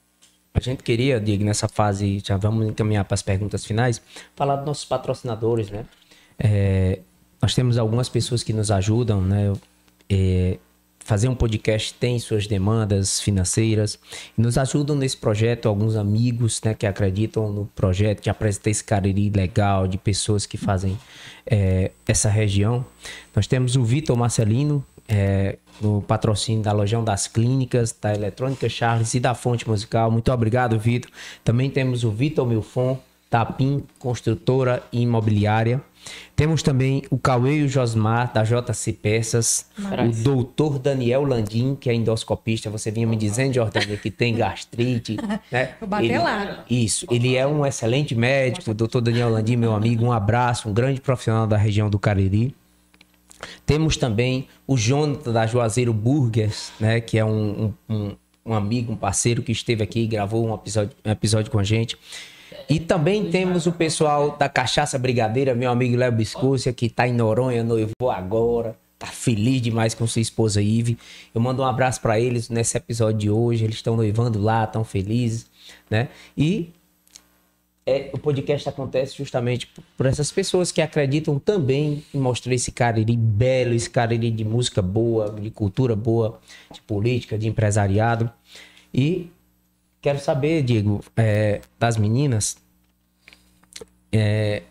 A 0.57 0.61
gente 0.61 0.82
queria, 0.82 1.20
Diego, 1.20 1.44
nessa 1.44 1.68
fase, 1.68 2.22
já 2.24 2.38
vamos 2.38 2.66
encaminhar 2.66 3.04
para 3.04 3.14
as 3.14 3.22
perguntas 3.22 3.64
finais, 3.64 4.00
falar 4.34 4.57
dos 4.57 4.64
nossos 4.64 4.84
patrocinadores, 4.86 5.70
né? 5.70 5.84
É, 6.38 7.00
nós 7.42 7.54
temos 7.54 7.76
algumas 7.76 8.09
pessoas 8.09 8.42
que 8.42 8.54
nos 8.54 8.70
ajudam, 8.70 9.20
né? 9.20 9.52
É, 10.09 10.59
fazer 11.04 11.28
um 11.28 11.34
podcast 11.34 11.94
tem 11.94 12.18
suas 12.18 12.48
demandas 12.48 13.20
financeiras 13.20 13.96
nos 14.36 14.59
ajudam 14.59 14.96
nesse 14.96 15.16
projeto 15.16 15.68
alguns 15.68 15.94
amigos, 15.94 16.61
né, 16.64 16.74
que 16.74 16.84
acreditam 16.84 17.52
no 17.52 17.66
projeto, 17.76 18.20
que 18.20 18.28
apresenta 18.28 18.70
esse 18.70 18.82
cariri 18.82 19.30
legal 19.30 19.86
de 19.86 19.98
pessoas 19.98 20.46
que 20.46 20.57
fazem 20.57 20.98
é, 21.46 21.92
essa 22.09 22.28
região. 22.28 22.84
Nós 23.34 23.46
temos 23.46 23.76
o 23.76 23.84
Vitor 23.84 24.16
Marcelino, 24.16 24.84
é, 25.09 25.59
no 25.80 26.02
patrocínio 26.02 26.62
da 26.62 26.72
Lojão 26.72 27.04
das 27.04 27.26
Clínicas, 27.26 27.94
da 28.00 28.14
Eletrônica 28.14 28.68
Charles 28.68 29.14
e 29.14 29.20
da 29.20 29.34
Fonte 29.34 29.68
Musical. 29.68 30.11
Muito 30.11 30.32
obrigado, 30.32 30.78
Vitor. 30.78 31.11
Também 31.44 31.70
temos 31.70 32.04
o 32.04 32.11
Vitor 32.11 32.46
Milfon, 32.46 32.98
da 33.30 33.44
PIM 33.44 33.82
Construtora 33.98 34.82
e 34.92 35.02
Imobiliária. 35.02 35.82
Temos 36.36 36.62
também 36.62 37.02
o 37.11 37.18
Cauê 37.18 37.59
e 37.59 37.62
o 37.64 37.68
Josmar, 37.68 38.32
da 38.32 38.44
JC 38.44 38.92
Peças. 38.92 39.66
O 39.76 40.22
doutor 40.22 40.78
Daniel 40.78 41.24
Landim, 41.24 41.74
que 41.74 41.90
é 41.90 41.94
endoscopista. 41.94 42.70
Você 42.70 42.92
vinha 42.92 43.07
me 43.07 43.16
dizendo, 43.16 43.54
Jordânia, 43.54 43.96
que 43.96 44.11
tem 44.11 44.34
gastrite. 44.34 45.16
Né? 45.50 45.74
Vou 45.80 45.88
bater 45.88 46.07
Ele- 46.07 46.18
lá. 46.18 46.64
Isso. 46.70 47.07
Ele 47.11 47.36
é 47.36 47.46
um 47.46 47.64
excelente 47.66 48.14
médico. 48.14 48.70
O 48.70 48.74
doutor 48.74 49.00
Daniel 49.00 49.28
Landim, 49.30 49.57
meu 49.57 49.74
amigo, 49.74 50.04
um 50.04 50.12
abraço. 50.12 50.68
Um 50.68 50.72
grande 50.72 51.00
profissional 51.00 51.46
da 51.46 51.57
região 51.57 51.90
do 51.90 51.98
Cariri. 51.98 52.54
Temos 53.64 53.97
também 53.97 54.47
o 54.66 54.76
Jonathan 54.76 55.32
da 55.32 55.47
Juazeiro 55.47 55.93
Burgers, 55.93 56.72
né? 56.80 57.01
Que 57.01 57.18
é 57.18 57.24
um, 57.24 57.72
um, 57.89 58.16
um- 58.45 58.55
amigo, 58.55 58.93
um 58.93 58.97
parceiro 58.97 59.43
que 59.43 59.53
esteve 59.53 59.82
aqui 59.82 60.01
e 60.01 60.07
gravou 60.07 60.47
um 60.49 60.55
episódio, 60.55 60.97
um 61.05 61.11
episódio 61.11 61.51
com 61.51 61.59
a 61.59 61.64
gente. 61.64 61.97
E 62.68 62.78
também 62.80 63.30
temos 63.30 63.66
o 63.66 63.72
pessoal 63.72 64.37
da 64.39 64.49
Cachaça 64.49 64.99
Brigadeira, 64.99 65.55
meu 65.55 65.70
amigo 65.70 65.97
Léo 65.97 66.12
Biscúcia, 66.12 66.72
que 66.72 66.89
tá 66.89 67.07
em 67.07 67.12
Noronha, 67.12 67.62
noivou 67.62 68.11
agora. 68.11 68.76
Tá 68.99 69.07
tá 69.07 69.12
feliz 69.12 69.61
demais 69.61 69.93
com 69.95 70.07
sua 70.07 70.22
esposa 70.22 70.62
Ive. 70.62 70.97
Eu 71.34 71.41
mando 71.41 71.61
um 71.61 71.66
abraço 71.66 72.01
para 72.01 72.18
eles 72.18 72.49
nesse 72.49 72.78
episódio 72.78 73.18
de 73.18 73.30
hoje. 73.30 73.62
Eles 73.64 73.76
estão 73.76 73.95
noivando 73.95 74.41
lá, 74.41 74.64
estão 74.64 74.82
felizes, 74.84 75.47
né? 75.91 76.09
E 76.37 76.70
é, 77.89 78.11
o 78.12 78.18
podcast 78.18 78.68
acontece 78.68 79.16
justamente 79.16 79.68
por- 79.97 80.07
essas 80.07 80.32
pessoas 80.32 80.72
que 80.72 80.82
acreditam 80.82 81.39
também 81.39 82.05
em 82.12 82.18
mostrar 82.18 82.53
esse 82.53 82.72
cariri 82.72 83.16
belo, 83.16 83.74
esse 83.74 83.89
cariri 83.89 84.28
de 84.30 84.45
música 84.45 84.82
boa, 84.82 85.30
de 85.30 85.51
cultura 85.51 85.95
boa, 85.95 86.41
de 86.72 86.80
política, 86.82 87.39
de 87.39 87.47
empresariado. 87.47 88.28
E 88.93 89.30
quero 90.03 90.18
saber, 90.18 90.62
Diego, 90.64 91.01
é, 91.16 91.61
das 91.78 91.97
meninas, 91.97 92.57
é, 94.11 94.62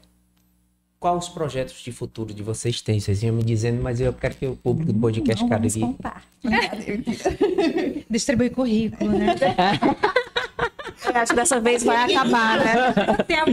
quais 0.99 1.23
os 1.25 1.29
projetos 1.29 1.81
de 1.81 1.91
futuro 1.93 2.33
de 2.33 2.43
vocês 2.43 2.81
têm? 2.81 2.99
Vocês 2.99 3.23
iam 3.23 3.33
me 3.35 3.43
dizendo, 3.43 3.81
mas 3.81 4.01
eu 4.01 4.11
quero 4.11 4.35
que 4.35 4.45
o 4.45 4.57
público 4.57 4.91
do 4.91 4.99
podcast 4.99 5.41
Não 5.41 5.49
vamos 5.49 5.73
Cariri... 5.73 5.93
contar. 5.93 6.25
Distribui 8.09 8.49
currículo, 8.49 9.11
né? 9.17 9.35
Eu 11.13 11.21
acho 11.21 11.29
que 11.31 11.35
dessa 11.35 11.59
vez 11.59 11.83
vai 11.83 12.13
acabar, 12.13 12.57
né? 12.59 12.75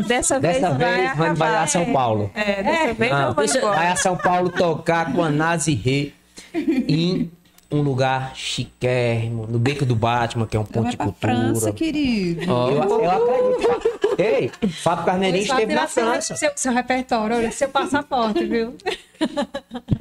Dessa 0.07 0.41
vez 0.41 0.61
Dessa 0.61 0.75
vai 0.75 0.95
vez, 0.97 1.17
vai 1.17 1.29
acabar. 1.31 1.63
a 1.63 1.67
São 1.67 1.93
Paulo. 1.93 2.31
É, 2.35 2.63
dessa 2.63 2.95
vez 2.95 3.13
Não, 3.13 3.31
embora. 3.31 3.77
Vai 3.77 3.89
a 3.89 3.97
São 3.97 4.17
Paulo 4.17 4.51
tocar 4.51 5.13
com 5.13 5.23
a 5.23 5.31
Nazi 5.31 5.75
Rê 5.75 6.13
em 6.55 7.31
um 7.71 7.81
lugar 7.81 8.33
chiquérrimo, 8.35 9.47
no 9.47 9.59
Beco 9.59 9.87
do 9.87 9.97
Batman, 9.97 10.47
que 10.47 10.57
é 10.57 10.61
um 10.61 10.65
ponto 10.65 10.83
Vai 10.83 10.91
de 10.91 10.97
pra 10.97 11.07
cultura. 11.07 11.35
França, 11.35 11.73
querido. 11.73 12.43
Eu, 12.43 13.01
eu 13.01 13.11
acredito. 13.11 14.15
Ei, 14.19 14.69
Fábio 14.69 15.05
Carneirinho 15.07 15.43
esteve 15.43 15.75
na 15.75 15.87
França. 15.89 16.37
Seu, 16.37 16.51
seu 16.55 16.73
repertório, 16.73 17.37
olha, 17.37 17.51
seu 17.51 17.69
passaporte, 17.71 18.45
viu? 18.45 18.75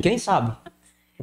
Quem 0.01 0.17
sabe? 0.17 0.51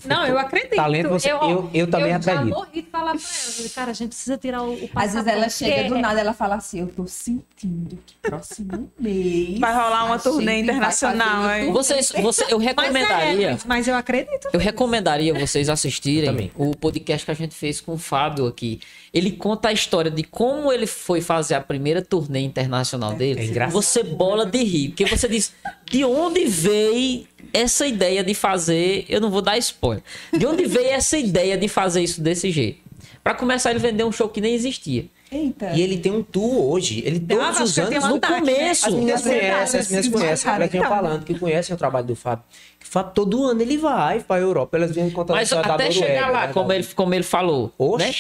Não, 0.07 0.27
eu 0.27 0.39
acredito. 0.39 0.77
Talento 0.77 1.09
você- 1.09 1.31
eu- 1.33 1.71
eu 1.75 1.87
também 1.91 2.11
eu 2.11 2.17
acredito. 2.17 2.49
já 2.49 2.57
morri 2.57 2.83
de 2.83 2.91
falar 2.91 3.13
pra 3.13 3.21
ela. 3.21 3.47
Eu 3.49 3.53
falei, 3.55 3.71
Cara, 3.71 3.91
a 3.91 3.95
gente 3.95 4.09
precisa 4.11 4.37
tirar 4.39 4.63
o, 4.63 4.73
o 4.73 4.89
passaporte. 4.89 4.99
Às 5.07 5.13
vezes 5.15 5.29
ela 5.29 5.49
chega 5.49 5.89
do 5.89 5.99
nada 5.99 6.21
ela 6.21 6.33
fala 6.33 6.55
assim, 6.57 6.81
eu 6.81 6.87
tô 6.89 7.07
sentindo 7.07 7.99
que 8.07 8.15
próximo 8.23 8.91
mês... 8.99 9.59
Vai 9.59 9.73
rolar 9.75 10.05
uma 10.05 10.19
turnê 10.19 10.61
internacional, 10.61 11.51
hein? 11.51 11.73
Vocês, 11.73 12.13
você, 12.21 12.45
eu 12.49 12.59
Mas, 12.59 12.67
recomendaria. 12.69 13.51
é, 13.53 13.59
mas 13.67 13.89
eu 13.89 13.95
acredito. 13.95 14.49
Eu 14.53 14.61
recomendaria 14.61 15.33
vocês 15.35 15.69
assistirem 15.69 16.51
o 16.57 16.75
podcast 16.77 17.25
que 17.25 17.31
a 17.31 17.35
gente 17.35 17.55
fez 17.55 17.81
com 17.81 17.95
o 17.95 17.99
Fábio 17.99 18.47
aqui. 18.47 18.81
Ele 19.13 19.33
conta 19.33 19.69
a 19.69 19.73
história 19.73 20.11
de 20.11 20.23
como 20.23 20.73
ele 20.73 20.87
foi 20.87 21.21
fazer 21.21 21.55
a 21.55 21.61
primeira 21.61 22.03
turnê 22.03 22.41
internacional 22.41 23.15
dele. 23.15 23.59
É 23.59 23.67
você 23.69 24.03
bola 24.03 24.45
de 24.45 24.63
rir, 24.63 24.89
porque 24.89 25.07
você 25.07 25.29
diz 25.29 25.53
de 25.91 26.05
onde 26.05 26.45
veio 26.45 27.27
essa 27.53 27.87
ideia 27.87 28.23
de 28.23 28.35
fazer. 28.35 29.07
Eu 29.09 29.21
não 29.21 29.31
vou 29.31 29.41
dar 29.41 29.57
spoiler. 29.59 30.03
De 30.37 30.47
onde 30.47 30.67
veio 30.67 30.91
essa 30.91 31.17
ideia 31.17 31.57
de 31.57 31.69
fazer 31.69 32.03
isso 32.03 32.21
desse 32.21 32.51
jeito? 32.51 32.81
Pra 33.23 33.35
começar, 33.35 33.71
ele 33.71 33.79
vendeu 33.79 34.07
um 34.07 34.13
show 34.13 34.29
que 34.29 34.41
nem 34.41 34.55
existia. 34.55 35.07
Eita. 35.31 35.73
E 35.75 35.83
ele 35.83 35.99
tem 35.99 36.11
um 36.11 36.23
tour 36.23 36.73
hoje. 36.73 37.03
Ele 37.05 37.21
todos 37.21 37.61
os 37.61 37.79
anos. 37.79 38.09
No 38.09 38.17
ataque, 38.17 38.33
né? 38.33 38.55
começo, 38.55 38.87
As 38.87 38.95
meninas 38.95 39.23
Verdade, 39.23 39.47
conhecem, 39.47 39.81
as 39.81 39.87
meninas 39.89 40.07
sim, 40.07 40.13
conhecem. 40.13 40.51
Elas 40.51 40.71
vinham 40.71 40.85
então. 40.85 40.97
falando 40.97 41.25
que 41.25 41.39
conhecem 41.39 41.75
o 41.75 41.79
trabalho 41.79 42.07
do 42.07 42.17
Fábio. 42.17 42.45
Que 42.81 42.87
o 42.87 42.89
Fábio 42.89 43.13
todo 43.15 43.45
ano 43.45 43.61
ele 43.61 43.77
vai 43.77 44.21
pra 44.21 44.39
Europa. 44.39 44.77
Elas 44.77 44.93
vêm 44.93 45.11
contando 45.11 45.37
a 45.37 45.41
Mas 45.41 45.49
história 45.49 45.69
da 45.69 45.75
até 45.75 45.89
Noruega, 45.89 46.07
chegar 46.07 46.31
lá, 46.31 46.47
né, 46.47 46.53
como 46.55 46.73
ele, 46.73 46.85
como 46.95 47.15
ele 47.15 47.23
falou. 47.25 47.73
Oxe. 47.77 48.05
Né? 48.07 48.15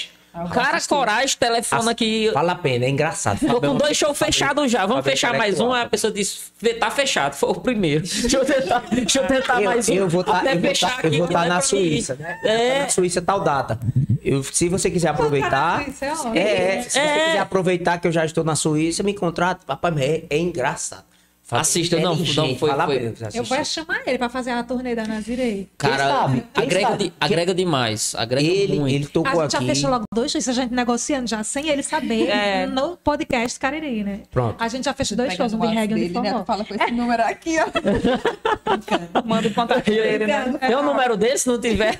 Cara, 0.52 0.78
coragem, 0.86 1.36
telefona 1.38 1.90
aqui. 1.90 2.30
Vale 2.32 2.50
a 2.50 2.54
pena, 2.54 2.84
é 2.84 2.88
engraçado. 2.88 3.40
Tô 3.40 3.58
é 3.58 3.60
com 3.60 3.76
dois 3.76 3.96
shows 3.96 4.16
fechados 4.18 4.70
já. 4.70 4.86
Vamos 4.86 5.04
é 5.06 5.10
fechar 5.10 5.36
mais 5.36 5.58
um. 5.58 5.72
a 5.72 5.86
pessoa 5.86 6.12
disse: 6.12 6.38
"Vê, 6.60 6.74
tá 6.74 6.90
fechado. 6.90 7.34
Foi 7.34 7.50
o 7.50 7.54
primeiro. 7.54 8.04
Deixa 8.06 8.36
eu 8.36 8.44
tentar, 8.44 8.82
deixa 8.90 9.18
eu 9.20 9.26
tentar 9.26 9.62
Eu, 9.62 9.70
mais 9.70 9.88
um. 9.88 9.94
eu 9.94 10.08
vou 10.08 10.20
estar 10.20 10.38
até 10.38 10.52
eu 10.54 10.60
vou 10.60 10.68
fechar 10.68 10.96
tá, 10.96 11.02
tá 11.02 11.44
é 11.44 11.48
na. 11.48 11.60
Suíça, 11.60 12.14
né? 12.14 12.38
Eu 12.42 12.48
vou 12.50 12.58
tá 12.58 12.62
É. 12.64 12.78
na 12.80 12.88
Suíça 12.88 13.22
tal 13.22 13.40
data. 13.40 13.80
Eu, 14.22 14.42
se 14.44 14.68
você 14.68 14.90
quiser 14.90 15.08
aproveitar. 15.08 15.84
Suíça 15.84 16.04
é 16.04 16.12
ótimo. 16.12 16.36
É, 16.38 16.82
se 16.82 16.90
você 16.90 16.98
É. 16.98 17.24
quiser 17.26 17.38
aproveitar 17.38 17.98
que 17.98 18.06
eu 18.06 18.12
já 18.12 18.24
estou 18.24 18.44
na 18.44 18.54
Suíça, 18.54 19.02
me 19.02 19.14
contrata. 19.14 19.64
Papai, 19.66 19.92
é, 19.98 20.24
é 20.30 20.38
engraçado. 20.38 21.04
Assista, 21.50 21.96
não, 21.98 22.14
não, 22.14 22.56
foi- 22.56 22.70
a 22.70 22.84
foi. 22.86 23.14
Eu 23.32 23.42
vou 23.44 23.64
chamar 23.64 24.00
ele 24.06 24.18
pra 24.18 24.28
fazer 24.28 24.50
a 24.50 24.62
turnê 24.62 24.94
da 24.94 25.06
Nazirei. 25.06 25.68
Cara, 25.78 25.96
sabe? 26.08 26.44
Quem 26.52 26.64
agrega, 26.64 26.88
sabe? 26.88 27.04
de- 27.04 27.12
agrega 27.18 27.54
demais. 27.54 28.14
Agrega 28.14 28.46
Ele, 28.46 28.78
muito. 28.80 28.94
ele 28.94 29.04
A 29.04 29.08
tocou 29.08 29.42
gente 29.42 29.52
já 29.52 29.58
aqui. 29.58 29.66
fechou 29.68 29.90
logo 29.90 30.04
dois 30.14 30.30
shows, 30.30 30.46
a 30.48 30.52
gente 30.52 30.74
negociando 30.74 31.26
já, 31.26 31.42
sem 31.42 31.68
ele 31.70 31.82
saber, 31.82 32.28
É. 32.28 32.66
no 32.66 32.96
podcast 32.98 33.58
Cariri, 33.58 34.04
né? 34.04 34.20
Pronto. 34.30 34.62
A 34.62 34.68
gente 34.68 34.84
já 34.84 34.92
fechou 34.92 35.16
dois 35.16 35.32
shows, 35.34 35.54
um 35.54 35.58
de 35.60 35.66
o 35.66 35.70
reggae 35.70 35.94
e 35.94 36.04
um 36.04 36.08
de 36.08 36.20
né? 36.20 36.44
Fala 36.46 36.64
com 36.64 36.74
esse 36.74 36.90
número 36.90 37.22
aqui, 37.22 37.56
ó. 37.60 39.22
Manda 39.24 39.48
o 39.48 39.54
contato 39.54 39.84
dele, 39.86 40.26
né? 40.26 40.52
Tem 40.60 40.76
um 40.76 40.82
número 40.84 41.16
desse? 41.16 41.44
Se 41.44 41.48
não 41.48 41.58
tiver. 41.60 41.98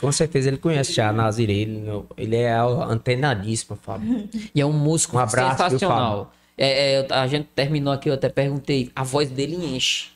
Com 0.00 0.12
certeza 0.12 0.48
ele 0.48 0.56
conhece 0.58 0.92
já 0.92 1.08
a 1.08 1.12
Nazirei. 1.12 1.62
Ele, 2.16 2.36
é 2.36 2.56
antenadíssimo, 2.56 3.78
Fábio. 3.82 4.28
E 4.54 4.60
é 4.60 4.64
um 4.66 4.72
músico 4.72 5.16
Um 5.16 5.20
abraço, 5.20 5.56
viu, 5.68 5.70
sensacional. 5.70 6.32
É, 6.58 7.00
é, 7.00 7.06
a 7.10 7.26
gente 7.28 7.48
terminou 7.54 7.92
aqui, 7.92 8.10
eu 8.10 8.14
até 8.14 8.28
perguntei. 8.28 8.90
A 8.94 9.04
voz 9.04 9.30
dele 9.30 9.54
enche. 9.54 10.08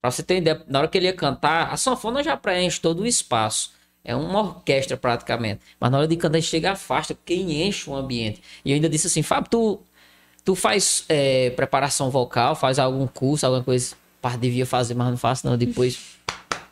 Pra 0.00 0.10
você 0.10 0.22
ter 0.22 0.38
ideia, 0.38 0.64
na 0.66 0.78
hora 0.78 0.88
que 0.88 0.96
ele 0.96 1.06
ia 1.06 1.12
cantar, 1.12 1.72
a 1.72 1.76
sanfona 1.76 2.22
já 2.24 2.36
preenche 2.36 2.80
todo 2.80 3.00
o 3.00 3.06
espaço. 3.06 3.72
É 4.02 4.16
uma 4.16 4.40
orquestra 4.40 4.96
praticamente. 4.96 5.60
Mas 5.78 5.90
na 5.90 5.98
hora 5.98 6.08
de 6.08 6.16
cantar, 6.16 6.38
ele 6.38 6.46
chega 6.46 6.72
afasta, 6.72 7.14
porque 7.14 7.34
enche 7.34 7.90
o 7.90 7.94
ambiente. 7.94 8.40
E 8.64 8.70
eu 8.70 8.76
ainda 8.76 8.88
disse 8.88 9.08
assim, 9.08 9.22
Fábio, 9.22 9.50
tu, 9.50 9.80
tu 10.44 10.54
faz 10.54 11.04
é, 11.08 11.50
preparação 11.50 12.10
vocal, 12.10 12.56
faz 12.56 12.78
algum 12.78 13.06
curso, 13.06 13.44
alguma 13.44 13.62
coisa. 13.62 13.94
Pá, 14.22 14.36
devia 14.36 14.64
fazer, 14.64 14.94
mas 14.94 15.10
não 15.10 15.16
faço 15.18 15.46
não. 15.46 15.58
Depois. 15.58 16.16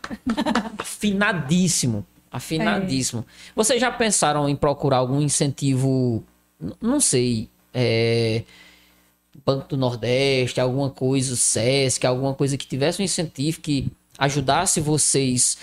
Afinadíssimo. 0.78 2.06
Afinadíssimo. 2.30 3.26
Vocês 3.54 3.80
já 3.80 3.90
pensaram 3.90 4.48
em 4.48 4.56
procurar 4.56 4.98
algum 4.98 5.20
incentivo? 5.20 6.24
Não 6.80 7.00
sei. 7.00 7.50
É, 7.74 8.42
Banco 9.44 9.68
do 9.68 9.76
Nordeste, 9.76 10.60
alguma 10.60 10.90
coisa, 10.90 11.34
SESC, 11.36 12.06
alguma 12.06 12.34
coisa 12.34 12.56
que 12.56 12.66
tivesse 12.66 13.00
um 13.00 13.04
incentivo 13.04 13.60
que 13.60 13.90
ajudasse 14.18 14.80
vocês, 14.80 15.58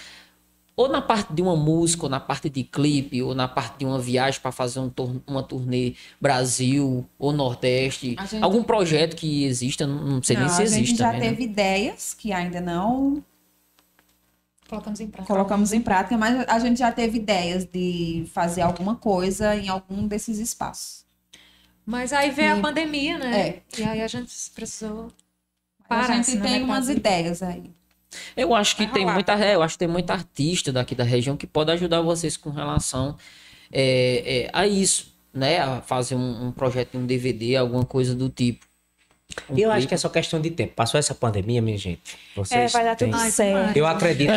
ou 0.76 0.90
na 0.90 1.02
parte 1.02 1.32
de 1.34 1.42
uma 1.42 1.56
música, 1.56 2.04
ou 2.04 2.10
na 2.10 2.20
parte 2.20 2.50
de 2.50 2.64
clipe, 2.64 3.22
ou 3.22 3.36
na 3.36 3.48
parte 3.48 3.78
de 3.80 3.86
uma 3.86 4.00
viagem 4.00 4.40
para 4.42 4.52
fazer 4.52 4.80
um 4.80 4.90
tor- 4.90 5.22
uma 5.28 5.44
turnê 5.44 5.94
Brasil 6.20 7.06
ou 7.20 7.32
Nordeste. 7.32 8.16
A 8.18 8.26
gente- 8.26 8.44
Algum 8.44 8.64
projeto 8.64 9.16
que 9.16 9.44
exista, 9.44 9.86
não 9.86 10.04
não 10.04 10.24
sei 10.24 10.36
nem 10.36 10.46
Não, 10.46 10.54
se 10.54 10.62
a 10.62 10.66
existe 10.66 10.86
gente 10.88 10.98
já 11.00 11.12
também. 11.12 11.22
né? 11.22 11.30
teve 11.30 11.44
ideias 11.44 12.14
que 12.14 12.32
ainda 12.34 12.60
não 12.60 13.24
Colocamos 14.68 15.00
em 15.00 15.08
prática. 15.08 15.34
colocamos 15.34 15.74
em 15.74 15.82
prática, 15.82 16.18
mas 16.18 16.48
a 16.48 16.58
gente 16.58 16.80
já 16.80 16.92
teve 16.92 17.18
ideias 17.18 17.66
de 17.66 18.26
fazer 18.34 18.62
alguma 18.62 18.96
coisa 18.96 19.56
em 19.56 19.70
algum 19.70 20.08
desses 20.08 20.40
espaços. 20.40 21.03
Mas 21.86 22.14
aí 22.14 22.30
veio 22.32 22.54
a 22.54 22.58
E- 22.58 22.62
pandemia, 22.62 23.18
né? 23.18 23.40
É. 23.48 23.62
E 23.78 23.84
aí 23.84 24.02
a 24.02 24.08
gente 24.08 24.32
precisou 24.56 25.12
a 25.84 25.88
parar. 25.88 26.16
gente 26.16 26.28
senão 26.32 26.46
tem 26.46 26.64
umas 26.64 26.90
ideias 26.90 27.42
aí. 27.44 27.72
Eu 28.38 28.54
acho 28.54 28.76
que 28.76 28.84
Vai 28.86 28.94
tem 28.94 29.02
rolar. 29.04 29.14
muita, 29.16 29.34
eu 29.40 29.62
acho 29.64 29.74
que 29.76 29.80
tem 29.80 29.88
muita 29.88 30.14
artista 30.14 30.72
daqui 30.72 30.94
da 30.96 31.04
região 31.04 31.36
que 31.36 31.48
pode 31.48 31.72
ajudar 31.72 32.02
vocês 32.02 32.38
com 32.38 32.52
relação 32.52 33.18
é, 33.72 34.44
é, 34.46 34.50
a 34.54 34.68
isso, 34.68 35.14
né? 35.34 35.60
A 35.60 35.82
fazer 35.82 36.16
um, 36.16 36.48
um 36.48 36.52
projeto, 36.52 36.98
um 36.98 37.06
DVD, 37.06 37.56
alguma 37.58 37.86
coisa 37.86 38.14
do 38.16 38.30
tipo. 38.30 38.66
Um 39.50 39.58
eu 39.58 39.70
acho 39.70 39.78
clipe. 39.80 39.88
que 39.90 39.94
é 39.96 39.98
só 39.98 40.10
questão 40.10 40.40
de 40.42 40.50
tempo. 40.52 40.74
Passou 40.76 41.00
essa 41.00 41.14
pandemia, 41.16 41.62
minha 41.62 41.78
gente. 41.78 42.02
Vocês 42.36 42.74
É, 42.74 42.78
vai 42.78 42.84
dar 42.86 42.96
têm- 42.96 43.12
tudo 43.12 43.22
certo. 43.30 43.78
Eu 43.78 43.86
acredito. 43.86 44.32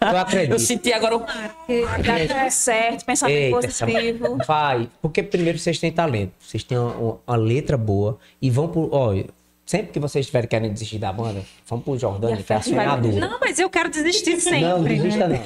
Eu 0.00 0.16
acredito. 0.18 0.52
Eu 0.52 0.58
senti 0.58 0.92
agora 0.92 1.16
um... 1.16 1.20
Vai 1.20 2.26
dar 2.28 2.34
tudo 2.40 2.50
certo, 2.50 3.04
pensamento 3.04 3.36
Eita, 3.36 3.66
essa- 3.66 3.86
positivo. 3.86 4.38
Vai. 4.46 4.88
Porque 5.02 5.22
primeiro 5.22 5.58
vocês 5.58 5.78
têm 5.78 5.92
talento. 5.92 6.32
Vocês 6.40 6.62
têm 6.64 6.78
uma, 6.78 7.18
uma 7.26 7.36
letra 7.36 7.76
boa. 7.76 8.18
E 8.40 8.50
vão 8.50 8.68
por. 8.68 8.88
Olha, 8.92 9.26
sempre 9.66 9.92
que 9.92 10.00
vocês 10.00 10.24
estiverem 10.24 10.48
querendo 10.48 10.72
desistir 10.72 10.98
da 10.98 11.12
banda, 11.12 11.42
vão 11.66 11.80
pro 11.80 11.96
Jordânia, 11.98 12.42
que 12.42 12.52
é 12.52 12.56
a 12.56 12.62
sonhadora. 12.62 13.14
Não, 13.16 13.38
mas 13.40 13.58
eu 13.58 13.68
quero 13.70 13.88
desistir 13.90 14.40
sempre. 14.40 14.60
Não, 14.62 14.82
desista 14.82 15.28
não. 15.28 15.40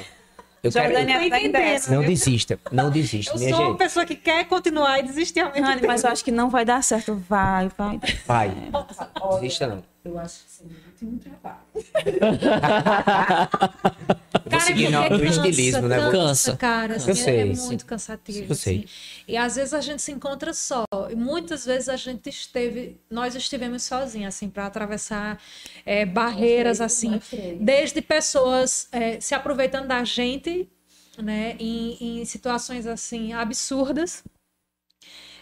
Eu 0.65 0.71
quero. 0.71 0.93
Jordânia 0.93 1.19
Tô 1.19 1.29
tá 1.51 1.59
décimo. 1.59 1.95
Não 1.95 2.03
desista. 2.03 2.59
Não 2.71 2.89
desista, 2.89 3.33
Eu 3.33 3.39
minha 3.39 3.49
sou 3.51 3.59
uma 3.59 3.69
gente. 3.69 3.77
pessoa 3.77 4.05
que 4.05 4.15
quer 4.15 4.45
continuar 4.45 4.99
e 4.99 5.03
desistir 5.03 5.41
ao 5.41 5.51
mesmo 5.51 5.67
tempo. 5.67 5.87
mas 5.87 6.03
eu 6.03 6.09
acho 6.09 6.23
que 6.23 6.31
não 6.31 6.49
vai 6.49 6.65
dar 6.65 6.83
certo. 6.83 7.15
Vai, 7.29 7.69
vai. 7.77 7.99
Vai. 8.25 8.51
Desista 9.39 9.67
não. 9.67 9.94
Eu 10.05 10.19
acho 10.19 10.43
que 10.43 10.51
sim, 10.51 10.69
muito 11.01 11.27
trabalho. 11.27 11.65
Eu 14.45 14.51
vou 14.51 14.59
seguir 14.61 14.93
é 14.93 15.09
porque 15.09 15.23
no 15.23 15.29
estilismo, 15.31 15.87
né? 15.87 16.11
Cansa. 16.11 16.55
cara. 16.55 16.97
assim, 16.97 17.09
Eu 17.09 17.15
sei. 17.15 17.39
É 17.39 17.45
muito 17.45 17.85
cansativo. 17.87 18.51
Eu 18.51 18.55
sei. 18.55 18.77
assim. 18.77 18.87
E 19.27 19.35
às 19.35 19.55
vezes 19.55 19.73
a 19.73 19.81
gente 19.81 20.03
se 20.03 20.11
encontra 20.11 20.53
só. 20.53 20.85
E 21.09 21.15
muitas 21.15 21.65
vezes 21.65 21.89
a 21.89 21.95
gente 21.95 22.29
esteve, 22.29 22.99
nós 23.09 23.33
estivemos 23.33 23.81
sozinhos, 23.81 24.35
assim, 24.35 24.47
para 24.47 24.67
atravessar 24.67 25.41
é, 25.83 26.05
barreiras, 26.05 26.81
assim, 26.81 27.19
desde 27.59 27.99
pessoas 27.99 28.87
é, 28.91 29.19
se 29.19 29.33
aproveitando 29.33 29.87
da 29.87 30.03
gente, 30.03 30.69
né, 31.17 31.55
em, 31.59 32.19
em 32.21 32.25
situações 32.25 32.85
assim 32.85 33.33
absurdas. 33.33 34.23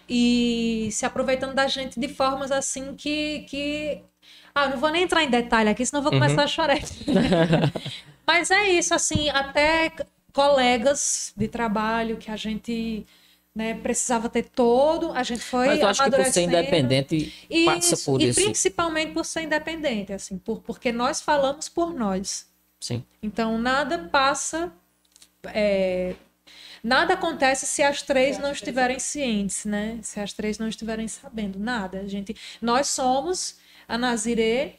E 0.08 0.90
se 0.92 1.06
aproveitando 1.06 1.54
da 1.54 1.68
gente 1.68 2.00
de 2.00 2.08
formas 2.08 2.52
assim 2.52 2.96
que. 2.96 3.46
que... 3.50 4.04
Ah, 4.56 4.70
não 4.70 4.78
vou 4.78 4.90
nem 4.90 5.04
entrar 5.04 5.24
em 5.24 5.30
detalhe 5.30 5.70
aqui, 5.70 5.86
senão 5.86 6.04
vou 6.04 6.12
começar 6.12 6.44
a 6.44 6.48
chorar. 6.48 6.78
Mas 8.26 8.52
é 8.52 8.70
isso, 8.70 8.94
assim, 8.94 9.30
até 9.30 9.92
colegas 10.32 11.34
de 11.36 11.48
trabalho 11.48 12.18
que 12.18 12.30
a 12.30 12.36
gente 12.36 13.06
né, 13.56 13.76
precisava 13.76 14.30
ter 14.30 14.44
todo, 14.50 15.12
a 15.12 15.24
gente 15.24 15.42
foi 15.42 15.68
Mas 15.68 15.80
eu 15.80 15.88
acho 15.88 16.04
que 16.04 16.12
por 16.12 16.26
ser 16.26 16.42
independente, 16.42 17.48
passa 17.66 17.94
Isso, 17.94 18.06
por 18.06 18.22
e 18.22 18.30
isso. 18.30 18.42
principalmente 18.42 19.12
por 19.12 19.26
ser 19.26 19.42
independente, 19.42 20.12
assim, 20.12 20.38
por, 20.38 20.60
porque 20.62 20.92
nós 20.92 21.22
falamos 21.22 21.70
por 21.70 21.94
nós. 21.94 22.48
Sim. 22.80 23.04
Então 23.22 23.58
nada 23.60 24.10
passa, 24.12 24.72
é, 25.46 26.16
nada 26.84 27.14
acontece 27.14 27.68
se 27.68 27.84
as 27.84 28.02
três 28.02 28.40
não 28.40 28.52
estiverem 28.52 28.98
cientes, 28.98 29.66
né? 29.66 30.00
Se 30.02 30.20
as 30.20 30.34
três 30.34 30.58
não 30.58 30.68
estiverem 30.68 31.08
sabendo 31.08 31.60
nada. 31.60 32.00
A 32.00 32.08
gente, 32.08 32.36
nós 32.60 32.88
somos 32.88 33.58
a 33.88 33.98
Nazirê 33.98 34.74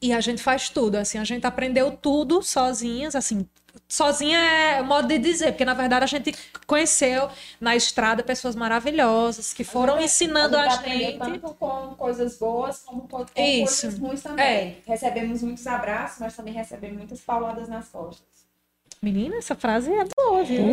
e 0.00 0.12
a 0.12 0.20
gente 0.20 0.42
faz 0.42 0.68
tudo. 0.68 0.96
Assim, 0.96 1.18
a 1.18 1.24
gente 1.24 1.46
aprendeu 1.46 1.90
tudo 1.92 2.42
sozinhas, 2.42 3.14
assim. 3.14 3.46
Sozinha 3.88 4.38
é 4.38 4.82
modo 4.82 5.06
de 5.06 5.18
dizer, 5.18 5.52
porque 5.52 5.64
na 5.64 5.74
verdade 5.74 6.02
a 6.02 6.06
gente 6.08 6.34
conheceu 6.66 7.28
na 7.60 7.76
estrada 7.76 8.22
pessoas 8.22 8.56
maravilhosas 8.56 9.52
que 9.52 9.62
foram 9.64 10.00
ensinando 10.00 10.56
a 10.56 10.64
aprendeu 10.74 11.06
gente. 11.10 11.18
tanto 11.18 11.54
com 11.54 11.94
coisas 11.94 12.38
boas 12.38 12.78
como 12.84 13.02
com, 13.02 13.18
com 13.24 13.42
Isso. 13.42 13.82
coisas 13.82 13.98
ruins 14.00 14.22
também. 14.22 14.78
Recebemos 14.86 15.42
muitos 15.42 15.66
abraços, 15.66 16.18
mas 16.20 16.34
também 16.34 16.54
recebemos 16.54 16.96
muitas 16.96 17.20
pauladas 17.20 17.68
nas 17.68 17.88
costas. 17.88 18.24
Menina, 19.02 19.36
essa 19.36 19.54
frase 19.54 19.92
é 19.92 20.04
boa, 20.16 20.42
viu? 20.42 20.64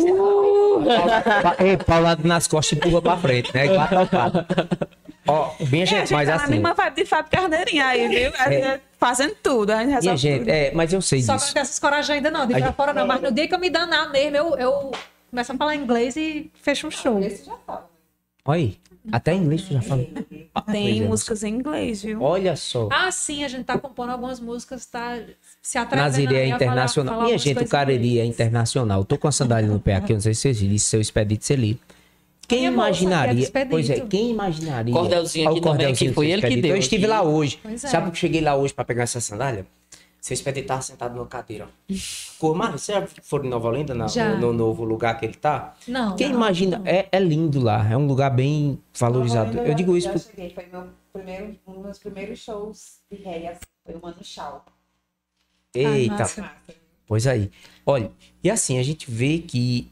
Pa- 1.43 1.57
Ei, 1.63 1.77
paulado 1.77 2.25
nas 2.25 2.47
costas 2.47 2.71
e 2.71 2.75
empurra 2.79 3.01
pra 3.01 3.17
frente, 3.17 3.53
né? 3.53 3.65
Igual. 3.65 3.87
Ó, 5.27 5.51
minha 5.69 5.83
É, 5.83 5.83
a 5.83 5.85
gente, 5.85 5.99
gente 6.01 6.13
mas 6.13 6.27
tá 6.29 6.35
na 6.37 6.43
assim. 6.43 6.51
mesma 6.53 6.73
vibe 6.73 6.95
de 6.95 7.05
Fábio 7.05 7.31
Carneirinha 7.31 7.85
aí, 7.85 8.07
viu? 8.07 8.31
A 8.37 8.49
gente 8.51 8.81
Fazendo 8.97 9.35
tudo, 9.43 9.71
a 9.71 9.81
gente 9.83 9.91
resolve 9.93 10.17
gente, 10.17 10.39
tudo. 10.39 10.49
é, 10.49 10.71
mas 10.73 10.93
eu 10.93 11.01
sei 11.01 11.21
Só 11.21 11.33
que 11.33 11.35
eu 11.35 11.37
disso. 11.45 11.55
não 11.57 11.63
tenho 11.65 11.81
coragem 11.81 12.15
ainda 12.15 12.31
não, 12.31 12.45
de 12.45 12.53
ir 12.53 12.55
pra 12.57 12.67
gente- 12.67 12.75
fora 12.75 12.93
não. 12.93 13.05
Mas 13.05 13.21
no 13.21 13.31
dia 13.33 13.47
que 13.49 13.53
eu 13.53 13.59
me 13.59 13.69
danar 13.69 14.09
mesmo, 14.11 14.37
eu, 14.37 14.55
eu 14.57 14.91
começo 15.29 15.51
a 15.51 15.55
falar 15.57 15.75
inglês 15.75 16.15
e 16.15 16.49
fecho 16.61 16.87
um 16.87 16.91
show. 16.91 17.19
Esse 17.21 17.45
já 17.45 17.53
fala. 17.67 17.89
Olha 18.45 18.57
aí, 18.59 18.77
até 19.11 19.33
em 19.33 19.39
inglês 19.43 19.61
tu 19.63 19.73
já 19.73 19.81
fala. 19.81 20.05
Ah, 20.55 20.61
Tem 20.61 20.83
pois 20.95 21.01
é. 21.01 21.07
músicas 21.07 21.43
em 21.43 21.49
inglês, 21.53 22.01
viu? 22.03 22.21
Olha 22.21 22.55
só. 22.55 22.87
Ah, 22.91 23.11
sim, 23.11 23.43
a 23.43 23.47
gente 23.49 23.65
tá 23.65 23.77
compondo 23.77 24.11
algumas 24.11 24.39
músicas, 24.39 24.85
tá 24.85 25.17
se 25.61 25.77
atrevendo 25.77 26.05
Naziré 26.09 26.35
é 26.35 26.43
aí 26.43 26.51
a 26.51 26.53
falar- 26.59 26.65
internacional. 26.71 27.13
falar 27.15 27.25
Minha 27.25 27.37
gente, 27.37 27.61
o 27.63 27.67
Cariri 27.67 28.19
é 28.19 28.25
internacional. 28.25 29.03
Tô 29.03 29.17
com 29.17 29.27
a 29.27 29.31
sandália 29.33 29.69
no 29.69 29.79
pé 29.81 29.95
aqui, 29.95 30.13
eu 30.13 30.15
não 30.15 30.21
sei 30.21 30.33
se 30.33 30.41
vocês 30.41 30.59
viram, 30.61 30.77
seu 30.77 31.01
expedito 31.01 31.43
Celi. 31.45 31.77
Quem 32.47 32.65
é 32.65 32.69
imaginaria? 32.69 33.49
Pois 33.69 33.89
é, 33.89 33.99
quem 34.01 34.31
imaginaria? 34.31 34.93
Cordelzinho 34.93 35.49
aqui 35.49 35.59
o 35.59 35.61
também, 35.61 35.77
cordelzinho 35.77 36.11
que 36.11 36.15
foi 36.15 36.29
ele 36.31 36.41
que 36.47 36.57
deu 36.61 36.71
Eu 36.71 36.77
estive 36.77 37.07
lá 37.07 37.21
hoje. 37.21 37.59
Pois 37.61 37.83
é. 37.83 37.87
Sabe 37.87 38.05
que 38.07 38.11
eu 38.11 38.15
cheguei 38.15 38.41
lá 38.41 38.55
hoje 38.55 38.73
pra 38.73 38.83
pegar 38.83 39.03
essa 39.03 39.21
sandália? 39.21 39.65
Seu 40.19 40.33
expedito 40.35 40.67
tava 40.67 40.81
sentado 40.81 41.15
numa 41.15 41.27
cadeira. 41.27 41.67
ó. 41.67 41.93
Cor, 42.39 42.55
mano, 42.55 42.77
você 42.77 42.93
já 42.93 43.05
foram 43.23 43.45
em 43.45 43.49
Nova 43.49 43.67
Olinda, 43.67 43.93
na- 43.93 44.05
no, 44.07 44.37
no 44.37 44.53
novo 44.53 44.85
lugar 44.85 45.19
que 45.19 45.25
ele 45.25 45.33
tá? 45.33 45.73
Não. 45.85 46.15
Quem 46.15 46.29
não, 46.29 46.35
imagina? 46.37 46.77
não. 46.79 46.87
É, 46.87 47.07
é 47.11 47.19
lindo 47.19 47.59
lá. 47.61 47.85
É 47.91 47.97
um 47.97 48.07
lugar 48.07 48.29
bem 48.29 48.79
valorizado. 48.97 49.51
Eu 49.57 49.59
Olinda, 49.63 49.75
digo 49.75 49.97
isso 49.97 50.09
por... 50.09 50.19
cheguei, 50.19 50.49
foi 50.49 50.65
meu 50.71 50.87
primeiro, 51.11 51.55
um 51.67 51.73
dos 51.73 51.83
meus 51.83 51.99
primeiros 51.99 52.39
shows 52.39 52.99
de 53.11 53.27
assim, 53.27 53.59
foi 53.85 53.95
o 53.95 54.01
Mano 54.01 54.15
Chau. 54.23 54.63
Eita, 55.75 56.13
massa. 56.13 56.51
Pois 57.05 57.27
aí. 57.27 57.51
Olha, 57.85 58.09
e 58.43 58.49
assim, 58.49 58.79
a 58.79 58.83
gente 58.83 59.09
vê 59.11 59.39
que 59.39 59.91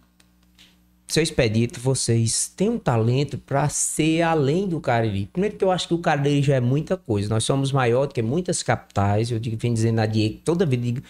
seu 1.12 1.22
expedito, 1.24 1.80
vocês 1.80 2.48
têm 2.56 2.70
um 2.70 2.78
talento 2.80 3.38
para 3.38 3.68
ser 3.70 4.22
além 4.22 4.68
do 4.68 4.80
Cariri. 4.80 5.28
Primeiro 5.32 5.56
que 5.58 5.64
eu 5.64 5.72
acho 5.72 5.88
que 5.88 5.94
o 5.94 5.98
Cariri 6.00 6.42
já 6.42 6.56
é 6.56 6.60
muita 6.60 6.96
coisa. 6.98 7.30
Nós 7.30 7.44
somos 7.44 7.72
maior 7.72 8.08
do 8.08 8.14
que 8.14 8.22
muitas 8.22 8.64
capitais. 8.64 9.30
Eu 9.32 9.40
digo, 9.40 9.58
venho 9.60 9.74
dizendo 9.74 9.96
na 9.98 10.06
Diego, 10.06 10.40
toda 10.44 10.66
vez 10.66 10.82
digo, 10.82 11.02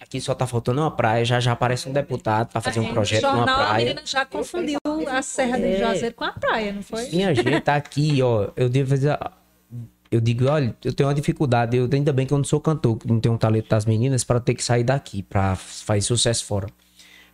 aqui 0.00 0.20
só 0.20 0.34
tá 0.34 0.46
faltando 0.46 0.80
uma 0.80 0.90
praia, 0.90 1.24
já 1.24 1.40
já 1.40 1.52
aparece 1.52 1.88
um 1.88 1.92
deputado 1.92 2.48
para 2.52 2.60
fazer 2.60 2.80
um 2.80 2.84
No 2.88 2.92
projeto 2.92 3.22
numa 3.22 3.36
jornal, 3.38 3.60
a 3.60 3.66
praia. 3.68 3.84
menina 3.84 4.02
já 4.04 4.24
confundiu 4.26 4.78
a 5.08 5.22
Serra 5.22 5.56
de 5.58 5.64
É. 5.64 5.78
Juazeiro 5.78 6.14
com 6.14 6.24
a 6.24 6.32
praia, 6.32 6.72
não 6.72 6.82
foi? 6.82 7.08
Minha 7.10 7.34
gente 7.34 7.60
tá 7.60 7.76
aqui, 7.76 8.20
ó. 8.22 8.48
Eu 8.56 8.68
devo 8.68 8.90
fazer. 8.90 9.18
Eu 10.10 10.20
digo, 10.20 10.46
olha, 10.48 10.74
eu 10.84 10.92
tenho 10.92 11.08
uma 11.08 11.14
dificuldade. 11.14 11.76
Eu, 11.76 11.88
ainda 11.92 12.12
bem 12.12 12.24
que 12.26 12.32
eu 12.32 12.38
não 12.38 12.44
sou 12.44 12.60
cantor, 12.60 12.96
que 12.96 13.08
não 13.08 13.18
tenho 13.18 13.34
um 13.34 13.38
talento 13.38 13.68
das 13.68 13.84
meninas 13.84 14.22
para 14.22 14.38
ter 14.38 14.54
que 14.54 14.62
sair 14.62 14.84
daqui, 14.84 15.22
para 15.22 15.56
fazer 15.56 16.00
sucesso 16.02 16.44
fora. 16.44 16.68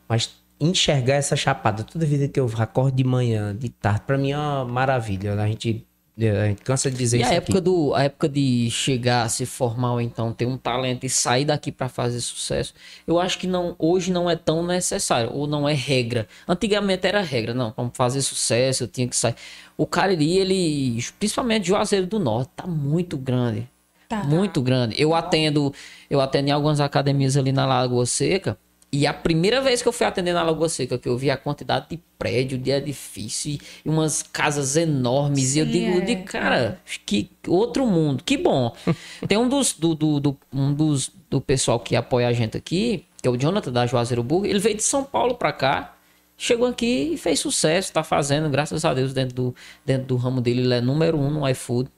Mas 0.09 0.42
enxergar 0.63 1.15
essa 1.15 1.35
chapada 1.37 1.83
toda 1.83 2.07
vida 2.07 2.29
que 2.29 2.39
eu 2.39 2.51
acordo 2.57 2.95
de 2.97 3.05
manhã, 3.05 3.55
de 3.55 3.69
tarde, 3.69 4.03
para 4.07 4.17
mim 4.17 4.31
é 4.31 4.39
uma 4.39 4.65
maravilha. 4.65 5.35
A 5.35 5.47
gente, 5.49 5.85
a 6.17 6.47
gente 6.47 6.63
cansa 6.63 6.91
de 6.91 6.97
dizer 6.97 7.19
E 7.19 7.23
isso 7.23 7.33
a 7.33 7.37
aqui. 7.37 7.37
época, 7.39 7.61
do, 7.61 7.95
a 7.95 8.05
época 8.05 8.29
de 8.29 8.71
chegar, 8.71 9.29
se 9.29 9.45
formar 9.45 9.95
ou 9.95 10.01
então 10.01 10.33
ter 10.33 10.47
um 10.47 10.57
talento 10.57 11.05
e 11.05 11.11
sair 11.11 11.45
daqui 11.45 11.73
para 11.73 11.89
fazer 11.89 12.21
sucesso, 12.21 12.75
eu 13.07 13.19
acho 13.19 13.39
que 13.39 13.47
não 13.47 13.75
hoje 13.79 14.13
não 14.13 14.31
é 14.31 14.37
tão 14.37 14.65
necessário, 14.65 15.31
ou 15.33 15.47
não 15.49 15.69
é 15.69 15.75
regra. 15.75 16.29
Antigamente 16.47 17.07
era 17.07 17.21
regra, 17.21 17.53
não, 17.53 17.73
para 17.73 17.91
fazer 17.93 18.23
sucesso 18.23 18.85
eu 18.85 18.89
tinha 18.89 19.09
que 19.09 19.17
sair. 19.17 19.35
O 19.77 19.87
Cariri, 19.87 20.39
ele, 20.39 21.05
principalmente 21.19 21.67
Juazeiro 21.67 22.07
do 22.07 22.21
Norte, 22.21 22.51
tá 22.55 22.67
muito 22.67 23.17
grande. 23.19 23.69
Tá. 24.09 24.23
Muito 24.25 24.61
grande. 24.63 24.95
Eu 25.01 25.15
atendo, 25.15 25.73
eu 26.11 26.21
atendo 26.21 26.49
em 26.49 26.53
algumas 26.53 26.81
academias 26.81 27.37
ali 27.37 27.51
na 27.51 27.65
Lagoa 27.67 28.05
Seca. 28.07 28.59
E 28.95 29.07
a 29.07 29.15
primeira 29.15 29.63
vez 29.63 29.81
que 29.81 29.89
eu 29.89 29.93
fui 29.93 30.07
atender 30.07 30.35
na 30.35 30.43
Lagoa 30.43 30.69
Seca, 30.69 30.99
que 30.99 31.09
eu 31.09 31.17
vi 31.17 31.31
a 31.31 31.37
quantidade 31.37 31.87
de 31.89 32.01
prédio, 32.19 32.59
de 32.59 32.71
edifício 32.71 33.53
e 33.53 33.89
umas 33.89 34.23
casas 34.23 34.77
enormes. 34.77 35.57
e 35.57 35.61
eu 35.61 35.65
Sim, 35.65 35.73
digo, 35.73 35.99
é, 35.99 36.01
de 36.03 36.17
cara, 36.17 36.79
que 37.07 37.31
outro 37.49 37.87
mundo, 37.87 38.23
que 38.23 38.37
bom. 38.37 38.75
Tem 39.27 39.39
um 39.39 39.49
dos 39.49 39.73
do, 39.73 39.95
do, 39.95 40.21
do- 40.21 40.37
um 40.53 40.75
dos 40.75 41.11
do 41.31 41.41
pessoal 41.41 41.81
que 41.81 41.97
apoia 41.97 42.29
a 42.29 42.33
gente 42.35 42.55
aqui, 42.57 43.07
que 43.23 43.27
é 43.27 43.31
o 43.31 43.37
Jonathan 43.39 43.73
da 43.73 43.87
Juazeiro 43.87 44.23
Burger, 44.23 44.51
ele 44.51 44.59
veio 44.61 44.77
de 44.77 44.83
São 44.83 45.03
Paulo 45.05 45.37
pra 45.37 45.53
cá. 45.53 45.97
Chegou 46.37 46.67
aqui 46.67 47.13
e 47.15 47.17
fez 47.17 47.41
sucesso, 47.41 47.93
tá 47.95 48.03
fazendo, 48.03 48.51
graças 48.51 48.85
a 48.85 48.93
Deus, 48.93 49.15
dentro 49.15 49.35
do, 49.35 49.55
dentro 49.87 50.09
do 50.09 50.17
ramo 50.17 50.41
dele, 50.43 50.61
ele 50.61 50.75
é 50.75 50.81
número 50.83 51.17
um 51.19 51.31
no 51.31 51.49
iFood 51.49 51.89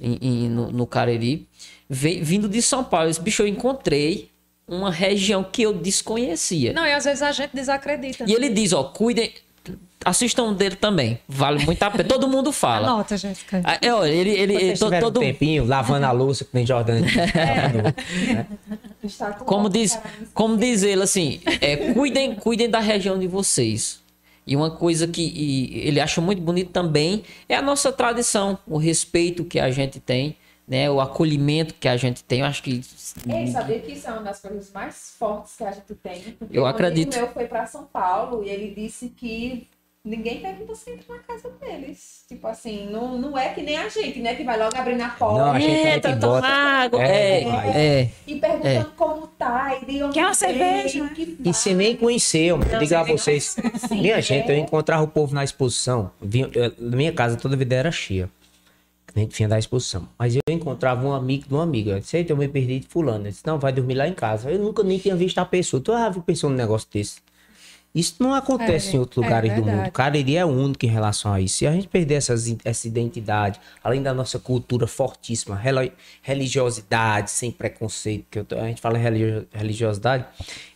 em- 0.00 0.18
em- 0.20 0.48
no, 0.48 0.72
no 0.72 0.86
Cariri, 0.86 1.46
vindo 1.88 2.48
de 2.48 2.60
São 2.60 2.82
Paulo. 2.82 3.08
Esse 3.08 3.20
bicho 3.20 3.42
eu 3.42 3.46
encontrei 3.46 4.30
uma 4.68 4.90
região 4.90 5.42
que 5.42 5.62
eu 5.62 5.72
desconhecia. 5.72 6.72
Não, 6.72 6.84
e 6.86 6.92
às 6.92 7.04
vezes 7.04 7.22
a 7.22 7.32
gente 7.32 7.50
desacredita. 7.54 8.24
E 8.28 8.32
ele 8.32 8.50
diz, 8.50 8.72
ó, 8.72 8.84
cuidem, 8.84 9.32
assistam 10.04 10.52
dele 10.52 10.76
também. 10.76 11.18
Vale 11.26 11.64
muito 11.64 11.82
a 11.82 11.90
pena. 11.90 12.04
Todo 12.04 12.28
mundo 12.28 12.52
fala. 12.52 12.88
Anota, 12.88 13.16
Jéssica. 13.16 13.62
Ah, 13.64 13.78
é, 13.80 13.92
ó, 13.92 14.04
ele, 14.04 14.30
ele, 14.30 14.38
ele 14.40 14.54
Vocês 14.54 14.78
to- 14.78 14.84
tiveram 14.86 15.06
todo, 15.08 15.16
um 15.18 15.24
tempinho 15.24 15.64
lavando 15.64 16.06
a 16.06 16.12
louça 16.12 16.44
que 16.44 16.50
nem. 16.52 16.64
Está 19.02 19.32
com 19.32 19.44
como 19.44 19.68
diz, 19.68 19.98
como 20.34 20.56
diz 20.56 20.82
ele 20.82 21.02
assim, 21.02 21.40
é, 21.60 21.92
cuidem, 21.92 22.34
cuidem 22.34 22.68
da 22.68 22.80
região 22.80 23.18
de 23.18 23.26
vocês. 23.26 24.00
E 24.46 24.56
uma 24.56 24.70
coisa 24.70 25.06
que 25.06 25.70
ele 25.74 26.00
acha 26.00 26.20
muito 26.22 26.40
bonito 26.40 26.70
também 26.70 27.22
é 27.48 27.54
a 27.54 27.60
nossa 27.62 27.92
tradição, 27.92 28.58
o 28.66 28.78
respeito 28.78 29.44
que 29.44 29.60
a 29.60 29.70
gente 29.70 30.00
tem, 30.00 30.34
né, 30.68 30.90
o 30.90 31.00
acolhimento 31.00 31.74
que 31.74 31.88
a 31.88 31.96
gente 31.96 32.22
tem. 32.22 32.40
Eu 32.40 32.46
acho 32.46 32.62
que 32.62 32.82
Ei, 33.28 33.46
sabia 33.48 33.78
que 33.80 33.92
isso 33.92 34.06
é 34.06 34.12
uma 34.12 34.22
das 34.22 34.40
coisas 34.40 34.70
mais 34.70 35.14
fortes 35.18 35.56
que 35.56 35.64
a 35.64 35.70
gente 35.72 35.94
tem? 35.94 36.36
Eu 36.50 36.64
um 36.64 36.66
acredito. 36.66 37.08
amigo 37.14 37.24
meu 37.26 37.32
foi 37.34 37.46
para 37.46 37.66
São 37.66 37.84
Paulo 37.84 38.44
e 38.44 38.50
ele 38.50 38.74
disse 38.74 39.08
que 39.08 39.66
ninguém 40.04 40.40
pergunta 40.40 40.74
se 40.74 40.90
entra 40.90 41.14
na 41.16 41.20
casa 41.22 41.50
deles. 41.60 42.24
Tipo 42.28 42.46
assim, 42.46 42.86
não, 42.90 43.18
não 43.18 43.36
é 43.36 43.48
que 43.54 43.62
nem 43.62 43.76
a 43.76 43.88
gente, 43.88 44.20
né? 44.20 44.34
Que 44.34 44.44
vai 44.44 44.58
logo 44.58 44.76
abrindo 44.76 45.00
a 45.02 45.08
porta 45.08 45.38
Não, 45.38 45.52
a 45.52 45.58
gente 45.60 45.86
é, 45.86 46.00
tá 46.00 46.12
bota. 46.16 46.46
água. 46.46 47.02
É, 47.02 47.42
É, 47.42 48.00
é. 48.02 48.10
e 48.26 48.36
perguntando 48.36 48.92
como 48.96 49.26
tá 49.26 49.76
e 49.82 49.84
de 49.86 50.02
onde 50.02 50.14
Quer 50.14 50.24
uma 50.26 50.34
cerveja, 50.34 51.02
o 51.04 51.08
que 51.10 51.36
E 51.44 51.52
se 51.54 51.74
nem 51.74 51.96
conheceu, 51.96 52.56
mano, 52.58 52.78
diga 52.78 53.00
a 53.00 53.04
vocês. 53.04 53.56
Sim, 53.88 54.00
Minha 54.02 54.18
é. 54.18 54.22
gente, 54.22 54.48
eu 54.50 54.56
encontrava 54.58 55.02
o 55.02 55.08
povo 55.08 55.34
na 55.34 55.42
exposição. 55.44 56.10
Vinha, 56.20 56.48
eu- 56.54 56.72
na 56.78 56.96
minha 56.96 57.12
casa 57.12 57.36
toda 57.36 57.56
vida 57.56 57.74
era 57.74 57.90
cheia. 57.90 58.30
A 59.18 59.22
gente 59.22 59.36
vinha 59.36 59.48
da 59.48 59.58
exposição. 59.58 60.08
Mas 60.18 60.34
eu 60.36 60.42
encontrava 60.48 61.06
um 61.06 61.12
amigo 61.12 61.48
de 61.48 61.54
um 61.54 61.60
amigo. 61.60 61.90
Eu 61.90 62.00
disse, 62.00 62.16
"Eita, 62.16 62.32
eu 62.32 62.36
me 62.36 62.48
perdi 62.48 62.80
de 62.80 62.86
fulano. 62.86 63.24
Ele 63.24 63.30
disse, 63.30 63.46
não, 63.46 63.58
vai 63.58 63.72
dormir 63.72 63.94
lá 63.94 64.06
em 64.06 64.14
casa. 64.14 64.50
Eu 64.50 64.58
nunca 64.58 64.82
nem 64.82 64.98
tinha 64.98 65.16
visto 65.16 65.38
a 65.38 65.44
pessoa. 65.44 65.82
Tu 65.82 65.92
ah, 65.92 66.10
pensou 66.24 66.48
num 66.50 66.56
negócio 66.56 66.88
desse. 66.92 67.20
Isso 67.94 68.16
não 68.20 68.34
acontece 68.34 68.90
É, 68.90 68.96
em 68.96 68.98
outros 68.98 69.24
é 69.24 69.26
lugares 69.26 69.54
do 69.54 69.64
mundo. 69.64 69.90
Cariri 69.90 70.36
é 70.36 70.44
único 70.44 70.84
em 70.84 70.88
relação 70.88 71.32
a 71.32 71.40
isso. 71.40 71.56
Se 71.56 71.66
a 71.66 71.72
gente 71.72 71.88
perder 71.88 72.16
essas, 72.16 72.54
essa 72.64 72.86
identidade, 72.86 73.58
além 73.82 74.02
da 74.02 74.12
nossa 74.12 74.38
cultura 74.38 74.86
fortíssima, 74.86 75.60
religiosidade, 76.22 77.30
sem 77.30 77.50
preconceito, 77.50 78.26
que 78.30 78.38
eu 78.38 78.46
a 78.60 78.66
gente 78.66 78.80
fala 78.80 78.98
religio- 78.98 79.46
religiosidade, 79.52 80.26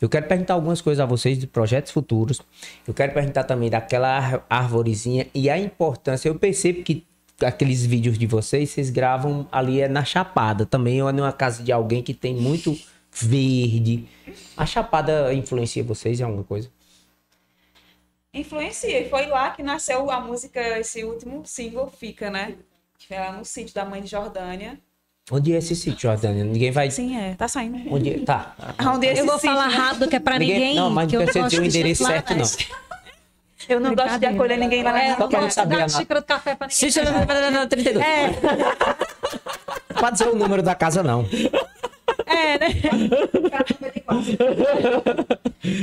eu 0.01 0.09
quero 0.09 0.27
perguntar 0.27 0.55
algumas 0.55 0.81
coisas 0.81 1.01
a 1.01 1.07
vocês 1.07 1.39
de 1.39 1.47
projetos 1.47 1.93
futuros. 1.93 2.41
Eu 2.89 2.95
quero 2.95 3.13
perguntar 3.13 3.45
também 3.45 3.69
daquela 3.69 4.43
arvorezinha 4.49 5.27
e 5.35 5.51
a 5.51 5.59
importância. 5.59 6.29
Eu 6.29 6.35
percebo 6.37 6.83
que 6.83 7.05
aqueles 7.41 7.85
vídeos 7.85 8.19
de 8.19 8.27
vocês, 8.27 8.71
vocês 8.71 8.91
gravam 8.91 9.47
ali 9.51 9.81
é 9.81 9.89
na 9.89 10.05
Chapada 10.05 10.65
também, 10.67 11.03
ou 11.03 11.09
é 11.09 11.13
numa 11.13 11.33
casa 11.33 11.63
de 11.63 11.73
alguém 11.73 12.03
que 12.03 12.15
tem 12.15 12.35
muito 12.35 12.79
verde. 13.11 14.07
A 14.57 14.65
Chapada 14.67 15.33
influencia 15.35 15.83
vocês 15.85 16.21
em 16.21 16.23
alguma 16.25 16.45
coisa? 16.45 16.71
Influencia. 18.35 19.01
E 19.01 19.11
foi 19.11 19.27
lá 19.27 19.51
que 19.51 19.63
nasceu 19.63 20.11
a 20.11 20.21
música, 20.21 20.61
esse 20.79 21.05
último 21.05 21.43
single 21.45 21.91
Fica, 21.99 22.31
né? 22.31 22.55
Que 22.99 23.09
foi 23.09 23.19
lá 23.19 23.33
no 23.33 23.45
sítio 23.45 23.75
da 23.75 23.85
mãe 23.85 24.01
de 24.01 24.09
Jordânia. 24.09 24.79
Onde 25.31 25.53
é 25.53 25.59
esse 25.59 25.77
sítio, 25.77 26.11
Jordânia? 26.11 26.43
Ninguém 26.45 26.71
vai. 26.71 26.91
Sim, 26.91 27.17
é. 27.17 27.35
Tá 27.35 27.47
saindo. 27.47 27.79
Onde 27.95 28.11
é? 28.11 28.19
Tá. 28.21 28.55
Onde 28.95 29.07
é 29.07 29.21
Eu 29.21 29.27
vou 29.27 29.37
esse 29.37 29.47
falar 29.47 29.69
sítio? 29.71 29.83
rápido 29.85 30.09
que 30.09 30.17
é 30.17 30.21
pra 30.21 30.39
Ninguém- 30.39 30.59
ninguém. 30.59 30.77
não, 30.77 30.91
mas 30.91 31.09
que 31.11 31.17
não 31.17 31.25
precisa 31.25 31.49
dizer 31.49 31.63
o 31.63 31.65
endereço 31.67 32.03
lá, 32.05 32.09
certo, 32.11 32.35
mas- 32.37 32.57
Eu 33.69 33.81
não 33.81 33.95
gosto 33.95 34.19
de 34.19 34.27
acolher 34.27 34.59
ninguém 34.59 34.83
lá 34.83 34.99
É, 35.01 35.09
na 35.11 35.17
Só 35.17 35.29
pra 35.29 35.41
não 35.41 35.51
saber 35.51 35.69
de 35.71 35.77
dar 35.77 35.85
a 35.85 35.87
nota. 35.89 35.99
xícara 35.99 36.21
de 36.21 36.27
café 36.27 36.55
pra 36.55 36.69
ninguém. 36.69 37.05
Não, 37.43 37.51
não, 37.51 37.69
32. 37.69 38.05
É, 38.05 38.27
Não 39.95 40.01
pode 40.01 40.13
dizer 40.19 40.29
o 40.29 40.35
número 40.37 40.63
da 40.63 40.75
casa, 40.75 41.03
não. 41.03 41.27
é, 42.27 42.59
né? 42.59 42.67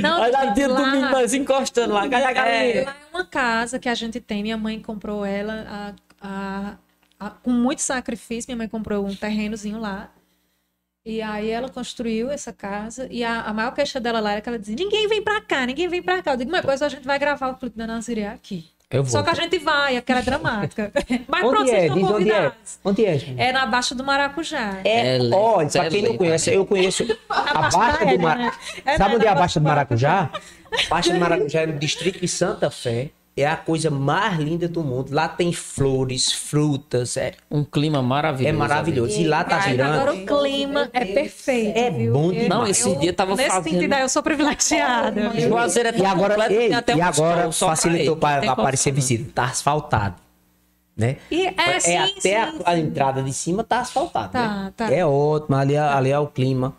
Não, 0.00 0.20
Olha 0.20 0.32
lá, 0.32 0.44
lá- 0.44 0.50
dia 0.52 0.68
domingo 0.68 1.08
nós 1.10 1.32
encostando 1.34 1.94
lá. 1.94 2.08
Cadê 2.08 2.24
a 2.24 2.32
galinha? 2.32 2.84
Lá 2.84 2.90
é 3.12 3.16
uma 3.16 3.24
casa 3.24 3.78
que 3.78 3.88
a 3.88 3.94
gente 3.94 4.20
tem. 4.20 4.42
Minha 4.42 4.56
mãe 4.56 4.78
comprou 4.80 5.24
ela 5.24 5.66
a- 5.68 5.94
a- 6.28 6.74
a- 7.18 7.30
com 7.30 7.50
muito 7.50 7.80
sacrifício. 7.82 8.48
Minha 8.48 8.56
mãe 8.58 8.68
comprou 8.68 9.06
um 9.06 9.14
terrenozinho 9.14 9.80
lá. 9.80 10.10
E 11.04 11.22
aí 11.22 11.48
ela 11.50 11.68
construiu 11.68 12.30
essa 12.30 12.52
casa. 12.52 13.06
E 13.10 13.24
a, 13.24 13.40
a 13.42 13.52
maior 13.54 13.72
queixa 13.72 13.98
dela 13.98 14.20
lá 14.20 14.32
era 14.32 14.40
que 14.40 14.48
ela 14.48 14.58
dizia: 14.58 14.76
ninguém 14.76 15.08
vem 15.08 15.22
pra 15.22 15.40
cá, 15.40 15.64
ninguém 15.66 15.88
vem 15.88 16.02
pra 16.02 16.22
cá. 16.22 16.32
Eu 16.32 16.36
digo, 16.36 16.50
mas 16.50 16.60
depois 16.60 16.82
a 16.82 16.88
gente 16.88 17.06
vai 17.06 17.18
gravar 17.18 17.48
o 17.48 17.54
clipe 17.56 17.76
da 17.76 17.86
Naziré 17.86 18.28
aqui. 18.28 18.66
Eu 18.90 19.04
vou. 19.04 19.12
Só 19.12 19.22
que 19.22 19.30
a 19.30 19.34
gente 19.34 19.56
vai, 19.60 19.96
é 19.96 20.00
porque 20.00 20.10
ela 20.10 20.20
é 20.20 20.24
dramática. 20.24 20.90
Mas 21.28 21.40
pronto, 21.42 21.60
Onde 21.60 21.70
vocês 21.70 21.82
é? 21.82 21.86
estão 21.86 21.96
Diz 21.96 22.10
onde 22.10 22.28
é. 22.28 22.34
convidados. 22.34 22.78
Onde 22.84 23.04
é, 23.06 23.18
gente? 23.18 23.40
É 23.40 23.52
na 23.52 23.64
Baixa 23.66 23.94
do 23.94 24.02
Maracujá. 24.02 24.80
É, 24.82 25.14
Ela- 25.16 25.36
olha, 25.36 25.68
pra 25.70 25.88
quem 25.88 26.02
não 26.02 26.16
conhece, 26.16 26.52
eu 26.52 26.66
conheço 26.66 27.04
a 27.30 27.54
Baixa 27.70 27.76
do 27.78 28.18
Maracujá. 28.18 28.58
É 28.84 28.96
Sabe 28.96 29.10
na- 29.10 29.16
onde 29.16 29.26
é 29.26 29.28
a 29.28 29.34
Baixa 29.36 29.60
do 29.60 29.64
Maracujá? 29.64 30.30
Baixa 30.90 31.12
do 31.12 31.20
Maracujá 31.20 31.60
é 31.60 31.66
no 31.66 31.78
distrito 31.78 32.18
de 32.18 32.26
Santa 32.26 32.68
Fé. 32.68 33.10
É 33.40 33.46
a 33.46 33.56
coisa 33.56 33.90
mais 33.90 34.38
linda 34.38 34.68
do 34.68 34.82
mundo. 34.82 35.12
Lá 35.14 35.26
tem 35.28 35.52
flores, 35.52 36.30
frutas, 36.32 37.16
é, 37.16 37.32
Um 37.50 37.64
clima 37.64 38.02
maravilhoso. 38.02 38.48
é 38.48 38.52
maravilhoso. 38.52 39.20
E 39.20 39.26
lá 39.26 39.42
tá 39.44 39.56
Agora 39.56 40.12
virando. 40.12 40.12
o 40.22 40.26
clima 40.42 40.90
é 40.92 41.04
perfeito. 41.04 41.78
É 41.78 41.90
viu? 41.90 42.12
bom 42.12 42.32
Eu- 42.32 42.48
Não, 42.48 42.66
esse 42.66 42.88
eu- 42.88 42.96
dia 42.98 43.12
tava 43.12 43.34
Nesse 43.34 43.48
fazendo- 43.48 43.72
sentido 43.74 43.92
aí, 43.92 44.02
eu 44.02 44.08
sou 44.08 44.22
privilegiada. 44.22 45.32
Juazeiro 45.40 45.88
é 45.88 45.98
E 45.98 46.04
agora, 46.04 46.52
ei, 46.52 46.72
até 46.72 46.94
e 46.94 47.00
agora 47.00 47.50
facilitou 47.52 48.16
para 48.16 48.50
aparecer 48.52 48.92
visita. 48.92 49.30
Tá 49.34 49.44
asfaltado. 49.44 50.16
Né? 50.96 51.16
E 51.30 51.46
é, 51.46 51.80
sim, 51.80 51.96
até 51.96 52.20
sim, 52.20 52.34
a, 52.34 52.52
a 52.66 52.74
sim. 52.74 52.80
entrada 52.82 53.22
de 53.22 53.32
cima 53.32 53.64
tá 53.64 53.80
asfaltado. 53.80 54.32
Tá, 54.32 54.48
né? 54.64 54.72
tá. 54.76 54.92
É 54.92 55.06
ótimo, 55.06 55.56
ali, 55.56 55.74
é- 55.74 55.78
ali 55.78 56.10
é 56.10 56.18
o 56.18 56.26
clima. 56.26 56.74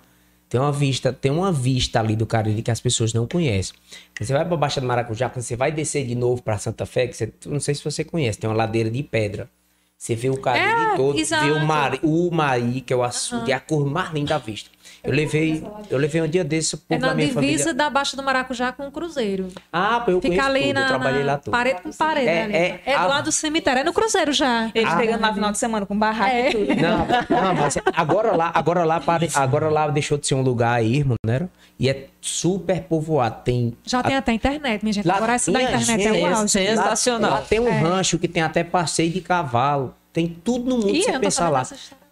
Tem 0.51 0.59
uma 0.59 0.69
vista, 0.73 1.13
tem 1.13 1.31
uma 1.31 1.49
vista 1.49 2.01
ali 2.01 2.13
do 2.13 2.25
Cariri 2.25 2.61
que 2.61 2.69
as 2.69 2.81
pessoas 2.81 3.13
não 3.13 3.25
conhecem. 3.25 3.73
Você 4.19 4.33
vai 4.33 4.43
pra 4.45 4.57
Baixa 4.57 4.81
do 4.81 4.85
Maracujá, 4.85 5.29
quando 5.29 5.43
você 5.43 5.55
vai 5.55 5.71
descer 5.71 6.05
de 6.05 6.13
novo 6.13 6.41
pra 6.41 6.57
Santa 6.57 6.85
Fé, 6.85 7.07
que 7.07 7.15
você, 7.15 7.31
não 7.45 7.61
sei 7.61 7.73
se 7.73 7.81
você 7.81 8.03
conhece, 8.03 8.37
tem 8.37 8.49
uma 8.49 8.55
ladeira 8.57 8.91
de 8.91 9.01
pedra. 9.01 9.49
Você 9.97 10.13
vê 10.13 10.29
o 10.29 10.35
Cariri 10.35 10.93
É, 10.93 10.95
todo, 10.97 11.17
exato. 11.17 11.45
vê 11.45 11.51
o 11.53 11.65
Mari, 11.65 12.01
o 12.03 12.29
Mari, 12.31 12.81
que 12.81 12.91
é 12.91 12.95
o 12.97 13.01
açude, 13.01 13.49
é 13.53 13.55
a 13.55 13.61
cor 13.61 13.85
mais 13.85 14.11
linda 14.11 14.31
da 14.31 14.39
vista. 14.39 14.69
Eu 15.03 15.11
levei, 15.13 15.63
eu 15.89 15.97
levei 15.97 16.21
um 16.21 16.27
dia 16.27 16.43
desse 16.43 16.77
pro 16.77 16.95
É 16.95 16.99
na 16.99 17.15
minha 17.15 17.27
divisa 17.27 17.41
família. 17.63 17.73
da 17.73 17.89
Baixa 17.89 18.15
do 18.15 18.21
Maracujá 18.21 18.71
com 18.71 18.87
o 18.87 18.91
Cruzeiro. 18.91 19.47
Ah, 19.73 20.03
eu 20.07 20.21
Fica 20.21 20.45
ali 20.45 20.61
tudo, 20.61 20.73
na, 20.73 20.81
eu 20.81 20.87
trabalhei 20.87 21.19
na 21.23 21.25
lá 21.31 21.37
tudo. 21.39 21.51
parede 21.51 21.81
com 21.81 21.91
parede. 21.91 22.27
É, 22.27 22.43
ali. 22.43 22.53
é, 22.55 22.81
É, 22.85 22.97
do 22.97 23.03
a- 23.03 23.07
lado 23.07 23.23
do 23.25 23.31
cemitério. 23.31 23.79
É 23.79 23.83
no 23.83 23.93
Cruzeiro 23.93 24.31
já. 24.31 24.69
Eles 24.75 24.91
Ah, 24.93 24.99
chegando 24.99 25.21
lá 25.21 25.33
final 25.33 25.51
de 25.51 25.57
semana 25.57 25.85
com 25.87 25.97
barraca 25.97 26.31
É. 26.31 26.49
e 26.49 26.51
tudo. 26.51 26.75
Não, 26.75 26.97
não, 27.41 27.55
mas 27.55 27.77
agora 27.95 28.35
lá, 28.35 28.51
agora 28.53 28.83
lá, 28.83 28.99
pare- 28.99 29.29
agora 29.33 29.69
lá 29.69 29.87
deixou 29.87 30.17
de 30.19 30.27
ser 30.27 30.35
um 30.35 30.41
lugar 30.41 30.83
irmão, 30.85 31.15
né? 31.25 31.49
E 31.79 31.89
é 31.89 32.05
super 32.21 32.81
povoado. 32.83 33.37
Tem 33.43 33.75
Já 33.83 34.03
tem 34.03 34.15
até 34.15 34.31
internet, 34.33 34.83
minha 34.83 34.93
gente. 34.93 35.07
Lá 35.07 35.15
Agora 35.15 35.33
essa 35.33 35.51
da 35.51 35.63
internet 35.63 35.89
é 35.89 36.11
esse- 36.11 36.25
auge. 36.25 36.43
esse- 36.59 36.75
lá, 36.75 36.83
Sensacional. 36.83 37.31
lá 37.31 37.41
tem 37.41 37.59
um 37.59 37.71
rancho 37.81 38.19
que 38.19 38.27
tem 38.27 38.43
até 38.43 38.63
passeio 38.63 39.11
de 39.11 39.19
cavalo. 39.19 39.95
Tem 40.13 40.27
tudo 40.43 40.69
no 40.69 40.75
mundo 40.77 40.89
Ih, 40.89 40.99
que 40.99 41.11
você 41.11 41.19
pensar 41.19 41.49
lá. 41.49 41.63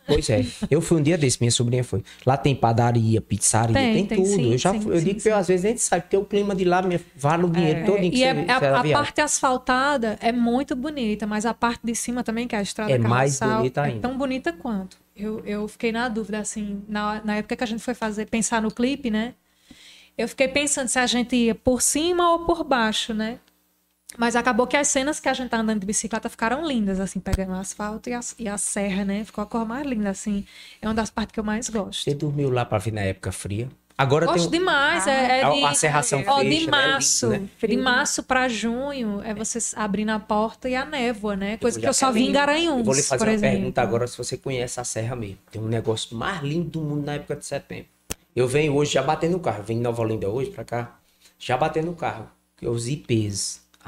Pois 0.10 0.30
é. 0.30 0.46
Eu 0.70 0.82
fui 0.82 1.00
um 1.00 1.04
dia 1.04 1.18
desse, 1.18 1.38
minha 1.40 1.52
sobrinha 1.52 1.84
foi. 1.84 2.04
Lá 2.26 2.36
tem 2.38 2.56
padaria, 2.56 3.22
pizzaria, 3.22 3.76
tem, 3.76 3.88
Tem, 3.88 4.06
tem, 4.08 4.18
tudo. 4.18 4.28
sim, 4.36 4.52
eu 4.54 4.58
já 4.58 4.74
sim, 4.74 4.80
fui- 4.82 4.96
eu 4.96 5.00
sim, 5.00 5.06
digo 5.06 5.22
que 5.22 5.30
eu, 5.30 5.36
às 5.36 5.48
vezes 5.48 5.64
nem 5.64 5.78
sabe, 5.78 6.02
porque 6.04 6.18
o 6.18 6.26
clima 6.26 6.56
de 6.56 6.64
lá 6.66 6.82
me 6.82 7.00
vale 7.16 7.46
o 7.46 7.50
dinheiro 7.50 7.86
todo 7.86 8.00
que 8.00 8.18
E 8.18 8.24
é- 8.24 8.32
você 8.32 8.66
a, 8.66 8.80
a 8.80 8.84
parte 8.84 9.22
asfaltada 9.22 10.18
é 10.22 10.32
muito 10.32 10.76
bonita, 10.76 11.26
mas 11.28 11.46
a 11.46 11.54
parte 11.54 11.82
de 11.84 11.96
cima 11.96 12.24
também, 12.24 12.48
que 12.48 12.56
é 12.56 12.60
a 12.60 12.62
estrada 12.62 12.94
É 12.94 12.98
mais 12.98 13.40
bonita 13.40 13.82
é 13.82 13.84
ainda. 13.86 14.00
tão 14.08 14.18
bonita 14.18 14.52
quanto. 14.54 14.98
Eu, 15.16 15.42
eu 15.46 15.68
fiquei 15.68 15.92
na 15.92 16.08
dúvida, 16.08 16.40
assim, 16.40 16.82
na, 16.88 17.22
na 17.24 17.36
época 17.38 17.56
que 17.56 17.64
a 17.64 17.68
gente 17.68 17.84
foi 17.84 17.94
fazer, 17.94 18.26
pensar 18.28 18.62
no 18.62 18.72
clipe, 18.72 19.10
né? 19.12 19.34
Eu 20.18 20.28
fiquei 20.28 20.48
pensando 20.48 20.88
se 20.88 21.00
a 21.00 21.08
gente 21.08 21.36
ia 21.36 21.56
por 21.56 21.82
cima 21.82 22.32
ou 22.34 22.40
por 22.46 22.64
baixo, 22.64 23.14
né? 23.14 23.40
Mas 24.18 24.36
acabou 24.36 24.68
que 24.68 24.76
as 24.76 24.88
cenas 24.88 25.20
que 25.20 25.30
a 25.30 25.34
gente 25.34 25.50
tá 25.50 25.58
andando 25.58 25.80
de 25.80 25.86
bicicleta 25.86 26.28
ficaram 26.30 26.66
lindas, 26.66 27.00
assim, 27.00 27.20
pegando 27.20 27.52
o 27.54 27.56
asfalto 27.56 28.10
e 28.10 28.14
a, 28.14 28.20
e 28.38 28.50
a 28.50 28.58
serra, 28.58 29.06
né? 29.06 29.24
Ficou 29.24 29.42
a 29.44 29.48
cor 29.48 29.66
mais 29.66 29.86
linda, 29.88 30.10
assim. 30.10 30.46
É 30.82 30.88
uma 30.88 30.94
das 30.94 31.10
partes 31.10 31.32
que 31.34 31.40
eu 31.40 31.44
mais 31.44 31.70
gosto. 31.70 32.04
Você 32.04 32.14
dormiu 32.14 32.50
lá 32.50 32.66
pra 32.66 32.80
vir 32.80 32.92
na 32.92 33.02
época 33.02 33.32
fria? 33.32 33.70
Agora 33.98 34.26
Gosto 34.26 34.50
tem 34.50 34.60
demais. 34.60 35.06
é, 35.08 35.40
é 35.40 35.44
A- 35.44 35.50
de, 35.52 35.64
a 35.66 35.74
serração 35.74 36.24
ó, 36.26 36.38
fecha, 36.40 36.50
de 36.50 36.66
né? 36.66 36.72
março. 36.72 37.30
Lindo, 37.32 37.44
né? 37.44 37.68
De 37.68 37.78
março 37.78 38.24
pra 38.24 38.48
junho 38.48 39.22
é 39.24 39.34
você 39.34 39.60
abrindo 39.76 40.10
a 40.12 40.20
porta 40.20 40.70
e 40.70 40.76
a 40.76 40.86
névoa, 40.86 41.36
né? 41.36 41.58
Coisa 41.58 41.78
que 41.78 41.84
já 41.84 41.90
eu 41.90 41.94
só 41.94 42.10
vi 42.12 42.28
em. 42.28 42.32
Garanhuns, 42.32 42.78
Eu 42.80 42.84
vou 42.86 42.94
lhe 42.94 43.04
fazer 43.04 43.26
uma 43.26 43.34
exemplo. 43.34 43.58
pergunta 43.58 43.82
agora 43.82 44.08
se 44.08 44.18
você 44.18 44.38
conhece 44.38 44.80
a 44.80 44.86
serra 44.86 45.18
mesmo. 45.18 45.38
Tem 45.52 45.62
um 45.62 45.68
negócio 45.68 46.16
mais 46.16 46.42
lindo 46.42 46.70
do 46.70 46.82
mundo 46.82 47.06
na 47.06 47.16
época 47.16 47.36
de 47.36 47.46
setembro. 47.46 47.88
Eu 48.34 48.48
venho 48.48 48.74
hoje 48.74 48.94
já 48.94 49.04
batendo 49.04 49.34
no 49.34 49.40
carro. 49.42 49.60
Eu 49.60 49.64
venho 49.66 49.80
em 49.80 49.84
Nova 49.84 50.02
Olinda 50.02 50.30
hoje 50.30 50.50
pra 50.50 50.64
cá. 50.64 50.98
Já 51.38 51.58
batendo 51.58 51.88
no 51.88 51.96
carro. 51.96 52.30
Que 52.56 52.66
é 52.66 52.70
os 52.70 52.88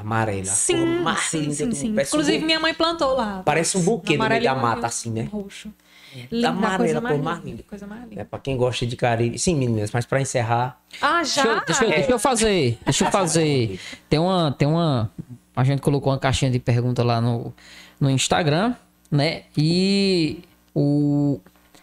IPs 0.01 0.05
amarelos. 0.05 0.49
A 0.49 0.53
Sim, 0.53 0.99
mais 1.01 1.19
sim, 1.21 1.39
linda 1.41 1.53
sim, 1.53 1.71
sim. 1.73 1.91
um 1.97 2.01
Inclusive, 2.01 2.39
bu- 2.39 2.45
minha 2.45 2.59
mãe 2.59 2.73
plantou 2.73 3.15
lá. 3.15 3.41
Parece 3.45 3.77
um 3.77 3.81
buquê 3.81 4.13
no 4.17 4.19
meio 4.19 4.25
amarelo 4.25 4.43
da 4.43 4.53
um- 4.55 4.61
mata, 4.61 4.87
assim, 4.87 5.11
né? 5.11 5.27
Roxo. 5.31 5.69
Da 6.13 6.27
Linda, 6.29 6.49
amarela, 6.49 6.77
coisa 6.77 6.93
cor 6.95 7.03
mais 7.09 7.21
mais 7.21 7.43
linda. 7.45 7.63
Coisa 7.63 7.87
mais 7.87 8.01
linda. 8.09 8.21
É 8.21 8.23
pra 8.25 8.37
quem 8.37 8.57
gosta 8.57 8.85
de 8.85 8.97
Cariri. 8.97 9.39
Sim, 9.39 9.55
meninas, 9.55 9.91
mas 9.91 10.05
pra 10.05 10.19
encerrar. 10.19 10.77
Ah, 11.01 11.17
Deixa, 11.21 11.39
eu- 11.39 11.45
já? 11.55 11.59
deixa 11.63 11.83
eu- 11.85 11.89
deixa 11.89 12.11
eu 12.11 12.19
fazer. 12.19 12.77
Deixa 12.83 13.05
eu 13.05 13.11
fazer. 13.11 13.79
Tem 14.09 14.19
uma. 14.19 14.51
Tem 14.51 14.67
uma. 14.67 15.09
A 15.55 15.63
gente 15.63 15.81
colocou 15.81 16.11
uma 16.11 16.19
caixinha 16.19 16.51
de 16.51 16.59
pergunta 16.59 17.01
lá 17.03 17.21
no, 17.21 17.53
no 17.99 18.09
Instagram, 18.09 18.75
né? 19.09 19.43
E 19.57 20.39
o 20.75 21.39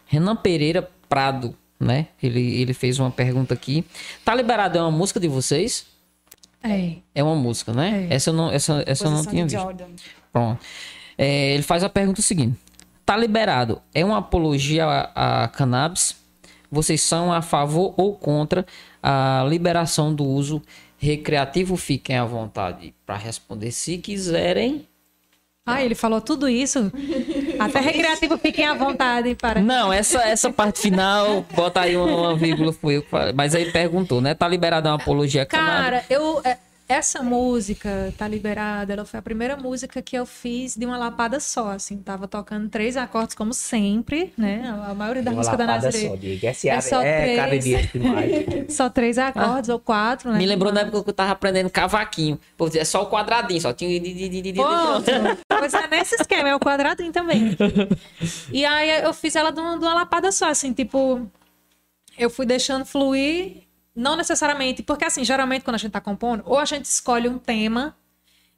Renan 0.06 0.36
Pereira 0.36 0.90
Prado, 1.08 1.54
né? 1.80 2.08
Ele, 2.22 2.60
ele 2.60 2.74
fez 2.74 2.98
uma 2.98 3.10
pergunta 3.10 3.54
aqui. 3.54 3.82
Tá 4.26 4.34
liberado? 4.34 4.76
É 4.76 4.80
uma 4.82 4.90
música 4.90 5.18
de 5.18 5.28
vocês? 5.28 5.86
É. 6.62 6.96
É 7.14 7.22
uma 7.22 7.36
música, 7.36 7.72
né? 7.72 8.08
É. 8.10 8.14
Essa 8.14 8.30
eu 8.30 8.34
não, 8.34 8.50
essa, 8.50 8.82
essa 8.86 9.06
eu 9.06 9.10
não 9.10 9.24
tinha 9.24 9.44
visto. 9.44 9.60
Jordan. 9.60 9.86
Pronto. 10.32 10.60
É, 11.16 11.54
ele 11.54 11.62
faz 11.62 11.82
a 11.84 11.88
pergunta 11.88 12.22
seguinte: 12.22 12.58
Tá 13.04 13.16
liberado? 13.16 13.80
É 13.94 14.04
uma 14.04 14.18
apologia 14.18 14.84
a, 14.84 15.44
a 15.44 15.48
cannabis? 15.48 16.14
Vocês 16.70 17.00
são 17.00 17.32
a 17.32 17.40
favor 17.40 17.94
ou 17.96 18.14
contra 18.14 18.66
a 19.02 19.46
liberação 19.48 20.14
do 20.14 20.24
uso 20.24 20.60
recreativo? 20.98 21.76
Fiquem 21.76 22.18
à 22.18 22.24
vontade 22.26 22.94
para 23.06 23.16
responder 23.16 23.70
se 23.72 23.96
quiserem. 23.96 24.86
Ah, 25.64 25.82
ele 25.82 25.94
falou 25.94 26.20
tudo 26.20 26.48
isso? 26.48 26.92
Até 27.58 27.80
recreativo, 27.80 28.38
fiquem 28.38 28.66
à 28.66 28.74
vontade 28.74 29.34
para... 29.34 29.60
Não, 29.60 29.92
essa, 29.92 30.22
essa 30.22 30.50
parte 30.52 30.80
final, 30.80 31.44
bota 31.54 31.80
aí 31.80 31.96
uma, 31.96 32.06
uma 32.06 32.36
vírgula, 32.36 32.72
foi 32.72 32.96
eu 32.96 33.02
que 33.02 33.10
falei. 33.10 33.32
Mas 33.32 33.54
aí 33.54 33.62
ele 33.62 33.72
perguntou, 33.72 34.20
né? 34.20 34.34
Tá 34.34 34.46
liberado 34.46 34.88
uma 34.88 34.96
apologia? 34.96 35.44
Cara, 35.44 36.04
eu... 36.08 36.40
é, 36.44 36.56
Essa 36.88 37.22
música, 37.22 38.14
Tá 38.16 38.26
Liberada, 38.26 38.94
ela 38.94 39.04
foi 39.04 39.18
a 39.18 39.22
primeira 39.22 39.58
música 39.58 40.00
que 40.00 40.16
eu 40.16 40.24
fiz 40.24 40.74
de 40.74 40.86
uma 40.86 40.96
lapada 40.96 41.38
só, 41.38 41.72
assim. 41.72 41.98
Tava 41.98 42.26
tocando 42.26 42.66
três 42.70 42.96
acordes, 42.96 43.34
como 43.34 43.52
sempre, 43.52 44.32
né? 44.38 44.62
A 44.88 44.94
maioria 44.94 45.22
da 45.22 45.30
Uma 45.30 45.36
música 45.36 45.56
da 45.56 45.66
lapada 45.66 45.86
Nazaré. 45.86 46.08
só, 46.08 46.16
Diego. 46.16 46.46
Essa 46.46 46.68
É 46.68 46.80
só 46.80 47.02
é, 47.02 47.20
três. 47.20 47.36
Cariri 47.36 47.86
demais. 47.92 48.48
Só 48.74 48.88
três 48.88 49.18
acordes 49.18 49.68
ou 49.68 49.78
quatro, 49.78 50.30
né? 50.32 50.38
Me 50.38 50.46
lembrou 50.46 50.72
na 50.72 50.80
época 50.80 51.02
que 51.04 51.10
eu 51.10 51.14
tava 51.14 51.32
aprendendo 51.32 51.68
cavaquinho. 51.68 52.40
Pô, 52.56 52.68
é 52.74 52.84
só 52.84 53.02
o 53.02 53.10
quadradinho, 53.10 53.60
só 53.60 53.72
tinha. 53.72 54.00
Ponto. 54.54 55.10
Pois 55.58 55.74
é 55.74 55.88
nesse 55.88 56.14
esquema, 56.14 56.48
é 56.48 56.54
o 56.54 56.60
quadradinho 56.60 57.12
também. 57.12 57.56
E 58.52 58.64
aí 58.64 59.02
eu 59.02 59.12
fiz 59.12 59.34
ela 59.34 59.50
de 59.50 59.60
uma, 59.60 59.76
de 59.76 59.84
uma 59.84 59.92
lapada 59.92 60.30
só, 60.30 60.48
assim, 60.48 60.72
tipo, 60.72 61.28
eu 62.16 62.30
fui 62.30 62.46
deixando 62.46 62.84
fluir, 62.84 63.67
não 63.98 64.14
necessariamente, 64.14 64.82
porque 64.82 65.04
assim, 65.04 65.24
geralmente 65.24 65.64
quando 65.64 65.74
a 65.74 65.78
gente 65.78 65.90
tá 65.90 66.00
compondo, 66.00 66.44
ou 66.46 66.56
a 66.56 66.64
gente 66.64 66.84
escolhe 66.84 67.28
um 67.28 67.36
tema, 67.36 67.96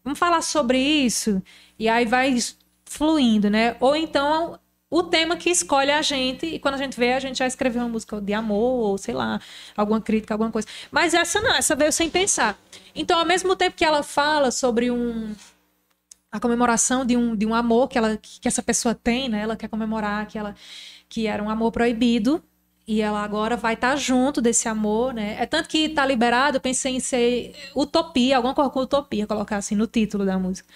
vamos 0.05 0.19
falar 0.19 0.43
sobre 0.43 0.79
isso, 0.79 1.43
e 1.79 1.89
aí 1.89 2.05
vai 2.05 2.37
fluindo, 2.85 3.49
né? 3.49 3.75
Ou 3.81 3.97
então 3.97 4.61
o 4.91 5.03
tema 5.03 5.37
que 5.37 5.49
escolhe 5.49 5.91
a 5.91 6.03
gente, 6.03 6.45
e 6.45 6.59
quando 6.59 6.75
a 6.75 6.79
gente 6.79 6.99
vê, 6.99 7.15
a 7.15 7.21
gente 7.21 7.39
já 7.39 7.47
escreveu 7.47 7.81
uma 7.83 7.89
música 7.89 8.21
de 8.21 8.35
amor, 8.35 8.91
ou 8.91 8.99
sei 8.99 9.15
lá, 9.15 9.41
alguma 9.75 10.01
crítica, 10.01 10.35
alguma 10.35 10.51
coisa. 10.51 10.69
Mas 10.91 11.15
essa 11.15 11.41
não, 11.41 11.55
essa 11.55 11.75
veio 11.75 11.93
sem 11.93 12.11
pensar. 12.11 12.59
Então, 12.95 13.19
ao 13.19 13.25
mesmo 13.25 13.57
tempo 13.57 13.77
que 13.77 13.85
ela 13.85 14.03
fala 14.03 14.51
sobre 14.51 14.91
um, 14.91 15.35
a 16.31 16.39
comemoração 16.39 17.07
de 17.07 17.17
um, 17.17 17.35
de 17.35 17.47
um 17.47 17.55
amor 17.55 17.89
que, 17.89 17.97
ela, 17.97 18.19
que 18.19 18.47
essa 18.47 18.63
pessoa 18.63 18.95
tem, 18.95 19.29
né? 19.29 19.41
Ela 19.43 19.57
quer 19.57 19.69
comemorar 19.69 20.27
que, 20.27 20.37
ela, 20.37 20.55
que 21.09 21.27
era 21.27 21.43
um 21.43 21.49
amor 21.49 21.73
proibido 21.73 22.43
e 22.91 23.01
ela 23.01 23.23
agora 23.23 23.57
vai 23.57 23.75
estar 23.75 23.95
junto 23.95 24.41
desse 24.41 24.69
amor, 24.69 25.15
né? 25.15 25.37
É 25.39 25.47
tanto 25.47 25.69
que 25.69 25.91
tá 25.91 26.05
liberado, 26.05 26.57
eu 26.57 26.61
pensei 26.61 26.97
em 26.97 26.99
ser 26.99 27.55
utopia, 27.73 28.37
alguma 28.37 28.53
coisa 28.53 28.69
com 28.69 28.81
utopia, 28.81 29.29
colocar 29.29 29.59
assim 29.59 29.77
no 29.77 29.87
título 29.87 30.27
da 30.27 30.37
música. 30.37 30.69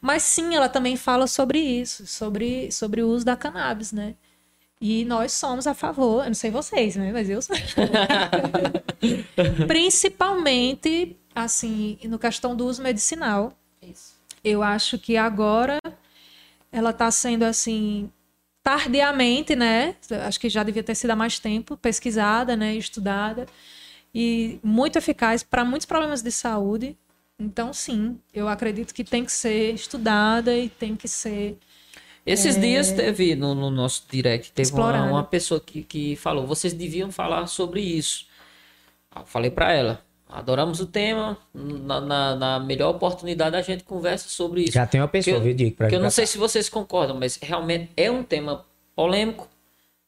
Mas 0.00 0.22
sim, 0.22 0.54
ela 0.54 0.70
também 0.70 0.96
fala 0.96 1.26
sobre 1.26 1.58
isso, 1.58 2.06
sobre, 2.06 2.72
sobre 2.72 3.02
o 3.02 3.08
uso 3.08 3.26
da 3.26 3.36
cannabis, 3.36 3.92
né? 3.92 4.14
E 4.80 5.04
nós 5.04 5.32
somos 5.32 5.66
a 5.66 5.74
favor, 5.74 6.22
eu 6.22 6.28
não 6.28 6.34
sei 6.34 6.50
vocês, 6.50 6.96
né? 6.96 7.12
Mas 7.12 7.28
eu 7.28 7.42
sou. 7.42 7.54
Principalmente, 9.68 11.18
assim, 11.34 11.98
no 12.04 12.18
questão 12.18 12.56
do 12.56 12.66
uso 12.66 12.82
medicinal. 12.82 13.52
Isso. 13.82 14.14
Eu 14.42 14.62
acho 14.62 14.98
que 14.98 15.18
agora 15.18 15.78
ela 16.72 16.90
está 16.90 17.10
sendo 17.10 17.42
assim 17.42 18.10
tardiamente, 18.68 19.56
né? 19.56 19.94
Acho 20.26 20.38
que 20.38 20.50
já 20.50 20.62
devia 20.62 20.82
ter 20.82 20.94
sido 20.94 21.10
há 21.10 21.16
mais 21.16 21.38
tempo 21.38 21.74
pesquisada, 21.74 22.54
né? 22.54 22.74
Estudada 22.74 23.46
e 24.14 24.60
muito 24.62 24.98
eficaz 24.98 25.42
para 25.42 25.64
muitos 25.64 25.86
problemas 25.86 26.20
de 26.20 26.30
saúde. 26.30 26.94
Então, 27.38 27.72
sim, 27.72 28.18
eu 28.34 28.46
acredito 28.46 28.92
que 28.92 29.02
tem 29.02 29.24
que 29.24 29.32
ser 29.32 29.72
estudada 29.72 30.54
e 30.54 30.68
tem 30.68 30.94
que 30.94 31.08
ser 31.08 31.56
Esses 32.26 32.60
dias 32.60 32.92
teve 32.92 33.34
no, 33.34 33.54
no 33.54 33.70
nosso 33.70 34.04
direct, 34.10 34.52
teve 34.52 34.70
uma, 34.72 35.02
uma 35.04 35.24
pessoa 35.24 35.58
que, 35.58 35.82
que 35.82 36.14
falou, 36.16 36.46
vocês 36.46 36.74
deviam 36.74 37.10
falar 37.10 37.46
sobre 37.46 37.80
isso. 37.80 38.26
Eu 39.16 39.24
falei 39.24 39.50
pra 39.50 39.72
ela, 39.72 40.04
adoramos 40.28 40.80
o 40.80 40.86
tema, 40.86 41.38
na, 41.54 42.00
na, 42.00 42.36
na 42.36 42.60
melhor 42.60 42.94
oportunidade 42.94 43.56
a 43.56 43.62
gente 43.62 43.84
conversa 43.84 44.28
sobre 44.28 44.62
isso. 44.62 44.72
Já 44.72 44.86
tem 44.86 45.00
uma 45.00 45.08
pessoa, 45.08 45.38
Que 45.38 45.42
viu, 45.42 45.54
Diego? 45.54 45.76
pra 45.76 45.86
Porque 45.86 45.96
eu 45.96 46.00
não 46.00 46.10
sei 46.10 46.26
se 46.26 46.36
vocês 46.36 46.68
concordam, 46.68 47.16
mas 47.18 47.38
realmente 47.40 47.90
é 47.96 48.10
um 48.10 48.22
tema 48.22 48.64
polêmico 48.94 49.48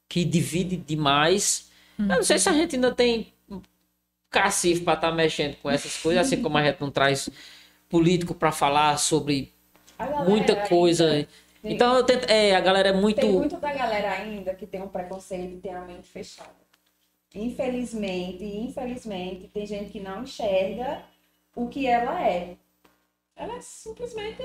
que 0.09 0.25
divide 0.25 0.77
demais. 0.77 1.71
Eu 1.99 2.07
não 2.07 2.23
sei 2.23 2.39
se 2.39 2.49
a 2.49 2.53
gente 2.53 2.75
ainda 2.77 2.93
tem 2.93 3.33
cacife 4.31 4.83
para 4.83 4.95
estar 4.95 5.13
mexendo 5.13 5.57
com 5.57 5.71
essas 5.71 5.97
coisas, 5.97 6.27
assim 6.27 6.41
como 6.41 6.57
a 6.57 6.65
gente 6.65 6.81
não 6.81 6.91
traz 6.91 7.29
político 7.89 8.35
para 8.35 8.53
falar 8.53 8.97
sobre 8.99 9.53
galera 9.99 10.25
muita 10.25 10.53
ainda 10.55 10.69
coisa. 10.69 11.27
Então 11.63 11.97
eu 11.97 12.05
tento, 12.05 12.31
é, 12.31 12.55
a 12.55 12.61
galera 12.61 12.89
é 12.89 12.93
muito 12.93 13.21
Tem 13.21 13.33
muito 13.33 13.57
da 13.59 13.73
galera 13.73 14.13
ainda 14.13 14.55
que 14.55 14.67
tem 14.67 14.81
um 14.81 14.89
preconceito 14.89 15.55
e 15.55 15.57
tem 15.59 15.75
a 15.75 15.83
mente 15.83 16.09
fechada. 16.09 16.60
Infelizmente, 17.35 18.45
infelizmente, 18.45 19.49
tem 19.53 19.65
gente 19.67 19.91
que 19.93 20.01
não 20.01 20.23
enxerga 20.23 21.03
o 21.55 21.69
que 21.69 21.87
ela 21.87 22.21
é. 22.27 22.57
Ela 23.37 23.55
é 23.57 23.61
simplesmente 23.61 24.43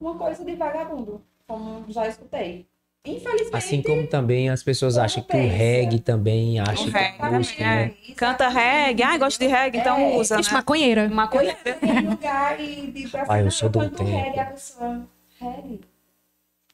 uma 0.00 0.16
coisa 0.16 0.44
de 0.44 0.54
vagabundo, 0.56 1.22
como 1.46 1.84
já 1.88 2.08
escutei. 2.08 2.66
Infelizmente, 3.06 3.54
Assim 3.54 3.82
como 3.82 4.06
também 4.06 4.48
as 4.48 4.62
pessoas 4.62 4.96
acham 4.96 5.22
que 5.22 5.36
o 5.36 5.40
pensa. 5.42 5.54
reggae 5.54 6.00
também 6.00 6.58
acha 6.58 6.82
O 6.82 6.84
que 6.86 6.90
reggae, 6.90 7.16
é 7.26 7.30
música, 7.30 7.64
né? 7.64 7.92
Canta 8.16 8.48
reggae, 8.48 9.02
ai, 9.02 9.18
gosto 9.18 9.38
de 9.38 9.46
reggae, 9.46 9.78
então 9.78 9.98
É, 9.98 10.16
usa, 10.16 10.40
Ixi, 10.40 10.50
né? 10.50 10.56
maconheira. 10.56 11.08
Maconha. 11.10 11.54
tem 11.54 12.00
lugar 12.08 12.58
e 12.60 12.90
de 12.90 13.06
pra 13.08 13.26
Ah, 13.28 13.38
eu 13.38 13.44
"Não, 13.44 13.50
sou 13.50 13.68
do 13.68 13.90
tempo." 13.90 14.04
reggae, 14.10 14.40
a 14.40 14.44
pessoa, 14.46 15.06
reggae? 15.38 15.80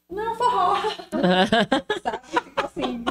Não, 0.08 0.34
forró. 0.36 0.76
Sabe? 2.02 2.20
Tipo 2.30 2.64
assim. 2.64 3.04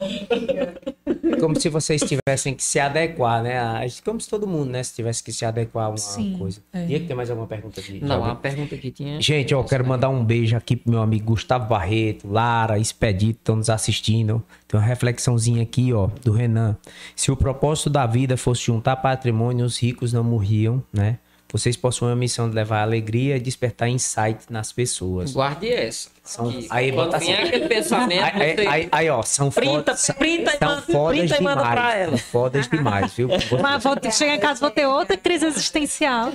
Como 1.40 1.58
se 1.58 1.68
vocês 1.68 2.02
tivessem 2.02 2.54
que 2.54 2.62
se 2.62 2.78
adequar, 2.78 3.42
né? 3.42 3.58
A- 3.58 3.80
Como 4.04 4.20
se 4.20 4.28
todo 4.28 4.46
mundo, 4.46 4.70
né? 4.70 4.82
Se 4.82 4.94
tivesse 4.94 5.22
que 5.22 5.32
se 5.32 5.44
adequar 5.44 5.86
a 5.86 5.88
uma 5.90 5.96
Sim, 5.96 6.36
coisa. 6.38 6.60
é. 6.72 6.84
Diego, 6.84 7.06
tem 7.06 7.16
mais 7.16 7.30
alguma 7.30 7.46
pergunta 7.46 7.80
de 7.80 8.00
Não, 8.04 8.24
a 8.24 8.34
pergunta 8.34 8.76
que 8.76 8.90
tinha. 8.90 9.20
Gente, 9.20 9.54
ó, 9.54 9.62
quero 9.62 9.86
mandar 9.86 10.08
um 10.08 10.24
beijo 10.24 10.56
aqui 10.56 10.76
pro 10.76 10.90
meu 10.90 11.00
amigo 11.02 11.26
Gustavo 11.26 11.66
Barreto, 11.66 12.28
Lara, 12.30 12.78
Expedito, 12.78 13.38
estão 13.40 13.56
nos 13.56 13.70
assistindo. 13.70 14.42
Tem 14.68 14.78
uma 14.78 14.86
reflexãozinha 14.86 15.62
aqui, 15.62 15.92
ó, 15.92 16.08
do 16.22 16.32
Renan. 16.32 16.76
Se 17.16 17.30
o 17.30 17.36
propósito 17.36 17.88
da 17.90 18.06
vida 18.06 18.36
fosse 18.36 18.64
juntar 18.66 18.96
patrimônio, 18.96 19.64
os 19.64 19.78
ricos 19.80 20.12
não 20.12 20.24
morriam, 20.24 20.82
né? 20.92 21.18
Vocês 21.52 21.76
possuem 21.76 22.12
a 22.12 22.16
missão 22.16 22.48
de 22.48 22.54
levar 22.54 22.80
alegria 22.82 23.36
e 23.36 23.40
despertar 23.40 23.88
insight 23.88 24.44
nas 24.48 24.72
pessoas. 24.72 25.32
Guarde 25.32 25.68
essa. 25.68 26.08
São- 26.22 26.48
Que 26.52 26.68
aí, 26.70 26.92
bota 26.92 27.16
assim. 27.16 27.32
aquele 27.32 27.66
pensamento, 27.66 28.22
Aí, 28.22 28.42
aí, 28.42 28.66
aí, 28.68 28.88
aí, 28.92 29.10
ó, 29.10 29.20
são 29.22 29.50
printa, 29.50 29.72
fodas, 29.74 30.00
são, 30.00 30.14
printa, 30.14 30.50
são 30.56 30.68
manda, 30.68 30.82
fodas 30.82 31.18
printa 31.18 31.36
e 31.36 31.42
manda 31.42 31.60
pra 31.62 31.70
demais. 31.74 31.96
ela. 32.02 32.10
São 32.16 32.18
fodas 32.28 32.68
demais, 32.68 33.12
viu? 33.14 33.28
Mas 33.60 33.82
vou 33.82 33.96
ter- 33.96 34.12
chegar 34.12 34.36
em 34.36 34.38
casa 34.38 34.60
vou 34.60 34.70
ter 34.70 34.86
outra 34.86 35.16
crise 35.16 35.46
existencial. 35.46 36.30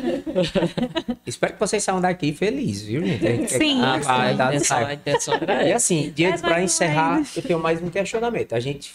Espero 1.26 1.54
que 1.54 1.60
vocês 1.60 1.82
saiam 1.82 2.02
daqui 2.02 2.34
felizes, 2.34 2.86
viu, 2.88 3.06
gente? 3.06 3.54
Sim. 3.58 3.82
Ah, 3.82 3.98
vai, 4.00 4.32
a, 4.32 4.34
dá 4.34 4.48
intenção, 4.50 4.78
certo. 4.78 4.90
a 4.90 4.94
intenção 4.94 5.34
era 5.36 5.64
E 5.64 5.72
assim, 5.74 6.14
Mas 6.30 6.42
pra 6.42 6.62
encerrar, 6.62 7.22
eu 7.36 7.42
tenho 7.42 7.60
mais 7.60 7.82
um 7.82 7.90
questionamento. 7.90 8.54
A 8.54 8.60
gente, 8.60 8.94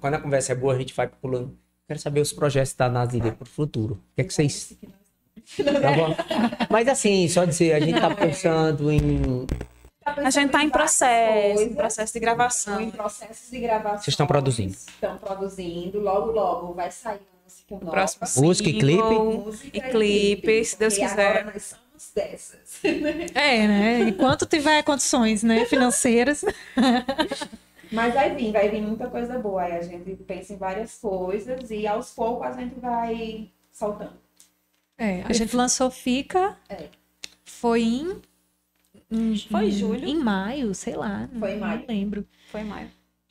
quando 0.00 0.14
a 0.14 0.18
conversa 0.18 0.52
é 0.52 0.54
boa, 0.54 0.74
a 0.74 0.78
gente 0.78 0.92
vai 0.94 1.08
pulando. 1.08 1.56
Quero 1.86 1.98
saber 2.00 2.20
os 2.20 2.32
projetos 2.34 2.74
da 2.74 2.90
Nazirê 2.90 3.32
pro 3.32 3.46
futuro. 3.48 3.94
O 3.94 4.14
que 4.16 4.20
é 4.20 4.24
que 4.24 4.34
vocês. 4.34 4.76
Tá 5.58 5.92
bom? 5.92 6.14
Mas 6.70 6.88
assim, 6.88 7.26
só 7.28 7.44
dizer, 7.44 7.72
a 7.72 7.80
gente 7.80 8.00
tá 8.00 8.14
pensando 8.14 8.90
em. 8.92 9.46
A 10.04 10.30
gente 10.30 10.50
tá 10.50 10.62
em 10.62 10.70
processo, 10.70 11.62
em 11.62 11.74
processo 11.74 12.12
de 12.12 12.20
gravação. 12.20 12.80
Em 12.80 12.90
processos 12.90 13.50
de 13.50 13.60
gravação. 13.60 13.98
Vocês 13.98 14.08
estão 14.08 14.26
produzindo? 14.26 14.72
Estão 14.72 15.18
produzindo. 15.18 16.00
Logo, 16.00 16.30
logo 16.30 16.72
vai 16.72 16.90
sair 16.90 17.20
música 17.44 17.74
nova. 17.74 17.90
Próximo 17.90 18.46
Música 18.46 18.68
e 18.68 18.78
clipe? 18.78 19.70
E 19.72 19.80
clipe, 19.80 20.64
se 20.64 20.78
Deus 20.78 20.94
quiser. 20.94 21.38
Agora 21.38 21.52
nós 21.52 21.62
somos 21.62 22.12
dessas. 22.14 22.84
É, 23.34 23.66
né? 23.66 24.00
Enquanto 24.00 24.46
tiver 24.46 24.82
condições, 24.82 25.42
né, 25.42 25.64
financeiras. 25.64 26.44
Mas 27.90 28.12
vai 28.12 28.34
vir, 28.34 28.52
vai 28.52 28.68
vir 28.68 28.82
muita 28.82 29.08
coisa 29.08 29.38
boa. 29.38 29.62
Aí 29.62 29.72
a 29.72 29.82
gente 29.82 30.14
pensa 30.16 30.52
em 30.52 30.56
várias 30.56 30.98
coisas 30.98 31.70
e 31.70 31.86
aos 31.86 32.10
poucos 32.10 32.46
a 32.46 32.52
gente 32.52 32.78
vai 32.78 33.50
soltando. 33.72 34.27
É, 34.98 35.22
a 35.24 35.32
gente 35.32 35.54
lançou 35.56 35.90
Fica. 35.90 36.56
É. 36.68 36.88
Foi 37.44 37.82
em. 37.82 38.16
em- 39.10 39.38
Foi 39.50 39.64
em 39.64 39.68
em- 39.68 39.70
julho? 39.70 40.06
Em 40.08 40.18
maio, 40.18 40.74
sei 40.74 40.96
lá. 40.96 41.28
Foi 41.38 41.52
em 41.52 41.58
maio. 41.58 41.78
Não 41.80 41.86
lembro. 41.88 42.26
Foi 42.50 42.64
maio. 42.64 42.90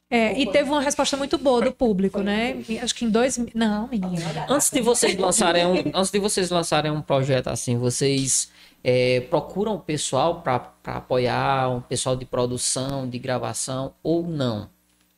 É, 0.10 0.31
e 0.39 0.45
foi? 0.45 0.53
teve 0.53 0.69
uma 0.69 0.80
resposta 0.81 1.18
muito 1.18 1.38
boa 1.38 1.61
do 1.61 1.73
público, 1.73 2.19
Foi. 2.19 2.23
né? 2.23 2.64
E 2.69 2.80
Acho 2.80 2.95
que 2.95 3.03
em 3.03 3.10
dois. 3.10 3.38
Não, 3.53 3.89
menina. 3.89 4.45
Antes 4.48 4.69
de 4.72 4.81
vocês 4.81 5.18
lançarem 5.18 5.65
um, 5.65 5.91
antes 5.94 6.10
de 6.10 6.19
vocês 6.19 6.49
lançarem 6.49 6.89
um 6.89 7.02
projeto 7.02 7.48
assim, 7.49 7.77
vocês 7.77 8.49
é, 8.81 9.19
procuram 9.30 9.76
o 9.76 9.80
pessoal 9.80 10.41
para 10.41 10.72
apoiar, 10.85 11.69
um 11.69 11.81
pessoal 11.81 12.15
de 12.15 12.26
produção, 12.26 13.07
de 13.10 13.19
gravação 13.19 13.94
ou 14.02 14.23
não? 14.26 14.69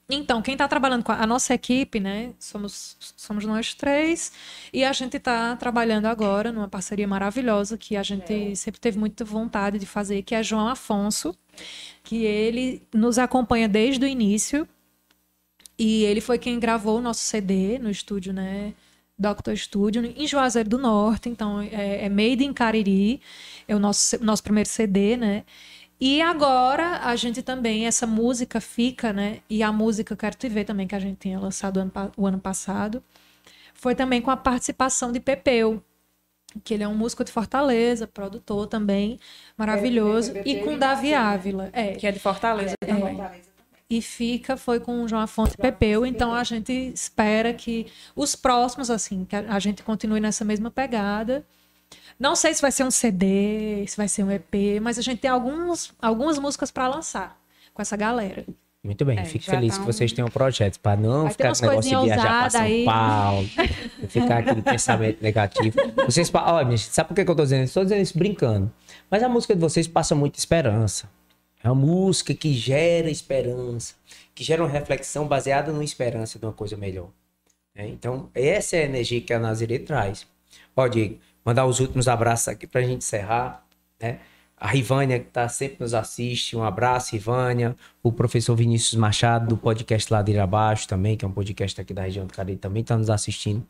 Então, 0.09 0.41
quem 0.41 0.53
está 0.53 0.67
trabalhando 0.67 1.03
com 1.03 1.11
a, 1.11 1.21
a 1.21 1.27
nossa 1.27 1.53
equipe, 1.53 1.99
né? 1.99 2.33
Somos, 2.39 2.97
somos 3.15 3.45
nós 3.45 3.75
três. 3.75 4.31
E 4.73 4.83
a 4.83 4.91
gente 4.91 5.17
está 5.17 5.55
trabalhando 5.55 6.07
agora 6.07 6.51
numa 6.51 6.67
parceria 6.67 7.07
maravilhosa 7.07 7.77
que 7.77 7.95
a 7.95 8.01
gente 8.01 8.55
sempre 8.55 8.81
teve 8.81 8.97
muita 8.97 9.23
vontade 9.23 9.77
de 9.77 9.85
fazer, 9.85 10.23
que 10.23 10.33
é 10.33 10.41
João 10.41 10.67
Afonso, 10.67 11.35
que 12.03 12.23
ele 12.25 12.81
nos 12.91 13.19
acompanha 13.19 13.69
desde 13.69 14.03
o 14.03 14.07
início. 14.07 14.67
E 15.77 16.03
ele 16.05 16.21
foi 16.21 16.39
quem 16.39 16.59
gravou 16.59 16.97
o 16.97 17.01
nosso 17.01 17.21
CD 17.21 17.77
no 17.77 17.89
estúdio, 17.89 18.33
né? 18.33 18.73
Doctor 19.17 19.55
Studio, 19.55 20.03
em 20.15 20.25
Juazeiro 20.25 20.69
do 20.69 20.77
Norte. 20.77 21.29
Então, 21.29 21.61
é, 21.61 22.05
é 22.05 22.09
Made 22.09 22.43
in 22.43 22.53
Cariri. 22.53 23.21
É 23.67 23.75
o 23.75 23.79
nosso, 23.79 24.23
nosso 24.23 24.41
primeiro 24.41 24.67
CD, 24.67 25.15
né? 25.17 25.43
E 25.99 26.21
agora 26.21 27.01
a 27.03 27.15
gente 27.15 27.41
também, 27.41 27.85
essa 27.85 28.07
música 28.07 28.61
fica, 28.61 29.11
né? 29.11 29.39
E 29.49 29.61
a 29.61 29.71
música 29.71 30.15
Quero 30.15 30.35
Te 30.35 30.47
Ver 30.47 30.63
também, 30.63 30.87
que 30.87 30.95
a 30.95 30.99
gente 30.99 31.17
tinha 31.17 31.37
lançado 31.37 31.77
o 31.77 31.81
ano, 31.81 31.91
o 32.15 32.25
ano 32.25 32.39
passado, 32.39 33.03
foi 33.73 33.93
também 33.95 34.21
com 34.21 34.31
a 34.31 34.37
participação 34.37 35.11
de 35.11 35.19
Pepeu, 35.19 35.83
que 36.63 36.73
ele 36.73 36.83
é 36.83 36.87
um 36.87 36.95
músico 36.95 37.23
de 37.23 37.31
Fortaleza, 37.31 38.07
produtor 38.07 38.67
também, 38.67 39.19
maravilhoso, 39.57 40.31
Pepeu 40.31 40.51
e 40.51 40.55
teve 40.55 40.65
com 40.65 40.77
Davi. 40.77 41.13
Ávila. 41.13 41.69
É, 41.73 41.93
Que 41.93 42.07
é 42.07 42.11
de 42.11 42.19
Fortaleza 42.19 42.75
também. 42.79 43.15
Fortaleza. 43.15 43.49
e 43.89 44.01
fica 44.01 44.55
foi 44.55 44.79
com 44.79 45.03
o 45.03 45.07
João 45.07 45.21
Afonso 45.21 45.53
e 45.53 45.61
Pepeu, 45.61 46.05
então 46.05 46.33
a 46.33 46.43
gente 46.43 46.71
espera 46.71 47.53
que 47.53 47.87
os 48.15 48.35
próximos, 48.35 48.89
assim, 48.89 49.25
que 49.25 49.35
a 49.35 49.59
gente 49.59 49.83
continue 49.83 50.19
nessa 50.19 50.45
mesma 50.45 50.71
pegada. 50.71 51.45
Não 52.19 52.35
sei 52.35 52.53
se 52.53 52.61
vai 52.61 52.71
ser 52.71 52.83
um 52.83 52.91
CD, 52.91 53.85
se 53.87 53.95
vai 53.95 54.07
ser 54.07 54.23
um 54.23 54.31
EP, 54.31 54.79
mas 54.81 54.97
a 54.99 55.01
gente 55.01 55.19
tem 55.19 55.31
alguns, 55.31 55.93
algumas 56.01 56.37
músicas 56.37 56.69
para 56.69 56.87
lançar 56.87 57.39
com 57.73 57.81
essa 57.81 57.95
galera. 57.95 58.45
Muito 58.83 59.03
bem, 59.05 59.19
É, 59.19 59.25
fico 59.25 59.43
feliz 59.45 59.73
tá 59.73 59.77
que 59.77 59.83
um- 59.83 59.85
vocês 59.93 60.11
tenham 60.13 60.29
projetos, 60.29 60.77
para 60.77 60.99
não 60.99 61.23
Vai 61.23 61.31
ficar 61.31 61.51
com 61.53 61.65
o 61.65 61.69
negócio 61.69 61.89
de 61.99 62.05
viajar 62.05 62.39
para 62.41 62.49
São 62.49 62.61
aí. 62.61 62.85
Paulo, 62.85 63.47
ficar 64.09 64.37
aquele 64.39 64.61
pensamento 64.61 65.21
negativo. 65.21 65.75
Vocês, 66.05 66.31
olha, 66.33 66.69
gente, 66.71 66.93
sabe 66.93 67.07
por 67.09 67.13
que 67.15 67.21
eu 67.21 67.35
tô 67.35 67.43
dizendo 67.43 67.63
isso? 67.63 67.71
Estou 67.71 67.83
dizendo 67.83 68.01
isso 68.01 68.17
brincando. 68.17 68.71
Mas 69.09 69.21
a 69.23 69.27
música 69.29 69.53
de 69.53 69.59
vocês 69.61 69.87
passa 69.87 70.15
muita 70.15 70.39
esperança. 70.39 71.09
É 71.61 71.69
uma 71.69 71.75
música 71.75 72.33
que 72.33 72.53
gera 72.53 73.09
esperança, 73.09 73.95
que 74.33 74.45
gera 74.45 74.63
uma 74.63 74.69
reflexão 74.69 75.27
baseada 75.27 75.73
numa 75.73 75.83
esperança 75.83 76.39
de 76.39 76.45
uma 76.45 76.53
coisa 76.53 76.77
melhor. 76.77 77.09
né? 77.75 77.87
Então, 77.89 78.29
essa 78.33 78.77
é 78.77 78.81
a 78.83 78.85
energia 78.85 79.19
que 79.19 79.33
a 79.33 79.39
Nazirê 79.39 79.79
traz. 79.79 80.25
Ó, 80.75 80.87
Diego, 80.87 81.17
mandar 81.45 81.65
os 81.65 81.79
últimos 81.79 82.07
abraços 82.07 82.47
aqui 82.49 82.65
pra 82.67 82.81
gente 82.81 82.97
encerrar, 82.97 83.63
né? 84.01 84.19
A 84.61 84.67
Rivânia, 84.67 85.19
que 85.19 85.25
tá 85.27 85.47
sempre 85.47 85.77
nos 85.79 85.93
assiste, 85.93 86.57
um 86.57 86.63
abraço, 86.63 87.13
Rivânia. 87.13 87.75
O 88.03 88.11
professor 88.11 88.53
Vinícius 88.55 88.95
Machado, 88.95 89.47
do 89.47 89.55
podcast 89.57 90.11
Ladeira 90.11 90.43
Abaixo 90.43 90.85
também, 90.85 91.15
que 91.15 91.23
é 91.23 91.27
um 91.27 91.31
podcast 91.31 91.79
aqui 91.79 91.93
da 91.93 92.01
região 92.01 92.25
do 92.25 92.33
Cariri, 92.33 92.57
também 92.57 92.83
tá 92.83 92.97
nos 92.97 93.09
assistindo. 93.09 93.65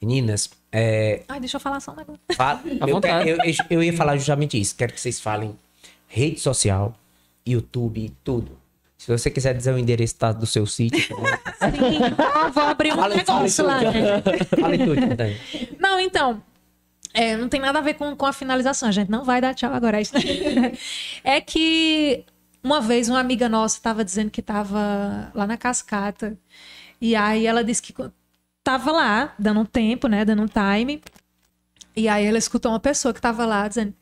Meninas, 0.00 0.50
é, 0.70 1.22
Ai, 1.26 1.40
deixa 1.40 1.56
eu 1.56 1.60
falar 1.60 1.80
só 1.80 1.92
um 1.92 1.96
negócio. 1.96 2.20
Fala- 2.36 2.60
eu, 2.68 3.00
eu- 3.26 3.36
eu- 3.46 3.54
eu 3.70 3.82
ia 3.82 3.92
falar 3.94 4.18
justamente 4.18 4.60
isso. 4.60 4.76
Quero 4.76 4.92
que 4.92 5.00
vocês 5.00 5.18
falem 5.18 5.56
rede 6.06 6.38
social, 6.38 6.94
YouTube, 7.46 8.12
tudo. 8.22 8.58
Se 8.98 9.10
você 9.10 9.30
quiser 9.30 9.54
dizer 9.54 9.72
o 9.72 9.78
endereço 9.78 10.16
tá, 10.16 10.32
do 10.32 10.44
seu 10.44 10.66
sítio, 10.66 11.16
também. 11.16 11.32
Sim, 11.90 12.52
vou 12.52 12.62
abrir 12.62 12.92
um 12.92 12.96
fale, 12.96 13.14
fale 13.24 13.38
negócio 13.40 13.64
lá, 13.64 13.78
tudo. 13.78 13.92
né? 13.92 14.22
Fale 14.60 14.78
tudo. 14.78 15.00
Não, 15.80 15.98
então. 15.98 16.42
É, 17.16 17.34
não 17.34 17.48
tem 17.48 17.58
nada 17.58 17.78
a 17.78 17.82
ver 17.82 17.94
com, 17.94 18.14
com 18.14 18.26
a 18.26 18.32
finalização. 18.32 18.90
A 18.90 18.92
gente 18.92 19.10
não 19.10 19.24
vai 19.24 19.40
dar 19.40 19.54
tchau 19.54 19.72
agora. 19.72 19.98
é 21.24 21.40
que 21.40 22.26
uma 22.62 22.78
vez 22.78 23.08
uma 23.08 23.18
amiga 23.18 23.48
nossa 23.48 23.78
estava 23.78 24.04
dizendo 24.04 24.30
que 24.30 24.40
estava 24.40 25.32
lá 25.34 25.46
na 25.46 25.56
cascata. 25.56 26.38
E 27.00 27.16
aí 27.16 27.46
ela 27.46 27.64
disse 27.64 27.82
que 27.82 27.94
estava 28.58 28.92
lá, 28.92 29.34
dando 29.38 29.60
um 29.60 29.64
tempo, 29.64 30.08
né? 30.08 30.26
Dando 30.26 30.42
um 30.42 30.46
time. 30.46 31.02
E 31.96 32.06
aí 32.06 32.26
ela 32.26 32.36
escutou 32.36 32.70
uma 32.70 32.80
pessoa 32.80 33.14
que 33.14 33.18
estava 33.18 33.46
lá 33.46 33.66
dizendo: 33.66 33.94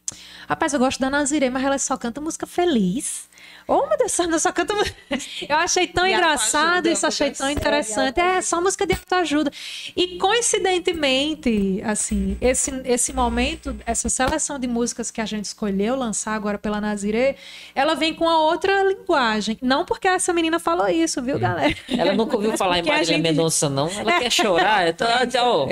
Rapaz, 0.48 0.72
eu 0.72 0.80
gosto 0.80 0.98
da 0.98 1.08
Nazirê, 1.08 1.48
mas 1.50 1.62
ela 1.62 1.78
só 1.78 1.96
canta 1.96 2.20
música 2.20 2.48
feliz. 2.48 3.28
Oh, 3.66 3.86
meu 3.86 3.96
Deus, 3.98 4.18
ela 4.20 4.38
só 4.38 4.52
canta. 4.52 4.74
Eu 5.48 5.56
achei 5.56 5.86
tão 5.86 6.06
E 6.06 6.12
engraçado 6.12 6.88
isso, 6.88 7.06
achei 7.06 7.30
tão 7.30 7.46
séria, 7.46 7.52
interessante. 7.52 8.20
É 8.20 8.42
só 8.42 8.60
música 8.60 8.86
de 8.86 8.92
autoajuda. 8.94 9.50
E 9.96 10.18
coincidentemente, 10.18 11.80
assim, 11.84 12.36
esse, 12.40 12.70
esse 12.84 13.12
momento, 13.12 13.76
essa 13.86 14.08
seleção 14.08 14.58
de 14.58 14.66
músicas 14.66 15.10
que 15.10 15.20
a 15.20 15.24
gente 15.26 15.46
escolheu 15.46 15.96
lançar 15.96 16.34
agora 16.34 16.58
pela 16.58 16.80
Nazirê, 16.80 17.36
ela 17.74 17.94
vem 17.94 18.14
com 18.14 18.28
a 18.28 18.38
outra 18.38 18.82
linguagem. 18.84 19.58
Não 19.62 19.84
porque 19.84 20.08
essa 20.08 20.32
menina 20.32 20.58
falou 20.58 20.88
isso, 20.88 21.22
viu, 21.22 21.38
galera? 21.38 21.74
Ela 21.88 22.12
nunca 22.14 22.36
ouviu 22.36 22.56
falar 22.58 22.78
em 22.78 22.82
Marília 22.82 23.04
gente- 23.04 23.22
Mendonça, 23.22 23.68
não. 23.68 23.88
Ela 23.88 24.18
quer 24.18 24.30
chorar. 24.30 24.84
Então, 24.94 25.08
ó, 25.08 25.66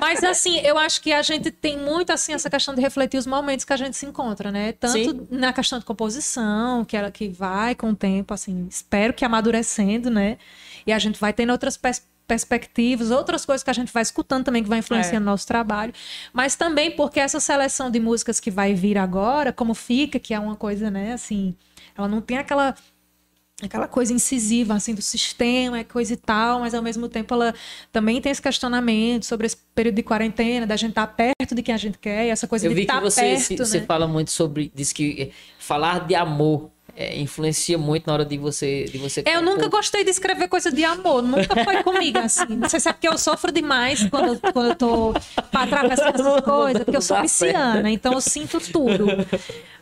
Mas 0.00 0.22
assim, 0.24 0.58
eu 0.60 0.76
acho 0.78 1.00
que 1.00 1.12
a 1.12 1.22
gente 1.22 1.50
tem 1.50 1.78
muito 1.78 2.10
assim 2.10 2.32
essa 2.32 2.50
questão 2.50 2.74
de 2.74 2.80
refletir 2.80 3.18
os 3.18 3.26
momentos 3.26 3.64
que 3.64 3.72
a 3.72 3.76
gente 3.76 3.96
se 3.96 4.04
encontra, 4.06 4.50
né? 4.50 4.72
Tanto 4.72 4.92
Sim. 4.98 5.26
na 5.30 5.52
questão 5.52 5.78
de 5.78 5.84
composição, 5.84 6.84
que 6.84 6.95
ela 6.96 7.10
que 7.10 7.28
vai 7.28 7.74
com 7.74 7.90
o 7.90 7.96
tempo, 7.96 8.32
assim, 8.34 8.66
espero 8.70 9.12
que 9.14 9.24
amadurecendo, 9.24 10.10
né? 10.10 10.38
E 10.86 10.92
a 10.92 10.98
gente 10.98 11.18
vai 11.20 11.32
tendo 11.32 11.50
outras 11.52 11.76
pers- 11.76 12.06
perspectivas, 12.26 13.10
outras 13.10 13.44
coisas 13.46 13.62
que 13.62 13.70
a 13.70 13.72
gente 13.72 13.92
vai 13.92 14.02
escutando 14.02 14.44
também 14.44 14.62
que 14.62 14.68
vai 14.68 14.78
influenciando 14.80 15.22
o 15.24 15.30
nosso 15.30 15.46
trabalho, 15.46 15.92
mas 16.32 16.56
também 16.56 16.90
porque 16.90 17.20
essa 17.20 17.38
seleção 17.38 17.90
de 17.90 18.00
músicas 18.00 18.40
que 18.40 18.50
vai 18.50 18.74
vir 18.74 18.98
agora, 18.98 19.52
como 19.52 19.74
fica, 19.74 20.18
que 20.18 20.34
é 20.34 20.38
uma 20.40 20.56
coisa, 20.56 20.90
né, 20.90 21.12
assim, 21.12 21.54
ela 21.96 22.08
não 22.08 22.20
tem 22.20 22.38
aquela 22.38 22.74
aquela 23.62 23.88
coisa 23.88 24.12
incisiva 24.12 24.74
assim 24.74 24.94
do 24.94 25.00
sistema, 25.00 25.78
é 25.78 25.84
coisa 25.84 26.12
e 26.12 26.16
tal, 26.16 26.60
mas 26.60 26.74
ao 26.74 26.82
mesmo 26.82 27.08
tempo 27.08 27.32
ela 27.32 27.54
também 27.90 28.20
tem 28.20 28.30
esse 28.30 28.42
questionamento 28.42 29.24
sobre 29.24 29.46
esse 29.46 29.56
período 29.74 29.94
de 29.94 30.02
quarentena, 30.02 30.66
da 30.66 30.76
gente 30.76 30.90
estar 30.90 31.06
perto 31.06 31.54
de 31.54 31.62
quem 31.62 31.74
a 31.74 31.78
gente 31.78 31.96
quer, 31.96 32.26
e 32.26 32.28
essa 32.28 32.46
coisa 32.46 32.66
eu 32.66 32.70
de 32.70 32.74
vi 32.74 32.80
que 32.84 32.92
estar 32.92 33.00
você, 33.00 33.20
perto, 33.22 33.40
se- 33.40 33.56
né? 33.56 33.64
você 33.64 33.80
fala 33.86 34.06
muito 34.06 34.30
sobre. 34.30 34.70
Diz 34.74 34.92
que 34.92 35.32
falar 35.58 36.06
de 36.06 36.14
amor 36.14 36.70
eh, 36.96 37.18
influencia 37.20 37.76
muito 37.76 38.06
na 38.06 38.12
hora 38.14 38.24
de 38.24 38.38
você. 38.38 38.84
De 38.84 38.98
você 38.98 39.22
Eu 39.26 39.42
nunca 39.42 39.68
gostei 39.68 40.02
de 40.04 40.10
escrever 40.10 40.48
coisa 40.48 40.72
de 40.72 40.84
amor, 40.84 41.22
nunca 41.22 41.62
foi 41.64 41.82
comigo 41.82 42.18
assim. 42.18 42.46
Não 42.56 42.68
sei 42.68 42.80
se 42.80 42.88
é 42.88 42.92
porque 42.92 43.06
eu 43.08 43.18
sofro 43.18 43.52
demais 43.52 44.02
quando, 44.08 44.28
eu- 44.34 44.52
quando 44.52 44.68
eu 44.70 44.74
tô 44.76 45.14
pra 45.50 45.62
atravessar 45.64 46.14
essas 46.14 46.40
coisas, 46.42 46.82
porque 46.84 46.96
eu 46.96 47.02
sou 47.02 47.16
Dá 47.16 47.22
pisciana, 47.22 47.90
então 47.90 48.12
eu 48.14 48.20
sinto 48.20 48.58
tudo. 48.72 49.06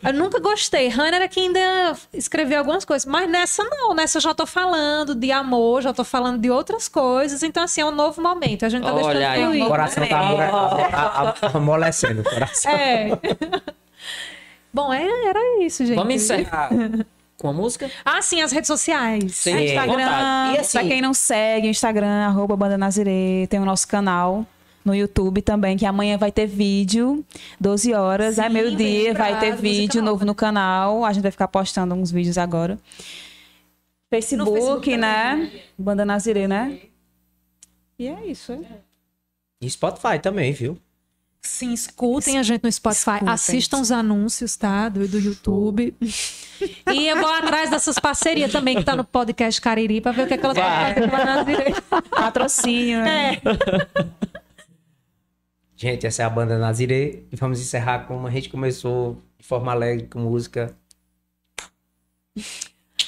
Eu 0.03 0.13
nunca 0.13 0.39
gostei. 0.39 0.87
Hannah 0.89 1.15
era 1.17 1.27
que 1.27 1.39
ainda 1.39 1.95
escreveu 2.13 2.59
algumas 2.59 2.85
coisas, 2.85 3.05
mas 3.05 3.29
nessa 3.29 3.63
não, 3.63 3.93
nessa 3.93 4.17
eu 4.17 4.21
já 4.21 4.33
tô 4.33 4.45
falando 4.45 5.15
de 5.15 5.31
amor, 5.31 5.81
já 5.81 5.93
tô 5.93 6.03
falando 6.03 6.39
de 6.39 6.49
outras 6.51 6.87
coisas, 6.87 7.41
então 7.43 7.63
assim, 7.63 7.81
é 7.81 7.85
um 7.85 7.91
novo 7.91 8.21
momento. 8.21 8.65
A 8.65 8.69
gente 8.69 8.83
tá 8.83 8.93
Olha 8.93 9.03
deixando 9.17 9.51
aí. 9.51 9.61
O 9.63 9.67
coração 9.67 10.05
tá 10.07 11.35
amolecendo. 11.53 12.21
O 12.21 12.23
coração. 12.23 12.71
É. 12.71 13.09
Bom, 14.75 14.93
é- 14.93 15.27
era 15.29 15.63
isso, 15.63 15.85
gente. 15.85 15.95
Vamos 15.95 16.15
encerrar 16.15 16.69
com 17.37 17.47
a 17.47 17.53
música? 17.53 17.89
Ah, 18.03 18.21
sim, 18.21 18.41
as 18.41 18.51
redes 18.51 18.67
sociais. 18.67 19.33
Sim, 19.35 19.53
É, 19.53 19.65
Instagram. 19.67 20.53
E 20.53 20.57
assim, 20.59 20.77
pra 20.79 20.87
quem 20.87 21.01
não 21.01 21.13
segue, 21.13 21.67
Instagram, 21.69 22.25
arroba 22.27 22.57
Banda 22.57 22.77
Nazirê, 22.77 23.47
tem 23.49 23.59
o 23.61 23.65
nosso 23.65 23.87
canal 23.87 24.45
no 24.83 24.93
YouTube 24.93 25.41
também, 25.41 25.77
que 25.77 25.85
amanhã 25.85 26.17
vai 26.17 26.31
ter 26.31 26.45
vídeo, 26.45 27.23
12 27.59 27.93
horas, 27.93 28.37
é 28.37 28.43
Sim, 28.47 28.53
meio-dia, 28.53 29.03
bem 29.05 29.13
vai 29.13 29.39
ter 29.39 29.55
vídeo 29.55 30.01
nova. 30.01 30.11
novo 30.11 30.25
no 30.25 30.35
canal, 30.35 31.05
a 31.05 31.13
gente 31.13 31.23
vai 31.23 31.31
ficar 31.31 31.47
postando 31.47 31.95
uns 31.95 32.11
vídeos 32.11 32.37
agora. 32.37 32.77
Facebook, 34.09 34.51
Facebook 34.51 34.97
né? 34.97 35.51
Banda 35.77 36.05
Nazirê, 36.05 36.47
né? 36.47 36.79
E 37.97 38.07
é 38.07 38.25
isso. 38.27 38.51
é. 38.51 38.59
E 39.61 39.69
Spotify 39.69 40.19
também, 40.21 40.51
viu? 40.51 40.77
Sim, 41.47 41.73
escutem 41.73 42.39
a 42.39 42.43
gente 42.43 42.63
no 42.63 42.71
Spotify, 42.71 43.11
Escutem. 43.11 43.33
assistam 43.33 43.79
os 43.79 43.91
anúncios, 43.91 44.55
tá? 44.57 44.89
Do, 44.89 45.07
do 45.07 45.19
YouTube. 45.19 45.95
e 46.01 47.07
eu 47.07 47.17
vou 47.17 47.31
atrás 47.31 47.69
dessas 47.69 47.99
parcerias 47.99 48.51
também 48.51 48.75
que 48.75 48.83
tá 48.83 48.95
no 48.95 49.03
podcast 49.03 49.61
Cariri 49.61 50.01
pra 50.01 50.11
ver 50.11 50.23
o 50.23 50.27
que, 50.27 50.33
é 50.33 50.37
que 50.37 50.45
ela 50.45 50.55
tá 50.55 50.93
fazendo 50.95 51.11
lá 51.11 51.25
na 51.25 51.43
direita. 51.43 51.81
Patrocínio, 52.09 52.99
né? 53.01 53.35
É. 53.35 53.41
Gente, 55.75 56.07
essa 56.07 56.23
é 56.23 56.25
a 56.25 56.29
banda 56.29 56.57
Nazirê. 56.57 57.23
E 57.31 57.35
vamos 57.35 57.59
encerrar 57.61 58.07
como 58.07 58.25
a 58.25 58.31
gente 58.31 58.49
começou 58.49 59.21
de 59.37 59.45
forma 59.45 59.71
alegre 59.71 60.07
com 60.07 60.19
música. 60.19 60.75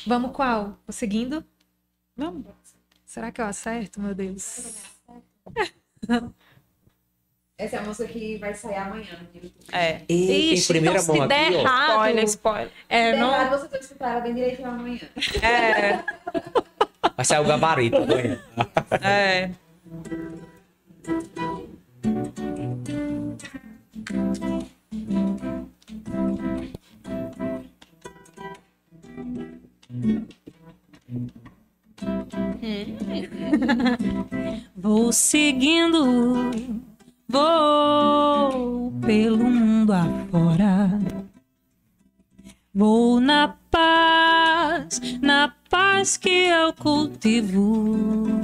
Vamos 0.05 0.31
qual? 0.31 0.77
Vou 0.85 0.91
seguindo? 0.93 1.43
Vamos. 2.15 2.45
Será 3.05 3.31
que 3.31 3.41
eu 3.41 3.45
acerto, 3.45 3.99
meu 3.99 4.14
Deus? 4.14 4.84
Essa 7.59 7.77
é 7.77 7.79
a 7.79 7.81
música 7.81 8.07
que 8.07 8.38
vai 8.38 8.53
sair 8.53 8.75
amanhã. 8.75 9.17
É. 9.73 10.01
E 10.07 10.53
Ixi, 10.53 10.63
em 10.63 10.67
primeira 10.67 10.99
então, 10.99 11.15
mão 11.15 11.23
se 11.23 11.27
der 11.27 11.45
aqui, 11.47 11.55
errado... 11.55 11.89
Spoiler, 11.89 12.23
spoiler. 12.25 12.71
É, 12.88 13.13
Se 13.13 13.17
não... 13.19 13.34
errado, 13.34 13.49
você 13.49 13.67
tem 13.67 13.79
que 13.79 13.85
escutar 13.85 14.11
ela 14.11 14.19
bem 14.21 14.35
direitinho 14.35 14.67
amanhã. 14.69 14.99
É, 15.41 16.03
Vai 17.15 17.25
sair 17.25 17.39
o 17.39 17.45
gabarito 17.45 17.97
amanhã. 17.97 18.39
é. 19.01 19.49
Vou 34.75 35.11
seguindo, 35.11 36.51
vou 37.28 38.91
pelo 39.06 39.49
mundo 39.49 39.91
afora. 39.91 40.99
Vou 42.74 43.20
na 43.20 43.56
paz, 43.72 45.02
na 45.22 45.54
paz 45.70 46.16
que 46.18 46.30
eu 46.30 46.74
cultivo. 46.74 48.40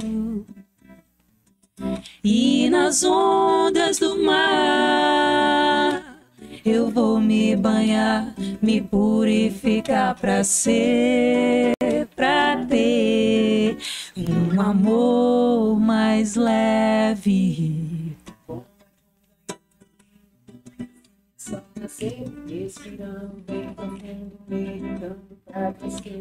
E 2.22 2.68
nas 2.70 3.04
ondas 3.04 3.98
do 3.98 4.22
mar, 4.24 6.18
eu 6.64 6.90
vou 6.90 7.20
me 7.20 7.54
banhar, 7.54 8.34
me 8.60 8.80
purificar 8.80 10.14
pra 10.14 10.42
ser, 10.42 11.74
pra 12.16 12.56
ter 12.66 13.76
um 14.16 14.60
amor 14.60 15.78
mais 15.78 16.34
leve. 16.34 18.03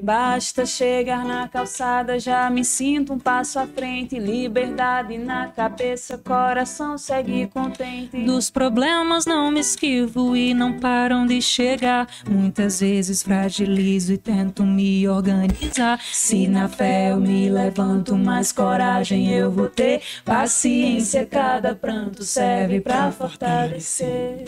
Basta 0.02 0.66
chegar 0.66 1.26
na 1.26 1.48
calçada, 1.48 2.20
já 2.20 2.50
me 2.50 2.64
sinto 2.64 3.14
um 3.14 3.20
passo 3.20 3.58
à 3.58 3.66
frente. 3.66 4.20
Liberdade 4.20 5.18
na 5.18 5.48
cabeça, 5.48 6.18
coração 6.18 6.98
segue 6.98 7.48
contente. 7.48 8.24
Dos 8.24 8.50
problemas 8.52 9.26
não 9.26 9.50
me 9.50 9.60
esquivo 9.60 10.36
e 10.36 10.54
não 10.54 10.80
param 10.80 11.26
de 11.26 11.42
chegar. 11.42 12.08
Muitas 12.30 12.80
vezes 12.80 13.24
fragilizo 13.24 14.14
e 14.14 14.18
tento 14.18 14.64
me 14.64 15.08
organizar. 15.08 16.00
Se 16.12 16.48
na 16.48 16.68
fé 16.68 17.12
eu 17.12 17.20
me 17.20 17.50
levanto, 17.50 18.16
mais 18.16 18.52
coragem 18.52 19.32
eu 19.32 19.52
vou 19.52 19.68
ter. 19.68 20.02
Paciência, 20.24 21.26
cada 21.26 21.74
pranto 21.74 22.24
serve 22.24 22.82
pra 22.82 23.12
fortalecer. 23.12 24.46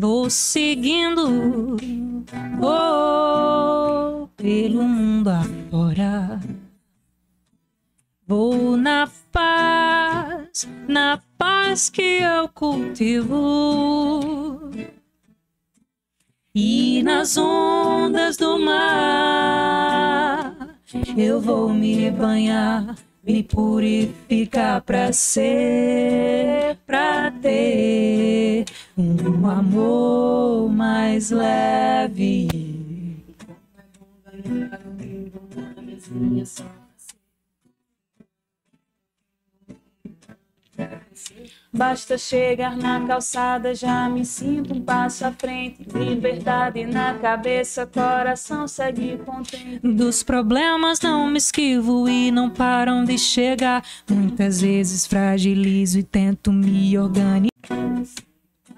Vou 0.00 0.30
seguindo, 0.30 1.76
vou 2.60 4.28
pelo 4.36 4.84
mundo 4.84 5.28
afora. 5.28 6.38
Vou 8.28 8.76
na 8.76 9.08
paz, 9.32 10.68
na 10.86 11.18
paz 11.38 11.88
que 11.88 12.20
eu 12.20 12.46
cultivo. 12.50 13.40
E 16.54 17.02
nas 17.02 17.38
ondas 17.38 18.36
do 18.36 18.58
mar 18.58 19.78
eu 21.16 21.40
vou 21.40 21.72
me 21.72 22.10
banhar, 22.10 22.96
me 23.24 23.42
purificar 23.42 24.82
pra 24.82 25.10
ser, 25.10 26.76
pra 26.86 27.30
ter 27.30 28.66
um 28.94 29.48
amor 29.48 30.68
mais 30.68 31.30
leve. 31.30 32.48
Basta 41.72 42.16
chegar 42.16 42.76
na 42.76 43.06
calçada, 43.06 43.74
já 43.74 44.08
me 44.08 44.24
sinto 44.24 44.74
um 44.74 44.80
passo 44.80 45.24
à 45.24 45.32
frente. 45.32 45.82
Liberdade 45.94 46.86
na 46.86 47.14
cabeça, 47.14 47.86
coração 47.86 48.66
segue 48.66 49.18
contente. 49.18 49.80
Dos 49.82 50.22
problemas 50.22 51.00
não 51.00 51.26
me 51.28 51.38
esquivo 51.38 52.08
e 52.08 52.30
não 52.30 52.50
param 52.50 53.04
de 53.04 53.18
chegar. 53.18 53.84
Muitas 54.08 54.60
vezes 54.60 55.06
fragilizo 55.06 55.98
e 55.98 56.02
tento 56.02 56.52
me 56.52 56.98
organizar. 56.98 57.48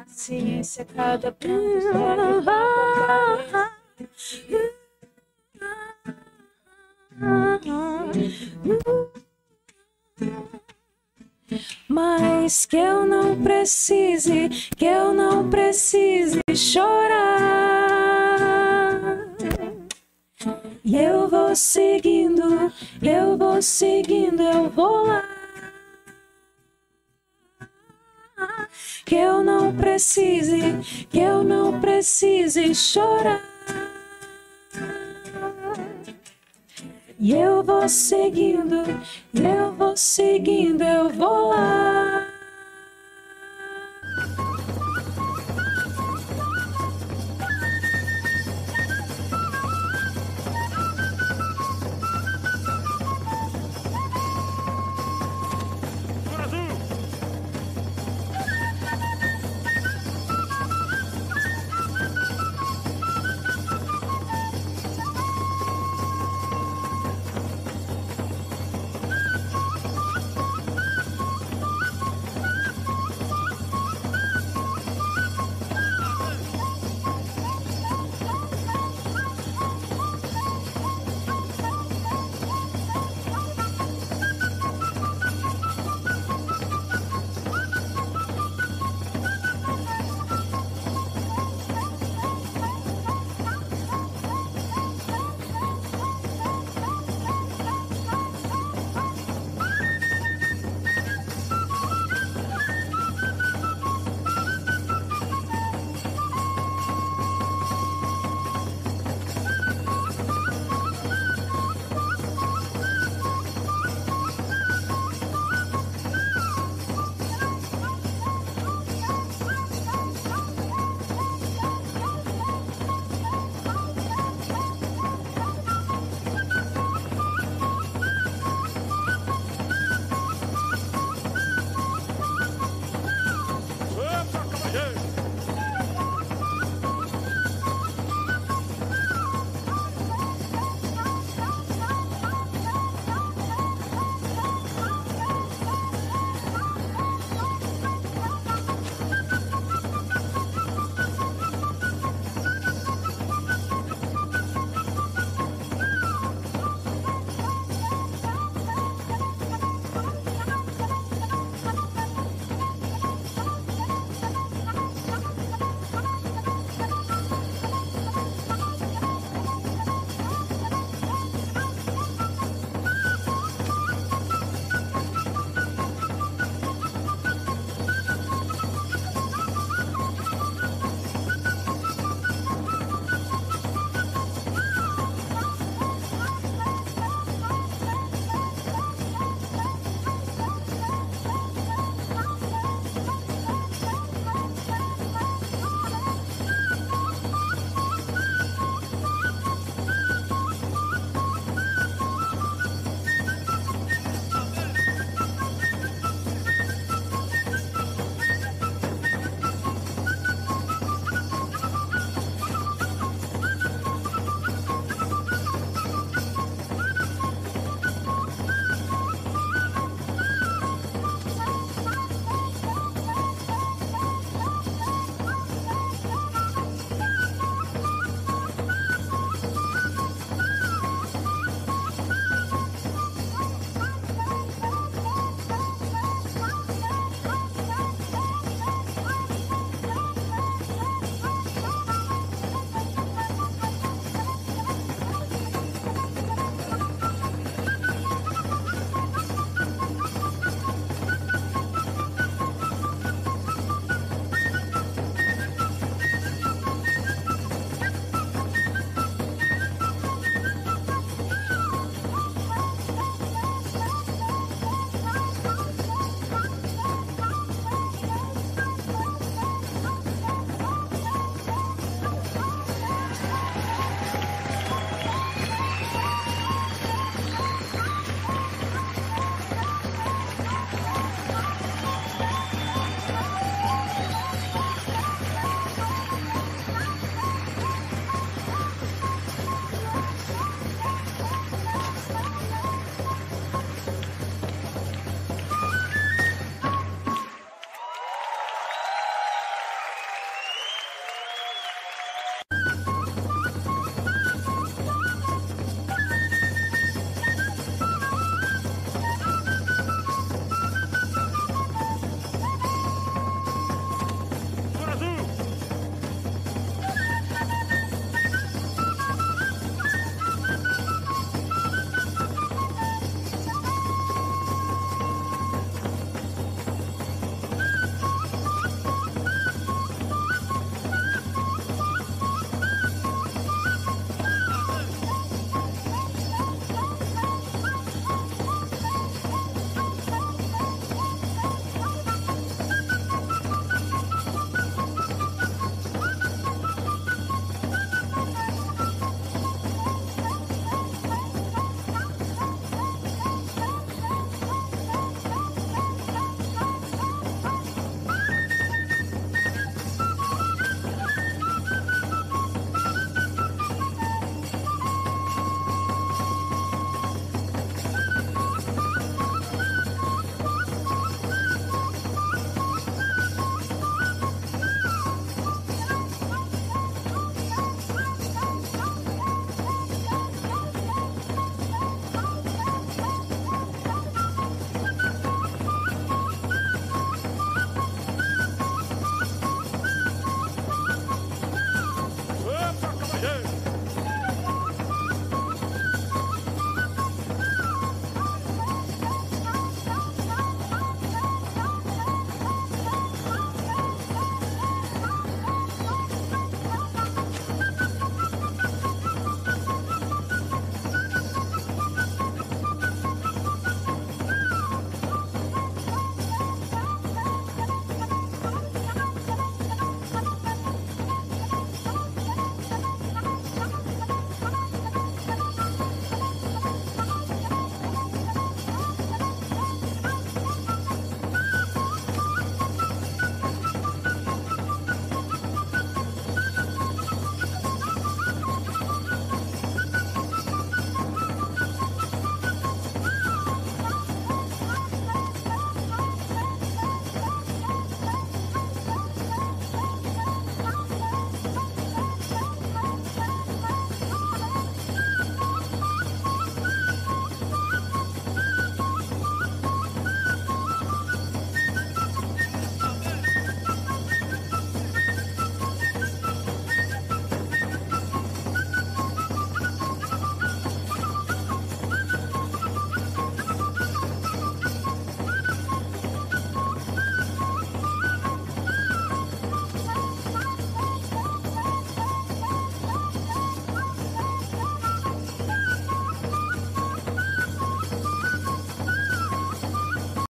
Ciência, 0.07 0.85
cada 0.85 1.35
Mas 11.89 12.67
que 12.67 12.77
eu 12.77 13.07
não 13.07 13.41
precise, 13.41 14.49
que 14.77 14.85
eu 14.85 15.13
não 15.13 15.49
precise 15.49 16.41
chorar. 16.55 17.41
E 20.85 20.97
eu 20.97 21.29
vou 21.29 21.55
seguindo, 21.55 22.73
eu 23.03 23.37
vou 23.37 23.61
seguindo, 23.61 24.43
eu 24.43 24.71
vou 24.71 25.07
lá. 25.07 25.25
Que 29.05 29.17
eu 29.17 29.43
não 29.43 29.75
precise, 29.75 31.07
que 31.11 31.19
eu 31.19 31.43
não 31.43 31.81
precise 31.81 32.75
chorar. 32.75 33.50
E 37.23 37.35
eu 37.35 37.63
vou 37.63 37.87
seguindo, 37.87 38.77
eu 39.35 39.73
vou 39.75 39.95
seguindo, 39.95 40.83
eu 40.83 41.11
vou 41.11 41.51
lá. 41.51 42.27